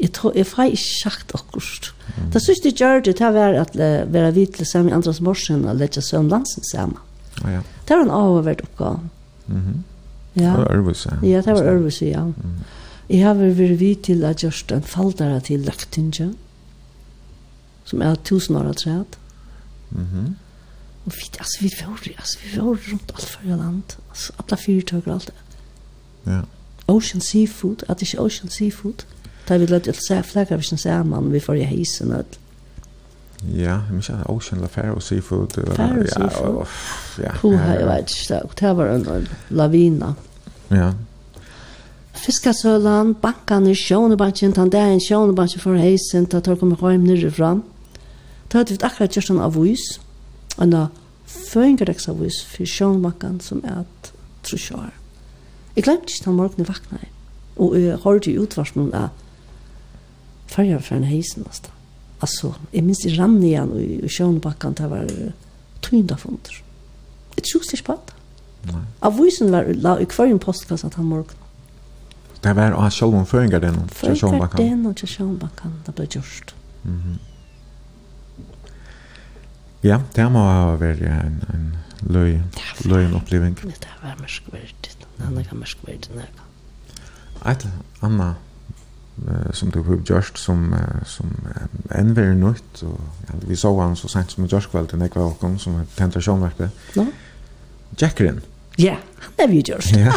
Jeg 0.00 0.12
tror, 0.16 0.32
jeg 0.34 0.46
får 0.48 0.72
ikke 0.72 0.88
sagt 1.02 1.34
akkurat. 1.36 1.92
Det 2.32 2.40
synes 2.42 2.64
jeg 2.64 2.72
gjør 2.72 3.02
det, 3.04 3.18
det 3.18 3.26
er 3.26 3.60
at 3.60 3.76
være 4.12 4.34
vidt 4.34 4.54
til 4.56 4.66
sammen 4.66 4.90
i 4.90 4.96
andres 4.96 5.20
morsen, 5.20 5.68
og 5.68 5.76
lette 5.76 6.02
seg 6.02 6.18
om 6.22 6.30
landsen 6.32 6.64
sammen. 6.66 6.98
Ja, 7.42 7.50
ja. 7.50 7.62
Det 7.88 7.96
var 7.96 8.02
en 8.02 8.10
avhåverd 8.10 8.60
oppgave. 8.62 9.00
Mhm. 9.46 9.84
Ja. 10.36 10.42
Det 10.42 10.58
var 10.58 10.76
Ørvus, 10.76 11.06
ja. 11.06 11.16
Ja, 11.26 11.40
det 11.42 11.54
var 11.54 11.62
Ørvus, 11.62 12.02
ja. 12.02 12.24
Mm. 12.24 12.60
Jeg 13.10 13.26
har 13.26 13.34
vært 13.34 13.78
vidt 13.80 14.04
til 14.06 14.24
at 14.24 14.44
just 14.44 14.72
en 14.72 14.82
faldere 14.82 15.40
til 15.40 15.60
Løktinge, 15.66 16.34
som 17.84 18.02
er 18.02 18.14
tusen 18.24 18.56
år 18.56 18.68
av 18.70 18.74
træet. 18.74 19.18
Mm. 19.90 20.36
Og 21.06 21.12
vi, 21.12 21.30
altså, 21.38 21.58
vi 21.60 21.70
var, 21.80 21.98
altså, 22.18 22.38
vi 22.44 22.56
var 22.56 22.66
rundt 22.66 23.12
alt 23.14 23.26
for 23.26 23.46
land, 23.48 23.96
altså, 24.10 24.32
alle 24.38 24.56
fyrtøk 24.56 25.06
og 25.06 25.14
alt 25.14 25.26
det. 25.26 25.34
Ja. 26.32 26.40
Ocean 26.88 27.20
Seafood, 27.20 27.82
at 27.88 28.02
ikke 28.02 28.20
Ocean 28.20 28.50
Seafood, 28.50 29.04
da 29.48 29.56
vi 29.56 29.66
lagt 29.66 29.84
til 29.84 29.94
å 29.94 30.02
se 30.06 30.22
flakker 30.22 30.56
vi 30.58 30.66
ikke 30.66 30.78
sammen, 30.78 31.32
vi 31.32 31.40
får 31.42 31.54
i 31.62 31.66
heisen 31.70 32.12
og 32.12 32.18
alt. 32.18 32.39
Ja, 33.48 33.80
men 33.90 33.98
ikke 33.98 34.22
Ocean 34.28 34.60
Lafair 34.60 34.90
och 34.90 35.02
seafood 35.02 35.58
eller 35.58 35.74
ja. 35.78 36.66
Ja. 37.22 37.32
Pool 37.40 37.56
hade 37.56 37.86
varit 37.86 38.10
det 38.60 38.72
var 38.72 38.86
en 38.86 39.28
lavina. 39.48 40.14
Ja. 40.68 40.92
Fiskasølan, 42.14 43.14
bankan 43.14 43.74
sjånebanken, 43.74 44.52
tan 44.52 44.70
der 44.70 44.92
en 44.92 45.00
sjånebanken 45.00 45.60
for 45.60 45.74
heisen, 45.74 46.26
ta 46.26 46.40
tar 46.40 46.56
kommer 46.56 46.76
hjem 46.90 47.04
nere 47.04 47.30
fram. 47.30 47.62
Ta 48.48 48.58
hadde 48.58 48.74
vi 48.74 48.84
akkurat 48.84 49.16
gjort 49.16 49.30
en 49.30 49.40
avvis, 49.40 50.00
en 50.60 50.88
føringerdeksavvis 51.26 52.44
for 52.44 52.66
sjånebanken 52.66 53.40
som 53.40 53.64
er 53.64 53.80
et 53.80 54.12
trusjår. 54.44 54.90
Jeg 55.76 55.84
glemte 55.84 56.12
ikke 56.12 56.24
den 56.24 56.36
morgenen 56.36 56.68
vakna, 56.68 56.98
og 57.56 57.80
jeg 57.80 57.96
hørte 58.04 58.30
i 58.30 58.38
utvarsmålet 58.38 58.94
av 58.94 59.08
farger 60.46 60.78
for 60.78 60.98
en 60.98 61.08
heisen, 61.08 61.46
nesten. 61.46 61.79
Altså, 62.20 62.52
jeg 62.72 62.84
minns 62.84 63.04
i 63.08 63.14
rann 63.16 63.38
igjen 63.42 63.70
i 63.80 64.08
Sjönbackan 64.08 64.74
det 64.76 64.90
var 64.90 65.06
tynda 65.82 66.16
Jeg 67.36 67.44
tror 67.44 67.62
ikke 67.72 67.84
på 67.84 67.92
det. 68.06 68.14
Nej. 68.72 68.82
Av 69.00 69.16
var 69.50 69.74
la 69.74 70.00
i 70.00 70.04
kvarjen 70.04 70.38
postkassa 70.38 70.86
att 70.86 70.94
han 70.94 71.04
morgon. 71.04 71.36
Det 72.42 72.52
var 72.56 72.72
av 72.72 72.90
själva 72.90 73.24
Føringer 73.24 73.60
den 73.60 73.88
til 73.88 74.16
Sjönbackan. 74.16 74.56
Föringar 74.56 74.70
den 74.70 74.86
och 74.86 74.98
Sjönbackan, 74.98 75.82
det 75.86 75.94
blev 75.94 76.08
gjort. 76.08 76.54
Ja, 79.82 80.02
det 80.14 80.32
må 80.32 80.38
ha 80.38 80.76
vært 80.76 81.00
en, 81.00 81.40
en 81.54 81.78
løy, 82.02 82.42
løyen 82.84 83.14
oppleving. 83.16 83.54
Det 83.54 83.88
var 84.02 84.16
merskverdigt. 84.20 85.06
Det 85.16 85.24
var 85.24 85.56
merskverdigt. 85.56 86.10
Det 86.10 86.18
var 86.18 86.20
merskverdigt. 86.20 86.36
Det 87.40 88.00
var 88.00 88.08
merskverdigt 88.08 88.49
som 89.52 89.70
du 89.70 89.82
har 89.82 89.96
gjort 90.06 90.38
som 90.38 90.74
som 91.06 91.26
en 91.90 92.16
very 92.16 92.34
nytt 92.34 92.82
Og, 92.82 93.00
ja, 93.28 93.34
vi 93.48 93.56
så 93.56 93.80
han 93.80 93.96
så 93.96 94.08
sent 94.08 94.30
som 94.30 94.44
i 94.44 94.48
Gjørskveld 94.48 94.94
när 94.94 95.10
jag 95.14 95.38
kom 95.40 95.58
som 95.58 95.86
tentar 95.96 96.20
sjönverket. 96.20 96.70
Ja. 96.94 97.06
Jackerin. 97.98 98.40
Ja, 98.76 98.96
han 99.18 99.32
har 99.38 99.48
vi 99.48 99.60
gjort. 99.60 99.92
Ja. 99.92 100.12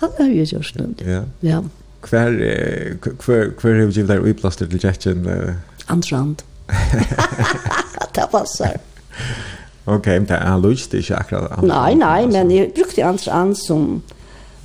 Han 0.00 0.10
har 0.18 0.24
vi 0.24 0.44
gjort 0.44 0.74
det. 0.74 1.10
Ja. 1.12 1.22
Ja. 1.40 1.64
Kvar 2.00 2.30
hver, 3.26 3.50
hver 3.60 3.78
har 3.78 3.86
vi 3.86 4.00
gjort 4.00 4.08
där 4.08 4.18
upplastet 4.18 4.70
till 4.70 4.84
Jackin. 4.84 5.28
Andrand. 5.86 6.42
Det 8.14 8.26
passar. 8.32 8.76
Ok, 9.84 10.06
men 10.06 10.26
det 10.26 10.30
er 10.36 10.54
är 10.54 10.58
lustigt, 10.58 10.94
ikke 10.94 11.16
akkurat. 11.16 11.62
Nej, 11.62 11.94
nej, 11.94 12.26
men 12.26 12.50
jag 12.50 12.74
brukte 12.74 13.04
Andrand 13.04 13.58
som 13.58 14.02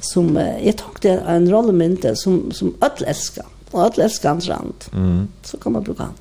som 0.02 0.38
jeg 0.38 0.76
det 1.04 1.18
en 1.28 1.48
rollemynte 1.52 2.16
som, 2.16 2.52
som 2.52 2.76
ødel 2.84 3.08
elsker. 3.08 3.46
Og 3.74 3.86
ødel 3.86 4.06
elsker 4.08 4.30
hans 4.30 4.50
rand. 4.50 4.90
Mm. 4.94 5.28
Så 5.44 5.58
kan 5.58 5.72
man 5.72 5.84
bruke 5.84 6.04
han. 6.04 6.14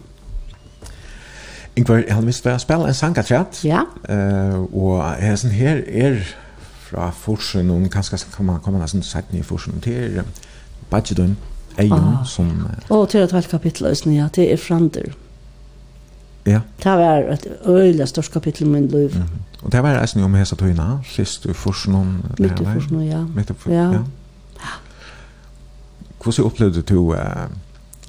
Ingvar, 1.77 1.97
jeg 1.97 2.15
hadde 2.15 2.27
vist 2.27 2.47
å 2.49 2.57
spille 2.59 2.89
en 2.89 2.97
sang 2.97 3.19
at 3.21 3.29
Ja. 3.65 3.83
Uh, 4.09 4.65
og 4.73 5.03
jeg 5.21 5.41
sånn 5.43 5.53
her 5.53 5.83
er 5.85 6.23
fra 6.87 7.11
Forsen, 7.13 7.71
og 7.71 7.85
kanskje 7.93 8.23
kan 8.33 8.49
man 8.49 8.63
komme 8.65 8.81
nesten 8.81 9.05
sett 9.05 9.29
ned 9.35 9.43
i 9.43 9.45
Forsen, 9.45 9.77
til 9.85 10.17
er 10.23 10.25
Badgedun, 10.91 11.37
Eion, 11.77 12.15
ah. 12.15 12.25
som... 12.25 12.49
Uh, 12.65 12.97
og 12.97 13.09
til 13.13 13.21
et 13.27 13.35
halvt 13.35 13.53
kapittel, 13.53 13.91
ja, 14.15 14.31
til 14.33 14.49
Efrander. 14.55 15.13
Mm 15.13 15.26
Ja. 16.47 16.61
Det 16.83 16.93
var 17.01 17.27
et 17.35 17.47
øyla 17.67 18.07
størst 18.07 18.33
kapittel 18.33 18.67
i 18.67 18.71
min 18.71 18.89
liv. 18.89 19.15
Mm 19.15 19.23
-hmm. 19.23 19.47
Og 19.63 19.73
det 19.73 19.83
var 19.83 20.01
eisen 20.01 20.21
jo 20.21 20.29
med 20.29 20.39
hessa 20.39 20.57
tøyna, 20.57 20.99
sist 21.11 21.45
du 21.45 21.53
først 21.53 21.89
noen 21.89 22.21
Midt 22.39 22.61
i 22.61 22.65
først 22.65 22.91
noen, 22.91 23.07
ja. 23.09 23.25
Midt 23.35 23.51
i 23.51 23.55
først, 23.55 23.75
ja. 23.75 24.03
ja. 24.61 24.75
Hvordan 26.23 26.45
opplevde 26.45 26.83
du 26.83 27.01
uh, 27.15 27.19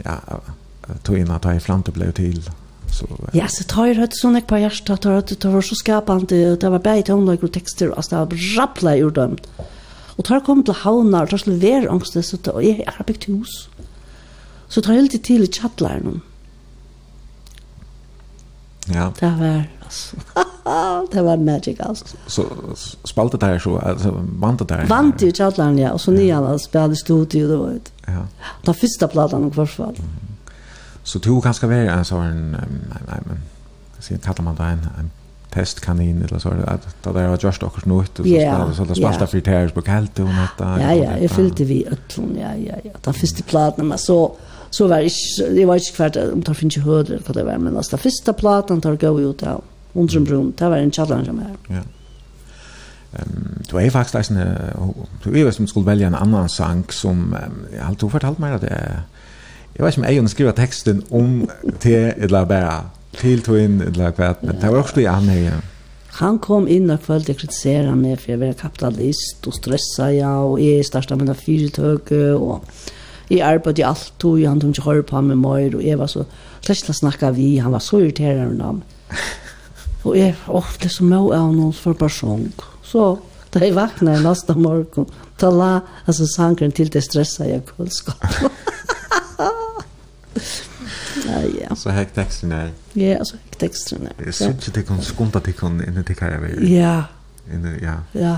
ja, 0.06 0.16
tøyna 1.04 1.38
da 1.38 1.56
i 1.58 1.60
flante 1.64 1.92
ble 1.92 2.12
til? 2.12 2.50
Så, 2.92 3.06
uh, 3.10 3.30
ja, 3.34 3.48
så 3.48 3.64
tar 3.64 3.86
jeg 3.86 4.10
sånn 4.20 4.36
jeg 4.36 4.46
på 4.46 4.60
hjertet, 4.62 5.02
tar 5.02 5.18
høyt, 5.18 5.34
det 5.42 5.54
var 5.54 5.66
så 5.66 5.76
skapende, 5.76 6.44
det 6.62 6.72
var 6.72 6.84
bare 6.86 7.02
tøyna 7.02 7.38
og 7.42 7.52
tekster, 7.52 7.94
altså 7.96 8.16
det 8.16 8.38
var 8.38 8.46
rappla 8.60 8.96
ur 9.02 9.12
dem. 9.18 9.38
Og 10.18 10.26
tar 10.26 10.46
kom 10.46 10.64
til 10.66 10.74
havna, 10.74 11.24
og 11.24 11.30
tar 11.30 11.42
slå 11.42 11.58
ver 11.62 11.90
angst, 11.90 12.18
så 12.18 12.62
jeg 12.62 12.84
har 12.86 13.06
bygd 13.06 13.30
hus. 13.32 13.70
Så 14.70 14.82
tar 14.82 14.94
jeg 14.94 15.02
helt 15.08 15.24
til 15.24 15.46
i 15.46 15.48
tjattlaren, 15.50 16.22
Ja. 18.94 19.14
Det 19.20 19.36
var 19.40 19.64
alltså. 19.84 20.16
det 21.12 21.22
var 21.22 21.38
magic 21.38 21.80
alltså. 21.80 22.06
Så 22.28 22.46
spaltet 23.04 23.40
där 23.40 23.60
så 23.60 23.80
alltså 23.80 24.24
vantet 24.40 24.68
där. 24.68 24.86
Vant 24.86 25.22
ju 25.22 25.32
Chatland 25.32 25.80
ja 25.80 25.92
och 25.92 26.02
så 26.02 26.12
ni 26.12 26.32
alla 26.32 26.60
spelade 26.60 26.96
studio 26.96 27.48
då 27.48 27.66
vet. 27.66 27.92
Ja. 28.06 28.28
Den 28.62 28.74
första 28.74 29.08
plattan 29.08 29.48
i 29.48 29.50
varje 29.50 29.68
fall. 29.68 29.96
Mm. 29.96 30.10
Så 31.04 31.20
du 31.20 31.42
kanske 31.42 31.68
vara 31.68 31.78
en 31.78 32.06
sån 32.06 32.52
nej 32.52 32.60
nej 33.08 33.20
men 33.26 33.40
sen 34.00 34.20
kallar 34.20 34.42
man 34.42 34.56
det 34.56 34.64
en, 34.64 34.88
en 35.00 35.12
testkanin 35.50 36.22
eller 36.22 36.40
så 36.40 36.50
att 36.50 37.04
det 37.04 37.12
där 37.12 37.28
har 37.28 37.40
just 37.42 37.64
också 37.64 37.90
något 37.90 38.20
och 38.20 38.26
så 38.26 38.74
så 38.76 38.84
det 38.84 38.96
spalta 38.96 39.28
för 39.28 39.40
tärs 39.40 39.72
på 39.72 39.82
kallt 39.82 40.20
och 40.20 40.26
något 40.26 40.60
Ja 40.60 40.94
ja, 40.94 41.18
jag 41.18 41.32
fyllde 41.32 41.64
vi 41.64 41.86
öllon 41.86 42.38
ja 42.42 42.56
ja 42.56 42.76
ja. 42.84 42.92
Den 43.04 43.14
första 43.14 43.44
plattan 43.44 43.88
men 43.88 43.98
så 43.98 44.36
så 44.72 44.88
var 44.88 45.04
det 45.04 45.12
ikke, 45.12 45.60
jeg 45.60 45.68
var 45.68 45.76
ikke 45.82 45.98
hvert 45.98 46.18
om 46.24 46.42
det 46.44 46.56
finnes 46.58 46.78
ikke 46.78 46.88
høyder 46.88 47.22
hva 47.26 47.36
det 47.36 47.46
var, 47.48 47.60
men 47.62 47.78
altså, 47.78 47.96
den 47.96 48.04
første 48.06 48.34
platen 48.34 48.82
tar 48.82 48.98
gå 49.00 49.14
ut 49.20 49.44
av 49.48 49.64
Undrum 49.98 50.26
Brun, 50.26 50.50
det 50.60 50.70
var 50.70 50.82
en 50.82 50.92
kjallan 50.94 51.26
som 51.26 51.40
er. 51.42 51.54
Ja. 51.72 51.86
Um, 53.18 53.64
du 53.72 53.78
er 53.80 53.90
faktisk 53.90 54.32
en, 54.32 54.42
du 55.24 55.32
er 55.32 55.52
som 55.56 55.68
skulle 55.68 55.88
velge 55.88 56.08
en 56.08 56.18
annan 56.18 56.50
sang 56.52 56.84
som, 56.94 57.32
um, 57.34 57.64
jeg 57.72 57.82
har 57.82 57.96
to 57.96 58.10
fortalt 58.12 58.40
meg 58.40 58.58
at 58.60 58.68
jeg, 58.68 59.00
jeg 59.78 59.86
vet 59.86 59.96
ikke 59.96 60.04
om 60.04 60.10
jeg 60.10 60.22
har 60.22 60.28
skrivet 60.34 60.60
teksten 60.60 61.02
om 61.12 61.50
til, 61.80 62.12
eller 62.18 62.46
bare 62.46 62.76
til 63.18 63.42
to 63.42 63.56
inn, 63.56 63.80
eller 63.82 64.12
hva, 64.12 64.36
men 64.44 64.60
det 64.60 64.70
var 64.70 64.84
også 64.84 65.00
det 65.00 65.08
han 65.08 65.32
her, 65.32 65.42
ja. 65.48 65.58
Han 66.18 66.40
kom 66.42 66.66
inn 66.68 66.90
og 66.90 67.04
følte 67.06 67.36
jeg 67.38 67.96
meg 67.96 68.18
for 68.18 68.32
jeg 68.32 68.40
var 68.42 68.56
kapitalist 68.58 69.46
og 69.48 69.54
stressa 69.54 70.10
ja, 70.10 70.32
og 70.42 70.58
jeg 70.62 70.86
startet 70.86 71.20
mine 71.22 71.36
fyrtøk 71.38 72.12
og 72.12 72.64
Jeg 73.30 73.44
arbeidde 73.44 73.86
alt, 73.86 74.24
og 74.24 74.40
han 74.40 74.62
tog 74.62 74.72
ikke 74.72 74.86
høre 74.86 75.04
på 75.04 75.22
meg 75.22 75.40
mer, 75.42 75.76
og 75.76 75.84
jeg 75.84 76.00
var 76.00 76.08
så 76.12 76.24
slett 76.64 76.86
til 76.86 76.94
å 76.94 77.00
snakke 77.02 77.34
vi, 77.36 77.58
han 77.60 77.74
var 77.76 77.84
så 77.84 78.00
irriterende 78.04 78.64
av 78.70 78.80
meg. 78.80 79.24
Og 80.08 80.16
jeg 80.16 80.36
ofte 80.48 80.90
så 80.92 81.04
må 81.04 81.26
av 81.36 81.52
noen 81.52 81.74
for 81.76 81.98
person. 81.98 82.46
Så 82.88 83.18
da 83.52 83.64
jeg 83.64 83.76
vakna 83.76 84.16
neste 84.24 84.56
morgen, 84.56 85.08
da 85.42 85.52
la 85.52 85.72
altså, 86.06 86.28
sangren 86.32 86.72
til 86.72 86.92
det 86.94 87.04
stressa 87.04 87.48
jeg 87.48 87.66
kunnskap. 87.68 88.24
Ja, 91.28 91.42
ja. 91.62 91.76
Så 91.76 91.92
hekk 91.92 92.16
teksten 92.16 92.54
er. 92.56 92.72
Ja, 92.96 93.20
så 93.28 93.40
hekk 93.42 93.60
teksten 93.66 94.08
er. 94.08 94.16
Jeg 94.24 94.38
synes 94.38 94.68
ikke 94.68 94.80
det 94.80 94.86
kan 94.88 95.04
skunta 95.04 95.44
til 95.44 95.58
kun 95.58 95.82
inni 95.84 96.06
det 96.08 96.16
kan 96.20 96.32
jeg 96.36 96.46
vil. 96.46 96.70
Ja. 96.72 96.96
Inni, 97.52 97.76
ja. 97.84 98.00
Ja. 98.16 98.36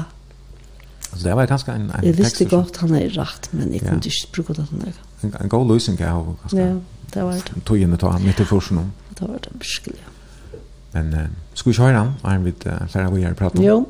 Så 1.13 1.27
det 1.27 1.35
var 1.35 1.45
ganska 1.45 1.73
en 1.73 1.91
en 1.91 2.05
Jag 2.05 2.13
visste 2.13 2.45
gott 2.45 2.77
han 2.77 2.95
är 2.95 3.09
rätt 3.09 3.49
men 3.51 3.73
jag 3.73 3.81
kunde 3.81 3.95
inte 3.95 4.09
bruka 4.33 4.53
det 4.53 4.65
han 4.71 4.93
En, 5.21 5.35
en 5.41 5.49
god 5.49 5.67
lösning 5.67 5.97
kan 5.97 6.07
jag 6.07 6.35
ganska. 6.41 6.59
Ja, 6.59 6.79
det 7.13 7.23
var 7.23 7.33
det. 7.33 7.61
Tog 7.63 7.77
in 7.77 7.91
det 7.91 7.97
ta 7.97 8.19
mitt 8.19 8.39
i 8.39 8.45
försen. 8.45 8.91
Det 9.09 9.25
var 9.25 9.39
det 9.43 9.59
beskrivet. 9.59 10.01
Men 10.91 11.13
eh, 11.13 11.19
ska 11.53 11.69
vi 11.69 11.73
köra 11.73 12.13
han 12.23 12.43
vid 12.43 12.67
uh, 12.67 12.87
flera 12.87 13.09
vi 13.09 13.23
har 13.23 13.33
pratat. 13.33 13.61
Jo. 13.63 13.85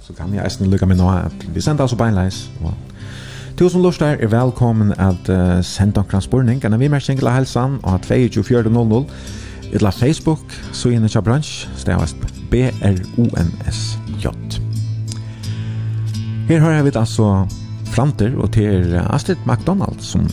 Så 0.00 0.12
kan 0.12 0.34
jag 0.34 0.44
nästan 0.44 0.70
lycka 0.70 0.86
med 0.86 0.96
nå 0.96 1.04
några. 1.04 1.30
Vi 1.54 1.62
sänder 1.62 1.82
alltså 1.82 1.96
beinleis. 1.96 2.48
Well. 2.60 2.74
Tusen 3.56 3.82
lustar 3.82 4.06
er 4.06 4.26
velkommen 4.26 4.92
at 4.92 5.28
uh, 5.28 5.62
senda 5.62 6.00
okra 6.00 6.20
spurning. 6.20 6.60
Kan 6.60 6.80
vi 6.80 6.88
mer 6.88 7.00
singla 7.00 7.30
helsan 7.30 7.78
og 7.82 8.00
22.00 8.00 9.04
Illa 9.72 9.90
Facebook, 9.90 10.40
så 10.72 10.90
inne 10.90 11.08
kja 11.08 11.22
bransj, 11.22 11.68
stavast 11.78 12.16
B-R-O-N-S-J. 12.50 14.69
Her 16.50 16.64
har 16.74 16.82
vi 16.82 16.90
altså 16.98 17.46
framter, 17.94 18.32
og 18.34 18.50
til 18.56 18.96
Astrid 18.98 19.38
McDonald 19.46 20.02
som 20.02 20.26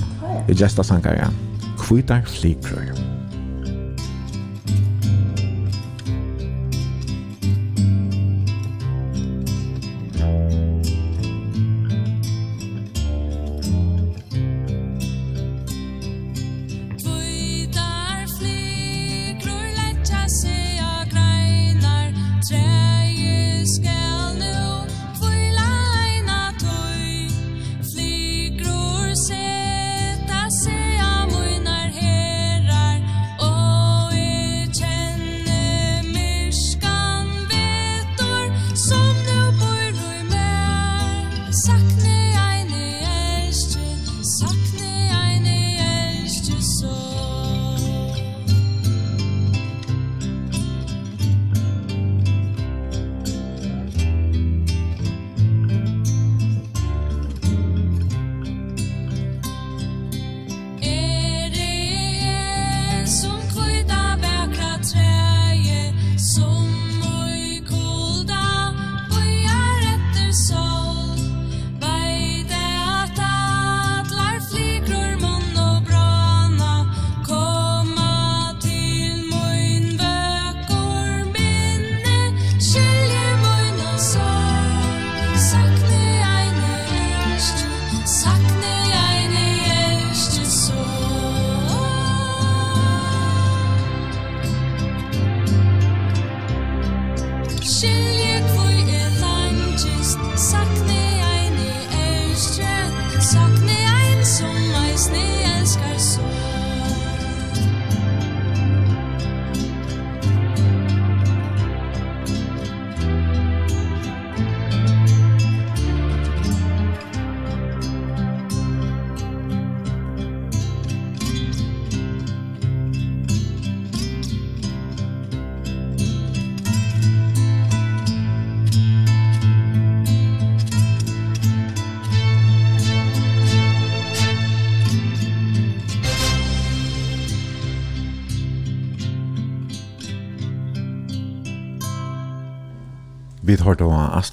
er 0.47 0.57
gestasankare. 0.57 1.29
Kvitar 1.77 2.25
flikrøy. 2.25 3.06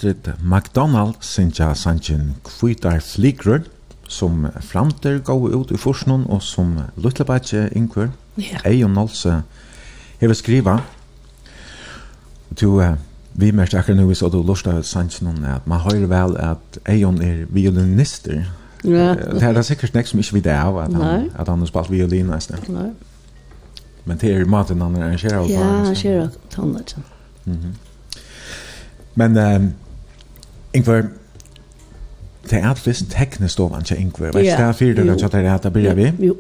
Astrid 0.05 0.33
McDonald 0.43 1.15
sinja 1.21 1.75
sanjen 1.75 2.35
Kvitar 2.45 3.01
Fligrød, 3.01 3.61
som 4.09 4.47
framter 4.61 5.19
går 5.19 5.55
ut 5.57 5.71
i 5.71 5.77
forskningen, 5.77 6.27
og 6.29 6.43
som 6.43 6.79
Lutlebætje 6.97 7.69
Inkvør, 7.73 8.09
yeah. 8.39 8.61
Eion 8.67 8.91
Nolse, 8.91 9.43
hever 10.21 10.35
skriva. 10.35 10.79
Du, 12.61 12.83
uh, 12.83 12.93
vi 13.33 13.51
mest 13.51 13.75
akkurat 13.75 13.97
nu, 13.97 14.15
så 14.15 14.29
du 14.29 14.43
lusta 14.43 14.83
sanjen 14.83 15.45
at 15.45 15.67
man 15.67 15.81
høyre 15.81 16.09
vel 16.09 16.37
at 16.37 16.79
Eion 16.87 17.23
er 17.23 17.47
violinister. 17.49 18.45
Ja. 18.85 18.91
Yeah. 18.91 19.17
Det 19.17 19.43
er 19.43 19.53
det 19.53 19.65
sikkert 19.65 19.95
nek 19.95 20.07
som 20.07 20.21
ikke 20.21 20.35
vet 20.35 20.47
av 20.53 20.79
at 20.79 20.93
han, 20.93 21.31
at 21.39 21.49
han 21.49 21.59
har 21.59 21.67
spalt 21.67 21.91
violin 21.91 22.27
nesten. 22.29 22.61
Nei. 22.69 22.91
Men 24.05 24.21
det 24.21 24.35
er 24.37 24.45
maten 24.45 24.85
han 24.85 25.01
arrangerer. 25.01 25.49
Ja, 25.49 25.65
arrangerer 25.65 26.29
tannet. 26.51 26.97
Mhm. 27.45 27.55
Mm 27.55 27.61
-hmm. 27.63 27.75
Men 29.15 29.37
um, 29.37 29.73
Ingvar, 30.75 31.07
det 32.51 32.59
er 32.59 32.67
absolutt 32.69 33.13
teknisk 33.13 33.61
ovan 33.61 33.85
til 33.85 34.01
Ingvar, 34.01 34.33
vet 34.35 34.35
du, 34.35 34.51
det 34.51 34.67
er 34.67 34.73
fire 34.73 34.95
døgnet 34.95 35.23
at 35.25 35.33
det 35.33 35.45
er 35.45 35.55
at 35.55 35.63
det 35.63 35.73
blir 35.73 35.95
vi. 35.95 36.11
Jo. 36.27 36.37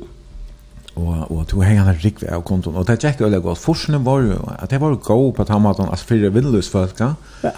Og, 0.94 1.31
og 1.31 1.47
to 1.51 1.61
henger 1.61 1.89
han 1.89 1.97
rikve 2.05 2.31
av 2.31 2.43
kontoen, 2.47 2.77
og 2.77 2.86
det 2.86 3.05
er 3.05 3.15
ikke 3.15 3.24
veldig 3.24 3.40
godt. 3.43 3.59
Forskjellen 3.59 4.05
var 4.06 4.20
jo, 4.23 4.36
at 4.59 4.70
det 4.70 4.81
var 4.81 4.93
jo 4.94 5.01
god 5.02 5.32
på 5.35 5.44
tammaten, 5.44 5.89
altså 5.90 6.06
fire 6.06 6.62
folk, 6.62 7.01
Ja. 7.01 7.51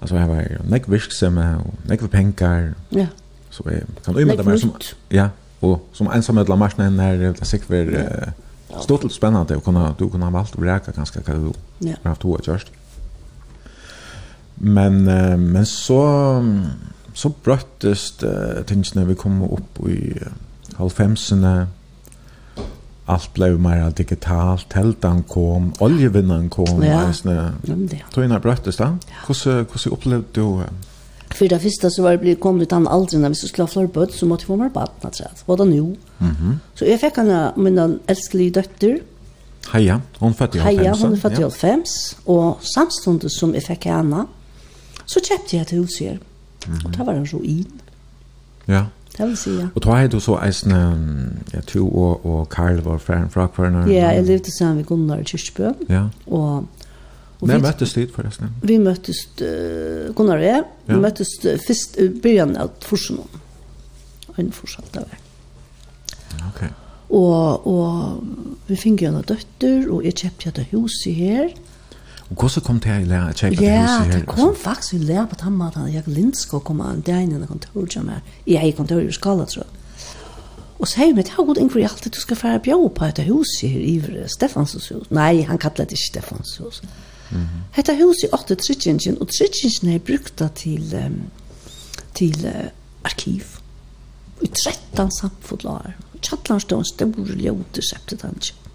Altså, 0.00 0.16
jeg 0.16 0.28
var 0.28 0.34
jo 0.34 0.58
näck 0.70 0.90
virksomme, 0.90 1.56
og 1.58 1.74
näck 1.88 2.00
för 2.00 2.08
pengar. 2.08 2.74
Ja. 2.92 3.06
Så 3.50 3.62
jeg 3.66 3.82
kan 4.04 4.14
ju 4.14 4.26
med 4.26 4.44
meg 4.44 4.60
som 4.60 4.74
ja, 5.10 5.28
og 5.60 5.80
som 5.92 6.06
ensam 6.06 6.34
med 6.34 6.48
marschen 6.58 6.98
här 6.98 7.16
det 7.16 7.46
sig 7.46 7.60
för 7.60 8.32
stort 8.80 9.12
spännande 9.12 9.56
och 9.56 9.64
kunna 9.64 9.94
du 9.98 10.08
kunne 10.08 10.24
ha 10.24 10.30
valgt 10.30 10.56
å 10.56 10.62
räka 10.62 10.92
ganske 10.92 11.20
hva 11.20 11.34
du. 11.34 11.52
Ja. 11.78 11.94
Haft 12.04 12.20
två 12.20 12.38
just. 12.46 12.68
Men 14.60 15.08
uh, 15.08 15.38
men 15.38 15.66
så 15.66 16.02
så 17.18 17.32
bröttes 17.44 18.12
uh, 18.22 18.62
tingene 18.66 19.06
vi 19.08 19.14
kom 19.18 19.42
upp 19.42 19.80
i 19.88 20.14
halvfemsene. 20.78 21.66
Allt 23.08 23.32
blev 23.34 23.58
mer 23.60 23.90
digitalt. 23.90 24.68
Teltan 24.70 25.22
kom 25.28 25.72
oljevinnaren 25.80 26.50
kom 26.52 26.84
ja. 26.84 27.06
eisne 27.08 27.54
tøyna 28.14 28.38
brøttes 28.38 28.78
da. 28.78 28.92
Hvordan 29.26 29.64
hvordan 29.64 29.96
opplevde 29.96 30.28
du 30.36 30.62
For 31.34 31.48
det 31.48 31.60
første 31.60 31.90
så 31.90 32.02
var 32.02 32.16
det 32.16 32.20
blitt 32.20 32.40
kommet 32.40 32.68
ut 32.68 32.72
an 32.72 32.86
aldri 32.88 33.18
når 33.18 33.34
vi 33.34 33.48
skulle 33.48 33.66
ha 33.66 33.72
flere 33.72 33.88
bøtt, 33.92 34.14
så 34.14 34.26
måtte 34.26 34.46
vi 34.46 34.52
få 34.52 34.56
mer 34.56 34.70
baden, 34.72 35.02
at 35.04 35.18
det 35.18 35.44
var 35.46 35.56
det 35.56 35.66
nå. 35.68 35.94
Så 36.74 36.86
jeg 36.88 37.00
fikk 37.00 37.20
henne 37.20 37.52
min 37.56 37.78
elskelige 38.08 38.50
døtter. 38.60 38.98
Heia, 39.72 40.00
hun 40.20 40.34
fødte 40.34 40.58
i 40.58 40.60
85. 40.60 40.78
Heia, 40.78 40.94
hun 40.96 41.16
fødte 41.16 41.42
i 41.42 41.44
85, 41.44 42.16
og 42.26 42.58
samstundet 42.64 43.32
som 43.32 43.52
jeg 43.54 43.66
fikk 43.66 43.90
henne, 43.90 44.24
Så 45.08 45.22
kjøpte 45.24 45.56
jeg 45.56 45.62
et 45.62 45.74
hus 45.78 45.98
her. 46.00 46.16
Mm 46.66 46.74
-hmm. 46.74 46.86
Og 46.86 46.96
det 46.96 47.06
var 47.06 47.12
en 47.12 47.28
ruin. 47.32 47.80
Ja. 48.68 48.84
Det 49.18 49.26
vil 49.26 49.36
si, 49.36 49.50
ja. 49.50 49.68
Og 49.74 49.84
da 49.84 49.90
er 49.90 50.06
du 50.06 50.20
så 50.20 50.38
eisen, 50.46 50.72
ja, 51.54 51.60
to 51.60 51.88
og, 51.88 52.26
og 52.26 52.48
Karl 52.48 52.80
var 52.84 52.98
fra 52.98 53.26
fra 53.30 53.46
hverandre? 53.56 53.90
Ja, 53.90 54.08
jeg 54.08 54.24
levde 54.24 54.58
sammen 54.58 54.76
med 54.76 54.84
Gunnar 54.84 55.22
Kyrkjebø. 55.22 55.72
Ja. 55.88 56.02
Og 56.26 56.68
Og 57.40 57.48
vi 57.48 57.58
møttes 57.62 57.92
dit 57.94 58.10
forresten. 58.14 58.50
Vi 58.62 58.78
møttes, 58.82 59.22
uh, 59.42 60.14
Gunnar 60.14 60.40
og 60.40 60.44
jeg, 60.44 60.62
vi 60.88 60.96
ja. 60.96 60.98
møttes 60.98 61.28
uh, 61.44 61.54
først 61.66 61.94
i 61.98 62.08
uh, 62.08 62.16
byen 62.22 62.56
av 62.58 62.72
Forsen. 62.82 63.20
En 64.38 64.50
Forsen, 64.52 64.84
det 64.94 65.04
var. 65.04 65.20
Ok. 66.48 66.64
Og, 67.08 67.66
og 67.66 68.24
vi 68.66 68.76
fikk 68.76 69.02
jo 69.02 69.12
en 69.12 69.22
døtter, 69.22 69.86
og 69.86 70.04
jeg 70.06 70.18
kjøpte 70.18 70.50
et 70.50 70.72
hus 70.72 70.98
i 71.06 71.14
her. 71.14 71.54
Og 72.30 72.36
hvordan 72.36 72.62
kom 72.64 72.80
det 72.80 72.92
her 72.92 72.98
i 73.00 73.04
lære 73.04 73.28
at 73.28 73.36
kjøpe 73.36 73.56
det 73.56 73.64
huset 73.64 74.06
her? 74.06 74.12
Ja, 74.12 74.18
det 74.18 74.26
kom 74.26 74.56
faktisk 74.56 74.94
i 74.94 74.98
lære 74.98 75.26
på 75.26 75.36
den 75.44 75.52
måten 75.56 75.82
at 75.82 75.94
jeg 75.94 76.02
Lindskog 76.06 76.64
kom 76.64 76.80
an 76.80 77.00
der 77.00 77.18
inne 77.24 77.42
i 77.42 77.46
kontoret 77.46 77.92
som 77.92 78.08
er 78.08 78.20
i 78.46 78.54
eget 78.54 78.76
kontor 78.76 79.00
i 79.00 79.12
Skala, 79.12 79.44
tror 79.44 79.62
jeg. 79.62 79.78
Og 80.78 80.86
sier 80.86 81.14
meg, 81.14 81.24
det 81.26 81.34
har 81.34 81.46
gått 81.48 81.58
inn 81.58 81.70
for 81.72 81.82
jeg 81.82 81.90
alltid 81.90 82.14
du 82.14 82.20
skal 82.22 82.38
fære 82.38 82.60
bjå 82.68 82.76
på 82.94 83.06
dette 83.08 83.24
huset 83.26 83.72
her 83.72 83.80
i 83.82 84.26
Stefansens 84.30 84.90
hus. 84.92 85.08
Nei, 85.10 85.42
han 85.48 85.58
kallet 85.58 85.90
det 85.90 85.98
ikke 85.98 86.10
Stefans 86.12 86.56
hus. 86.62 86.82
Mm 87.30 87.40
-hmm. 87.40 88.04
Huset 88.04 88.24
i 88.24 88.32
8 88.32 88.54
Tritjingen, 88.54 89.20
og 89.20 89.28
Tritjingen 89.28 89.94
er 89.94 89.98
brukt 89.98 90.42
til, 90.54 91.04
um, 91.06 91.22
til 92.14 92.46
uh, 92.46 92.70
arkiv. 93.04 93.42
I 94.42 94.46
13 94.46 95.10
samfodlager. 95.20 95.92
Kjallan 96.22 96.60
stod 96.60 96.78
en 96.78 96.84
stor 96.84 97.06
han 97.34 97.82
septetanskjøp. 97.82 98.67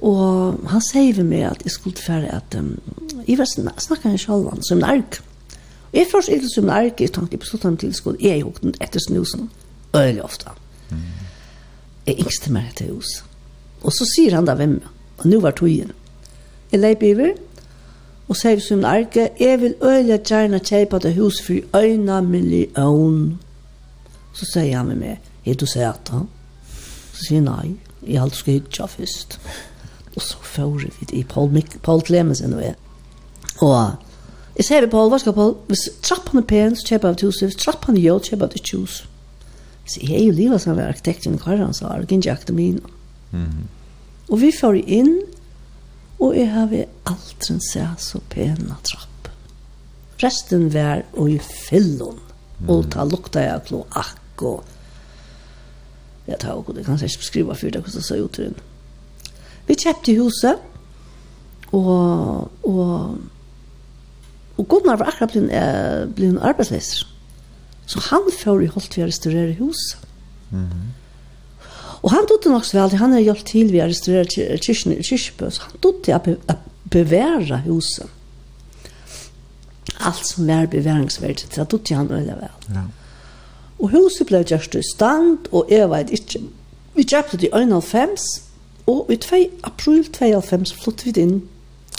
Og 0.00 0.60
han 0.72 0.82
sier 0.84 1.16
vi 1.18 1.24
meg 1.28 1.44
at 1.50 1.64
jeg 1.64 1.74
skulle 1.74 2.00
fære 2.00 2.30
at 2.32 2.56
um, 2.56 2.72
jeg 3.26 3.36
var 3.38 3.48
sn 3.48 3.68
snakket 3.76 4.14
en 4.14 4.20
sjalvan 4.20 4.62
som 4.64 4.80
en 4.80 4.88
ark. 4.96 5.20
Og 5.90 5.98
jeg 5.98 6.08
først 6.12 6.32
ikke 6.32 6.48
som 6.54 6.68
en 6.68 6.76
ark, 6.76 7.00
jeg 7.00 7.12
tenkte 7.12 7.40
på 7.40 7.48
sånn 7.50 7.76
til 7.80 7.92
skole, 7.94 8.20
jeg 8.22 8.40
gjorde 8.40 8.64
den 8.64 8.76
etter 8.80 9.02
snusen, 9.02 9.50
øyelig 9.96 10.24
ofte. 10.24 10.54
Jeg 12.06 12.16
yngste 12.22 12.52
meg 12.54 12.70
etter 12.70 12.92
hus. 12.94 13.20
Og 13.82 13.92
så 13.92 14.06
sier 14.14 14.38
han 14.38 14.48
da 14.48 14.54
hvem, 14.56 14.78
og 15.18 15.26
nå 15.28 15.40
var 15.44 15.56
togjen. 15.58 15.92
Jeg 16.72 16.80
leip 16.80 17.02
iver, 17.04 17.34
og 18.30 18.38
sier 18.38 18.60
som 18.62 18.80
en 18.80 18.88
ark, 18.88 19.16
jeg 19.16 19.60
vil 19.60 19.74
øyelig 19.82 20.20
gjerne 20.30 20.62
kjeipa 20.62 21.00
det 21.02 21.16
hus 21.16 21.42
for 21.42 21.76
øyna 21.76 22.20
million. 22.22 23.40
Så 24.32 24.46
sier 24.52 24.78
han 24.78 24.92
med 24.92 25.00
meg, 25.02 25.32
er 25.44 25.58
du 25.58 25.66
satan? 25.66 26.28
Så 27.12 27.26
sier 27.26 27.42
han 27.42 27.50
nei, 27.50 27.74
jeg 28.06 28.22
alltid 28.22 28.38
skal 28.38 28.54
hitja 28.60 28.86
først. 28.86 29.40
Og 30.16 30.22
så 30.22 30.38
får 30.42 30.70
vi 30.78 31.08
i 31.20 31.24
Paul, 31.24 31.50
Mik 31.54 31.82
Paul 31.82 32.02
Clemensen 32.06 32.54
og 32.56 32.62
jeg. 32.64 32.76
Og 33.62 33.76
jeg 34.56 34.66
sier 34.66 34.84
vi 34.84 34.90
Paul, 34.92 35.10
hva 35.12 35.18
skal 35.22 35.36
Paul? 35.36 35.54
Hvis 35.70 35.86
trappan 36.04 36.42
er 36.42 36.46
pen, 36.50 36.76
så 36.76 36.88
kjøper 36.88 37.08
jeg 37.08 37.16
av 37.16 37.20
tusen. 37.22 37.50
Hvis 37.50 37.60
trappan 37.62 37.96
er 37.96 38.04
jord, 38.04 38.26
kjøper 38.26 38.44
jeg 38.44 38.48
av 38.50 38.56
det 38.56 38.64
tjus. 38.66 38.96
Så 39.86 40.00
jeg 40.02 40.16
er 40.18 40.26
jo 40.26 40.36
livet 40.36 40.62
som 40.62 40.76
var 40.76 40.90
arkitekten, 40.90 41.30
i 41.30 41.36
min 41.36 41.42
kvar, 41.42 41.58
han 41.58 41.74
sa, 41.74 41.94
jeg 41.96 42.10
kan 42.10 42.22
ikke 42.22 42.34
akte 42.34 42.56
min. 42.56 42.80
Og 44.28 44.40
vi 44.42 44.50
får 44.54 44.80
inn, 44.86 45.14
og 46.20 46.36
jeg 46.36 46.50
har 46.52 46.68
vi 46.70 46.84
aldri 47.08 47.56
sett 47.64 48.02
så 48.04 48.20
pena 48.30 48.76
trapp. 48.86 49.30
Resten 50.20 50.68
var 50.74 51.06
og 51.16 51.30
i 51.32 51.38
fyllon, 51.40 52.20
og 52.68 52.90
ta 52.92 53.06
lukta 53.08 53.46
jeg 53.46 53.64
kloakk 53.70 54.44
og 54.44 54.66
jeg 56.28 56.38
tar 56.42 56.58
og 56.60 56.68
det 56.76 56.84
kan 56.84 56.98
jeg 57.00 57.10
ikke 57.10 57.24
beskrive 57.24 57.54
for 57.56 57.72
det 57.72 57.80
hvordan 57.80 57.96
det 57.96 58.04
så 58.04 58.18
ut 58.20 58.34
til 58.36 58.50
henne. 58.50 58.69
Vi 59.68 59.76
kjøpte 59.78 60.16
huset, 60.18 60.62
og, 61.72 62.50
og, 62.66 63.18
og 64.58 64.68
Gunnar 64.68 64.98
var 64.98 65.12
akkurat 65.12 65.34
blitt, 65.34 65.50
uh, 65.54 66.06
blitt 66.14 66.32
en 66.34 66.42
arbeidsleser. 66.50 67.06
Så 67.90 68.00
han 68.10 68.26
får 68.42 68.64
i 68.64 68.70
holdt 68.70 68.96
vi 68.96 69.04
å 69.04 69.10
restaurere 69.10 69.58
huset. 69.58 70.08
Mm 70.50 70.66
-hmm. 70.66 70.88
Og 72.02 72.10
han 72.10 72.26
trodde 72.26 72.52
nok 72.52 72.64
så 72.64 72.78
vel, 72.78 72.96
han 72.96 73.12
har 73.12 73.20
hjulpet 73.20 73.46
til 73.46 73.72
vi 73.72 73.82
å 73.82 73.88
restaurere 73.88 74.24
kyrkjebø, 74.64 75.50
så 75.50 75.66
han 75.66 75.80
trodde 75.82 76.16
å 76.16 76.22
be, 76.24 76.36
bevære 76.90 77.62
huset. 77.66 78.06
Alt 80.00 80.26
som 80.26 80.46
var 80.48 80.66
beværingsverdig, 80.66 81.50
så 81.52 81.64
trodde 81.64 81.94
han 81.94 82.08
veldig 82.08 82.36
vel. 82.40 82.54
Ja. 82.74 82.86
Og 83.80 83.92
huset 83.92 84.28
ble 84.28 84.40
gjørst 84.44 84.76
i 84.76 84.84
stand, 84.84 85.50
og 85.52 85.68
jeg 85.72 85.90
vet 85.90 86.12
ikke, 86.16 86.40
vi 86.96 87.04
kjøpte 87.04 87.40
det 87.40 87.50
i 87.50 87.60
1,5, 87.60 88.16
Og 88.90 89.10
i 89.12 89.16
2 89.20 89.40
april 89.68 90.04
92 90.10 90.74
flyttet 90.82 91.16
vi 91.16 91.24
inn. 91.26 91.40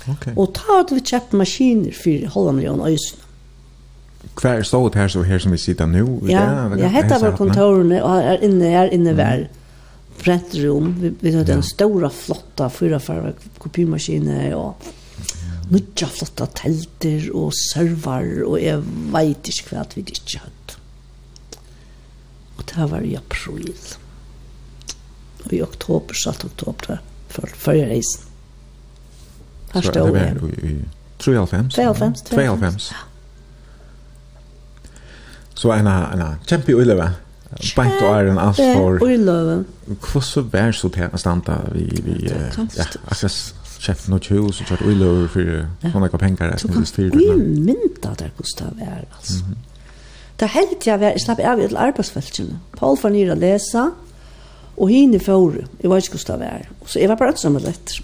Okay. 0.09 0.33
Og 0.35 0.53
da 0.57 0.77
hadde 0.79 0.97
vi 0.97 1.03
kjøpt 1.11 1.35
maskiner 1.37 1.97
for 1.97 2.31
halva 2.35 2.55
million 2.57 2.81
øyne. 2.85 3.27
Hva 4.37 4.55
er 4.55 4.65
stålet 4.65 4.95
her, 4.95 5.09
så 5.11 5.23
her 5.25 5.41
som 5.41 5.53
vi 5.53 5.59
sitter 5.59 5.89
nå? 5.89 6.05
Ja, 6.29 6.43
ja 6.77 6.89
hette 6.93 7.17
var 7.21 7.35
kontorene, 7.37 7.99
og 8.05 8.21
her 8.21 8.45
inne, 8.45 8.69
her 8.69 8.93
inne 8.93 9.13
var 9.17 9.45
brent 10.21 10.55
rom. 10.61 10.93
Vi, 11.01 11.11
vi 11.21 11.33
hadde 11.35 11.55
ja. 11.55 11.59
en 11.59 11.65
stor, 11.65 12.07
flotta, 12.15 12.69
fyrafarve 12.71 13.33
kopimaskiner, 13.61 14.53
og 14.55 15.71
nødja 15.71 16.09
flotta 16.11 16.47
telter 16.57 17.27
og 17.37 17.51
servar, 17.57 18.27
og 18.47 18.57
jeg 18.61 18.81
vet 19.15 19.51
ikke 19.51 19.73
hva 19.73 19.87
vi 19.95 20.05
ikke 20.05 20.43
hadde. 20.45 20.79
Og 22.57 22.65
det 22.69 22.87
var 22.93 23.07
i 23.07 23.17
april 23.17 23.73
i 25.49 25.61
oktober, 25.61 26.13
satt 26.23 26.45
oktober, 26.45 27.01
for 27.29 27.47
førre 27.55 27.87
reisen. 27.89 28.27
Här 29.73 29.81
står 29.81 29.97
jag. 29.97 30.11
var 30.11 30.49
i 30.49 30.85
3,5. 31.19 31.69
3,5. 31.69 32.13
3,5. 32.29 32.93
Så 35.53 35.71
en 35.71 35.87
en 35.87 36.35
kämpe 36.45 36.73
ulva. 36.73 37.11
Bant 37.75 38.01
alt 38.01 38.01
for... 38.01 38.39
alls 38.39 38.59
i 38.59 39.05
ulva. 39.05 39.63
Hvordan 39.85 40.49
bär 40.49 40.71
så 40.71 40.89
til 40.89 41.09
å 41.13 41.17
standa 41.17 41.57
vi 41.71 41.87
vi 42.03 42.29
ja, 42.29 42.49
akkurat 42.77 43.53
chef 43.81 44.07
noe 44.09 44.19
tjus 44.19 44.61
og 44.61 44.67
kjørt 44.69 44.85
ulva 44.85 45.27
for 45.27 45.67
några 45.83 46.09
ja. 46.11 46.17
pengar 46.17 46.57
så 46.57 46.67
det 46.67 46.87
fyra. 46.87 47.17
Vi 47.17 47.27
mynda 47.35 48.15
der 48.19 48.29
hvordan 48.35 48.79
det 48.79 48.87
var, 48.87 49.05
altså. 49.17 49.43
-hmm. 49.43 49.55
Det 50.39 50.49
helt 50.49 50.87
jeg, 50.87 50.99
var, 50.99 51.13
jeg 51.13 51.21
slapp 51.21 51.39
av 51.39 51.59
i 51.59 51.67
arbeidsfeltene. 51.75 52.59
Paul 52.77 52.97
får 52.97 53.09
nyr 53.09 53.31
å 53.31 53.35
lese, 53.35 53.91
Og 54.77 54.89
hine 54.89 55.19
fåre, 55.19 55.65
jeg 55.81 55.89
var 55.89 55.97
ikke 56.01 56.17
hvordan 56.17 56.39
det 56.39 56.47
var. 56.51 56.69
Så 56.87 56.99
jeg 56.99 57.09
var 57.09 57.15
bare 57.19 57.33
ønsom 57.35 57.53
med 57.57 57.65
letter. 57.67 58.01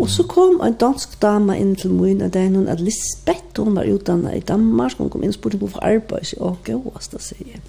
Og 0.00 0.08
så 0.08 0.24
kom 0.24 0.60
en 0.64 0.76
dansk 0.80 1.18
dame 1.20 1.58
inn 1.60 1.74
til 1.76 1.92
min, 1.92 2.22
og 2.24 2.32
det 2.32 2.40
er 2.40 2.52
noen 2.52 2.70
at 2.72 2.80
Lisbeth, 2.80 3.60
hun 3.60 3.76
var 3.76 3.88
utdannet 3.90 4.36
i 4.38 4.44
Danmark, 4.48 4.96
hun 4.96 5.10
kom 5.12 5.22
inn 5.22 5.34
og 5.34 5.36
spurte 5.36 5.58
om 5.58 5.66
hvorfor 5.66 5.84
arbeid, 5.84 6.24
så 6.24 6.36
jeg 6.38 6.46
åker 6.46 6.78
hos 6.86 7.10
det, 7.12 7.20
sier 7.20 7.50
jeg. 7.52 7.60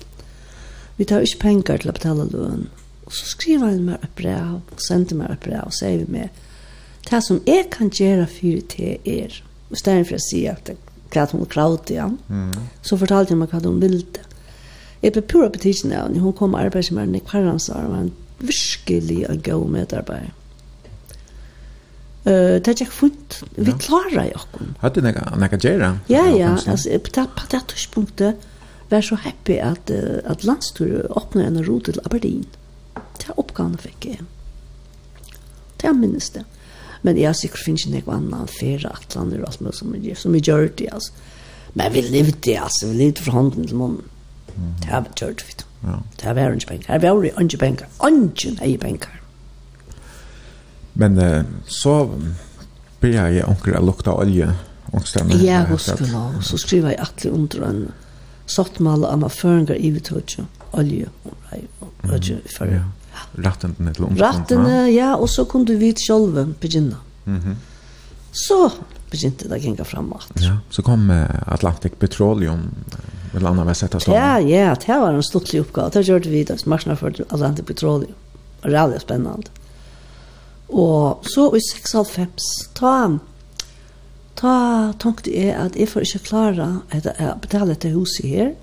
Vi 0.97 1.07
tar 1.09 1.25
ikke 1.25 1.41
penger 1.41 1.81
til 1.81 1.91
å 1.91 1.95
betale 1.97 2.27
løn. 2.31 2.69
Og 3.05 3.11
så 3.17 3.25
skriver 3.33 3.73
han 3.73 3.83
meg 3.89 4.05
et 4.05 4.15
brev, 4.15 4.61
og 4.71 4.79
sender 4.85 5.19
meg 5.19 5.33
et 5.33 5.43
brev, 5.43 5.65
og 5.65 5.75
sier 5.75 6.05
vi 6.05 6.07
med, 6.19 6.29
det 7.09 7.19
som 7.25 7.41
jeg 7.49 7.67
kan 7.73 7.89
gjøre 7.91 8.27
for 8.29 8.63
til 8.71 9.11
er, 9.17 9.35
i 9.71 9.75
stedet 9.81 10.07
for 10.07 10.15
å 10.15 10.23
si 10.29 10.45
at 10.47 10.63
det 10.69 10.77
er 10.77 10.87
hva 11.11 11.25
hun 11.33 11.45
kravde, 11.51 11.91
igjen, 11.91 12.19
Mm. 12.29 12.53
så 12.81 12.95
fortalte 12.95 13.33
jeg 13.33 13.41
meg 13.41 13.49
hva 13.51 13.59
hun 13.65 13.81
ville. 13.81 14.05
Jeg 15.01 15.15
ble 15.15 15.23
pura 15.25 15.49
betydende 15.49 15.97
av 15.97 16.09
henne. 16.09 16.21
Hun 16.21 16.35
kom 16.37 16.53
og 16.53 16.61
arbeidet 16.61 16.93
med 16.93 17.07
henne 17.07 17.21
i 17.21 17.25
kvarhansar, 17.25 17.87
og 17.87 17.95
var 17.95 18.03
en 18.05 18.13
virkelig 18.41 19.25
en 19.29 19.41
god 19.45 19.67
medarbeid. 19.73 20.29
Uh, 22.21 22.61
det 22.61 22.67
er 22.69 22.75
ikke 22.75 22.93
funnet. 22.93 23.39
Vi 23.57 23.73
klarer 23.81 24.27
jo 24.29 24.41
ikke. 24.43 24.67
Hadde 24.83 25.01
du 25.01 25.07
noe 25.07 25.49
gjøre? 25.57 25.91
Ja, 26.09 26.27
ja. 26.29 26.53
Altså, 26.69 26.99
på 27.01 27.47
det 27.49 27.63
tidspunktet 27.73 28.47
var 28.91 28.99
jeg 28.99 29.07
så 29.09 29.17
happy 29.23 29.57
at, 29.57 29.89
uh, 29.89 30.21
at 30.29 30.45
landstyret 30.45 31.09
åpnet 31.17 31.49
en 31.49 31.65
ro 31.65 31.79
til 31.79 31.97
Aberdeen. 32.05 32.45
Det 33.17 33.29
er 33.29 33.41
oppgaven 33.41 33.79
fikk 33.81 34.05
jeg. 34.05 34.21
Det 35.81 35.89
er 35.89 35.97
minnes 35.97 36.29
det. 36.35 36.45
Men 37.01 37.17
jeg 37.17 37.39
sikkert 37.39 37.65
finner 37.65 37.97
ikke 37.97 38.13
noe 38.13 38.19
annet 38.19 38.53
fyrre 38.53 38.93
atlander 38.93 39.41
og 39.41 39.49
alt 39.49 39.61
mulig 39.65 40.17
som 40.21 40.35
vi 40.35 40.43
gjør 40.45 40.69
det, 40.77 40.91
altså. 40.93 41.13
Men 41.73 41.93
vi 41.95 42.03
levde 42.05 42.37
det, 42.45 42.57
altså. 42.61 42.91
Vi 42.91 42.99
levde 42.99 43.25
fra 43.25 43.33
hånden 43.39 43.65
til 43.65 43.79
munnen. 43.79 44.10
Det 44.81 44.89
har 44.91 45.05
vi 45.05 45.13
gjort 45.21 45.43
vidt. 45.47 45.65
Det 45.81 46.27
har 46.27 46.37
vært 46.37 46.61
ikke 46.61 46.69
penger. 46.75 46.85
Det 46.99 47.09
har 47.09 47.17
vært 47.17 47.41
ikke 47.41 47.61
penger. 47.61 47.87
Ikke 48.07 48.53
nøye 48.59 48.77
penger. 48.81 49.17
Men 50.93 51.17
uh, 51.17 51.43
så 51.65 51.95
blir 53.01 53.17
jeg 53.17 53.47
onker 53.47 53.79
å 53.79 53.83
lukte 53.85 54.13
olje. 54.13 54.51
Ja, 55.39 55.63
husker 55.69 56.03
nå. 56.11 56.25
Så 56.43 56.59
skriver 56.59 56.91
jeg 56.91 56.99
atle 56.99 57.31
under 57.31 57.63
en 57.63 57.83
sottmal 58.51 59.05
at 59.07 59.23
føringer 59.31 59.79
i 59.79 59.93
vidt 59.95 60.11
høyde. 60.11 60.45
Olje 60.77 61.07
og 61.23 62.11
olje 62.11 62.41
i 62.41 62.51
førre. 62.51 62.83
Rattene 63.39 63.93
til 63.95 64.07
omstånd. 64.09 64.21
Rattene, 64.21 64.75
ja, 64.91 65.13
og 65.15 65.29
så 65.31 65.45
kunne 65.47 65.77
vi 65.79 65.93
selv 65.99 66.35
begynne. 66.59 66.99
Mm. 67.25 67.55
Så 68.35 68.59
begynte 69.11 69.47
det 69.47 69.57
å 69.57 69.63
gjenge 69.63 69.87
frem. 69.87 70.11
Ja, 70.43 70.57
så 70.71 70.83
kom 70.83 71.07
Atlantic 71.11 71.95
Petroleum. 72.03 72.67
Ja 72.91 73.20
eller 73.33 73.49
annat 73.49 73.65
med 73.65 73.77
sätta 73.77 73.99
slag. 73.99 74.17
Ja, 74.17 74.39
ja, 74.39 74.75
det 74.85 74.99
var 74.99 75.13
en 75.13 75.23
stortlig 75.23 75.59
uppgåva. 75.59 75.89
Det 75.89 76.01
gjorde 76.01 76.29
vi 76.29 76.43
då 76.43 76.55
marsna 76.65 76.95
för 76.95 77.25
Atlantic 77.29 77.65
Petroleum. 77.65 78.13
Rally 78.61 78.99
spännande. 78.99 79.47
Och 80.67 81.19
så 81.23 81.55
i 81.55 81.59
6.5 81.59 82.27
ta 82.73 83.19
ta 84.35 84.93
tänkte 84.99 85.45
jag 85.45 85.55
att 85.55 85.75
jag 85.75 85.89
får 85.89 86.01
inte 86.01 86.19
klara 86.19 86.79
att 86.89 87.41
betala 87.41 87.75
till 87.75 87.89
huset 87.89 88.25
här. 88.25 88.55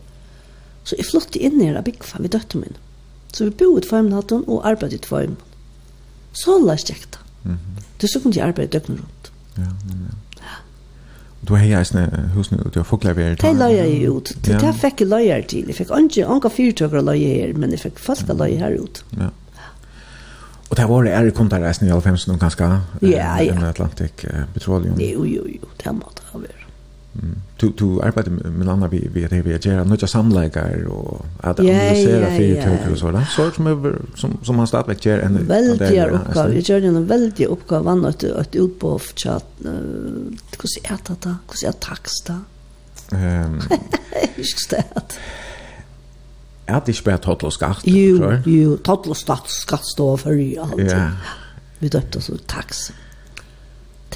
Så 0.85 0.95
jag 0.99 1.07
flyttade 1.07 1.39
in 1.39 1.63
i 1.63 1.73
det 1.73 1.83
big 1.83 2.05
fan 2.05 2.23
vid 2.23 2.31
dotter 2.31 2.59
min. 2.59 2.75
Så 3.33 3.45
vi 3.45 3.51
bodde 3.51 3.87
för 3.87 3.97
en 3.97 4.09
natten 4.09 4.45
och 4.45 4.67
arbetade 4.67 5.07
för. 5.07 5.31
Så 6.33 6.59
la 6.59 6.73
jag 6.73 6.79
det. 6.87 7.19
Mm 7.45 7.57
-hmm. 7.57 7.83
Det 8.01 8.09
så 8.09 8.21
kunde 8.21 8.39
jag 8.39 8.49
arbeta 8.49 8.79
dygnet 8.79 8.89
runt. 8.89 9.31
Ja, 9.55 9.61
men 9.87 10.09
ja. 10.11 10.28
Du 11.49 11.55
har 11.55 11.65
ju 11.65 11.85
såna 11.85 12.07
hus 12.35 12.51
nu 12.51 12.59
du 12.73 12.79
har 12.79 12.85
folklever. 12.85 13.37
Det 13.41 13.53
løyer 13.57 13.85
jeg 13.85 14.03
ut. 14.05 14.33
Det 14.45 14.59
där 14.61 14.73
fikk 14.73 15.01
jeg 15.01 15.09
løyer 15.09 15.47
til. 15.49 15.69
Jeg 15.71 15.77
fikk 15.79 15.93
ikke 15.97 16.27
anka 16.29 16.49
fyrtøkere 16.53 17.03
løyer 17.03 17.47
her, 17.47 17.55
men 17.57 17.73
jeg 17.73 17.81
fikk 17.81 17.99
folk 17.99 18.29
løyer 18.29 18.59
her 18.61 18.77
ut. 18.77 19.01
Ja. 19.17 19.31
Og 20.69 20.77
det 20.77 20.85
var 20.89 21.05
det 21.05 21.13
är 21.13 21.31
kontaktreisen 21.31 21.89
i 21.89 21.91
alla 21.91 22.01
fall 22.01 22.19
som 22.19 22.39
ganska. 22.39 22.81
Ja, 23.01 23.41
ja. 23.41 23.69
Atlantic 23.69 24.13
Petroleum. 24.55 25.01
Jo, 25.01 25.25
jo, 25.25 25.47
jo. 25.47 25.69
Det 25.85 25.93
måste 25.93 26.23
ha 26.33 26.39
varit. 26.39 26.67
Mm 27.15 27.37
du 27.61 27.73
du 27.79 28.01
arbetar 28.03 28.31
med 28.31 28.69
andra 28.69 28.89
vi 28.89 29.09
vi 29.13 29.27
det 29.27 29.43
vi 29.43 29.51
gör 29.51 29.85
några 29.85 30.07
samlingar 30.07 30.87
och 30.87 31.27
att 31.41 31.61
analysera 31.61 32.37
fyrtåg 32.37 32.93
och 32.93 32.99
sådär 32.99 33.25
sort 33.25 33.55
som 33.55 33.97
som 34.15 34.39
som 34.43 34.57
man 34.57 34.67
startar 34.67 34.89
med 34.89 35.07
gör 35.07 35.19
en 35.19 35.47
väldigt 35.47 35.81
uppgåva 35.81 36.49
vi 36.49 36.61
gör 36.61 36.83
en 36.83 37.07
väldigt 37.07 37.47
uppgåva 37.47 38.09
att 38.09 38.25
att 38.25 38.57
ut 38.57 38.79
på 38.79 38.99
chat 38.99 39.47
hur 40.61 40.69
ser 40.69 40.93
att 40.93 41.11
att 41.11 41.25
hur 41.25 41.57
ser 41.57 41.73
taxta 41.73 42.41
ehm. 43.13 43.61
Istället 44.37 45.19
Er 46.69 46.81
det 46.87 46.95
spärrt 46.97 47.27
og 47.27 47.53
skatt 47.53 47.87
jo 47.89 48.33
jo 48.47 48.77
hotlos 48.87 49.25
skatt 49.47 49.87
står 49.89 50.17
för 50.17 50.31
alt. 50.61 50.91
ja. 50.91 51.11
Vi 51.79 51.89
döpte 51.89 52.21
så 52.21 52.37
tax 52.47 52.93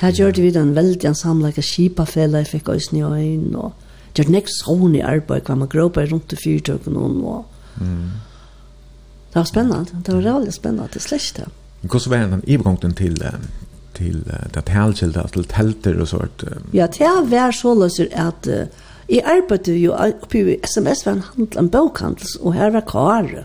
Det 0.01 0.12
gjør 0.19 0.39
vi 0.40 0.51
den 0.55 0.74
veldig 0.77 1.09
en 1.10 1.19
samleik 1.19 1.59
av 1.60 1.66
kipafella 1.69 2.43
jeg 2.43 2.52
fikk 2.56 2.70
oss 2.73 2.90
nye 2.93 3.06
og 3.06 3.16
øyn, 3.19 3.56
og 3.56 4.19
gjør 4.19 4.31
nek 4.32 4.51
sånn 4.51 4.97
i 4.98 5.02
arbeid, 5.05 5.44
hva 5.47 5.56
man 5.59 5.70
gråper 5.73 6.10
rundt 6.12 6.35
i 6.35 6.40
fyrtøkken 6.40 6.98
og... 6.98 7.44
Mm. 7.81 8.20
Det 9.32 9.40
var 9.40 9.48
spennende, 9.48 10.01
det 10.05 10.12
var 10.12 10.24
veldig 10.27 10.52
spennende, 10.52 10.90
det 10.93 11.01
slett 11.01 11.39
det. 11.39 11.47
Hvordan 11.82 12.10
var 12.12 12.27
den 12.35 12.43
ivergångten 12.47 12.97
til 12.98 13.16
til 13.93 14.23
det 14.24 14.69
helkjeldet, 14.73 15.32
til 15.32 15.47
telter 15.48 16.01
og 16.01 16.09
sånt? 16.09 16.44
Ja, 16.73 16.86
det 16.89 17.09
var 17.31 17.52
så 17.52 17.74
løser 17.77 18.09
at 18.16 18.48
jeg 19.09 19.24
arbeidde 19.28 19.74
jo 19.77 19.93
oppi 19.93 20.44
i 20.55 20.59
SMS 20.64 21.05
var 21.06 21.19
en 21.19 21.24
handel, 21.27 21.59
en 21.59 21.70
bokhandel, 21.73 22.28
og 22.40 22.55
her 22.56 22.70
var 22.73 22.86
Kare. 22.89 23.44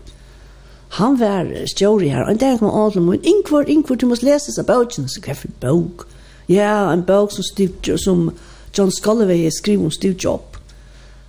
Han 0.96 1.18
var 1.20 1.50
stjåri 1.68 2.08
her, 2.08 2.24
og 2.24 2.32
en 2.32 2.40
dag 2.40 2.60
kom 2.60 2.72
Adel, 2.72 3.08
og 3.08 3.26
Ingvar, 3.26 3.68
Ingvar, 3.68 3.98
du 4.00 4.06
må 4.08 4.16
lese 4.22 4.54
seg 4.54 4.68
bøkene, 4.68 5.10
så 5.12 5.20
hva 5.24 5.36
for 5.36 5.58
bok? 5.60 6.06
Ja, 6.48 6.92
en 6.92 7.04
bok 7.04 7.32
som, 7.32 7.44
Steve, 7.44 7.98
som 7.98 8.30
John 8.72 8.92
Scolloway 8.92 9.50
skriver 9.50 9.84
om 9.84 9.90
Steve 9.90 10.16
Job. 10.18 10.56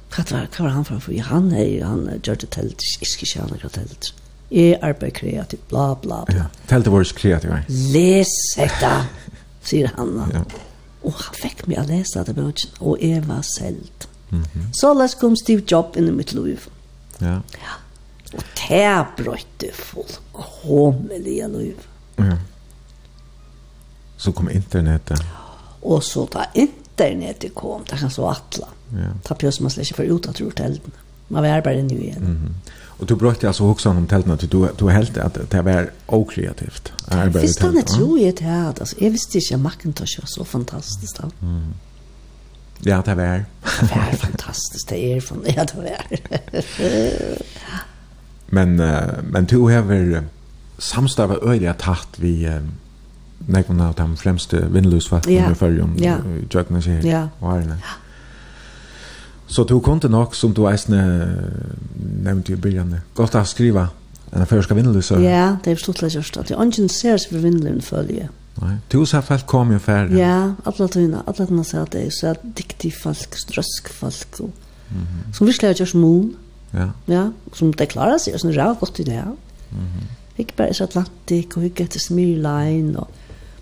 Hva 0.10 0.24
var, 0.32 0.48
hva 0.56 0.64
var 0.64 0.72
han 0.74 0.86
for? 0.88 1.12
Ja, 1.14 1.24
han 1.30 1.52
är 1.54 1.84
han 1.84 2.08
gjør 2.24 2.40
det 2.42 2.50
telt, 2.56 2.80
tält, 2.80 3.12
ikke 3.22 3.42
han 3.42 3.52
det 3.62 3.72
telt. 3.76 4.14
Jeg 4.50 4.80
arbeider 4.82 5.14
kreativt, 5.20 5.68
bla 5.70 5.94
bla 6.02 6.24
bla. 6.26 6.36
Ja, 6.38 6.46
tält 6.68 6.88
det 6.88 6.94
vars 6.94 7.12
kreativt. 7.14 7.70
Läs 7.94 8.34
detta, 8.58 9.06
säger 9.62 9.92
han. 9.98 10.16
Ja. 10.34 10.44
Og 11.04 11.14
han 11.16 11.36
fikk 11.40 11.62
meg 11.68 11.78
å 11.80 11.86
lese 11.88 12.24
det 12.28 12.34
boken 12.36 12.74
och 12.80 13.04
är 13.04 13.22
var 13.22 13.42
selv. 13.42 14.08
Mhm. 14.30 14.46
Mm 14.56 14.74
Så 14.74 14.94
läs 14.94 15.16
kom 15.16 15.36
Steve 15.38 15.64
Job 15.68 15.96
inn 15.98 16.08
i 16.08 16.12
mitt 16.12 16.34
liv. 16.34 16.68
Ja. 17.20 17.42
Ja. 17.52 17.76
Och 18.34 18.44
täbrötte 18.68 19.72
folk. 19.74 20.20
Homeliga 20.32 21.48
liv. 21.48 21.76
Ja. 22.16 22.38
Så 24.20 24.32
kom 24.32 24.50
internetet. 24.50 25.22
Och 25.82 26.04
så 26.04 26.26
da 26.34 26.46
internetet 26.54 27.56
kom, 27.56 27.84
det 27.90 27.98
kan 27.98 28.12
så 28.12 28.28
atla. 28.28 28.68
Ja. 28.92 29.14
Ta 29.24 29.36
pjøs 29.36 29.62
man 29.62 29.72
slik 29.72 29.88
ikke 29.88 29.96
for 29.96 30.16
ut 30.16 30.28
att 30.28 30.36
tror 30.36 30.52
tälten. 30.52 30.92
Man 31.28 31.44
var 31.44 31.62
bare 31.62 31.84
nu 31.84 31.96
igen. 31.96 32.18
Mm. 32.18 32.56
Och 33.00 33.06
du 33.06 33.16
brukte 33.16 33.48
alltså 33.48 33.64
också 33.64 33.90
om 33.90 34.08
tälten 34.08 34.32
at 34.32 34.40
du 34.40 34.68
du 34.80 34.90
helt 34.90 35.18
att 35.18 35.52
det 35.52 35.62
var 35.62 35.90
okreativt. 36.08 36.92
Arbete. 37.08 37.40
Visst 37.40 37.62
du 37.62 37.68
inte 37.68 38.24
ju 38.24 38.32
det 38.32 38.46
här 38.46 38.68
altså. 38.68 38.96
Jeg 39.02 39.12
visste 39.12 39.38
inte 39.38 39.58
Macintosh 39.58 40.20
var 40.20 40.28
så 40.28 40.44
fantastiskt 40.44 41.18
då. 41.18 41.32
Mm. 41.42 41.74
Ja, 42.82 43.02
det 43.06 43.16
var. 43.16 43.46
det 43.82 43.96
var 43.96 44.18
fantastiskt 44.18 44.90
det 44.90 44.98
är 44.98 45.22
från 45.22 45.44
ja, 45.46 45.66
det 45.66 45.76
var. 45.76 45.98
men 48.48 48.76
men 49.32 49.46
du 49.46 49.58
har 49.58 49.82
väl 49.82 50.24
samstarva 50.78 51.36
öliga 51.36 51.74
takt 51.74 52.20
vi 52.20 52.60
nekvun 53.48 53.82
av 53.82 53.96
de 53.96 54.08
fremste 54.18 54.66
vindlusfattene 54.74 55.34
yeah. 55.34 55.52
i 55.52 55.56
fyrjun, 55.56 55.96
yeah. 56.02 56.22
jøkna 56.54 56.82
seg 56.82 57.06
yeah. 57.06 57.30
og 57.40 57.54
herrene. 57.54 57.80
Så 59.50 59.64
du 59.64 59.80
kunne 59.80 60.10
nok, 60.10 60.36
som 60.36 60.54
du 60.54 60.66
eisne 60.70 61.00
nevnte 61.98 62.54
i 62.54 62.56
byrjane, 62.56 63.02
godt 63.18 63.36
av 63.36 63.48
skriva 63.50 63.88
en 64.30 64.46
fyrska 64.46 64.76
vindlusa. 64.78 65.18
Ja, 65.24 65.56
det 65.66 65.74
er 65.74 65.80
sluttelig 65.82 66.12
gjørst 66.14 66.38
at 66.38 66.52
jeg 66.52 66.60
ungen 66.62 66.90
ser 66.94 67.18
seg 67.18 67.34
for 67.34 67.46
vindlusen 67.48 67.82
følge. 67.82 68.28
Nei, 68.60 68.76
du 68.92 69.00
sa 69.08 69.22
folk 69.24 69.48
kom 69.50 69.72
jo 69.72 69.80
færre. 69.82 70.12
Ja, 70.20 70.52
alle 70.68 70.88
tøyna, 70.92 71.24
alle 71.26 71.48
tøyna 71.48 71.64
sa 71.66 71.86
det, 71.90 72.10
så 72.14 72.34
er 72.34 72.42
diktig 72.58 72.92
folk, 72.98 73.38
strøsk 73.40 73.90
folk, 73.94 74.40
og, 74.40 74.52
mm 74.92 75.02
-hmm. 75.02 75.34
som 75.34 75.48
virkelig 75.48 75.70
har 75.70 75.74
gjort 75.74 75.96
mon, 75.96 76.36
ja. 76.74 76.90
ja, 77.08 77.30
som 77.54 77.74
det 77.74 77.90
klarer 77.90 78.18
seg, 78.18 78.34
og 78.34 78.40
sånn 78.40 78.58
rar 78.58 78.76
godt 78.80 79.00
i 79.00 79.04
det, 79.04 79.14
ja. 79.14 79.26
Mm 79.72 79.86
-hmm. 79.86 80.06
Ikke 80.38 80.56
bare 80.56 80.84
Atlantik, 80.84 81.58
og 81.58 81.64
ikke 81.64 81.84
etter 81.84 82.00
Smirlein, 82.00 82.96
og 82.98 83.08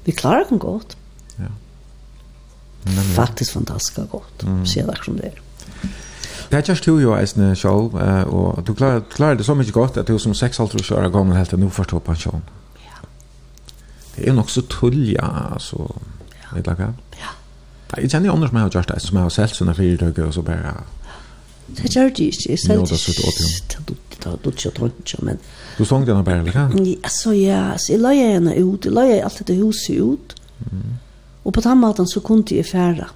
vi 0.08 0.14
klarar 0.14 0.46
kan 0.46 0.58
gott. 0.58 0.98
Ja. 1.36 1.44
Men 2.84 3.04
faktiskt 3.04 3.52
fantastiskt 3.52 4.12
gott. 4.12 4.44
Mm. 4.44 4.66
Ser 4.66 4.86
det 4.88 5.06
som 5.06 5.18
det 5.18 5.26
Er. 5.26 5.42
Det 6.50 6.70
just 6.70 6.84
du 6.84 7.00
ju 7.02 7.14
as 7.14 7.38
en 7.38 7.56
show 7.56 7.96
och 8.26 8.64
du 8.64 8.76
klarar 8.76 9.02
klarar 9.16 9.36
det 9.36 9.44
så 9.44 9.56
mycket 9.56 9.74
gott 9.74 9.98
att 9.98 10.08
du 10.08 10.20
som 10.20 10.36
6 10.36 10.58
halvt 10.58 10.92
år 10.92 11.10
gammal 11.10 11.38
helt 11.38 11.52
nu 11.52 11.70
förstår 11.70 12.00
pension. 12.00 12.42
Ja. 12.76 13.08
Det 14.16 14.30
är 14.30 14.34
nog 14.34 14.50
så 14.52 14.62
tullja 14.62 15.22
alltså. 15.22 15.96
Ja. 16.32 16.56
Vet 16.56 16.68
jag. 16.68 16.80
Ja. 16.80 17.98
Jag 17.98 18.12
känner 18.12 18.26
ju 18.26 18.34
annars 18.34 18.52
med 18.52 18.74
just 18.74 18.88
det 18.88 19.00
som 19.00 19.18
har 19.18 19.30
sett 19.30 19.56
såna 19.56 19.74
fyra 19.74 20.06
dagar 20.06 20.32
så 20.32 20.42
bara. 20.42 20.84
Det 21.68 21.96
gör 21.96 22.04
det 22.04 22.24
inte. 22.24 22.48
Det 22.48 22.54
är 22.54 22.58
så 22.58 22.68
det 22.68 23.12
är 23.12 23.28
det. 23.28 23.44
Det 23.68 23.76
är 23.76 24.74
det. 24.74 24.98
Det 24.98 25.32
är 25.32 25.34
det. 25.34 25.38
Du 25.78 25.86
sång 25.86 26.06
den 26.06 26.24
bara 26.24 26.36
eller 26.36 26.52
kan? 26.52 26.86
Ja, 26.86 27.10
så 27.10 27.34
ja, 27.34 27.78
så 27.78 27.94
jag 27.94 28.02
la 28.02 28.10
henne 28.10 28.56
ut, 28.56 28.86
jag 28.86 28.94
la 28.94 29.24
allt 29.24 29.48
det 29.48 29.54
huset 29.54 29.96
ut. 29.96 30.36
Mm. 30.72 30.98
Och 31.44 31.54
på 31.54 31.62
den 31.62 31.78
måten 31.78 32.08
så 32.08 32.22
kunde 32.22 32.56
jag 32.56 32.66
färra. 32.66 33.08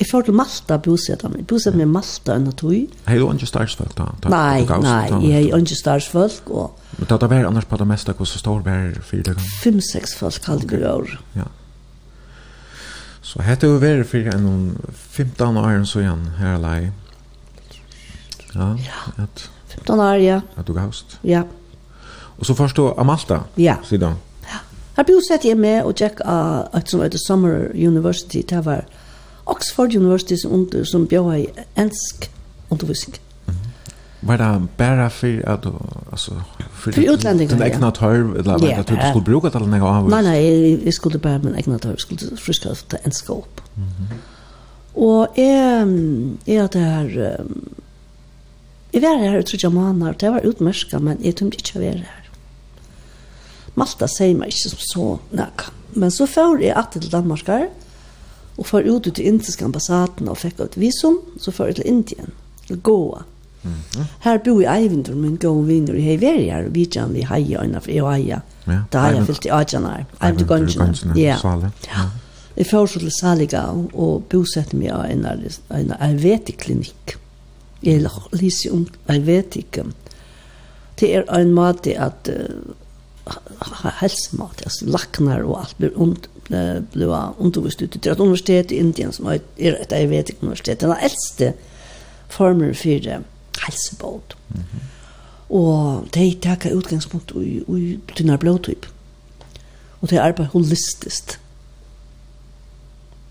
Jeg 0.00 0.08
får 0.08 0.22
til 0.24 0.32
Malta 0.34 0.78
bosetta 0.80 1.28
meg. 1.28 1.42
Bosetta 1.44 1.76
meg 1.76 1.84
i 1.84 1.90
Malta 1.92 2.32
enn 2.38 2.46
at 2.48 2.62
vi. 2.64 2.86
Hei, 3.04 3.18
du 3.20 3.26
ikke 3.28 3.48
starsfolk 3.50 3.92
da? 3.98 4.06
Nei, 4.32 4.62
nei, 4.80 5.26
jeg 5.28 5.50
er 5.50 5.60
ikke 5.60 5.76
starsfolk. 5.76 6.48
Men 6.96 7.10
det 7.10 7.28
var 7.28 7.48
annars 7.50 7.68
på 7.68 7.76
det 7.76 7.88
meste, 7.90 8.14
hvor 8.16 8.24
står 8.24 8.62
det 8.64 8.76
her 8.78 8.96
for 9.04 9.28
det? 9.28 9.36
Fem-seks 9.60 10.16
folk 10.16 10.48
halde 10.48 10.70
okay. 10.70 10.86
år. 10.88 11.12
Ja. 11.36 11.50
Så 13.20 13.44
hette 13.44 13.68
vi 13.68 13.76
vært 13.82 14.08
for 14.08 14.32
en 14.32 14.48
15 14.88 15.60
år 15.60 15.84
så 15.84 16.00
igjen 16.00 16.26
her 16.40 16.56
alai. 16.56 16.92
Ja, 18.54 18.72
ja. 18.80 19.28
15 19.68 20.00
år, 20.00 20.16
ja. 20.24 20.40
At 20.56 20.66
du 20.66 20.72
gavst? 20.72 21.18
Ja. 21.20 21.42
Ja. 21.42 21.59
Og 22.40 22.46
så 22.46 22.54
förstå 22.54 22.94
Amalta. 22.98 23.40
Ja. 23.54 23.76
Sidan. 23.84 24.14
Ja. 24.42 24.58
Här 24.96 25.04
bosatte 25.04 25.48
jeg 25.48 25.56
med 25.56 25.84
og 25.84 26.00
jag 26.00 26.20
av 26.24 26.68
et 26.74 26.90
som 26.90 27.00
heter 27.00 27.18
Summer 27.18 27.70
University. 27.74 28.42
Det 28.42 28.64
var 28.64 28.84
Oxford 29.44 29.94
University 29.96 30.36
som, 30.36 30.52
under, 30.52 30.84
som 30.84 31.06
bjør 31.06 31.32
i 31.32 31.46
ensk 31.76 32.30
undervisning. 32.70 33.20
Mm. 33.46 33.58
Var 34.20 34.36
det 34.36 34.44
bare 34.76 34.96
bara 34.96 35.10
för 35.10 35.48
att 35.48 35.66
alltså 36.10 36.42
for 36.72 36.92
för 36.92 37.02
utlänningar 37.02 37.58
den 37.58 37.62
egna 37.62 37.90
tørv, 37.90 38.38
eller 38.38 38.52
vad 38.52 38.60
det 38.60 38.84
du 38.88 38.96
skulle 39.10 39.24
bruke 39.24 39.48
det 39.48 39.56
eller 39.56 39.66
noe 39.66 39.88
av? 39.88 40.08
Nei, 40.08 40.22
nei, 40.22 40.36
jeg, 40.36 40.84
jeg 40.84 40.94
skulle 40.94 41.18
bare 41.18 41.38
min 41.38 41.54
egna 41.54 41.78
jeg 41.84 42.00
skulle 42.00 42.36
friske 42.36 42.74
ta 42.88 42.96
enska 43.04 43.32
upp. 43.32 43.60
Mhm. 43.74 43.84
Mm 43.84 44.18
och 44.92 45.38
är 45.38 45.82
är 46.44 46.68
det 46.72 46.78
här 46.78 47.36
um, 47.40 47.74
Jeg 48.92 49.02
var 49.02 49.18
her 49.18 49.38
i 49.38 49.42
tredje 49.42 49.70
måneder, 49.70 50.12
det 50.12 50.30
var 50.30 50.40
utmerska, 50.40 50.98
men 50.98 51.18
jeg 51.22 51.36
tømte 51.38 51.60
ikke 51.60 51.78
å 51.78 51.82
være 51.82 52.00
her. 52.02 52.19
Malta 53.80 54.08
sier 54.10 54.36
meg 54.36 54.52
ikke 54.52 54.72
som 54.74 54.84
så 54.84 55.08
nek. 55.36 55.68
Men 55.96 56.12
så 56.14 56.28
får 56.30 56.60
jeg 56.62 56.76
alltid 56.76 57.06
til 57.06 57.14
Danmark 57.16 57.48
her, 57.50 57.68
og 58.60 58.68
får 58.68 58.88
ut 58.92 59.08
til 59.08 59.26
indiske 59.26 59.64
ambassaden 59.64 60.28
og 60.28 60.38
fikk 60.38 60.60
et 60.60 60.78
visum, 60.78 61.18
så 61.40 61.52
får 61.54 61.70
jeg 61.70 61.80
til 61.80 61.92
Indien, 61.94 62.32
til 62.68 62.80
Goa. 62.80 63.24
Mm 63.62 63.72
-hmm. 63.72 64.04
Her 64.20 64.38
bor 64.38 64.60
jeg 64.60 64.84
eventur 64.84 65.14
min 65.14 65.36
gode 65.36 65.66
viner 65.66 65.94
i 65.94 66.00
Heiveria, 66.00 66.64
og 66.64 66.74
vi 66.74 66.84
kjenner 66.84 67.12
vi 67.12 67.22
heia 67.22 67.62
øyne 67.62 67.80
for 67.80 67.90
jeg 67.90 68.02
og 68.02 68.14
heia. 68.14 68.40
Da 68.92 68.98
har 68.98 69.12
jeg 69.12 69.26
fyllt 69.26 69.44
i 69.44 69.48
Ajanar. 69.48 70.04
Jeg 70.22 70.38
til 70.38 70.46
Gonjene. 70.46 70.94
Ja. 71.16 71.38
Jeg 72.56 72.66
får 72.66 72.86
så 72.86 72.98
til 72.98 73.12
Saliga 73.20 73.62
og 73.94 74.24
bosetter 74.28 74.76
meg 74.76 74.90
av 74.90 75.04
en 75.10 75.92
Ayurvedic-klinikk. 76.00 77.16
Jeg 77.82 78.06
lyser 78.32 78.72
om 78.72 78.86
Ayurvedic. 79.08 79.78
Det 81.00 81.14
er 81.16 81.22
en 81.38 81.52
måte 81.52 81.94
at 82.00 82.28
uh, 82.28 82.74
helsemat, 84.00 84.62
altså 84.64 84.86
laknar 84.86 85.42
og 85.42 85.60
alt 85.60 85.76
blir 85.78 85.96
ont 85.96 86.30
blir 86.92 87.34
undervist 87.38 87.82
ut 87.82 87.90
till 87.90 88.12
et 88.12 88.20
universitet 88.20 88.72
i 88.72 88.80
Indien 88.82 89.12
som 89.12 89.26
er 89.26 89.38
et 89.58 89.92
ayurvedic 89.92 90.40
universitet. 90.42 90.80
Den 90.80 90.96
eldste 91.02 91.52
former 92.28 92.74
for 92.74 93.22
hälsobod. 93.66 94.34
Mm 94.48 94.64
Og 95.50 96.06
de 96.14 96.38
tar 96.42 96.70
utgangspunkt 96.72 97.32
i, 97.34 97.58
i 97.58 97.98
tunna 98.16 98.36
blåtyp. 98.36 98.86
Og 100.00 100.10
de 100.10 100.20
arbeider 100.20 100.50
holistisk. 100.50 101.40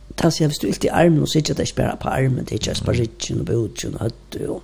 Det 0.10 0.24
vill 0.24 0.32
säga, 0.32 0.48
hvis 0.48 0.58
du 0.58 0.68
inte 0.68 0.88
i 0.88 0.90
armen 0.90 1.28
så 1.28 1.38
er 1.38 1.42
det 1.42 1.60
ikke 1.60 1.76
bare 1.76 1.98
på 2.02 2.08
armen, 2.08 2.46
det 2.46 2.52
er 2.52 2.72
ikke 2.72 2.86
bare 2.86 2.98
ryggen 2.98 3.40
och 3.40 3.46
bödgen 3.46 3.96
och 3.96 4.02
höttu. 4.02 4.60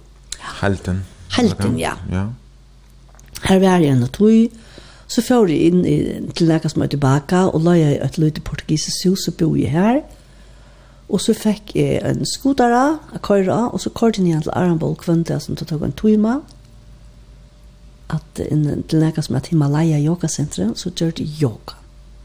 Helten. 0.61 1.05
Helten, 1.31 1.79
ja. 1.79 1.93
ja. 2.11 2.27
Här 3.41 3.59
var 3.59 3.79
jeg 3.79 3.89
en 3.89 4.07
tog 4.07 4.49
Så 5.07 5.21
får 5.21 5.49
jeg 5.53 5.69
inn 5.69 5.85
i, 5.85 5.97
til 6.33 6.49
noen 6.49 6.71
som 6.71 6.81
er 6.81 6.89
tilbake, 6.89 7.43
og 7.53 7.61
la 7.65 7.75
jeg 7.77 7.99
et 8.01 8.17
lite 8.17 8.41
portugisisk 8.41 9.09
hus 9.09 9.27
og 9.29 9.37
bo 9.39 9.51
i 9.55 9.67
her. 9.69 10.01
Og 11.09 11.21
så 11.21 11.35
fikk 11.37 11.75
jeg 11.77 12.01
en 12.01 12.25
skodere, 12.25 12.97
en 13.13 13.21
køyre, 13.21 13.69
og 13.69 13.79
så 13.81 13.91
kørte 13.93 14.25
jeg 14.25 14.41
til 14.41 14.53
Aramboll 14.53 14.97
kvendt 14.97 15.29
som 15.41 15.55
tog 15.55 15.85
en 15.85 15.93
tøyma. 15.93 16.39
At 18.09 18.41
inn 18.49 18.83
til 18.89 19.01
noen 19.01 19.25
som 19.25 19.37
er 19.37 19.49
Himalaya 19.49 19.99
Yoga 20.01 20.27
Center, 20.27 20.73
så 20.73 20.89
gjør 20.89 21.11
de 21.11 21.29
yoga. 21.41 21.77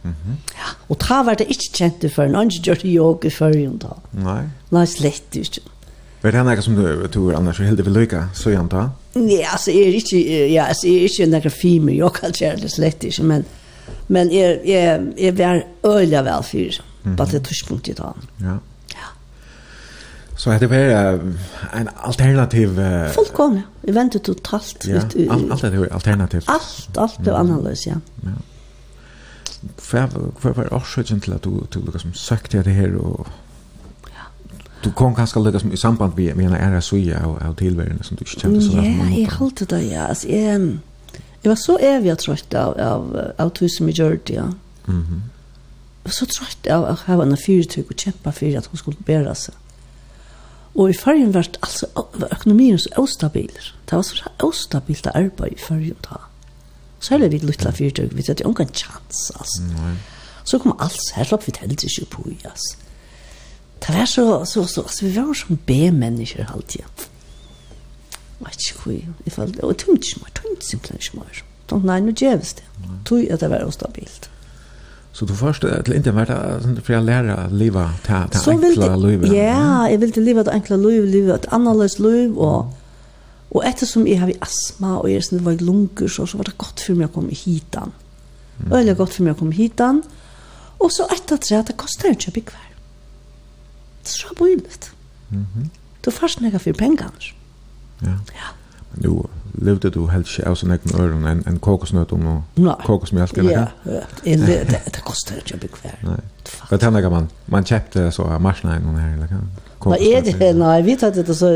Mm 0.03 0.11
-hmm. 0.11 0.57
ja, 0.57 0.69
og 0.89 0.97
da 1.09 1.23
var 1.23 1.35
det 1.35 1.47
ikke 1.49 1.73
kjent 1.73 2.13
for 2.13 2.23
en 2.23 2.35
annen 2.35 2.51
gjør 2.51 2.75
det 2.75 2.97
yoga 2.97 3.29
før 3.29 3.49
jeg 3.49 3.71
da. 3.83 3.89
Nei. 4.13 4.43
Nei, 4.71 4.87
slett 4.87 5.37
ikke. 5.37 5.61
Vet 6.23 6.35
han 6.35 6.47
något 6.47 6.65
som 6.65 6.75
du 6.75 7.09
tror 7.09 7.35
annars 7.35 7.61
är 7.61 7.65
helt 7.65 7.81
vil 7.81 7.93
lycka 7.93 8.29
så 8.35 8.51
jag 8.51 8.61
antar? 8.61 8.91
Nej, 9.13 9.45
alltså 9.45 9.71
är 9.71 9.95
inte 9.95 10.17
ja, 10.53 10.67
alltså 10.67 10.87
är 10.87 11.03
inte 11.03 11.27
några 11.27 11.51
filmer 11.51 11.93
jag 11.93 12.15
kan 12.15 12.35
säga 12.35 12.57
det 12.57 12.69
slett 12.69 13.05
inte 13.05 13.23
men 13.23 13.45
men 14.07 14.31
är 14.31 14.67
är 14.67 15.13
är 15.17 15.33
väl 15.33 15.63
öliga 15.83 16.23
väl 16.23 16.43
för 16.43 16.81
på 17.17 17.25
det 17.25 17.41
tidspunkt 17.41 17.89
i 17.89 17.93
dag. 17.93 18.15
Ja. 18.37 18.59
Ja. 18.89 19.09
Så 20.37 20.51
hade 20.51 20.67
vi 20.67 20.77
en 21.73 21.89
alternativ 21.97 22.81
uh, 22.81 23.09
fullkomlig. 23.09 23.63
Vi 23.81 23.93
väntar 23.93 24.19
totalt 24.19 24.85
ja. 24.87 24.97
ut. 24.97 25.17
Uh, 25.17 25.33
allt 25.33 25.51
allt 25.65 25.93
alternativt. 25.93 26.45
Allt 26.47 26.99
allt 26.99 27.27
är 27.27 27.33
annorlunda, 27.33 27.71
ja. 27.87 27.95
Ja. 28.23 28.31
Hva 29.91 30.09
för 30.39 30.53
för 30.53 31.21
til 31.21 31.33
at 31.33 31.45
du 31.45 31.67
du 31.75 31.81
liksom 31.93 32.15
søkte 32.15 32.63
det 32.63 32.73
her 32.73 32.97
og 32.97 33.27
Du 34.85 34.91
kom 34.97 35.15
kanskje 35.15 35.43
lukka 35.43 35.61
som 35.61 35.73
i 35.73 35.77
samband 35.77 36.17
med, 36.17 36.35
med 36.35 36.47
en 36.47 36.55
ære 36.57 36.81
suja 36.81 37.21
av, 37.25 37.37
av 37.45 37.57
tilværende 37.57 38.05
som 38.05 38.17
du 38.17 38.25
ikke 38.25 38.41
kjente 38.41 38.63
så 38.65 38.79
yeah, 38.79 38.87
Ja, 38.97 39.09
jeg 39.19 39.33
halte 39.35 39.67
det, 39.69 39.81
ja. 39.91 40.07
Altså, 40.09 40.29
jeg, 40.29 40.79
jeg 41.43 41.51
var 41.51 41.59
så 41.61 41.77
evig 41.85 42.17
trøtt 42.19 42.55
av, 42.55 42.79
av, 42.81 43.11
av 43.39 43.53
tusen 43.57 43.87
majority, 43.87 44.39
ja. 44.39 44.47
Mm. 44.87 45.21
Jeg 46.01 46.09
var 46.09 46.17
så 46.17 46.29
trøtt 46.33 46.71
av 46.73 46.87
å 46.89 46.95
ha 47.03 47.19
en 47.25 47.37
fyrtøk 47.37 47.93
og 47.93 48.07
kjempa 48.07 48.33
for 48.33 48.61
at 48.63 48.71
hun 48.73 48.81
skulle 48.81 49.05
bæra 49.07 49.35
seg. 49.37 49.59
Og 50.75 50.91
i 50.91 50.97
fargen 50.97 51.35
var 51.35 51.49
altså, 51.61 51.89
økonomien 52.31 52.79
så 52.79 52.89
åstabiler. 53.03 53.73
Det 53.91 53.99
var 53.99 54.07
så 54.07 54.33
åstabilt 54.47 55.07
arbeid 55.13 55.59
i 55.59 55.61
fargen 55.61 55.99
da. 56.07 56.23
Så 57.01 57.15
heller 57.15 57.33
vi 57.33 57.41
luttla 57.43 57.73
fyrtøk, 57.75 58.13
vi 58.17 58.25
tatt 58.25 58.41
jo 58.45 58.53
ingen 58.53 58.73
chans, 58.75 59.31
altså. 59.35 59.63
Mm 59.63 59.77
-hmm. 59.77 59.97
Så 60.45 60.59
kom 60.59 60.77
alls, 60.79 61.11
her 61.15 61.25
slapp 61.25 61.47
vi 61.47 61.53
heller 61.61 61.77
ikke 61.85 62.07
på, 62.11 62.29
i 62.29 62.39
altså. 62.45 62.77
Det 63.81 63.95
var 63.97 64.09
så, 64.11 64.25
så, 64.45 64.65
så, 64.69 64.85
så 64.89 65.07
vi 65.07 65.15
var 65.17 65.33
som 65.35 65.59
B-mennesker 65.67 66.51
alltid. 66.55 67.07
Vet 68.41 68.67
ikke 68.67 68.83
hvor, 68.83 68.99
jeg 69.25 69.33
falt, 69.33 69.57
jeg 69.57 69.79
tømte 69.85 70.11
ikke 70.11 70.25
mer, 70.25 70.35
tømte 70.37 70.67
simpelthen 70.67 71.01
ikke 71.01 71.23
mer. 71.23 71.41
Nei, 71.87 72.01
nå 72.03 72.13
gjøres 72.17 72.55
det. 72.59 72.67
Tog 73.07 73.25
at 73.31 73.43
det 73.43 73.51
var 73.53 73.65
ustabilt. 73.69 74.31
Så 75.13 75.27
du 75.27 75.35
først 75.35 75.65
til 75.85 75.95
Indien 75.95 76.15
var 76.15 76.29
det 76.31 76.85
for 76.87 76.95
jeg 76.95 77.05
lærer 77.05 77.33
å 77.35 77.49
leve 77.51 77.83
det 78.07 78.19
enkle 78.39 78.91
livet? 79.03 79.33
Ja, 79.35 79.89
jeg 79.91 80.01
ville 80.05 80.23
leve 80.25 80.45
det 80.47 80.55
enkla 80.55 80.79
livet, 80.79 81.11
leve 81.11 81.35
et 81.35 81.49
annerledes 81.53 81.99
liv, 81.99 82.39
og, 82.39 82.71
og 83.51 83.67
ettersom 83.67 84.07
jeg 84.07 84.21
har 84.23 84.33
astma, 84.47 85.01
og 85.01 85.11
jeg 85.11 85.43
var 85.43 85.59
i 85.59 85.67
lunker, 85.67 86.09
så, 86.09 86.29
så 86.31 86.39
var 86.39 86.49
det 86.49 86.57
godt 86.63 86.87
for 86.87 86.99
meg 86.99 87.11
å 87.11 87.15
komme 87.19 87.37
hitan. 87.37 87.93
Mm. 88.61 88.71
Veldig 88.71 88.97
godt 89.03 89.19
for 89.19 89.27
meg 89.27 89.35
å 89.35 89.41
komme 89.43 89.59
hitan, 89.59 90.03
og 90.81 90.95
så 90.95 91.09
etter 91.13 91.43
at 91.59 91.73
det 91.73 91.77
koster 91.81 92.15
ikke 92.15 92.31
å 92.31 92.39
bygge 92.39 92.57
hver. 92.57 92.70
Det 94.03 94.09
er 94.09 94.19
så 94.19 94.35
bøyligt. 94.39 94.93
Mm 95.31 95.47
-hmm. 95.55 95.69
Du 96.05 96.11
først 96.11 96.41
nægger 96.41 96.59
for 96.59 96.73
pengene. 96.73 97.11
Ja. 98.03 98.09
ja. 98.09 98.49
Men 98.93 99.03
du 99.03 99.27
levde 99.55 99.91
du 99.91 100.07
helt 100.11 100.29
ikke 100.31 100.49
av 100.49 100.57
sånn 100.59 100.73
egen 100.75 100.95
øren 101.01 101.27
enn 101.29 101.43
en 101.49 101.59
kokosnøt 101.63 102.13
om 102.13 102.23
kokosnøtt 102.23 102.81
og 102.81 102.87
kokosmjølk, 102.87 103.39
eller 103.39 103.57
hva? 103.57 103.67
Ja. 103.95 104.05
Det, 104.25 104.61
det, 104.71 104.81
det 104.95 105.03
koster 105.05 105.41
ikke 105.41 105.59
å 105.59 105.63
bygge 105.65 105.83
hver. 105.83 105.99
Nei. 106.07 106.21
Hva 106.71 106.79
tenker 106.81 107.13
man? 107.13 107.29
Man 107.47 107.67
kjøpte 107.69 108.07
så 108.15 108.29
av 108.31 108.41
marsnein 108.45 108.87
noen 108.87 109.01
her, 109.01 109.13
eller 109.17 109.35
hva? 109.35 109.43
Hva 109.85 109.99
er 109.99 110.25
det? 110.27 110.53
Nei, 110.57 110.79
vi 110.87 110.97
tar 111.01 111.13
det 111.17 111.37
så. 111.37 111.53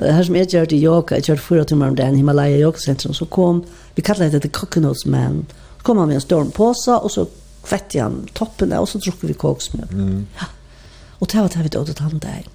Her 0.00 0.22
som 0.28 0.38
jeg 0.38 0.50
gjør 0.52 0.68
til 0.72 0.84
yoga, 0.84 1.20
jeg 1.20 1.30
kjørte 1.30 1.46
fyra 1.46 1.64
timmar 1.64 1.94
om 1.94 1.98
dagen, 1.98 2.18
Himalaya 2.18 2.58
Yoga 2.60 2.82
Center, 2.82 3.14
så 3.16 3.28
kom, 3.30 3.64
vi 3.96 4.04
kallar 4.04 4.32
det 4.32 4.42
The 4.44 4.52
Coconuts 4.52 5.06
Man, 5.06 5.44
så 5.78 5.88
kom 5.88 6.02
han 6.02 6.12
med 6.12 6.20
en 6.20 6.26
stor 6.26 6.44
påse, 6.54 6.92
og 6.92 7.10
så 7.14 7.26
kvett 7.66 7.96
han 8.00 8.24
toppen, 8.34 8.70
der, 8.70 8.84
og 8.84 8.90
så 8.90 9.00
drukker 9.02 9.32
vi 9.32 9.38
kokosmjølk. 9.38 9.96
Mm. 9.96 10.26
Ja 10.36 10.52
Og 11.20 11.32
det 11.32 11.40
var 11.40 11.48
det 11.48 11.64
vi 11.64 11.68
døde 11.68 11.92
til 11.92 12.04
han 12.04 12.18
der. 12.18 12.46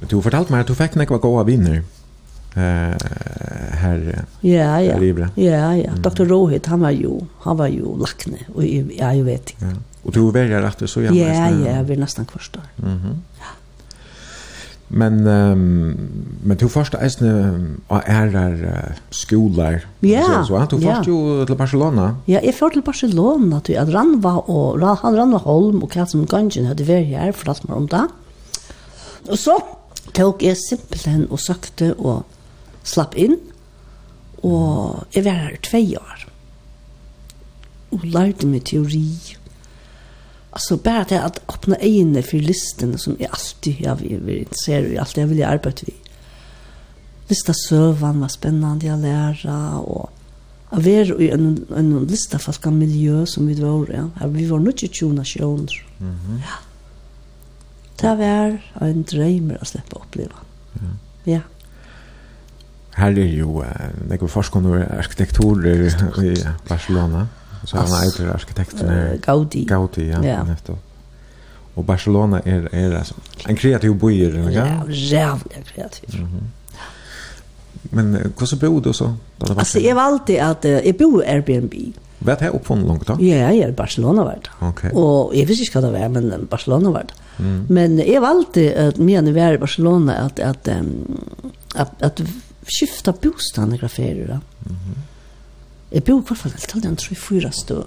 Men 0.00 0.08
du 0.10 0.20
fortalte 0.20 0.52
meg 0.52 0.64
at 0.64 0.70
du 0.70 0.74
fikk 0.74 0.96
nekva 0.98 1.20
gode 1.22 1.46
vinner 1.46 1.82
eh 2.52 2.96
herre 3.80 4.24
ja 4.42 4.80
ja 4.80 4.98
ja 5.36 5.74
ja 5.74 5.92
Dr. 6.04 6.26
Rohit 6.28 6.66
han 6.66 6.80
var 6.80 6.90
ju 6.90 7.20
han 7.46 7.56
var 7.56 7.66
ju 7.68 7.96
lackne 7.98 8.38
och 8.54 8.64
jag 8.64 9.24
vet 9.24 9.50
inte. 9.50 9.64
Ja. 9.64 9.72
Och 10.02 10.12
du 10.12 10.30
väljer 10.30 10.62
att 10.62 10.90
så 10.90 11.02
jag 11.02 11.14
Ja 11.14 11.50
ja, 11.50 11.82
vi 11.82 11.96
nästan 11.96 12.26
kvarstår. 12.26 12.62
Mhm. 12.76 12.90
Mm 12.90 13.22
ja. 13.38 13.61
Men 14.94 15.26
um, 15.26 15.96
men 16.44 16.56
du 16.56 16.68
första 16.68 16.98
äsne 16.98 17.60
och 17.86 18.00
ärar 18.04 18.94
skolor. 19.10 19.80
Ja. 20.00 20.44
Så 20.48 20.56
han 20.56 20.68
tog 20.68 20.82
först 20.82 21.08
ju 21.08 21.46
till 21.46 21.56
Barcelona. 21.56 22.16
Ja, 22.24 22.40
jag 22.42 22.54
för 22.54 22.70
till 22.70 22.82
Barcelona 22.82 23.60
till 23.60 23.78
att 23.78 23.88
Ranva 23.88 24.36
og 24.36 24.82
och 24.82 24.98
han 24.98 25.16
ranva 25.16 25.38
Holm 25.38 25.82
och 25.82 25.92
Katsen 25.92 26.26
Gangen 26.26 26.66
hade 26.66 26.84
varit 26.84 27.16
här 27.16 27.32
för 27.32 27.50
att 27.50 27.68
man 27.68 27.76
om 27.76 27.86
det. 27.86 28.08
Och 29.28 29.38
så 29.38 29.58
tog 30.12 30.42
jag 30.42 30.58
simpelthen 30.58 31.26
och 31.26 31.40
sökte 31.40 31.92
och 31.92 32.22
slapp 32.82 33.14
in. 33.14 33.36
Och 34.40 34.94
jag 35.10 35.22
var 35.22 35.30
här 35.30 35.58
två 35.70 35.78
år. 35.78 36.28
Och 37.90 38.04
lärde 38.04 38.46
mig 38.46 38.60
teori 38.60 39.18
Alltså 40.54 40.76
bara 40.76 41.04
det 41.08 41.22
att 41.22 41.40
öppna 41.48 41.76
ögonen 41.76 42.22
för 42.22 42.38
listen 42.38 42.98
som 42.98 43.16
är 43.18 43.28
alltid 43.30 43.80
jag 43.80 43.96
vill 43.96 44.46
ser 44.64 44.80
ju 44.80 44.98
allt 44.98 45.16
jag 45.16 45.26
vill 45.26 45.44
arbeta 45.44 45.82
vid. 45.86 45.94
Lista 47.28 47.52
sövan 47.68 48.20
var 48.20 48.28
spännande 48.28 48.94
att 48.94 49.00
lära 49.00 49.78
och 49.78 50.10
att 50.68 50.84
vara 50.84 51.22
i 51.22 51.30
en, 51.30 51.66
en 51.76 52.04
lista 52.04 52.38
fast 52.38 52.62
kan 52.62 52.78
miljö 52.78 53.26
som 53.26 53.46
vi 53.46 53.60
var 53.60 53.86
ja. 53.92 54.08
Här 54.14 54.28
vi 54.28 54.46
var 54.46 54.58
nog 54.58 54.68
inte 54.68 54.88
tjuna 54.88 55.24
tjoner. 55.24 55.86
Mm 56.00 56.14
-hmm. 56.14 56.40
Ja. 58.00 58.08
Det 58.16 58.16
var 58.16 58.88
en 58.88 59.02
dröm 59.02 59.52
att 59.60 59.68
släppa 59.68 59.96
uppleva. 59.96 60.34
Mm. 60.80 60.98
Ja. 61.24 61.40
Här 62.90 63.10
är 63.10 63.26
ju, 63.26 63.64
det 64.08 64.16
går 64.16 64.28
forskare 64.28 64.66
och 64.66 64.98
arkitektur 64.98 65.66
i 66.24 66.44
Barcelona. 66.68 67.18
Ja. 67.18 67.41
Så 67.64 67.76
han 67.76 67.86
är 67.86 68.22
ju 68.22 68.30
arkitekten 68.30 68.90
uh, 68.90 69.20
Gaudi. 69.20 69.64
Gaudi, 69.64 70.10
ja. 70.10 70.24
ja. 70.24 70.44
Netto. 70.44 70.78
Och 71.74 71.84
Barcelona 71.84 72.40
är 72.40 72.74
är 72.74 72.96
alltså 72.98 73.14
en 73.46 73.56
kreativ 73.56 73.94
by 73.94 74.24
eller 74.24 74.42
något. 74.42 74.52
Ja, 74.52 74.84
jävligt 74.88 75.66
kreativ. 75.74 76.14
Mm 76.14 76.26
-hmm. 76.26 76.42
Men 77.82 78.32
hur 78.38 78.46
så 78.46 78.56
bodde 78.56 78.88
du 78.88 78.92
så? 78.92 79.14
Alltså 79.38 79.78
jag 79.78 79.94
valde 79.94 80.44
att 80.44 80.64
jag 80.64 80.96
bor 80.96 81.24
i 81.24 81.26
Airbnb. 81.26 81.74
Vet 82.18 82.40
jeg 82.40 82.54
oppfunnet 82.54 82.86
långt 82.86 83.06
då? 83.06 83.16
Ja, 83.20 83.36
jag 83.36 83.54
är 83.54 83.68
i 83.68 83.72
Barcelona 83.72 84.24
vart. 84.24 84.50
Ok. 84.60 84.84
Och 84.92 85.36
jag 85.36 85.46
visste 85.46 85.78
inte 85.78 85.80
vad 85.80 86.00
det 86.00 86.08
var, 86.08 86.08
men 86.08 86.46
Barcelona 86.50 86.90
vart. 86.90 87.12
Mm. 87.38 87.66
Men 87.68 87.98
jag 87.98 88.20
valde 88.20 88.88
att 88.88 88.96
mer 88.96 89.22
när 89.22 89.32
vi 89.32 89.40
är 89.40 89.52
i 89.52 89.58
Barcelona 89.58 90.14
att 90.14 90.40
att 90.40 90.68
att, 90.68 90.82
att, 91.74 92.02
att 92.02 92.20
skifta 92.66 93.14
bostaden 93.22 93.74
i 93.74 93.78
graferer. 93.78 94.24
Mm 94.24 94.40
-hmm 94.66 95.11
Jeg 95.92 96.04
bor 96.04 96.20
i 96.22 96.26
hvert 96.28 96.38
fall 96.38 96.52
til 96.56 96.82
den 96.82 96.96
tror 96.96 97.12
jeg 97.12 97.20
fyra 97.20 97.50
stå. 97.52 97.82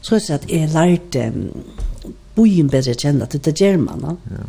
Så 0.00 0.14
jeg 0.18 0.24
sier 0.26 0.38
at 0.38 0.48
jeg 0.52 0.70
lærte 0.72 1.26
um, 1.34 2.16
bojen 2.36 2.70
bedre 2.70 2.94
kjenne 2.94 3.26
at 3.26 3.34
det 3.34 3.52
er 3.52 3.58
germana. 3.58 4.16
Ja. 4.30 4.48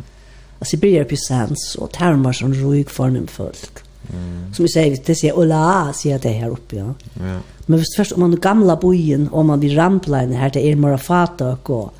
Altså 0.60 0.76
jeg 0.76 0.80
blir 0.82 1.06
på 1.08 1.16
sans 1.16 1.62
og 1.80 1.92
termer 1.96 2.36
som 2.36 2.52
roig 2.52 2.90
fornem 2.92 3.26
folk. 3.28 3.82
Mm. 4.10 4.50
Som 4.52 4.66
jeg 4.66 4.72
sier, 4.74 4.98
det 5.06 5.16
sier 5.16 5.38
ola, 5.38 5.92
sier 5.96 6.20
det 6.20 6.34
her 6.40 6.52
oppe, 6.52 6.80
ja. 6.80 6.90
ja. 7.20 7.38
Men 7.66 7.80
hvis 7.80 7.94
først 7.96 8.16
om 8.16 8.24
man 8.24 8.34
er 8.34 8.42
gamla 8.42 8.74
bojen, 8.80 9.28
om 9.32 9.48
man 9.52 9.60
blir 9.62 9.76
ramplein 9.78 10.34
her, 10.34 10.50
det 10.52 10.64
er 10.66 10.78
mora 10.80 11.00
fatak, 11.00 11.70
og. 11.70 11.96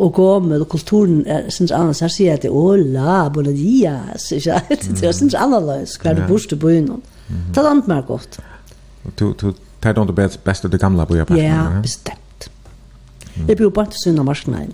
Og 0.00 0.14
gommel, 0.16 0.62
og 0.64 0.68
kulturen, 0.72 1.26
er, 1.28 1.50
synes 1.52 1.74
annars, 1.76 1.98
her 2.00 2.08
sier 2.08 2.30
jeg 2.30 2.38
at 2.38 2.44
det, 2.46 2.50
ola, 2.56 3.26
bona 3.28 3.52
dia, 3.52 3.98
sier 4.16 4.46
jeg, 4.46 4.78
det 4.96 5.04
er 5.04 5.12
synes 5.12 5.36
annerledes, 5.36 5.98
hver 6.00 6.16
du 6.16 6.22
bor 6.28 6.40
til 6.40 6.56
bojen. 6.56 6.86
Det 7.28 7.60
er 7.60 7.68
annet 7.68 7.90
mer 7.90 8.06
godt. 8.08 8.38
Du, 9.20 9.34
du, 9.36 9.50
tar 9.80 9.94
de 9.94 10.06
det 10.06 10.44
bästa 10.44 10.68
det 10.68 10.78
gamla 10.78 11.06
på 11.06 11.16
Japan. 11.16 11.38
Ja, 11.38 11.80
bestemt. 11.82 12.50
Mm. 13.34 13.46
Det 13.46 13.56
blir 13.56 13.70
bara 13.70 13.84
inte 13.84 13.96
synd 14.04 14.20
om 14.20 14.26
marsknaden. 14.26 14.72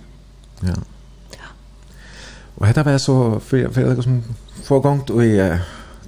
Ja. 0.59 0.67
ja. 1.31 1.47
Och 2.55 2.67
detta 2.67 2.83
var 2.83 2.97
så 2.97 3.39
for, 3.39 3.69
for 3.71 3.81
jeg 3.81 3.89
liksom, 3.89 4.03
som 4.03 4.35
förgångt 4.63 5.09
och 5.09 5.25
i 5.25 5.57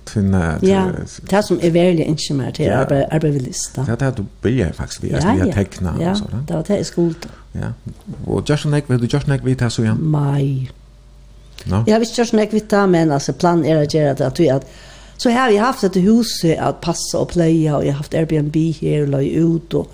tvinna 0.06 0.60
ja 0.62 0.92
det 1.30 1.46
som 1.46 1.60
er 1.62 1.70
veldig 1.70 2.06
inte 2.06 2.34
mer 2.34 2.52
till 2.52 2.72
arbetarlista 2.72 3.86
ja 3.88 3.96
det 3.96 4.02
er 4.02 4.10
det 4.10 4.18
du 4.18 4.26
börjat 4.42 4.76
faktisk, 4.76 5.04
vi 5.04 5.10
är 5.10 5.48
att 5.48 5.54
teckna 5.54 5.92
och 5.92 6.18
så 6.18 6.26
där 6.32 6.44
det 6.48 6.54
var 6.54 6.64
det 6.68 6.78
i 6.78 6.84
skolan 6.84 7.16
ja 7.52 7.74
och 8.26 8.50
just 8.50 8.66
vil 8.66 9.00
du 9.00 9.08
just 9.14 9.28
Nek 9.28 9.46
vite 9.46 9.70
så 9.70 9.82
igjen? 9.82 9.98
Mai. 10.02 10.70
No. 11.66 11.84
Jag 11.88 12.00
visste 12.00 12.22
just 12.22 12.34
när 12.34 12.48
vi 12.52 12.88
men 12.88 13.12
alltså 13.12 13.34
plan 13.34 13.66
är 13.66 13.84
att 13.84 13.94
göra 13.94 14.14
det 14.14 14.28
att 14.28 14.40
vi 14.40 14.50
att 14.50 14.66
Så 15.20 15.30
här 15.30 15.42
har 15.42 15.50
vi 15.50 15.58
haft 15.58 15.84
ett 15.84 15.96
hus 15.96 16.46
att 16.60 16.82
passa 16.82 17.18
och 17.18 17.30
pleja 17.30 17.78
och 17.78 17.86
jag 17.86 17.92
har 17.92 17.98
haft 17.98 18.14
Airbnb 18.14 18.56
här 18.82 19.02
och 19.02 19.08
la 19.08 19.22
ut 19.22 19.74
och 19.74 19.92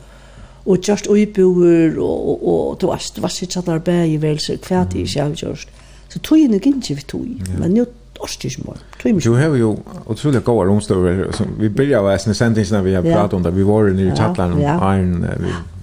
och 0.64 0.77
just 0.84 1.06
uppboer 1.06 1.99
och 1.99 2.30
och 2.30 2.69
och 2.69 2.77
det 2.80 2.85
var 2.85 3.02
det 3.15 3.22
var 3.22 3.30
så 3.30 3.45
tjattar 3.45 3.80
bär 3.80 4.06
i 4.06 4.18
väl 4.18 4.39
så 4.39 4.57
kvart 4.57 4.95
i 4.95 5.07
själv 5.07 5.35
just. 5.38 5.69
Så 6.10 6.19
tog 6.19 6.38
ju 6.38 6.47
nog 6.47 6.68
inte 6.68 6.93
vi 6.93 7.02
tog. 7.02 7.43
Men 7.60 7.73
nu 7.73 7.85
Ostis 8.19 8.57
mal. 8.57 8.77
Du 9.03 9.30
har 9.30 9.56
ju 9.56 9.76
otroligt 10.06 10.43
goda 10.43 10.69
rumstöver 10.69 11.31
som 11.31 11.47
vi 11.60 11.69
börjar 11.69 12.02
vara 12.02 12.18
sen 12.18 12.53
när 12.53 12.81
vi 12.81 12.95
har 12.95 13.03
pratat 13.03 13.34
om 13.34 13.43
där 13.43 13.52
vi 13.52 13.64
var 13.64 13.84
nere 13.84 14.07
i 14.07 14.15
Chatland 14.15 14.53
och 14.53 14.60
Iron 14.60 15.27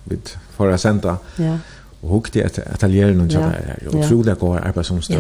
vi 0.05 0.17
förra 0.57 0.79
senta. 0.79 1.17
Ja. 1.37 1.59
Og 2.03 2.09
hukte 2.09 2.45
att 2.45 2.59
ateljeren 2.59 3.21
och 3.21 3.33
sådär 3.33 3.63
här 3.67 3.89
och 3.89 3.95
otroliga 3.95 4.35
goda 4.35 4.61
arbetsomstår. 4.61 5.17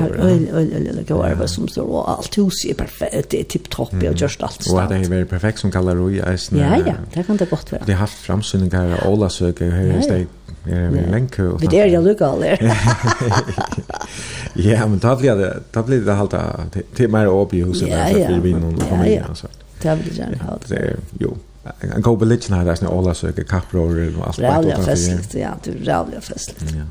Ja, 1.08 1.26
eller 1.26 1.46
som 1.46 1.68
står, 1.68 1.82
och 1.82 2.10
allt 2.10 2.38
hus 2.38 2.64
är 2.68 2.74
perfekt, 2.74 3.30
det 3.30 3.40
är 3.40 3.44
typ 3.44 3.70
topp 3.70 3.92
och 3.92 4.20
just 4.20 4.42
allt 4.42 4.66
Og 4.72 4.82
at 4.82 4.88
det 4.88 4.94
är 4.94 5.08
väldigt 5.08 5.30
perfekt 5.30 5.58
som 5.58 5.70
kallar 5.70 5.96
roi 5.96 6.20
eisen. 6.20 6.58
Ja, 6.58 6.76
ja, 6.86 6.94
det 7.14 7.22
kan 7.22 7.36
det 7.36 7.50
gott 7.50 7.72
vara. 7.72 7.82
Det 7.86 7.92
har 7.92 8.00
haft 8.00 8.18
framsynningar 8.18 9.06
och 9.06 9.12
Ola 9.12 9.28
söker 9.28 9.70
hur 9.70 9.92
är 9.92 10.08
det 10.08 10.26
er 10.66 10.90
men 10.90 11.10
lenke 11.10 11.42
Vi 11.42 11.66
Det 11.66 11.80
är 11.80 11.86
jag 11.86 12.04
lukar 12.04 12.58
Ja, 14.54 14.86
men 14.86 14.98
da 14.98 15.16
blir 15.16 15.36
det 15.36 15.60
da 15.74 15.82
blir 15.82 16.00
det 16.00 16.12
halta 16.12 16.60
till 16.94 17.08
mer 17.08 17.28
åp 17.28 17.54
i 17.54 17.62
huset 17.62 17.88
där 17.88 18.10
så 18.10 18.26
blir 18.26 18.40
vi 18.40 18.52
någon 18.52 18.80
familj 18.80 19.22
Ja, 19.28 19.34
så. 19.34 19.46
Det 19.82 19.98
blir 20.02 20.18
gärna 20.18 20.36
halt. 20.44 20.68
Det 20.68 20.96
jo 21.18 21.36
en 21.80 22.02
god 22.02 22.18
belitsen 22.18 22.56
här 22.56 22.64
där 22.64 22.74
snö 22.74 22.88
alla 22.88 23.14
söker 23.14 23.42
kappror 23.42 24.14
och 24.18 24.26
allt 24.26 24.36
det 24.36 24.42
där. 24.42 24.68
Ja, 24.68 24.82
festligt, 24.82 25.34
ja, 25.34 25.50
du 25.64 25.70
rävliga 25.70 26.20
festligt. 26.20 26.74
Ja. 26.76 26.84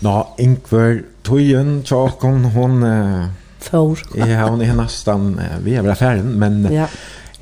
Nå, 0.00 0.28
Ingvar 0.38 1.02
Tøyen, 1.22 1.82
Tjåkon, 1.84 2.44
hon... 2.44 2.82
Eh, 2.82 3.26
Får. 3.58 4.00
ja, 4.18 4.48
hon 4.48 4.62
er 4.62 4.74
nesten 4.74 5.38
eh, 5.38 5.58
vi 5.62 5.74
är 5.74 5.88
affären, 5.88 6.38
men... 6.38 6.72
Ja. 6.72 6.88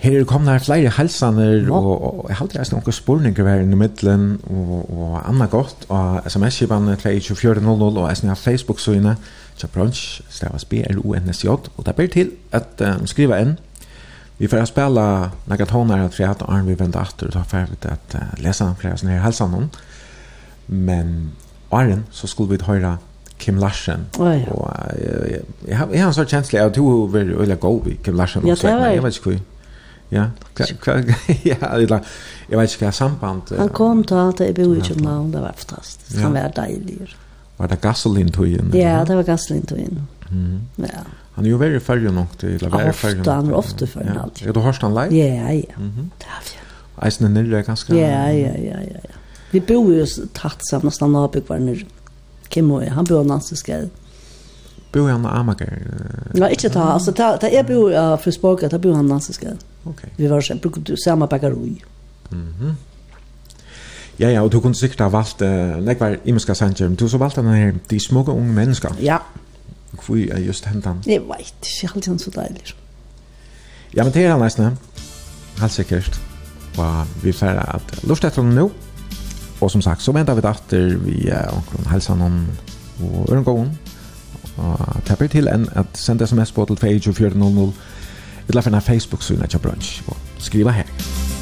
Her 0.01 0.25
kom 0.25 0.47
der 0.47 0.59
flere 0.59 0.89
helsaner, 0.97 1.59
no. 1.67 1.75
og, 1.77 2.03
og 2.03 2.29
jeg 2.29 2.39
halte 2.39 2.59
reist 2.59 2.73
noen 2.73 2.93
spurninger 2.93 3.49
her 3.49 3.61
i 3.61 3.77
midtelen, 3.77 4.39
og, 4.49 4.87
og 4.89 5.19
annet 5.29 5.51
godt, 5.53 5.85
og 5.93 6.23
sms-kjøpene 6.25 6.97
2400, 6.97 8.01
og 8.01 8.09
jeg 8.09 8.31
har 8.31 8.41
Facebook-søgene, 8.41 9.17
brunch, 9.75 10.23
stavas 10.33 10.65
B-R-O-N-S-J, 10.65 11.49
og 11.49 11.85
det 11.85 11.95
blir 11.99 12.09
til 12.09 12.31
at 12.57 12.81
um, 12.81 13.05
skriva 13.07 13.43
inn, 13.45 13.59
Vi 14.41 14.49
får 14.49 14.65
spela 14.65 15.31
några 15.45 15.67
toner 15.67 15.99
att 15.99 16.15
för 16.15 16.25
att 16.25 16.43
Arn 16.43 16.67
vi 16.67 16.75
vända 16.75 17.03
efter 17.03 17.27
och 17.27 17.33
ta 17.33 17.45
färdigt 17.45 17.87
att 17.87 18.15
uh, 18.15 18.21
läsa 18.43 18.75
flera 18.79 18.97
sådana 18.97 19.17
här 19.17 19.23
hälsan 19.23 19.51
hon. 19.51 19.71
Men 20.67 21.33
Arn 21.69 22.05
så 22.11 22.27
skulle 22.27 22.57
vi 22.57 22.65
höra 22.65 22.99
Kim 23.39 23.59
Larsen. 23.59 24.07
Oh, 24.19 24.39
ja. 24.39 24.47
Och 24.53 24.71
uh, 24.99 25.37
jag 25.69 25.79
har 25.79 25.95
en 25.95 26.15
sån 26.15 26.27
känsla 26.27 26.67
att 26.67 26.75
du 26.75 27.07
vill 27.07 27.35
väldigt 27.35 27.61
god 27.61 27.85
vid 27.85 28.05
Kim 28.05 28.15
Larsen. 28.15 28.47
Ja, 28.47 28.55
det 28.61 28.75
var 28.77 28.87
jag. 28.87 29.03
vet 29.03 29.17
inte 29.17 29.31
hur. 29.31 29.41
Ja, 30.09 30.25
ja, 31.43 31.67
eller, 31.67 32.01
jag 32.49 32.59
vet 32.59 32.73
inte 32.73 32.85
vad 32.85 32.95
samband... 32.95 33.43
Han 33.59 33.69
kom 33.69 34.05
till 34.05 34.17
allt 34.17 34.41
i 34.41 34.53
Bohutjumland, 34.53 35.33
det 35.33 35.41
var 35.41 35.53
fantastiskt. 35.57 36.21
Han 36.21 36.33
var 36.33 36.53
dejlig. 36.55 37.17
Var 37.57 37.69
det 37.69 37.81
gasolintujen? 37.81 38.71
Ja, 38.75 39.05
det 39.05 39.15
var 39.17 39.23
gasolintujen. 39.23 40.07
Mm. 40.31 40.61
Ja. 40.77 40.85
Han 41.33 41.45
är 41.45 41.49
ju 41.49 41.57
väldigt 41.57 41.83
färgen 41.83 42.19
och 42.19 42.39
till 42.39 42.67
att 42.67 42.73
vara 42.73 42.93
färgen. 42.93 43.21
Ofta, 43.21 43.33
han 43.33 43.49
är 43.49 43.55
ofta 43.55 43.87
färgen 43.87 44.19
alltid. 44.19 44.49
Ja, 44.49 44.53
du 44.53 44.61
hörs 44.61 44.81
han 44.81 44.95
live? 44.95 45.17
Ja, 45.17 45.53
ja. 45.53 45.75
Mm 45.77 45.91
-hmm. 45.91 46.09
Eisen 47.07 47.37
är 47.37 47.43
nere 47.43 47.63
ganska... 47.63 47.95
Ja, 47.95 48.33
ja, 48.33 48.57
ja, 48.57 48.81
ja. 48.93 49.11
Vi 49.51 49.61
bor 49.61 49.95
ju 49.95 50.07
tatt 50.33 50.67
sammen, 50.67 50.85
nästan 50.87 51.17
avbygg 51.17 51.43
var 51.47 51.59
nere. 51.59 51.85
Kim 52.49 52.71
och 52.71 52.85
jag, 52.85 52.91
han 52.91 53.05
bor 53.05 53.25
någonstans 53.25 53.69
i 53.69 53.89
Bor 54.93 55.09
han 55.09 55.25
i 55.25 55.29
Amager? 55.29 55.83
Ja, 56.35 56.49
inte 56.49 56.71
ta. 56.71 56.83
Alltså, 56.83 57.13
ta, 57.13 57.37
ta 57.37 57.49
jag 57.49 57.67
bor 57.67 57.93
i 57.93 58.17
Frisborg, 58.23 58.69
ta 58.69 58.79
bor 58.79 58.93
han 58.93 59.07
någonstans 59.07 59.43
i 59.43 59.47
Okej. 59.85 60.11
Vi 60.17 60.27
var 60.27 60.41
sen, 60.41 60.61
samma 61.05 61.27
bagaroj. 61.27 61.85
Mhm. 62.29 62.77
Ja, 64.19 64.29
ja, 64.29 64.43
og 64.43 64.53
du 64.53 64.61
kunne 64.61 64.75
sikkert 64.75 65.01
ha 65.01 65.09
valgt, 65.09 65.43
uh, 65.43 65.85
nekvar 65.85 66.17
imenska 66.25 66.55
sanger, 66.55 66.89
men 66.89 66.95
du 66.95 67.09
så 67.09 67.19
valgt 67.19 67.37
denne 67.37 67.55
her, 67.57 67.73
de 67.91 68.01
smukke 68.01 68.33
unge 68.33 68.53
mennesker. 68.53 68.95
Ja, 69.01 69.05
ja. 69.05 69.19
Hvor 69.93 70.17
er 70.17 70.41
just 70.41 70.67
hentan? 70.67 71.03
Jeg 71.07 71.21
vet 71.21 71.51
ikke, 71.51 71.77
jeg 71.83 71.91
halte 71.91 72.11
han 72.11 72.19
så 72.19 72.31
deilig. 72.35 72.75
Ja, 73.97 74.05
men 74.05 74.13
det 74.15 74.25
er 74.25 74.31
han 74.31 74.41
nesten. 74.45 74.79
Helt 75.61 75.73
sikkert. 75.73 76.21
Og 76.79 77.07
vi 77.23 77.33
får 77.33 77.59
at 77.59 78.01
lort 78.03 78.25
etter 78.25 78.43
nå. 78.47 78.71
Og 79.61 79.71
som 79.71 79.83
sagt, 79.83 80.03
så 80.03 80.13
venter 80.17 80.35
vi 80.39 80.45
datter 80.47 80.97
vi 81.05 81.17
er 81.29 81.51
omkring 81.53 81.89
helsen 81.91 82.23
om 82.23 82.39
og 83.03 83.33
ørengåen. 83.33 83.79
Og 84.57 85.03
tapper 85.07 85.27
til 85.27 85.49
en 85.49 85.69
at 85.77 85.87
sende 85.95 86.27
sms 86.27 86.53
på 86.53 86.65
til 86.65 86.77
2400 86.77 87.73
eller 88.49 88.61
finne 88.63 88.81
Facebook-synet 88.81 89.51
til 89.51 89.59
brunch. 89.59 90.03
Og 90.07 90.17
skriva 90.39 90.71
her. 90.71 91.40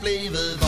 blevet 0.00 0.63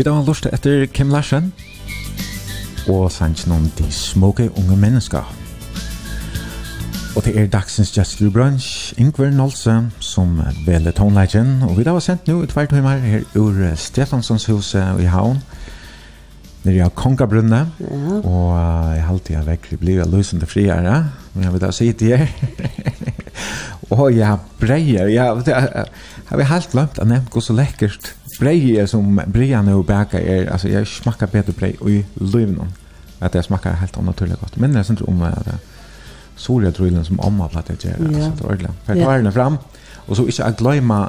Vi 0.00 0.04
da 0.06 0.14
var 0.16 0.24
lust 0.24 0.46
etter 0.48 0.86
Kim 0.96 1.10
Larsen 1.12 1.50
og 2.88 3.10
sangen 3.12 3.52
om 3.52 3.66
de 3.76 3.84
smoke 3.92 4.46
unge 4.56 4.76
mennesker. 4.80 5.26
Og 7.12 7.26
det 7.26 7.34
er 7.36 7.50
dagsens 7.52 7.90
Just 7.92 8.22
Brunch, 8.32 8.94
Ingvar 8.96 9.28
Nolse, 9.28 9.74
som 10.00 10.38
veler 10.64 10.94
tonelagen. 10.96 11.66
Og 11.68 11.76
vi 11.76 11.84
da 11.84 11.92
var 11.92 12.00
sendt 12.00 12.30
nå 12.30 12.38
i 12.40 12.48
tvert 12.48 12.72
timer 12.72 13.02
her 13.04 13.26
ur 13.36 13.58
Stefanssons 13.76 14.46
hus 14.48 14.70
i 14.72 15.10
Havn, 15.12 15.42
nere 16.64 16.86
av 16.86 16.94
Kongabrunne. 16.96 17.60
Ja. 17.82 18.20
Og 18.22 18.54
jeg 18.96 19.04
har 19.04 19.20
jeg 19.34 19.46
vekk, 19.50 19.68
det 19.74 19.80
blir 19.82 20.08
løsende 20.08 20.48
friere, 20.48 20.94
men 21.34 21.44
jeg 21.44 21.52
vil 21.52 21.64
da 21.66 21.70
si 21.76 21.90
det 21.92 22.22
her. 22.22 22.32
og 23.98 24.16
jeg 24.16 24.40
breier, 24.64 25.12
jeg, 25.12 25.12
jeg, 25.12 25.44
jeg, 25.44 25.68
jeg, 25.76 26.40
jeg, 26.40 26.50
helt 26.54 26.72
glemt 26.72 27.02
jeg, 27.02 27.12
jeg, 27.18 27.28
hvor 27.28 27.44
så 27.44 27.58
lekkert 27.60 28.14
brei 28.40 28.86
som 28.88 29.20
breia 29.32 29.60
og 29.74 29.86
Bæka 29.86 30.18
er, 30.18 30.50
altså 30.52 30.68
jeg 30.68 30.86
smakker 30.86 31.26
bedre 31.26 31.52
brei 31.52 31.74
i 31.88 32.04
løvnen. 32.20 32.72
at 33.20 33.34
jeg 33.34 33.44
smakker 33.44 33.76
helt 33.76 34.04
naturlig 34.04 34.36
godt. 34.40 34.60
Men 34.60 34.76
jeg 34.76 34.84
synes 34.84 35.00
om 35.00 35.22
at 35.22 35.48
solja 36.36 36.70
drullen 36.70 37.04
som 37.04 37.20
omma 37.20 37.48
platt 37.52 37.68
jeg 37.68 37.78
gjør, 37.78 38.06
altså 38.06 38.30
det 38.36 38.44
er 38.44 38.48
ordentlig. 38.48 38.70
For 38.84 38.94
jeg 38.94 39.04
tar 39.04 39.16
den 39.16 39.32
fram, 39.32 39.58
og 40.06 40.16
så 40.16 40.26
ikke 40.26 40.44
jeg 40.44 40.54
gløyma 40.56 41.00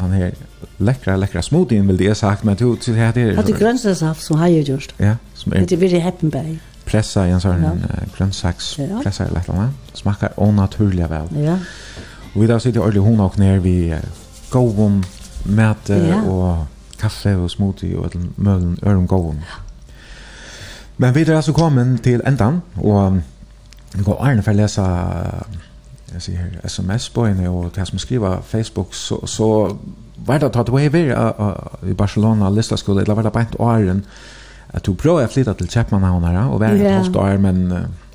den 0.00 0.12
her 0.12 0.30
lekra, 0.78 1.16
lekra 1.16 1.42
smoothien, 1.42 1.88
vil 1.88 2.02
jeg 2.02 2.16
sagt, 2.16 2.44
men 2.44 2.56
du, 2.56 2.76
til 2.76 2.94
her 2.94 3.12
det 3.12 3.22
er... 3.22 3.38
At 3.38 3.46
det 3.46 3.96
som 4.20 4.38
har 4.38 4.46
jeg 4.46 4.64
gjort. 4.64 4.94
Ja, 5.00 5.14
som 5.34 5.52
er... 5.52 5.64
Det 5.64 5.72
er 5.72 5.80
veldig 5.80 6.02
happen 6.02 6.30
bei. 6.30 6.58
Pressa 6.86 7.24
i 7.26 7.32
en 7.34 7.40
sånn 7.40 7.64
ja. 7.64 7.72
grønnsaks, 8.14 8.74
pressa 9.02 9.24
i 9.26 9.32
lekla, 9.34 9.70
smakar 9.96 10.36
onaturlig 10.36 11.08
vel. 11.10 11.32
Ja. 11.40 11.56
Og 12.34 12.42
vi 12.42 12.50
da 12.50 12.60
sitter 12.60 12.84
ordentlig 12.84 13.02
hun 13.02 13.24
og 13.24 13.38
ned, 13.40 13.62
vi 13.64 13.94
går 14.52 14.84
om 14.84 15.00
mat 15.48 15.88
ja. 15.88 16.20
og 16.22 16.66
kaffe 17.00 17.36
og 17.36 17.50
smoothie 17.50 17.98
og 17.98 18.10
all 18.10 18.28
mølen 18.36 18.78
øren 18.86 19.06
gåen. 19.06 19.40
Men 20.96 21.14
vi 21.14 21.20
er 21.20 21.36
altså 21.36 21.52
kommet 21.52 22.02
til 22.02 22.20
endan, 22.26 22.62
og 22.76 23.20
vi 23.94 24.02
går 24.02 24.20
Arne 24.20 24.42
for 24.42 24.52
å 24.52 24.60
lese 24.60 24.84
jeg 26.14 26.22
sier, 26.22 26.52
sms-bøyene 26.64 27.50
og 27.50 27.72
til 27.74 27.86
som 27.86 27.98
skriver 27.98 28.40
Facebook, 28.46 28.94
så, 28.94 29.18
så 29.26 29.48
var 30.26 30.38
det 30.40 30.52
tatt 30.54 30.70
waiver 30.72 31.12
i 31.84 31.94
Barcelona, 31.98 32.50
Listaskole, 32.50 33.02
eller 33.02 33.18
var 33.18 33.26
det 33.26 33.32
bare 33.32 33.58
åren, 33.58 34.04
at 34.68 34.86
du 34.86 34.94
prøver 34.94 35.26
å 35.26 35.32
flytte 35.32 35.54
til 35.58 35.68
Kjeppmannhavnere, 35.72 36.46
og 36.52 36.60
være 36.60 36.78
et 36.78 36.94
halvt 36.94 37.16
år, 37.20 37.36
men, 37.42 37.62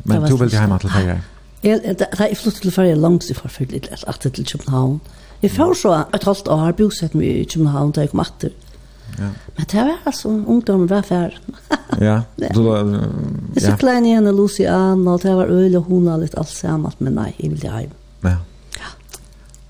men 0.04 0.28
du 0.28 0.36
ville 0.38 0.52
hjemme 0.56 0.80
til 0.82 0.94
Færre. 0.94 1.20
det, 1.62 1.98
da 2.00 2.28
jeg 2.28 2.38
flyttet 2.38 2.62
til 2.62 2.74
Færre 2.76 2.96
langt 2.96 3.30
i 3.30 3.38
forfølgelig, 3.38 3.92
at 3.92 4.26
jeg 4.26 4.34
til 4.34 4.48
København, 4.54 5.02
Jeg 5.42 5.52
får 5.56 5.74
så 5.80 5.94
et 6.14 6.26
halvt 6.28 6.50
år 6.54 6.76
bosett 6.78 7.16
meg 7.18 7.28
i 7.42 7.46
København 7.50 7.94
da 7.96 8.04
jeg 8.06 8.12
kom 8.12 8.22
atter. 8.24 8.52
Ja. 9.18 9.30
Men 9.58 9.68
det 9.72 9.86
var 9.88 10.06
altså 10.08 10.30
ungdommen 10.30 10.90
var 10.90 11.02
fær. 11.08 11.34
ja. 12.00 12.22
Du 12.56 12.62
var 12.64 12.86
ja. 12.88 13.02
Jeg 13.56 13.64
så 13.66 13.74
klein 13.82 14.06
igjen 14.08 14.30
og 14.30 14.38
Luciana, 14.38 15.16
og 15.16 15.24
det 15.26 15.34
var 15.38 15.52
øl 15.52 15.76
og 15.80 15.90
hona 15.90 16.18
litt 16.22 16.38
alt 16.40 16.54
sammen, 16.54 16.94
men 17.00 17.18
nei, 17.20 17.32
jeg 17.40 17.56
ville 17.56 17.74
hjem. 17.82 17.96
Ja. 18.24 18.38
Ja. 18.78 18.94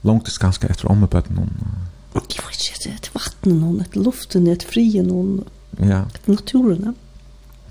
Langt 0.08 0.28
det 0.30 0.36
ganske 0.42 0.70
etter 0.70 0.92
ommebøtten 0.92 1.40
noen. 1.40 1.80
Jeg 2.16 2.44
vet 2.44 2.68
ikke, 2.68 2.82
det 2.84 2.92
er 2.92 3.02
til 3.08 3.16
vattnet 3.16 3.56
noen, 3.56 3.80
etter 3.86 4.04
luften, 4.04 4.48
etter 4.52 4.68
frien 4.68 5.08
noen. 5.08 5.42
Ja. 5.80 6.04
Etter 6.12 6.36
naturen, 6.36 6.92
ja. 6.92 6.94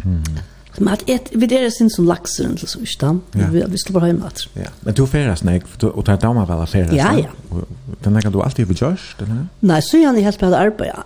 Mm. 0.04 0.40
Men 0.80 0.94
at 0.94 1.02
et, 1.06 1.28
vi 1.32 1.46
det 1.46 1.58
är 1.58 1.70
sin 1.70 1.90
som 1.90 2.06
laxer 2.08 2.44
eller 2.44 2.66
så 2.66 2.80
visst 2.80 3.02
Ja. 3.02 3.18
Vi 3.32 3.64
vi 3.68 3.78
skulle 3.78 4.00
bara 4.00 4.06
hem 4.06 4.22
att. 4.22 4.38
Ja. 4.54 4.70
Men 4.80 4.94
du 4.94 5.06
färdas 5.06 5.42
nej 5.42 5.62
och 5.82 6.04
tar 6.04 6.16
damer 6.16 6.46
väl 6.46 6.66
färdas. 6.66 6.94
Ja 6.94 7.18
ja. 7.18 7.58
Den 8.02 8.22
kan 8.22 8.32
du 8.32 8.42
alltid 8.42 8.66
för 8.66 8.74
Josh 8.74 9.16
den 9.18 9.30
här. 9.30 9.46
Nei, 9.60 9.82
så 9.82 9.96
jag 9.96 10.14
ni 10.14 10.20
helt 10.20 10.38
på 10.38 10.46
arbeta. 10.46 11.02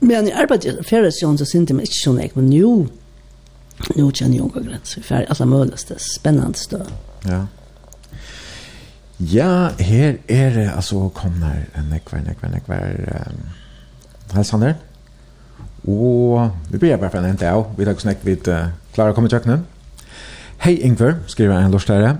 Men 0.00 0.24
ni 0.24 0.32
arbetar 0.32 0.82
färdas 0.82 1.22
ju 1.22 1.30
inte 1.30 1.46
så 1.46 1.58
inte 1.58 1.74
ikke 1.74 2.04
sånn, 2.04 2.16
nej 2.16 2.30
men 2.34 2.46
nu 2.50 2.88
nu 3.96 4.10
kjenner 4.12 4.36
jeg 4.36 4.46
också 4.46 4.60
grenser, 4.60 5.02
för 5.02 5.26
alle 5.28 5.46
möjligaste 5.46 5.94
spennende 5.98 6.58
stö. 6.58 6.80
Ja. 7.24 7.46
Ja, 9.16 9.70
her 9.78 10.18
är 10.26 10.50
det 10.50 10.72
alltså 10.72 11.08
kommer 11.08 11.66
en 11.74 11.90
nekvar 11.90 12.20
nekvar 12.20 12.48
nekvar. 12.48 13.22
Hej 14.32 14.44
Sander. 14.44 14.74
Och 15.82 16.48
vi 16.70 16.78
blir 16.78 16.96
bara 16.96 17.10
för 17.10 17.18
en 17.18 17.36
dag. 17.36 17.64
Vi 17.76 17.84
tar 17.84 17.94
snack 17.94 18.18
vid 18.20 18.48
Klara 18.94 19.12
kommer 19.12 19.30
tjøkkene. 19.30 19.60
Hei 20.64 20.78
Ingvar, 20.82 21.20
skriver 21.26 21.60
en 21.60 21.74
lortere. 21.74 22.16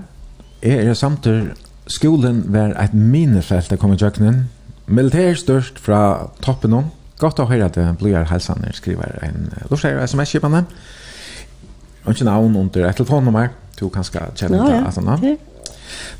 Jeg 0.63 0.87
er 0.87 0.93
samtur 0.93 1.49
skolen 1.89 2.43
var 2.53 2.75
et 2.79 2.93
minefelt 2.93 3.71
jeg 3.71 3.81
kom 3.81 3.93
i 3.93 3.99
tjøkkenen. 3.99 4.45
Militær 4.89 5.35
størst 5.37 5.81
fra 5.81 6.29
toppen 6.45 6.73
om. 6.77 6.89
Godt 7.19 7.41
å 7.41 7.49
høre 7.49 7.67
at 7.67 7.75
det 7.77 7.85
blir 7.99 8.23
helsene, 8.29 8.71
skriver 8.73 9.19
en 9.25 9.49
lortere 9.69 10.05
sms-kjipene. 10.07 10.63
Og 12.05 12.13
ikke 12.13 12.29
navn 12.29 12.55
under 12.55 12.87
et 12.87 12.97
telefonnummer. 12.97 13.51
Du 13.79 13.89
kan 13.93 14.05
skal 14.07 14.31
kjenne 14.39 14.61
no, 14.61 14.69
ja. 14.71 14.85
det. 14.85 15.03
Ja. 15.03 15.17
Okay. 15.17 15.37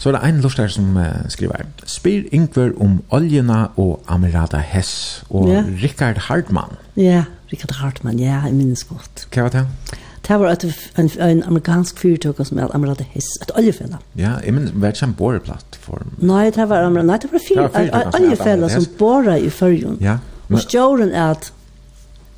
Så 0.02 0.10
er 0.10 0.18
det 0.18 0.22
en 0.28 0.42
lortere 0.44 0.74
som 0.74 0.98
uh, 0.98 1.08
skriver. 1.32 1.66
Spyr 1.86 2.28
Ingvar 2.36 2.74
om 2.82 3.00
oljena 3.16 3.68
og 3.78 4.04
Amirada 4.10 4.62
Hess 4.66 5.24
og 5.30 5.50
ja. 5.54 5.64
Richard 5.84 6.26
Hartmann. 6.28 6.78
Ja, 6.98 7.24
Richard 7.54 7.78
Hartmann, 7.80 8.20
ja, 8.20 8.42
jeg 8.46 8.58
minnes 8.58 8.84
godt. 8.90 9.28
Hva 9.32 9.48
var 9.48 9.56
det? 9.56 9.66
Ja. 9.94 10.09
Det 10.30 10.38
var 10.40 10.52
et, 10.52 10.66
en, 10.98 11.10
en 11.26 11.44
amerikansk 11.44 12.00
fyrtøk 12.00 12.42
som 12.46 12.60
er 12.62 12.70
Amarade 12.78 13.06
Hiss, 13.16 13.30
et 13.42 13.52
oljefella. 13.58 13.98
Ja, 14.16 14.36
jeg 14.46 14.54
men 14.54 14.68
er 14.68 14.74
det 14.84 14.92
ikke 14.94 15.08
en 15.08 15.16
boreplattform? 15.18 16.12
Nei, 16.22 16.52
det 16.54 16.68
var, 16.70 16.90
nei, 16.90 17.18
det 17.18 17.32
var, 17.32 17.42
fyr, 17.48 17.64
det 17.64 17.72
var 17.74 18.04
et 18.04 18.20
oljefella 18.20 18.70
som 18.70 18.86
borer 19.00 19.42
i 19.42 19.50
fyrjun. 19.50 19.98
Ja. 20.02 20.20
Men, 20.48 20.60
og 20.60 20.68
stjåren 20.68 21.10
er 21.10 21.34
at 21.34 21.50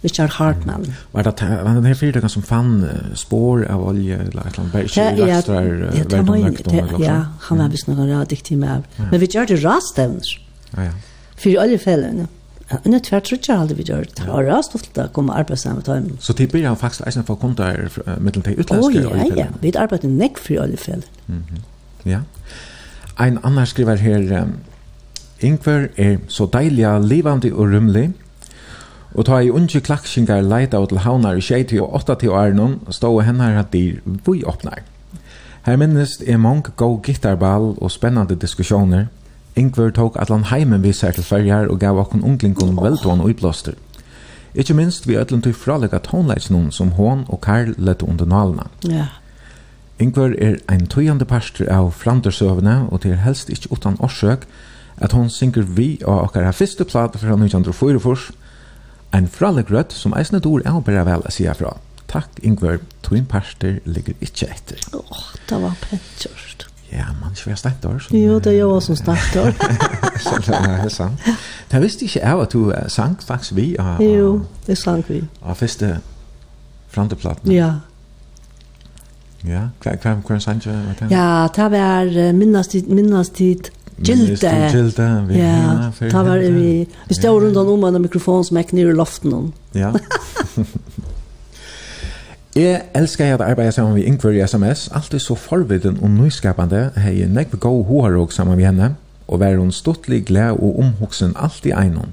Richard 0.04 0.30
Hartman. 0.30 0.88
Var 1.12 1.24
det 1.24 1.34
var 1.64 1.74
den 1.74 1.86
här 1.86 1.94
fyrtökan 1.94 2.30
som 2.30 2.44
fann 2.44 2.90
spår 3.16 3.66
av 3.66 3.88
olja 3.88 4.18
eller 4.18 4.48
ett 4.48 4.58
land 4.58 4.72
bergskylastrar? 4.72 5.28
Ja, 5.28 5.38
rastrar? 5.38 6.18
ja, 6.18 6.24
man, 6.24 6.58
det, 6.66 7.06
ja, 7.06 7.26
han 7.40 7.58
var 7.58 7.70
visst 7.70 7.88
några 7.88 8.22
radiktiv 8.22 8.58
med. 8.58 8.84
Men 9.12 9.20
vi 9.20 9.26
gör 9.26 9.46
det 9.46 9.56
rasstävners. 9.56 10.40
Ja, 10.72 10.84
ja. 10.84 10.92
För 11.36 11.60
oljefällorna. 11.60 12.12
Mm. 12.12 12.28
Ja, 12.72 12.96
ett 12.96 13.04
tvärt 13.04 13.26
tror 13.26 13.40
jag 13.48 13.58
aldrig 13.58 13.78
vi 13.78 13.84
gör 13.84 14.08
det. 14.16 14.24
Har 14.24 14.44
rast 14.44 14.76
ofta 14.76 15.04
att 15.04 15.14
komma 15.14 15.34
arbeta 15.34 15.56
samma 15.56 15.82
tid. 15.82 16.18
Så 16.20 16.34
det 16.34 16.52
blir 16.52 16.76
faktiskt 16.76 17.08
eisen 17.08 17.24
för 17.24 17.36
kunder 17.36 17.90
med 18.20 18.34
den 18.34 18.54
utländska 18.54 19.08
och 19.10 19.18
ja, 19.18 19.26
ja, 19.36 19.46
vi 19.60 19.78
arbetar 19.78 20.08
näck 20.08 20.38
för 20.38 20.58
alla 20.58 20.78
fall. 20.78 21.06
Mhm. 21.26 21.44
Ja. 22.04 22.20
Ein 23.16 23.40
annan 23.44 23.68
skriver 23.68 23.96
her 23.96 24.48
Ingvar 25.42 25.88
er 25.98 26.18
så 26.28 26.46
deilig 26.46 26.86
livandi 27.02 27.52
og 27.52 27.68
rymlig. 27.74 28.14
Og 29.16 29.26
ta 29.26 29.40
i 29.40 29.50
unge 29.50 29.82
klaksingar 29.82 30.42
leita 30.42 30.80
ut 30.80 30.90
til 30.90 31.02
havnar 31.04 31.36
i 31.36 31.42
60 31.42 31.82
og 31.82 31.96
80 32.00 32.30
år 32.30 32.54
noen, 32.56 32.80
stå 32.90 33.10
og 33.16 33.24
hennar 33.26 33.60
at 33.60 33.74
dyr 33.74 34.00
vi 34.06 34.44
åpnar. 34.44 34.80
Her 35.66 35.76
minnest 35.78 36.24
er 36.28 36.38
mange 36.38 36.72
gode 36.76 37.02
gittarball 37.04 37.76
og 37.78 37.92
spennende 37.92 38.36
diskusjoner, 38.36 39.06
Ingvar 39.56 39.92
tok 39.92 40.16
at 40.20 40.30
han 40.32 40.48
heimen 40.48 40.84
við 40.84 40.96
sær 40.96 41.16
til 41.16 41.26
Sverjar 41.28 41.68
og 41.72 41.80
gav 41.80 42.00
okkun 42.00 42.24
unglingon 42.24 42.78
oh. 42.78 42.84
veldvån 42.84 43.24
og 43.24 43.34
iblåster. 43.34 43.76
Ikke 44.56 44.76
minst 44.76 45.08
vi 45.08 45.16
ödlen 45.16 45.42
til 45.44 45.54
fralega 45.56 46.00
tónleitsnum 46.00 46.72
som 46.72 46.92
hon 46.98 47.26
og 47.28 47.42
Karl 47.42 47.74
lette 47.78 48.06
under 48.06 48.26
nalena. 48.26 48.68
Ja. 48.84 49.08
Ingvar 50.00 50.34
er 50.38 50.58
ein 50.72 50.88
tøyande 50.88 51.26
pastor 51.26 51.70
av 51.70 51.92
framdørsøvene, 51.94 52.88
og 52.90 53.04
til 53.04 53.20
helst 53.22 53.52
ikkje 53.54 53.72
utan 53.72 54.00
årsøk, 54.02 54.48
at 54.98 55.12
hon 55.12 55.30
synker 55.30 55.68
vi 55.78 56.00
av 56.08 56.26
okkara 56.26 56.52
fyrste 56.52 56.86
plate 56.86 57.22
fra 57.22 57.36
1944, 57.38 58.34
ein 59.14 59.28
fraleg 59.28 59.72
rødt 59.72 59.94
som 59.94 60.16
eisne 60.18 60.40
dår 60.40 60.66
er 60.66 60.80
bare 60.88 61.06
vel 61.06 61.26
å 61.28 61.34
sija 61.34 61.54
fra. 61.54 61.76
Takk, 62.12 62.42
Ingvar, 62.44 62.82
tøyn 63.06 63.28
pastor 63.30 63.78
ligger 63.86 64.18
ikkje 64.20 64.50
etter. 64.52 64.82
Åh, 64.92 65.00
oh, 65.00 65.28
det 65.48 65.62
var 65.62 65.78
pentur. 65.86 66.51
Ja, 66.92 67.06
man 67.22 67.36
skal 67.36 67.50
være 67.50 67.58
stentor. 67.58 68.02
Jo, 68.12 68.40
det 68.40 68.54
er 68.54 68.60
jo 68.60 68.72
også 68.72 68.96
stentor. 68.96 69.52
så 70.24 70.36
det 70.46 70.56
er 70.56 70.90
sant. 70.90 71.30
Det 71.72 71.82
visste 71.82 72.06
ikke 72.06 72.20
jeg 72.20 72.42
at 72.42 72.54
du 72.54 72.74
sang 72.88 73.24
faktisk 73.24 73.56
vi. 73.56 73.76
Og, 73.80 74.04
jo, 74.04 74.42
det 74.68 74.78
sang 74.78 75.06
vi. 75.08 75.24
Og 75.42 75.58
første 75.58 76.00
fronteplaten. 76.88 77.52
Ja. 77.52 77.74
Ja, 79.48 79.62
hva 79.84 79.92
er 79.92 80.20
det 80.28 80.42
sang 80.44 80.64
du? 80.64 80.70
Ja, 81.10 81.48
det 81.56 81.72
var 81.72 82.34
minnastid, 82.34 82.88
minnastid, 82.88 83.72
Gilde. 84.04 84.70
Gilde, 84.72 85.08
vi 85.28 85.38
ja, 85.38 85.92
ta 86.10 86.24
var 86.26 86.38
vi 86.38 86.88
vi 87.08 87.14
stod 87.14 87.44
rundt 87.44 87.58
om 87.58 87.84
en 87.84 88.02
mikrofon 88.02 88.44
som 88.44 88.58
gick 88.58 88.74
ner 88.74 88.90
i 88.90 88.94
luften. 88.94 89.54
Ja. 89.76 89.92
Jeg 92.56 92.82
elsker 92.96 93.34
at 93.34 93.42
arbeide 93.42 93.72
sammen 93.72 93.94
med 93.96 94.04
Ingvar 94.04 94.30
i 94.36 94.48
SMS, 94.48 94.90
alltid 94.92 95.20
så 95.20 95.36
forviden 95.36 96.00
og 96.04 96.10
nyskapende, 96.12 96.90
hei 97.00 97.24
nekve 97.24 97.58
god 97.64 97.86
hoharog 97.88 98.34
sammen 98.34 98.58
med 98.60 98.66
henne, 98.66 98.90
og 99.28 99.40
være 99.40 99.62
hun 99.62 99.72
stortlig 99.72 100.26
glad 100.28 100.60
og 100.60 100.80
omhoksen 100.80 101.32
alltid 101.40 101.72
egnom. 101.72 102.12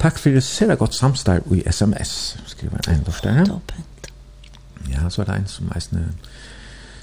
Takk 0.00 0.16
for 0.18 0.32
det 0.32 0.42
ser 0.42 0.72
godt 0.80 0.94
samstarv 0.94 1.52
i 1.52 1.60
SMS, 1.70 2.38
skriver 2.46 2.88
en 2.88 3.04
lortere. 3.04 3.44
Ja, 4.88 5.10
så 5.10 5.22
er 5.22 5.28
det 5.28 5.36
en 5.42 5.46
som 5.50 5.68
eisne 5.76 6.06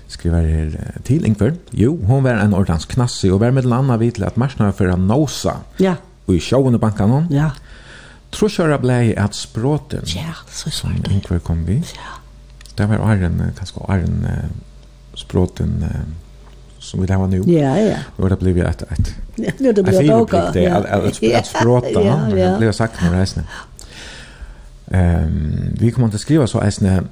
skriver 0.08 0.42
her 0.42 0.98
til 1.06 1.26
Ingvar. 1.26 1.54
Jo, 1.74 1.94
hon 2.10 2.24
var 2.24 2.42
en 2.42 2.58
ordans 2.58 2.90
knasse 2.90 3.30
og 3.34 3.42
var 3.42 3.54
med 3.54 3.70
landa 3.70 4.00
vidt 4.02 4.16
til 4.16 4.26
at 4.26 4.38
marsna 4.38 4.72
for 4.74 4.98
Nosa, 4.98 5.60
ja. 5.80 5.96
og 6.28 6.36
i 6.36 6.42
sjående 6.42 6.82
bankan 6.82 7.10
hon. 7.10 7.30
Ja. 7.30 7.52
Tror 8.34 8.50
kjøra 8.50 8.82
blei 8.82 9.14
at 9.14 9.38
språten, 9.38 10.10
ja, 10.16 10.34
så 10.50 10.74
svart 10.74 11.06
det. 11.06 11.14
Ingvar 11.14 11.46
kom 11.46 11.68
vi. 11.70 11.78
Ja 11.94 12.23
Det 12.78 12.90
var 12.90 12.96
Arren, 12.96 13.42
kanskje 13.58 13.82
Arren 13.88 14.28
språten 15.16 15.84
eh, 15.84 16.02
som 16.80 17.02
vi 17.02 17.08
lever 17.08 17.28
nu. 17.28 17.44
Ja, 17.48 17.76
ja. 17.78 17.98
Og 18.18 18.30
det 18.30 18.40
blev 18.40 18.58
ju 18.58 18.64
et, 18.68 18.82
ett. 18.92 19.16
Ja, 19.38 19.72
det 19.72 19.84
blev 19.84 20.02
jag 20.02 20.22
också. 20.22 20.52
Det 20.54 20.66
är 20.66 21.38
att 21.38 21.48
språta, 21.48 22.04
Ja, 22.04 22.16
det 22.30 22.58
blev 22.58 22.72
sagt 22.72 23.02
när 23.02 23.12
reisende. 23.12 23.48
Um, 24.88 25.74
vi 25.80 25.92
kommer 25.92 26.10
til 26.12 26.20
å 26.20 26.22
skrive 26.22 26.48
så 26.48 26.60
resten 26.60 27.08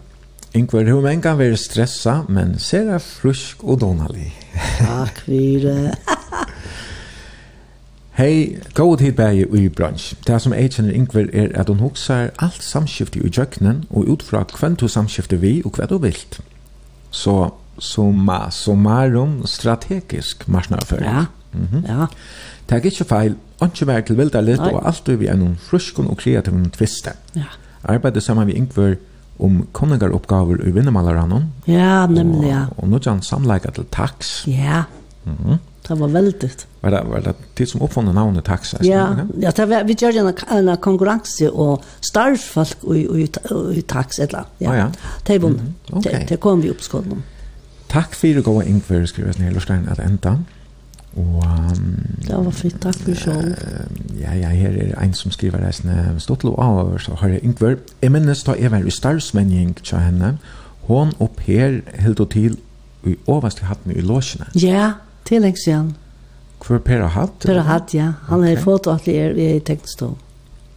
Ingvar, 0.53 0.83
hur 0.83 1.01
man 1.01 1.21
kan 1.21 1.37
vara 1.37 1.57
stressa 1.57 2.25
men 2.27 2.59
ser 2.59 2.99
frisk 2.99 3.63
och 3.63 3.79
donalig. 3.79 4.33
Tack 4.79 5.19
för 5.19 5.31
det. 5.63 5.95
Hei, 8.21 8.57
god 8.73 8.97
tid 8.97 9.15
bægi 9.17 9.45
i 9.57 9.69
bransj. 9.69 10.13
Det 10.27 10.35
som 10.41 10.53
jeg 10.53 10.69
kjenner 10.75 10.93
Ingvar 10.93 11.25
er 11.33 11.55
at 11.57 11.69
hun 11.69 11.79
huksar 11.81 12.27
alt 12.37 12.61
samskifte 12.61 13.17
i 13.17 13.29
jøkkenen 13.33 13.79
og 13.89 14.11
utfra 14.13 14.43
hvem 14.59 14.75
du 14.77 14.85
samskifte 14.87 15.39
vi 15.41 15.63
og 15.65 15.73
hva 15.73 15.87
du 15.89 15.95
vilt. 15.97 16.37
Så 17.09 17.49
summa 17.79 18.51
summarum 18.51 19.41
strategisk 19.45 20.45
marsnarføring. 20.47 21.05
Ja, 21.05 21.25
mm 21.53 21.67
-hmm. 21.71 21.87
ja. 21.87 22.05
Det 22.69 22.77
er 22.77 22.85
ikke 22.85 23.03
feil, 23.03 23.35
ikke 23.63 23.87
vær 23.87 24.01
til 24.01 24.17
vilda 24.17 24.41
litt 24.41 24.59
og 24.59 24.87
alt 24.87 25.07
du 25.07 25.15
vi 25.15 25.25
er 25.25 25.35
noen 25.35 25.57
fruskun 25.57 26.07
og 26.07 26.17
kreativ 26.17 26.53
tviste. 26.71 27.11
Ja. 27.35 27.49
Arbeidet 27.83 28.23
sammen 28.23 28.47
vi 28.47 28.53
Ingvar 28.53 28.95
om 29.39 29.67
konningaroppgaver 29.71 30.67
i 30.67 30.71
vinnemalarannon. 30.71 31.43
Ja, 31.67 32.07
nemlig, 32.07 32.49
ja. 32.49 32.65
Og, 32.77 32.83
og 32.83 32.89
nå 32.89 32.95
er 32.95 33.19
samleika 33.21 33.71
til 33.71 33.85
taks. 33.91 34.47
Ja. 34.47 34.83
Mm 35.25 35.33
-hmm. 35.45 35.57
Det 35.87 35.95
var 35.99 36.07
väldigt. 36.07 36.67
Var 36.81 36.91
det, 36.91 37.03
var 37.03 37.21
det 37.21 37.33
tid 37.55 37.69
som 37.69 37.81
uppfann 37.81 38.05
namnet 38.05 38.45
taxa? 38.45 38.77
Ja, 38.81 39.15
ja 39.41 39.51
det 39.51 39.65
var, 39.65 39.83
vi 39.83 39.93
gjør 39.93 40.19
en, 40.21 40.33
en 40.57 40.77
konkurranse 40.77 41.49
og 41.51 41.83
starfolk 42.01 42.85
i, 42.95 43.27
i 43.73 43.81
tax. 43.81 44.19
Eller, 44.19 44.45
ja. 44.59 44.71
Ah, 44.71 44.77
ja. 44.77 44.87
Det 45.27 45.41
var 45.41 45.49
mm 45.49 45.59
-hmm. 45.59 45.97
okay. 45.97 46.25
det, 46.29 46.39
kom 46.39 46.61
vi 46.61 46.69
upp 46.69 46.81
skolan. 46.81 47.23
Takk 47.89 48.15
for 48.15 48.39
å 48.39 48.41
gå 48.41 48.61
inn 48.61 48.81
for 48.81 48.95
å 48.95 49.05
skrive 49.05 49.33
ned 49.39 49.53
Lorstein 49.53 49.87
at 49.89 49.99
enda. 49.99 50.37
Og, 51.15 51.43
um, 51.43 51.95
det 52.27 52.45
var 52.45 52.51
fint, 52.51 52.81
takk 52.81 52.95
for 52.95 53.13
sjål. 53.13 53.55
ja, 54.21 54.33
ja, 54.33 54.47
her 54.47 54.69
er 54.69 55.03
en 55.03 55.13
som 55.13 55.31
skriver 55.31 55.59
reisende 55.59 56.15
Stotlo 56.19 56.55
av, 56.55 56.99
så 56.99 57.15
har 57.15 57.29
jeg 57.29 57.43
Ingvar. 57.43 57.75
Jeg 58.01 58.11
minnes 58.11 58.43
da 58.43 58.51
jeg 58.59 58.71
var 58.71 58.77
i 58.87 58.89
starvsmenning 58.89 59.75
til 59.83 59.97
henne. 59.97 60.37
Hon 60.81 61.11
og 61.19 61.29
Per 61.35 61.81
helt 61.99 62.19
og 62.19 62.29
til 62.29 62.57
i 63.05 63.15
overste 63.27 63.65
hatten 63.65 63.91
i 63.91 64.01
låsene. 64.01 64.45
Ja, 64.55 64.67
yeah. 64.67 64.91
Til 65.25 65.41
lenge 65.41 65.57
siden. 65.65 65.95
Hvor 66.61 66.75
er 66.75 66.83
Per 66.85 67.07
Hatt? 67.07 67.45
Per 67.45 67.61
Hatt, 67.65 67.93
ja. 67.93 68.11
Han 68.29 68.39
okay. 68.39 68.55
er 68.55 68.61
fotoatelier 68.61 69.37
i 69.37 69.59
teknestå. 69.59 70.15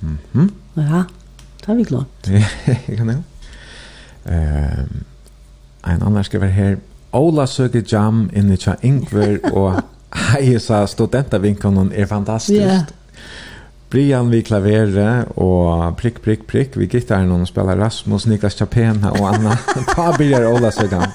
Mm 0.01 0.19
-hmm. 0.35 0.51
Ja, 0.77 1.05
det 1.61 1.67
har 1.67 1.75
vi 1.75 1.85
klart. 1.85 2.07
Jeg 2.89 2.97
kan 2.97 3.09
det. 3.09 3.23
Um, 4.25 5.05
en 5.87 6.03
annan 6.03 6.25
skriver 6.25 6.47
her, 6.47 6.77
Ola 7.13 7.47
søker 7.47 7.83
jam 7.93 8.31
inni 8.33 8.57
tja 8.57 8.75
Ingvar 8.83 9.39
og 9.61 9.83
heisa 10.15 10.87
studentavinkonen 10.87 11.93
er 11.95 12.07
fantastisk. 12.07 12.61
Yeah. 12.61 12.83
Brian 13.91 14.31
vi 14.31 14.41
klavere 14.43 15.25
og 15.37 15.97
prikk, 15.97 16.23
prikk, 16.23 16.47
prikk. 16.47 16.77
Vi 16.77 16.87
gittar 16.87 17.23
noen 17.23 17.41
og 17.41 17.49
spiller 17.49 17.79
Rasmus, 17.79 18.27
Niklas 18.27 18.57
Chapena 18.59 19.13
og 19.15 19.35
Anna. 19.35 19.55
Ta 19.93 20.11
blir 20.17 20.49
Ola 20.49 20.71
søker. 20.75 21.07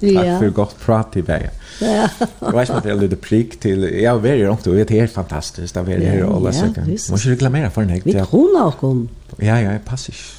Takk 0.00 0.26
ja. 0.26 0.36
for 0.40 0.52
godt 0.56 0.76
prat 0.80 1.16
i 1.20 1.22
vei. 1.26 1.40
Ja. 1.80 2.06
Jeg 2.08 2.52
vet 2.54 2.62
ikke 2.62 2.76
om 2.76 2.84
det 2.84 2.92
er 2.92 3.00
litt 3.00 3.16
prikk 3.24 3.56
til, 3.62 3.86
ja, 4.00 4.14
vi 4.20 4.32
er 4.32 4.42
rundt, 4.48 4.66
og 4.68 4.76
det 4.76 4.96
er 4.96 5.10
fantastisk, 5.12 5.74
Det 5.74 5.80
er 5.80 5.98
er 5.98 6.10
her 6.10 6.24
og 6.24 6.36
alle 6.36 6.52
søker. 6.56 6.86
Må 6.86 7.16
ikke 7.16 7.32
reklamere 7.32 7.70
for 7.70 7.82
den, 7.82 8.02
Vi 8.04 8.12
kroner 8.12 8.62
og 8.62 8.78
kom. 8.78 9.08
Ja, 9.38 9.56
ja, 9.56 9.70
jeg 9.70 9.80
passer 9.86 10.12
ikke. 10.12 10.36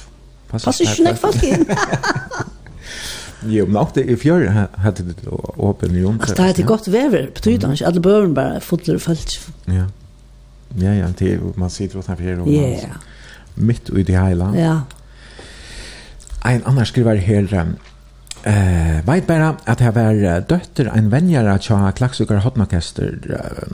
Passer 0.52 0.84
ikke, 0.84 1.04
nek 1.04 1.16
folk 1.16 1.42
inn. 1.42 1.66
Jo, 3.42 3.66
men 3.66 3.76
også 3.76 4.04
i 4.06 4.14
fjør 4.16 4.44
hadde 4.78 5.02
det 5.08 5.16
åpen 5.58 5.96
i 5.96 6.04
Altså, 6.04 6.34
Det 6.34 6.44
hadde 6.44 6.62
godt 6.62 6.92
vever, 6.92 7.26
betyder 7.34 7.66
det 7.66 7.72
ikke, 7.72 7.86
alle 7.86 8.02
børn 8.02 8.34
bare 8.34 8.60
fotler 8.60 8.94
og 8.94 9.00
følt. 9.00 9.50
Ja, 9.68 9.84
ja, 10.80 10.92
ja, 10.94 11.06
det, 11.18 11.56
man 11.56 11.70
sitter 11.70 11.98
utenfor 11.98 12.22
her, 12.22 12.40
og 12.40 12.46
man 12.46 12.78
midt 13.56 13.90
ute 13.90 14.12
i 14.12 14.16
heiland. 14.16 14.56
Ja. 14.56 14.76
En 16.46 16.62
annan 16.66 16.86
skriver 16.86 17.14
her, 17.14 17.66
Eh, 18.44 19.06
vet 19.06 19.26
bara 19.26 19.56
att 19.64 19.80
her 19.80 19.92
var 19.92 20.40
døtter 20.40 20.88
ein 20.94 21.10
venjara 21.10 21.58
tja 21.58 21.92
klaksukar 21.92 22.40
hotnokester 22.42 23.18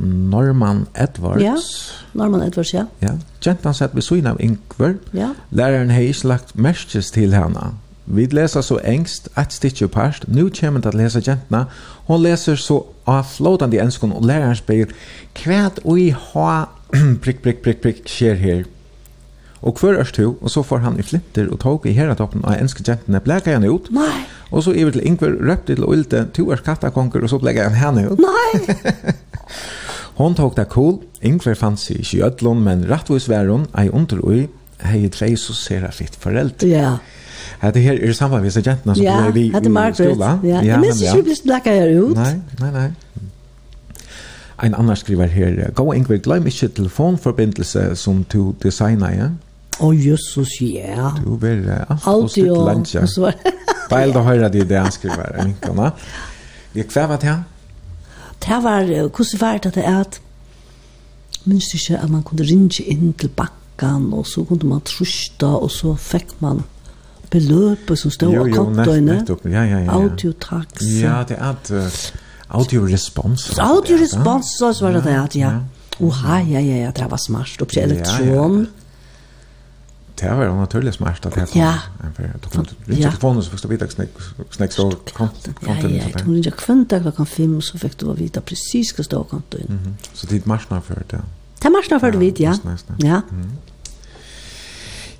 Norman 0.02 0.86
Edwards. 0.94 1.42
Ja, 1.42 1.56
Norman 2.12 2.42
Edwards, 2.42 2.74
ja. 2.74 2.84
Ja, 3.00 3.14
gentan 3.40 3.74
satt 3.74 3.94
vid 3.94 4.04
syna 4.04 4.30
av 4.30 4.40
Ingvar. 4.40 4.98
Ja. 5.12 5.34
Läraren 5.50 5.90
har 5.90 6.00
ikke 6.00 6.28
lagt 6.28 6.54
märkes 6.54 7.10
til 7.10 7.32
henne. 7.32 7.72
Vi 8.04 8.26
leser 8.26 8.60
så 8.64 8.78
engst, 8.84 9.28
et 9.36 9.52
stitje 9.52 9.88
parst. 9.88 10.28
Nu 10.28 10.48
kommer 10.50 10.80
det 10.80 10.88
at 10.88 10.94
lese 10.94 11.20
gentna. 11.20 11.64
Hon 12.06 12.22
leser 12.22 12.56
så 12.56 12.82
avflåtande 13.06 13.76
i 13.76 13.80
enskon, 13.80 14.12
og 14.12 14.24
læreren 14.24 14.56
spyr, 14.56 14.92
kvæt 15.34 15.80
oi 15.84 16.10
ha, 16.10 16.64
prikk, 17.24 17.42
prikk, 17.42 17.62
prikk, 17.62 17.80
prikk, 17.84 18.08
skjer 18.08 18.34
her. 18.40 18.64
Og 19.66 19.80
hver 19.80 19.98
er 19.98 20.10
to, 20.14 20.36
og 20.40 20.50
så 20.50 20.62
får 20.62 20.84
han 20.84 20.98
i 21.00 21.02
flinter 21.02 21.48
og 21.50 21.60
tog 21.64 21.86
i 21.86 21.94
heratoppen 21.96 22.44
av 22.46 22.60
enske 22.60 22.84
jentene, 22.86 23.20
blekket 23.22 23.58
han 23.58 23.66
ut. 23.66 23.90
Nei. 23.94 24.22
Og 24.54 24.64
så 24.64 24.72
iver 24.72 24.94
til 24.94 25.06
Ingvar, 25.06 25.34
røpte 25.34 25.74
til 25.74 25.84
Ulte, 25.84 26.24
to 26.34 26.46
er 26.54 26.62
kattakonger, 26.64 27.24
og 27.26 27.32
så 27.32 27.40
blekket 27.42 27.72
han 27.72 27.78
henne 27.78 28.12
ut. 28.12 28.22
Nei. 28.22 28.76
Hon 30.18 30.34
tog 30.34 30.54
det 30.56 30.68
cool, 30.72 31.00
Ingvar 31.22 31.58
fann 31.58 31.78
seg 31.78 32.02
ikke 32.02 32.16
i 32.16 32.22
ødlån, 32.26 32.62
men 32.64 32.86
rettvis 32.90 33.28
var 33.30 33.50
hun, 33.50 33.66
ei 33.78 33.86
underøy, 33.90 34.48
hei 34.82 35.06
tre 35.14 35.30
så 35.38 35.54
ser 35.54 35.86
jeg 35.86 35.94
fitt 35.94 36.18
foreldre. 36.18 36.70
Ja. 36.70 36.96
Hette 37.62 37.82
her 37.82 37.98
er 38.02 38.12
sammen 38.14 38.42
med 38.42 38.54
jentene 38.54 38.94
som 38.94 39.02
ja, 39.02 39.16
ble 39.22 39.34
vi 39.34 39.44
i 39.48 39.50
skolen. 39.54 40.22
Ja, 40.46 40.58
ja, 40.58 40.62
jeg 40.62 40.82
minns 40.82 41.02
ikke 41.02 41.22
vi 41.22 41.26
ble 41.30 41.38
blekket 41.50 41.80
her 41.80 41.92
ut. 41.98 42.18
Nei, 42.18 42.34
nei, 42.62 42.70
nei. 42.74 42.88
Ein 44.58 44.74
annan 44.74 44.98
skriver 44.98 45.30
her, 45.30 45.58
gå 45.74 45.86
Ingvar, 45.94 46.18
glem 46.22 46.46
ikke 46.50 46.68
telefonforbindelse 46.80 47.92
som 47.98 48.24
du 48.32 48.54
designer, 48.62 49.14
ja? 49.14 49.28
Å, 49.78 49.92
Jesus, 49.94 50.56
ja. 50.60 51.12
Du 51.22 51.36
blir 51.38 51.62
uh, 51.68 51.92
alt 51.94 52.24
og 52.26 52.32
sitt 52.32 52.48
landja. 52.50 53.04
Beil 53.92 54.14
da 54.14 54.24
høyre 54.26 54.50
de 54.52 54.64
det 54.68 54.80
han 54.80 54.90
skriver, 54.92 55.38
minkene. 55.44 55.92
Jeg 56.74 56.88
kvev 56.90 57.14
at 57.14 57.26
han? 57.28 57.44
Det 58.42 58.58
var, 58.64 58.86
hvordan 58.86 59.40
var 59.40 59.60
det 59.64 59.84
at, 59.84 60.18
minst 61.48 61.74
ikke 61.74 61.98
at 61.98 62.10
man 62.10 62.24
kunne 62.26 62.46
ringe 62.46 62.84
inn 62.84 63.12
til 63.18 63.30
bakkan, 63.34 64.10
og 64.12 64.26
så 64.26 64.44
kunne 64.48 64.68
man 64.74 64.82
trusta, 64.86 65.54
og 65.58 65.70
så 65.74 65.94
fikk 65.98 66.36
man 66.42 66.64
beløpet 67.30 67.98
som 68.00 68.12
stod 68.12 68.34
av 68.34 68.50
kontoene. 68.54 69.18
Ja, 69.52 69.64
ja, 69.64 69.82
ja. 69.84 69.96
Audiotax. 69.96 70.84
Ja, 70.98 71.22
det 71.28 71.38
er 71.38 71.54
at 71.54 71.70
uh, 71.70 71.86
et 71.86 72.12
audiorespons. 72.48 73.50
Audiorespons, 73.58 74.54
så 74.58 74.72
var 74.80 74.98
det 74.98 75.04
det, 75.06 75.40
ja. 75.40 75.58
Oha, 75.98 76.38
ja, 76.46 76.60
ja, 76.62 76.76
ja, 76.84 76.90
det 76.94 77.10
var 77.10 77.18
smart. 77.18 77.56
Og 77.60 77.68
på 77.68 77.80
elektron 77.80 78.66
det 80.20 80.30
var 80.36 80.44
en 80.44 80.58
naturlig 80.58 80.94
smärta 80.94 81.28
at 81.28 81.36
jeg 81.36 81.48
kom. 81.48 81.60
Ja. 81.60 81.74
Då 82.42 82.48
kom 82.50 82.66
det 82.86 82.96
inte 82.96 83.16
på 83.20 83.32
någon 83.32 83.42
så 83.42 83.50
fikk 83.50 83.62
du 83.62 83.68
vite 83.68 83.88
snakk 84.50 84.72
så 84.72 84.90
kanten. 85.16 85.54
Ja, 85.66 85.76
jag 85.88 86.18
tog 86.18 86.36
inte 86.36 86.50
kvanta 86.50 87.00
klockan 87.00 87.26
fem 87.26 87.60
så 87.62 87.78
fikk 87.78 87.98
du 88.00 88.12
vite 88.14 88.40
precis 88.40 88.94
hva 88.96 89.04
stod 89.04 89.30
kanten. 89.30 89.96
Så 90.12 90.26
dit 90.26 90.46
marsna 90.46 90.80
för 90.80 91.04
det. 91.08 91.22
Det 91.58 91.66
er 91.66 91.70
marsna 91.70 92.00
för 92.00 92.10
det 92.12 92.18
vid, 92.18 92.40
ja. 92.40 92.54
Ja. 92.98 93.20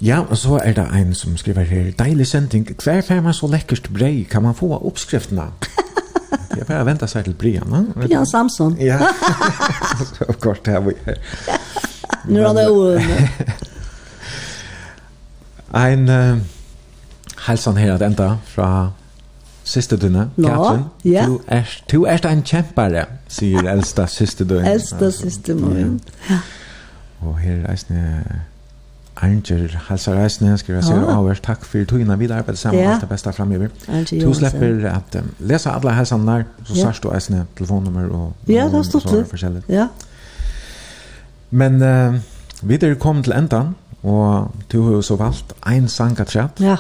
Ja, 0.01 0.21
og 0.31 0.39
så 0.39 0.61
er 0.63 0.73
det 0.73 0.87
en 0.95 1.15
som 1.15 1.37
skriver 1.37 1.65
her, 1.67 1.91
deilig 1.99 2.27
sending, 2.27 2.69
hver 2.85 3.01
fer 3.03 3.21
man 3.21 3.35
så 3.35 3.49
lekkert 3.51 3.89
brei, 3.91 4.23
kan 4.31 4.43
man 4.43 4.55
få 4.55 4.71
oppskriftene? 4.77 5.49
Jeg 6.57 6.67
bare 6.69 6.85
venter 6.87 7.11
seg 7.11 7.25
til 7.25 7.35
Brian, 7.35 7.67
da. 7.71 7.83
Brian 7.97 8.27
Samson. 8.27 8.77
Ja, 8.79 8.99
så 10.19 10.33
kort 10.41 10.67
her 10.67 10.81
vi 10.87 10.95
er. 11.07 11.19
Nå 12.29 12.47
er 12.47 12.55
det 12.55 12.69
jo... 12.69 12.79
En 15.75 16.09
uh, 16.09 16.39
hälsan 17.47 17.77
här 17.77 17.91
att 17.91 18.01
ända 18.01 18.39
från 18.45 18.91
systerdunne, 19.69 20.29
no, 20.35 20.49
Katrin. 20.49 20.85
Ja. 21.03 21.27
Du 21.27 21.39
er, 21.49 21.69
du 21.91 22.05
er 22.07 22.27
en 22.27 22.43
kjempare, 22.43 23.05
sier 23.29 23.67
eldsta 23.69 24.07
systerdunne. 24.07 24.71
eldsta 24.71 25.11
systerdunne, 25.13 26.01
ja. 26.31 26.39
Og 27.21 27.39
her 27.39 27.59
er 27.59 27.67
reisne 27.69 28.05
Arnger 29.19 29.73
halsar 29.89 30.15
Reisne, 30.15 30.59
skriver 30.59 30.79
jeg 30.79 30.85
si, 30.87 30.93
og 30.95 31.09
avhørs 31.11 31.41
takk 31.43 31.65
for 31.67 31.85
togene 31.91 32.15
vi 32.19 32.29
der, 32.31 32.39
arbeider 32.39 32.59
sammen, 32.61 32.85
alt 32.87 33.03
det 33.03 33.09
beste 33.11 33.33
fremgiver. 33.35 33.73
Du 34.11 34.31
slipper 34.35 34.87
at 34.93 35.17
um, 35.19 35.33
lesa 35.39 35.75
alle 35.75 35.95
helsene 35.97 36.33
der, 36.33 36.45
så 36.65 36.77
ja. 36.77 36.85
sørst 36.87 37.03
du 37.03 37.11
eisne 37.11 37.47
telefonnummer 37.59 38.07
og 38.07 38.49
Ja, 38.49 38.69
det 38.71 38.79
har 38.79 38.87
stått 38.87 39.11
litt. 39.11 39.67
Ja. 39.69 39.89
Men 41.51 41.83
uh, 41.83 42.15
vi 42.63 42.79
er 42.79 42.95
kommet 42.95 43.25
til 43.27 43.35
endan, 43.35 43.75
Og 44.03 44.51
du 44.73 44.83
har 44.85 44.93
jo 44.99 45.03
så 45.03 45.17
valgt 45.19 45.55
en 45.67 45.89
sang 45.89 46.19
at 46.21 46.31
kjatt. 46.31 46.61
Ja. 46.61 46.77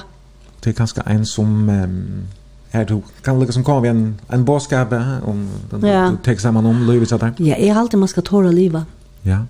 Det 0.64 0.72
er 0.72 0.78
kanskje 0.78 1.06
en 1.10 1.26
som... 1.26 1.68
Um, 1.68 2.26
er 2.72 2.84
du 2.84 3.02
kan 3.24 3.38
liksom 3.40 3.64
komme 3.64 3.82
ved 3.82 3.90
en, 3.90 4.20
en 4.32 4.44
båtskap 4.44 4.92
om 5.24 5.46
den 5.70 5.86
ja. 5.88 6.10
du 6.10 6.18
tek 6.24 6.40
sammen 6.40 6.66
om 6.68 6.82
livet 6.84 7.08
sånn. 7.08 7.38
Ja, 7.40 7.56
jeg 7.56 7.72
har 7.72 7.80
alltid 7.80 8.02
man 8.02 8.10
skal 8.12 8.26
tåle 8.28 8.52
livet. 8.52 8.84
Ja. 9.24 9.46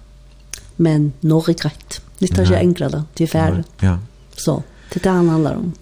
Men 0.76 1.12
når 1.26 1.50
er 1.50 1.58
greit. 1.64 1.98
Det 2.20 2.30
tar 2.34 2.46
ikke 2.46 2.62
enkla 2.62 2.88
da, 2.94 3.02
til 3.18 3.30
færre. 3.30 3.64
Ja. 3.82 3.96
Så, 4.38 4.60
det 4.92 5.00
er 5.00 5.08
det 5.08 5.16
han 5.18 5.28
handler 5.34 5.58
om. 5.64 5.74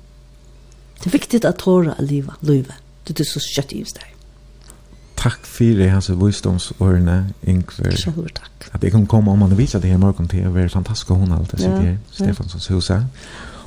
Det 0.96 1.10
er 1.10 1.16
viktig 1.18 1.44
at 1.44 1.60
tåle 1.60 1.94
livet, 2.00 2.34
livet. 2.40 2.76
Det 3.04 3.20
er 3.20 3.28
så 3.28 3.40
kjøtt 3.40 3.72
i 3.76 3.84
stedet 3.84 4.15
takk 5.26 5.48
fyrir 5.48 5.90
hans 5.90 6.08
visdomsårene, 6.10 7.18
Yngve. 7.48 7.92
Sjølver 7.98 8.30
takk. 8.36 8.70
At 8.74 8.84
jeg 8.84 8.94
kan 8.94 9.06
komme 9.10 9.32
om 9.32 9.42
man 9.42 9.54
viser 9.58 9.82
det 9.82 9.90
her 9.90 10.00
morgen 10.00 10.28
til 10.30 10.46
å 10.46 10.54
være 10.54 10.70
fantastisk 10.74 11.10
og 11.14 11.24
hun 11.24 11.34
alltid 11.34 11.64
sitter 11.64 11.82
her, 11.82 12.00
Stefansons 12.14 12.68
huset. 12.70 13.26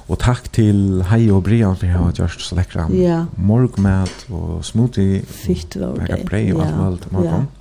Og 0.09 0.17
takk 0.21 0.47
til 0.55 1.03
Hei 1.11 1.27
og 1.29 1.43
Brian 1.45 1.77
for 1.77 1.85
jeg 1.85 1.93
har 1.93 2.15
gjort 2.17 2.41
så 2.41 2.57
lekkere 2.57 2.87
ja. 2.97 3.19
morgmat 3.37 4.25
og 4.33 4.63
smoothie. 4.65 5.21
Fitt 5.21 5.77
var 5.77 5.99
det. 5.99 6.23
Brei 6.25 6.47
og 6.55 6.63
alt 6.65 7.05
mulig 7.11 7.13
morgen. 7.13 7.45
Ja. 7.45 7.55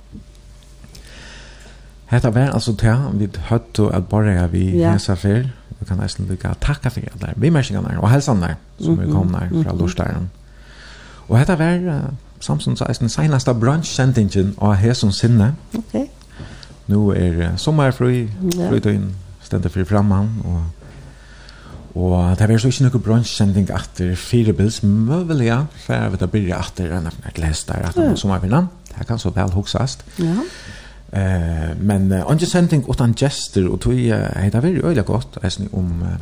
Hetta 2.09 2.31
var 2.33 2.55
altså 2.57 2.73
til 2.73 3.03
vi 3.19 3.27
høtt 3.51 3.79
at 3.85 4.07
bare 4.09 4.33
jeg 4.33 4.51
vi 4.55 4.63
ja. 4.79 4.95
hesa 4.95 5.13
fyr. 5.19 5.51
Vi 5.79 5.85
kan 5.87 6.01
nesten 6.01 6.25
lykke 6.27 6.55
takka 6.63 6.89
for 6.89 7.05
alle. 7.13 7.35
Vi 7.37 7.51
merker 7.53 7.85
og 7.85 8.09
helsan 8.09 8.41
der 8.41 8.57
som 8.79 8.97
vi 8.97 9.11
kom 9.11 9.35
der 9.35 9.53
fra 9.61 9.75
Lorstæren. 9.77 10.31
Og 11.29 11.37
hetta 11.37 11.55
var 11.59 12.09
Samsons 12.39 12.81
er 12.81 12.93
seinasta 12.93 13.21
senaste 13.21 13.53
bransjsendingen 13.53 14.55
av 14.61 14.75
Hesons 14.79 15.19
sinne. 15.19 15.53
Ok. 15.75 15.95
Nå 16.89 17.11
er 17.13 17.57
sommerfri, 17.57 18.29
ja. 18.55 18.69
flytøyen 18.69 19.11
stender 19.43 19.69
for 19.69 19.85
framman, 19.85 20.29
og 20.45 20.61
Og 21.99 22.39
det 22.39 22.49
var 22.49 22.57
så 22.61 22.69
ikke 22.69 22.85
noe 22.85 23.01
bransjsending 23.01 23.71
etter 23.73 24.11
firebils, 24.15 24.83
møvelig, 24.83 25.49
for 25.83 25.95
jeg 25.95 26.11
vet 26.13 26.21
at 26.21 26.33
det 26.35 26.43
etter 26.55 26.91
en 26.95 27.07
av 27.09 27.15
et 27.27 27.35
der, 27.35 27.87
at 27.89 27.95
det 27.95 28.51
var. 28.51 28.67
Det 28.89 29.07
kan 29.07 29.19
så 29.19 29.31
vel 29.35 29.51
hoksast. 29.51 30.05
Ja. 30.19 30.45
Eh, 31.11 31.71
men 31.81 32.11
uh, 32.13 32.37
sending 32.37 32.85
utan 32.89 33.13
gester, 33.13 33.69
og 33.69 33.79
tog 33.81 33.93
jeg, 33.97 34.31
uh, 34.35 34.51
det 34.51 34.63
var 34.63 34.69
jo 34.69 34.87
øyelig 34.87 35.05
godt, 35.05 35.39
eisen 35.43 35.69
om 35.73 36.01
uh, 36.01 36.19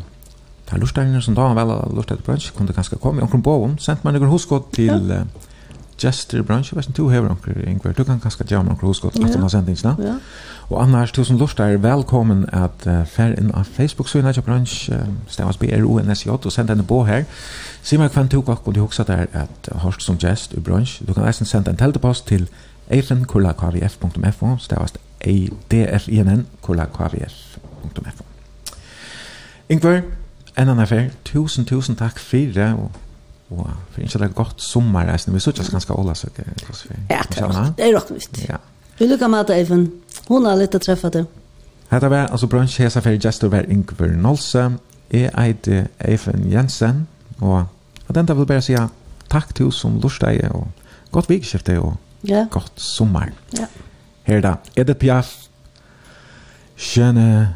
Ta 0.68 0.76
lustarna 0.78 1.22
som 1.22 1.36
da 1.36 1.48
han 1.48 1.56
väl 1.56 1.96
lustade 1.96 2.22
brunch 2.22 2.54
kunde 2.54 2.74
ganska 2.74 2.96
komma 2.96 3.22
i 3.22 3.24
omkring 3.24 3.44
boven. 3.44 3.78
Sent 3.80 4.04
man 4.04 4.14
noen 4.14 4.30
huskott 4.30 4.74
til... 4.74 5.08
ja 5.10 5.24
gestur 6.02 6.44
branch 6.44 6.76
vet 6.76 6.90
du 6.98 7.10
hevur 7.10 7.30
onkur 7.30 7.58
einhver 7.68 7.94
du 7.94 8.04
kan 8.04 8.20
kanska 8.20 8.44
jamma 8.52 8.76
cruise 8.76 9.08
at 9.08 9.24
aftan 9.24 9.50
sendingina. 9.50 9.96
Ja 10.00 10.16
og 10.70 10.84
annars 10.84 11.12
du 11.12 11.24
som 11.24 11.38
lustar 11.38 11.66
er 11.66 11.78
velkommen 11.78 12.46
at 12.54 12.88
uh, 12.88 13.06
fer 13.08 13.32
inn 13.40 13.52
á 13.56 13.64
Facebook 13.64 14.10
sína 14.10 14.34
hjá 14.36 14.42
branch 14.44 14.90
uh, 14.92 15.08
stavas 15.28 15.58
B 15.58 15.64
R 15.72 15.86
O 15.88 16.00
N 16.00 16.12
S 16.16 16.26
J 16.26 16.30
og 16.30 16.52
senda 16.52 16.74
ein 16.74 16.86
bo 16.86 17.04
her. 17.08 17.24
Si 17.82 17.98
meg 17.98 18.12
kvann 18.12 18.28
tok 18.30 18.50
og 18.50 18.76
du 18.76 18.82
hugsa 18.82 19.04
der 19.04 19.26
at 19.34 19.70
hast 19.84 20.04
som 20.04 20.18
gest 20.18 20.54
i 20.54 20.60
branch 20.60 21.00
du 21.08 21.14
kan 21.14 21.28
eisen 21.28 21.46
senda 21.46 21.72
ein 21.72 21.78
teltepost 21.78 22.28
til 22.28 22.50
eifen.kvf.fo 22.90 24.58
stavas 24.60 24.94
a 25.22 25.48
d 25.72 25.74
f 25.88 26.08
i 26.08 26.20
n 26.20 26.30
n 26.30 26.46
kvf.fo 26.62 28.24
Ingvar, 29.70 29.96
en 29.96 30.04
annan 30.56 30.80
affær, 30.80 31.10
tusen, 31.26 31.66
tusen 31.66 31.96
takk 31.96 32.20
for 32.20 32.38
det, 32.38 32.74
og 32.74 32.92
Og 33.50 33.68
for 33.92 34.04
ikke 34.04 34.20
det 34.20 34.28
er 34.28 34.34
godt 34.36 34.62
sommer, 34.62 35.12
vi 35.32 35.40
sitter 35.40 35.72
ganske 35.72 35.94
alle 35.94 36.16
søker. 36.16 36.44
Ja, 37.10 37.22
det 37.30 37.86
er 37.86 37.94
rått 37.96 38.12
vist. 38.12 38.42
Ja. 38.50 38.58
Vi 39.00 39.08
lukker 39.08 39.28
med 39.28 39.48
det, 39.48 39.56
Eivind. 39.56 39.92
Hun 40.28 40.46
har 40.46 40.58
litt 40.60 40.76
å 40.76 40.82
treffe 40.84 41.10
det. 41.14 41.24
Hetta 41.88 42.10
var 42.12 42.28
altså 42.28 42.50
brunch 42.52 42.80
hesa 42.82 43.00
fyrir 43.00 43.22
gestur 43.24 43.52
var 43.54 43.70
Ingvar 43.72 44.12
Nolse, 44.12 44.72
Jeg 45.12 45.32
eite 45.40 45.88
Eifen 46.04 46.50
Jensen, 46.52 47.08
og 47.40 47.64
at 48.10 48.18
enda 48.18 48.34
vil 48.36 48.46
bare 48.46 48.62
sija 48.62 48.90
takk 49.32 49.54
til 49.56 49.70
oss 49.70 49.80
som 49.80 50.02
lorsteg, 50.04 50.42
og 50.52 50.68
godt 51.12 51.30
vikskifte, 51.30 51.78
og 51.80 51.96
ja. 52.28 52.46
godt 52.52 52.74
sommer. 52.76 53.32
Ja. 53.56 53.70
Her 54.28 54.42
da, 54.44 54.56
Edith 54.76 55.00
Piaf, 55.00 55.32
Skjønne 56.78 57.56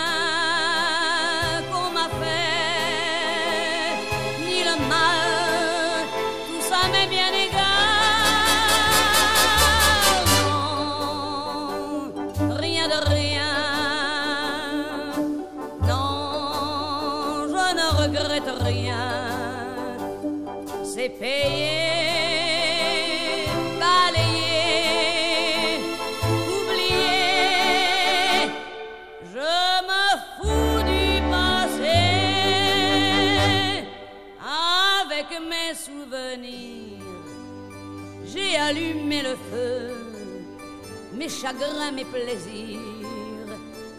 mes 41.21 41.29
chagrins, 41.29 41.91
mes 41.91 42.05
plaisirs. 42.05 42.79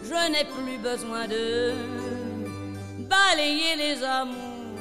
Je 0.03 0.31
n'ai 0.31 0.43
plus 0.43 0.77
besoin 0.77 1.25
de 1.25 1.71
balayer 3.13 3.77
les 3.77 4.03
amours 4.03 4.77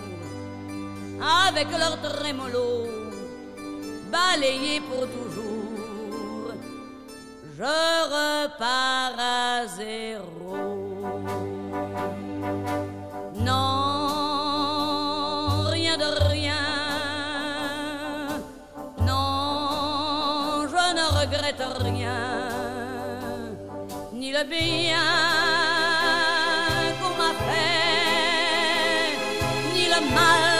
avec 1.44 1.68
leur 1.70 1.94
trémolo, 2.02 2.88
balayer 4.10 4.80
pour 4.80 5.06
toujours. 5.16 6.52
Je 7.56 7.76
repars 8.16 9.16
à 9.20 9.66
zéro. 9.78 11.51
il 24.34 24.44
bien 24.44 24.96
qu'on 26.98 27.14
m'a 27.18 27.32
fait 27.44 29.12
ni 29.74 29.84
le 29.88 30.00
mal 30.14 30.51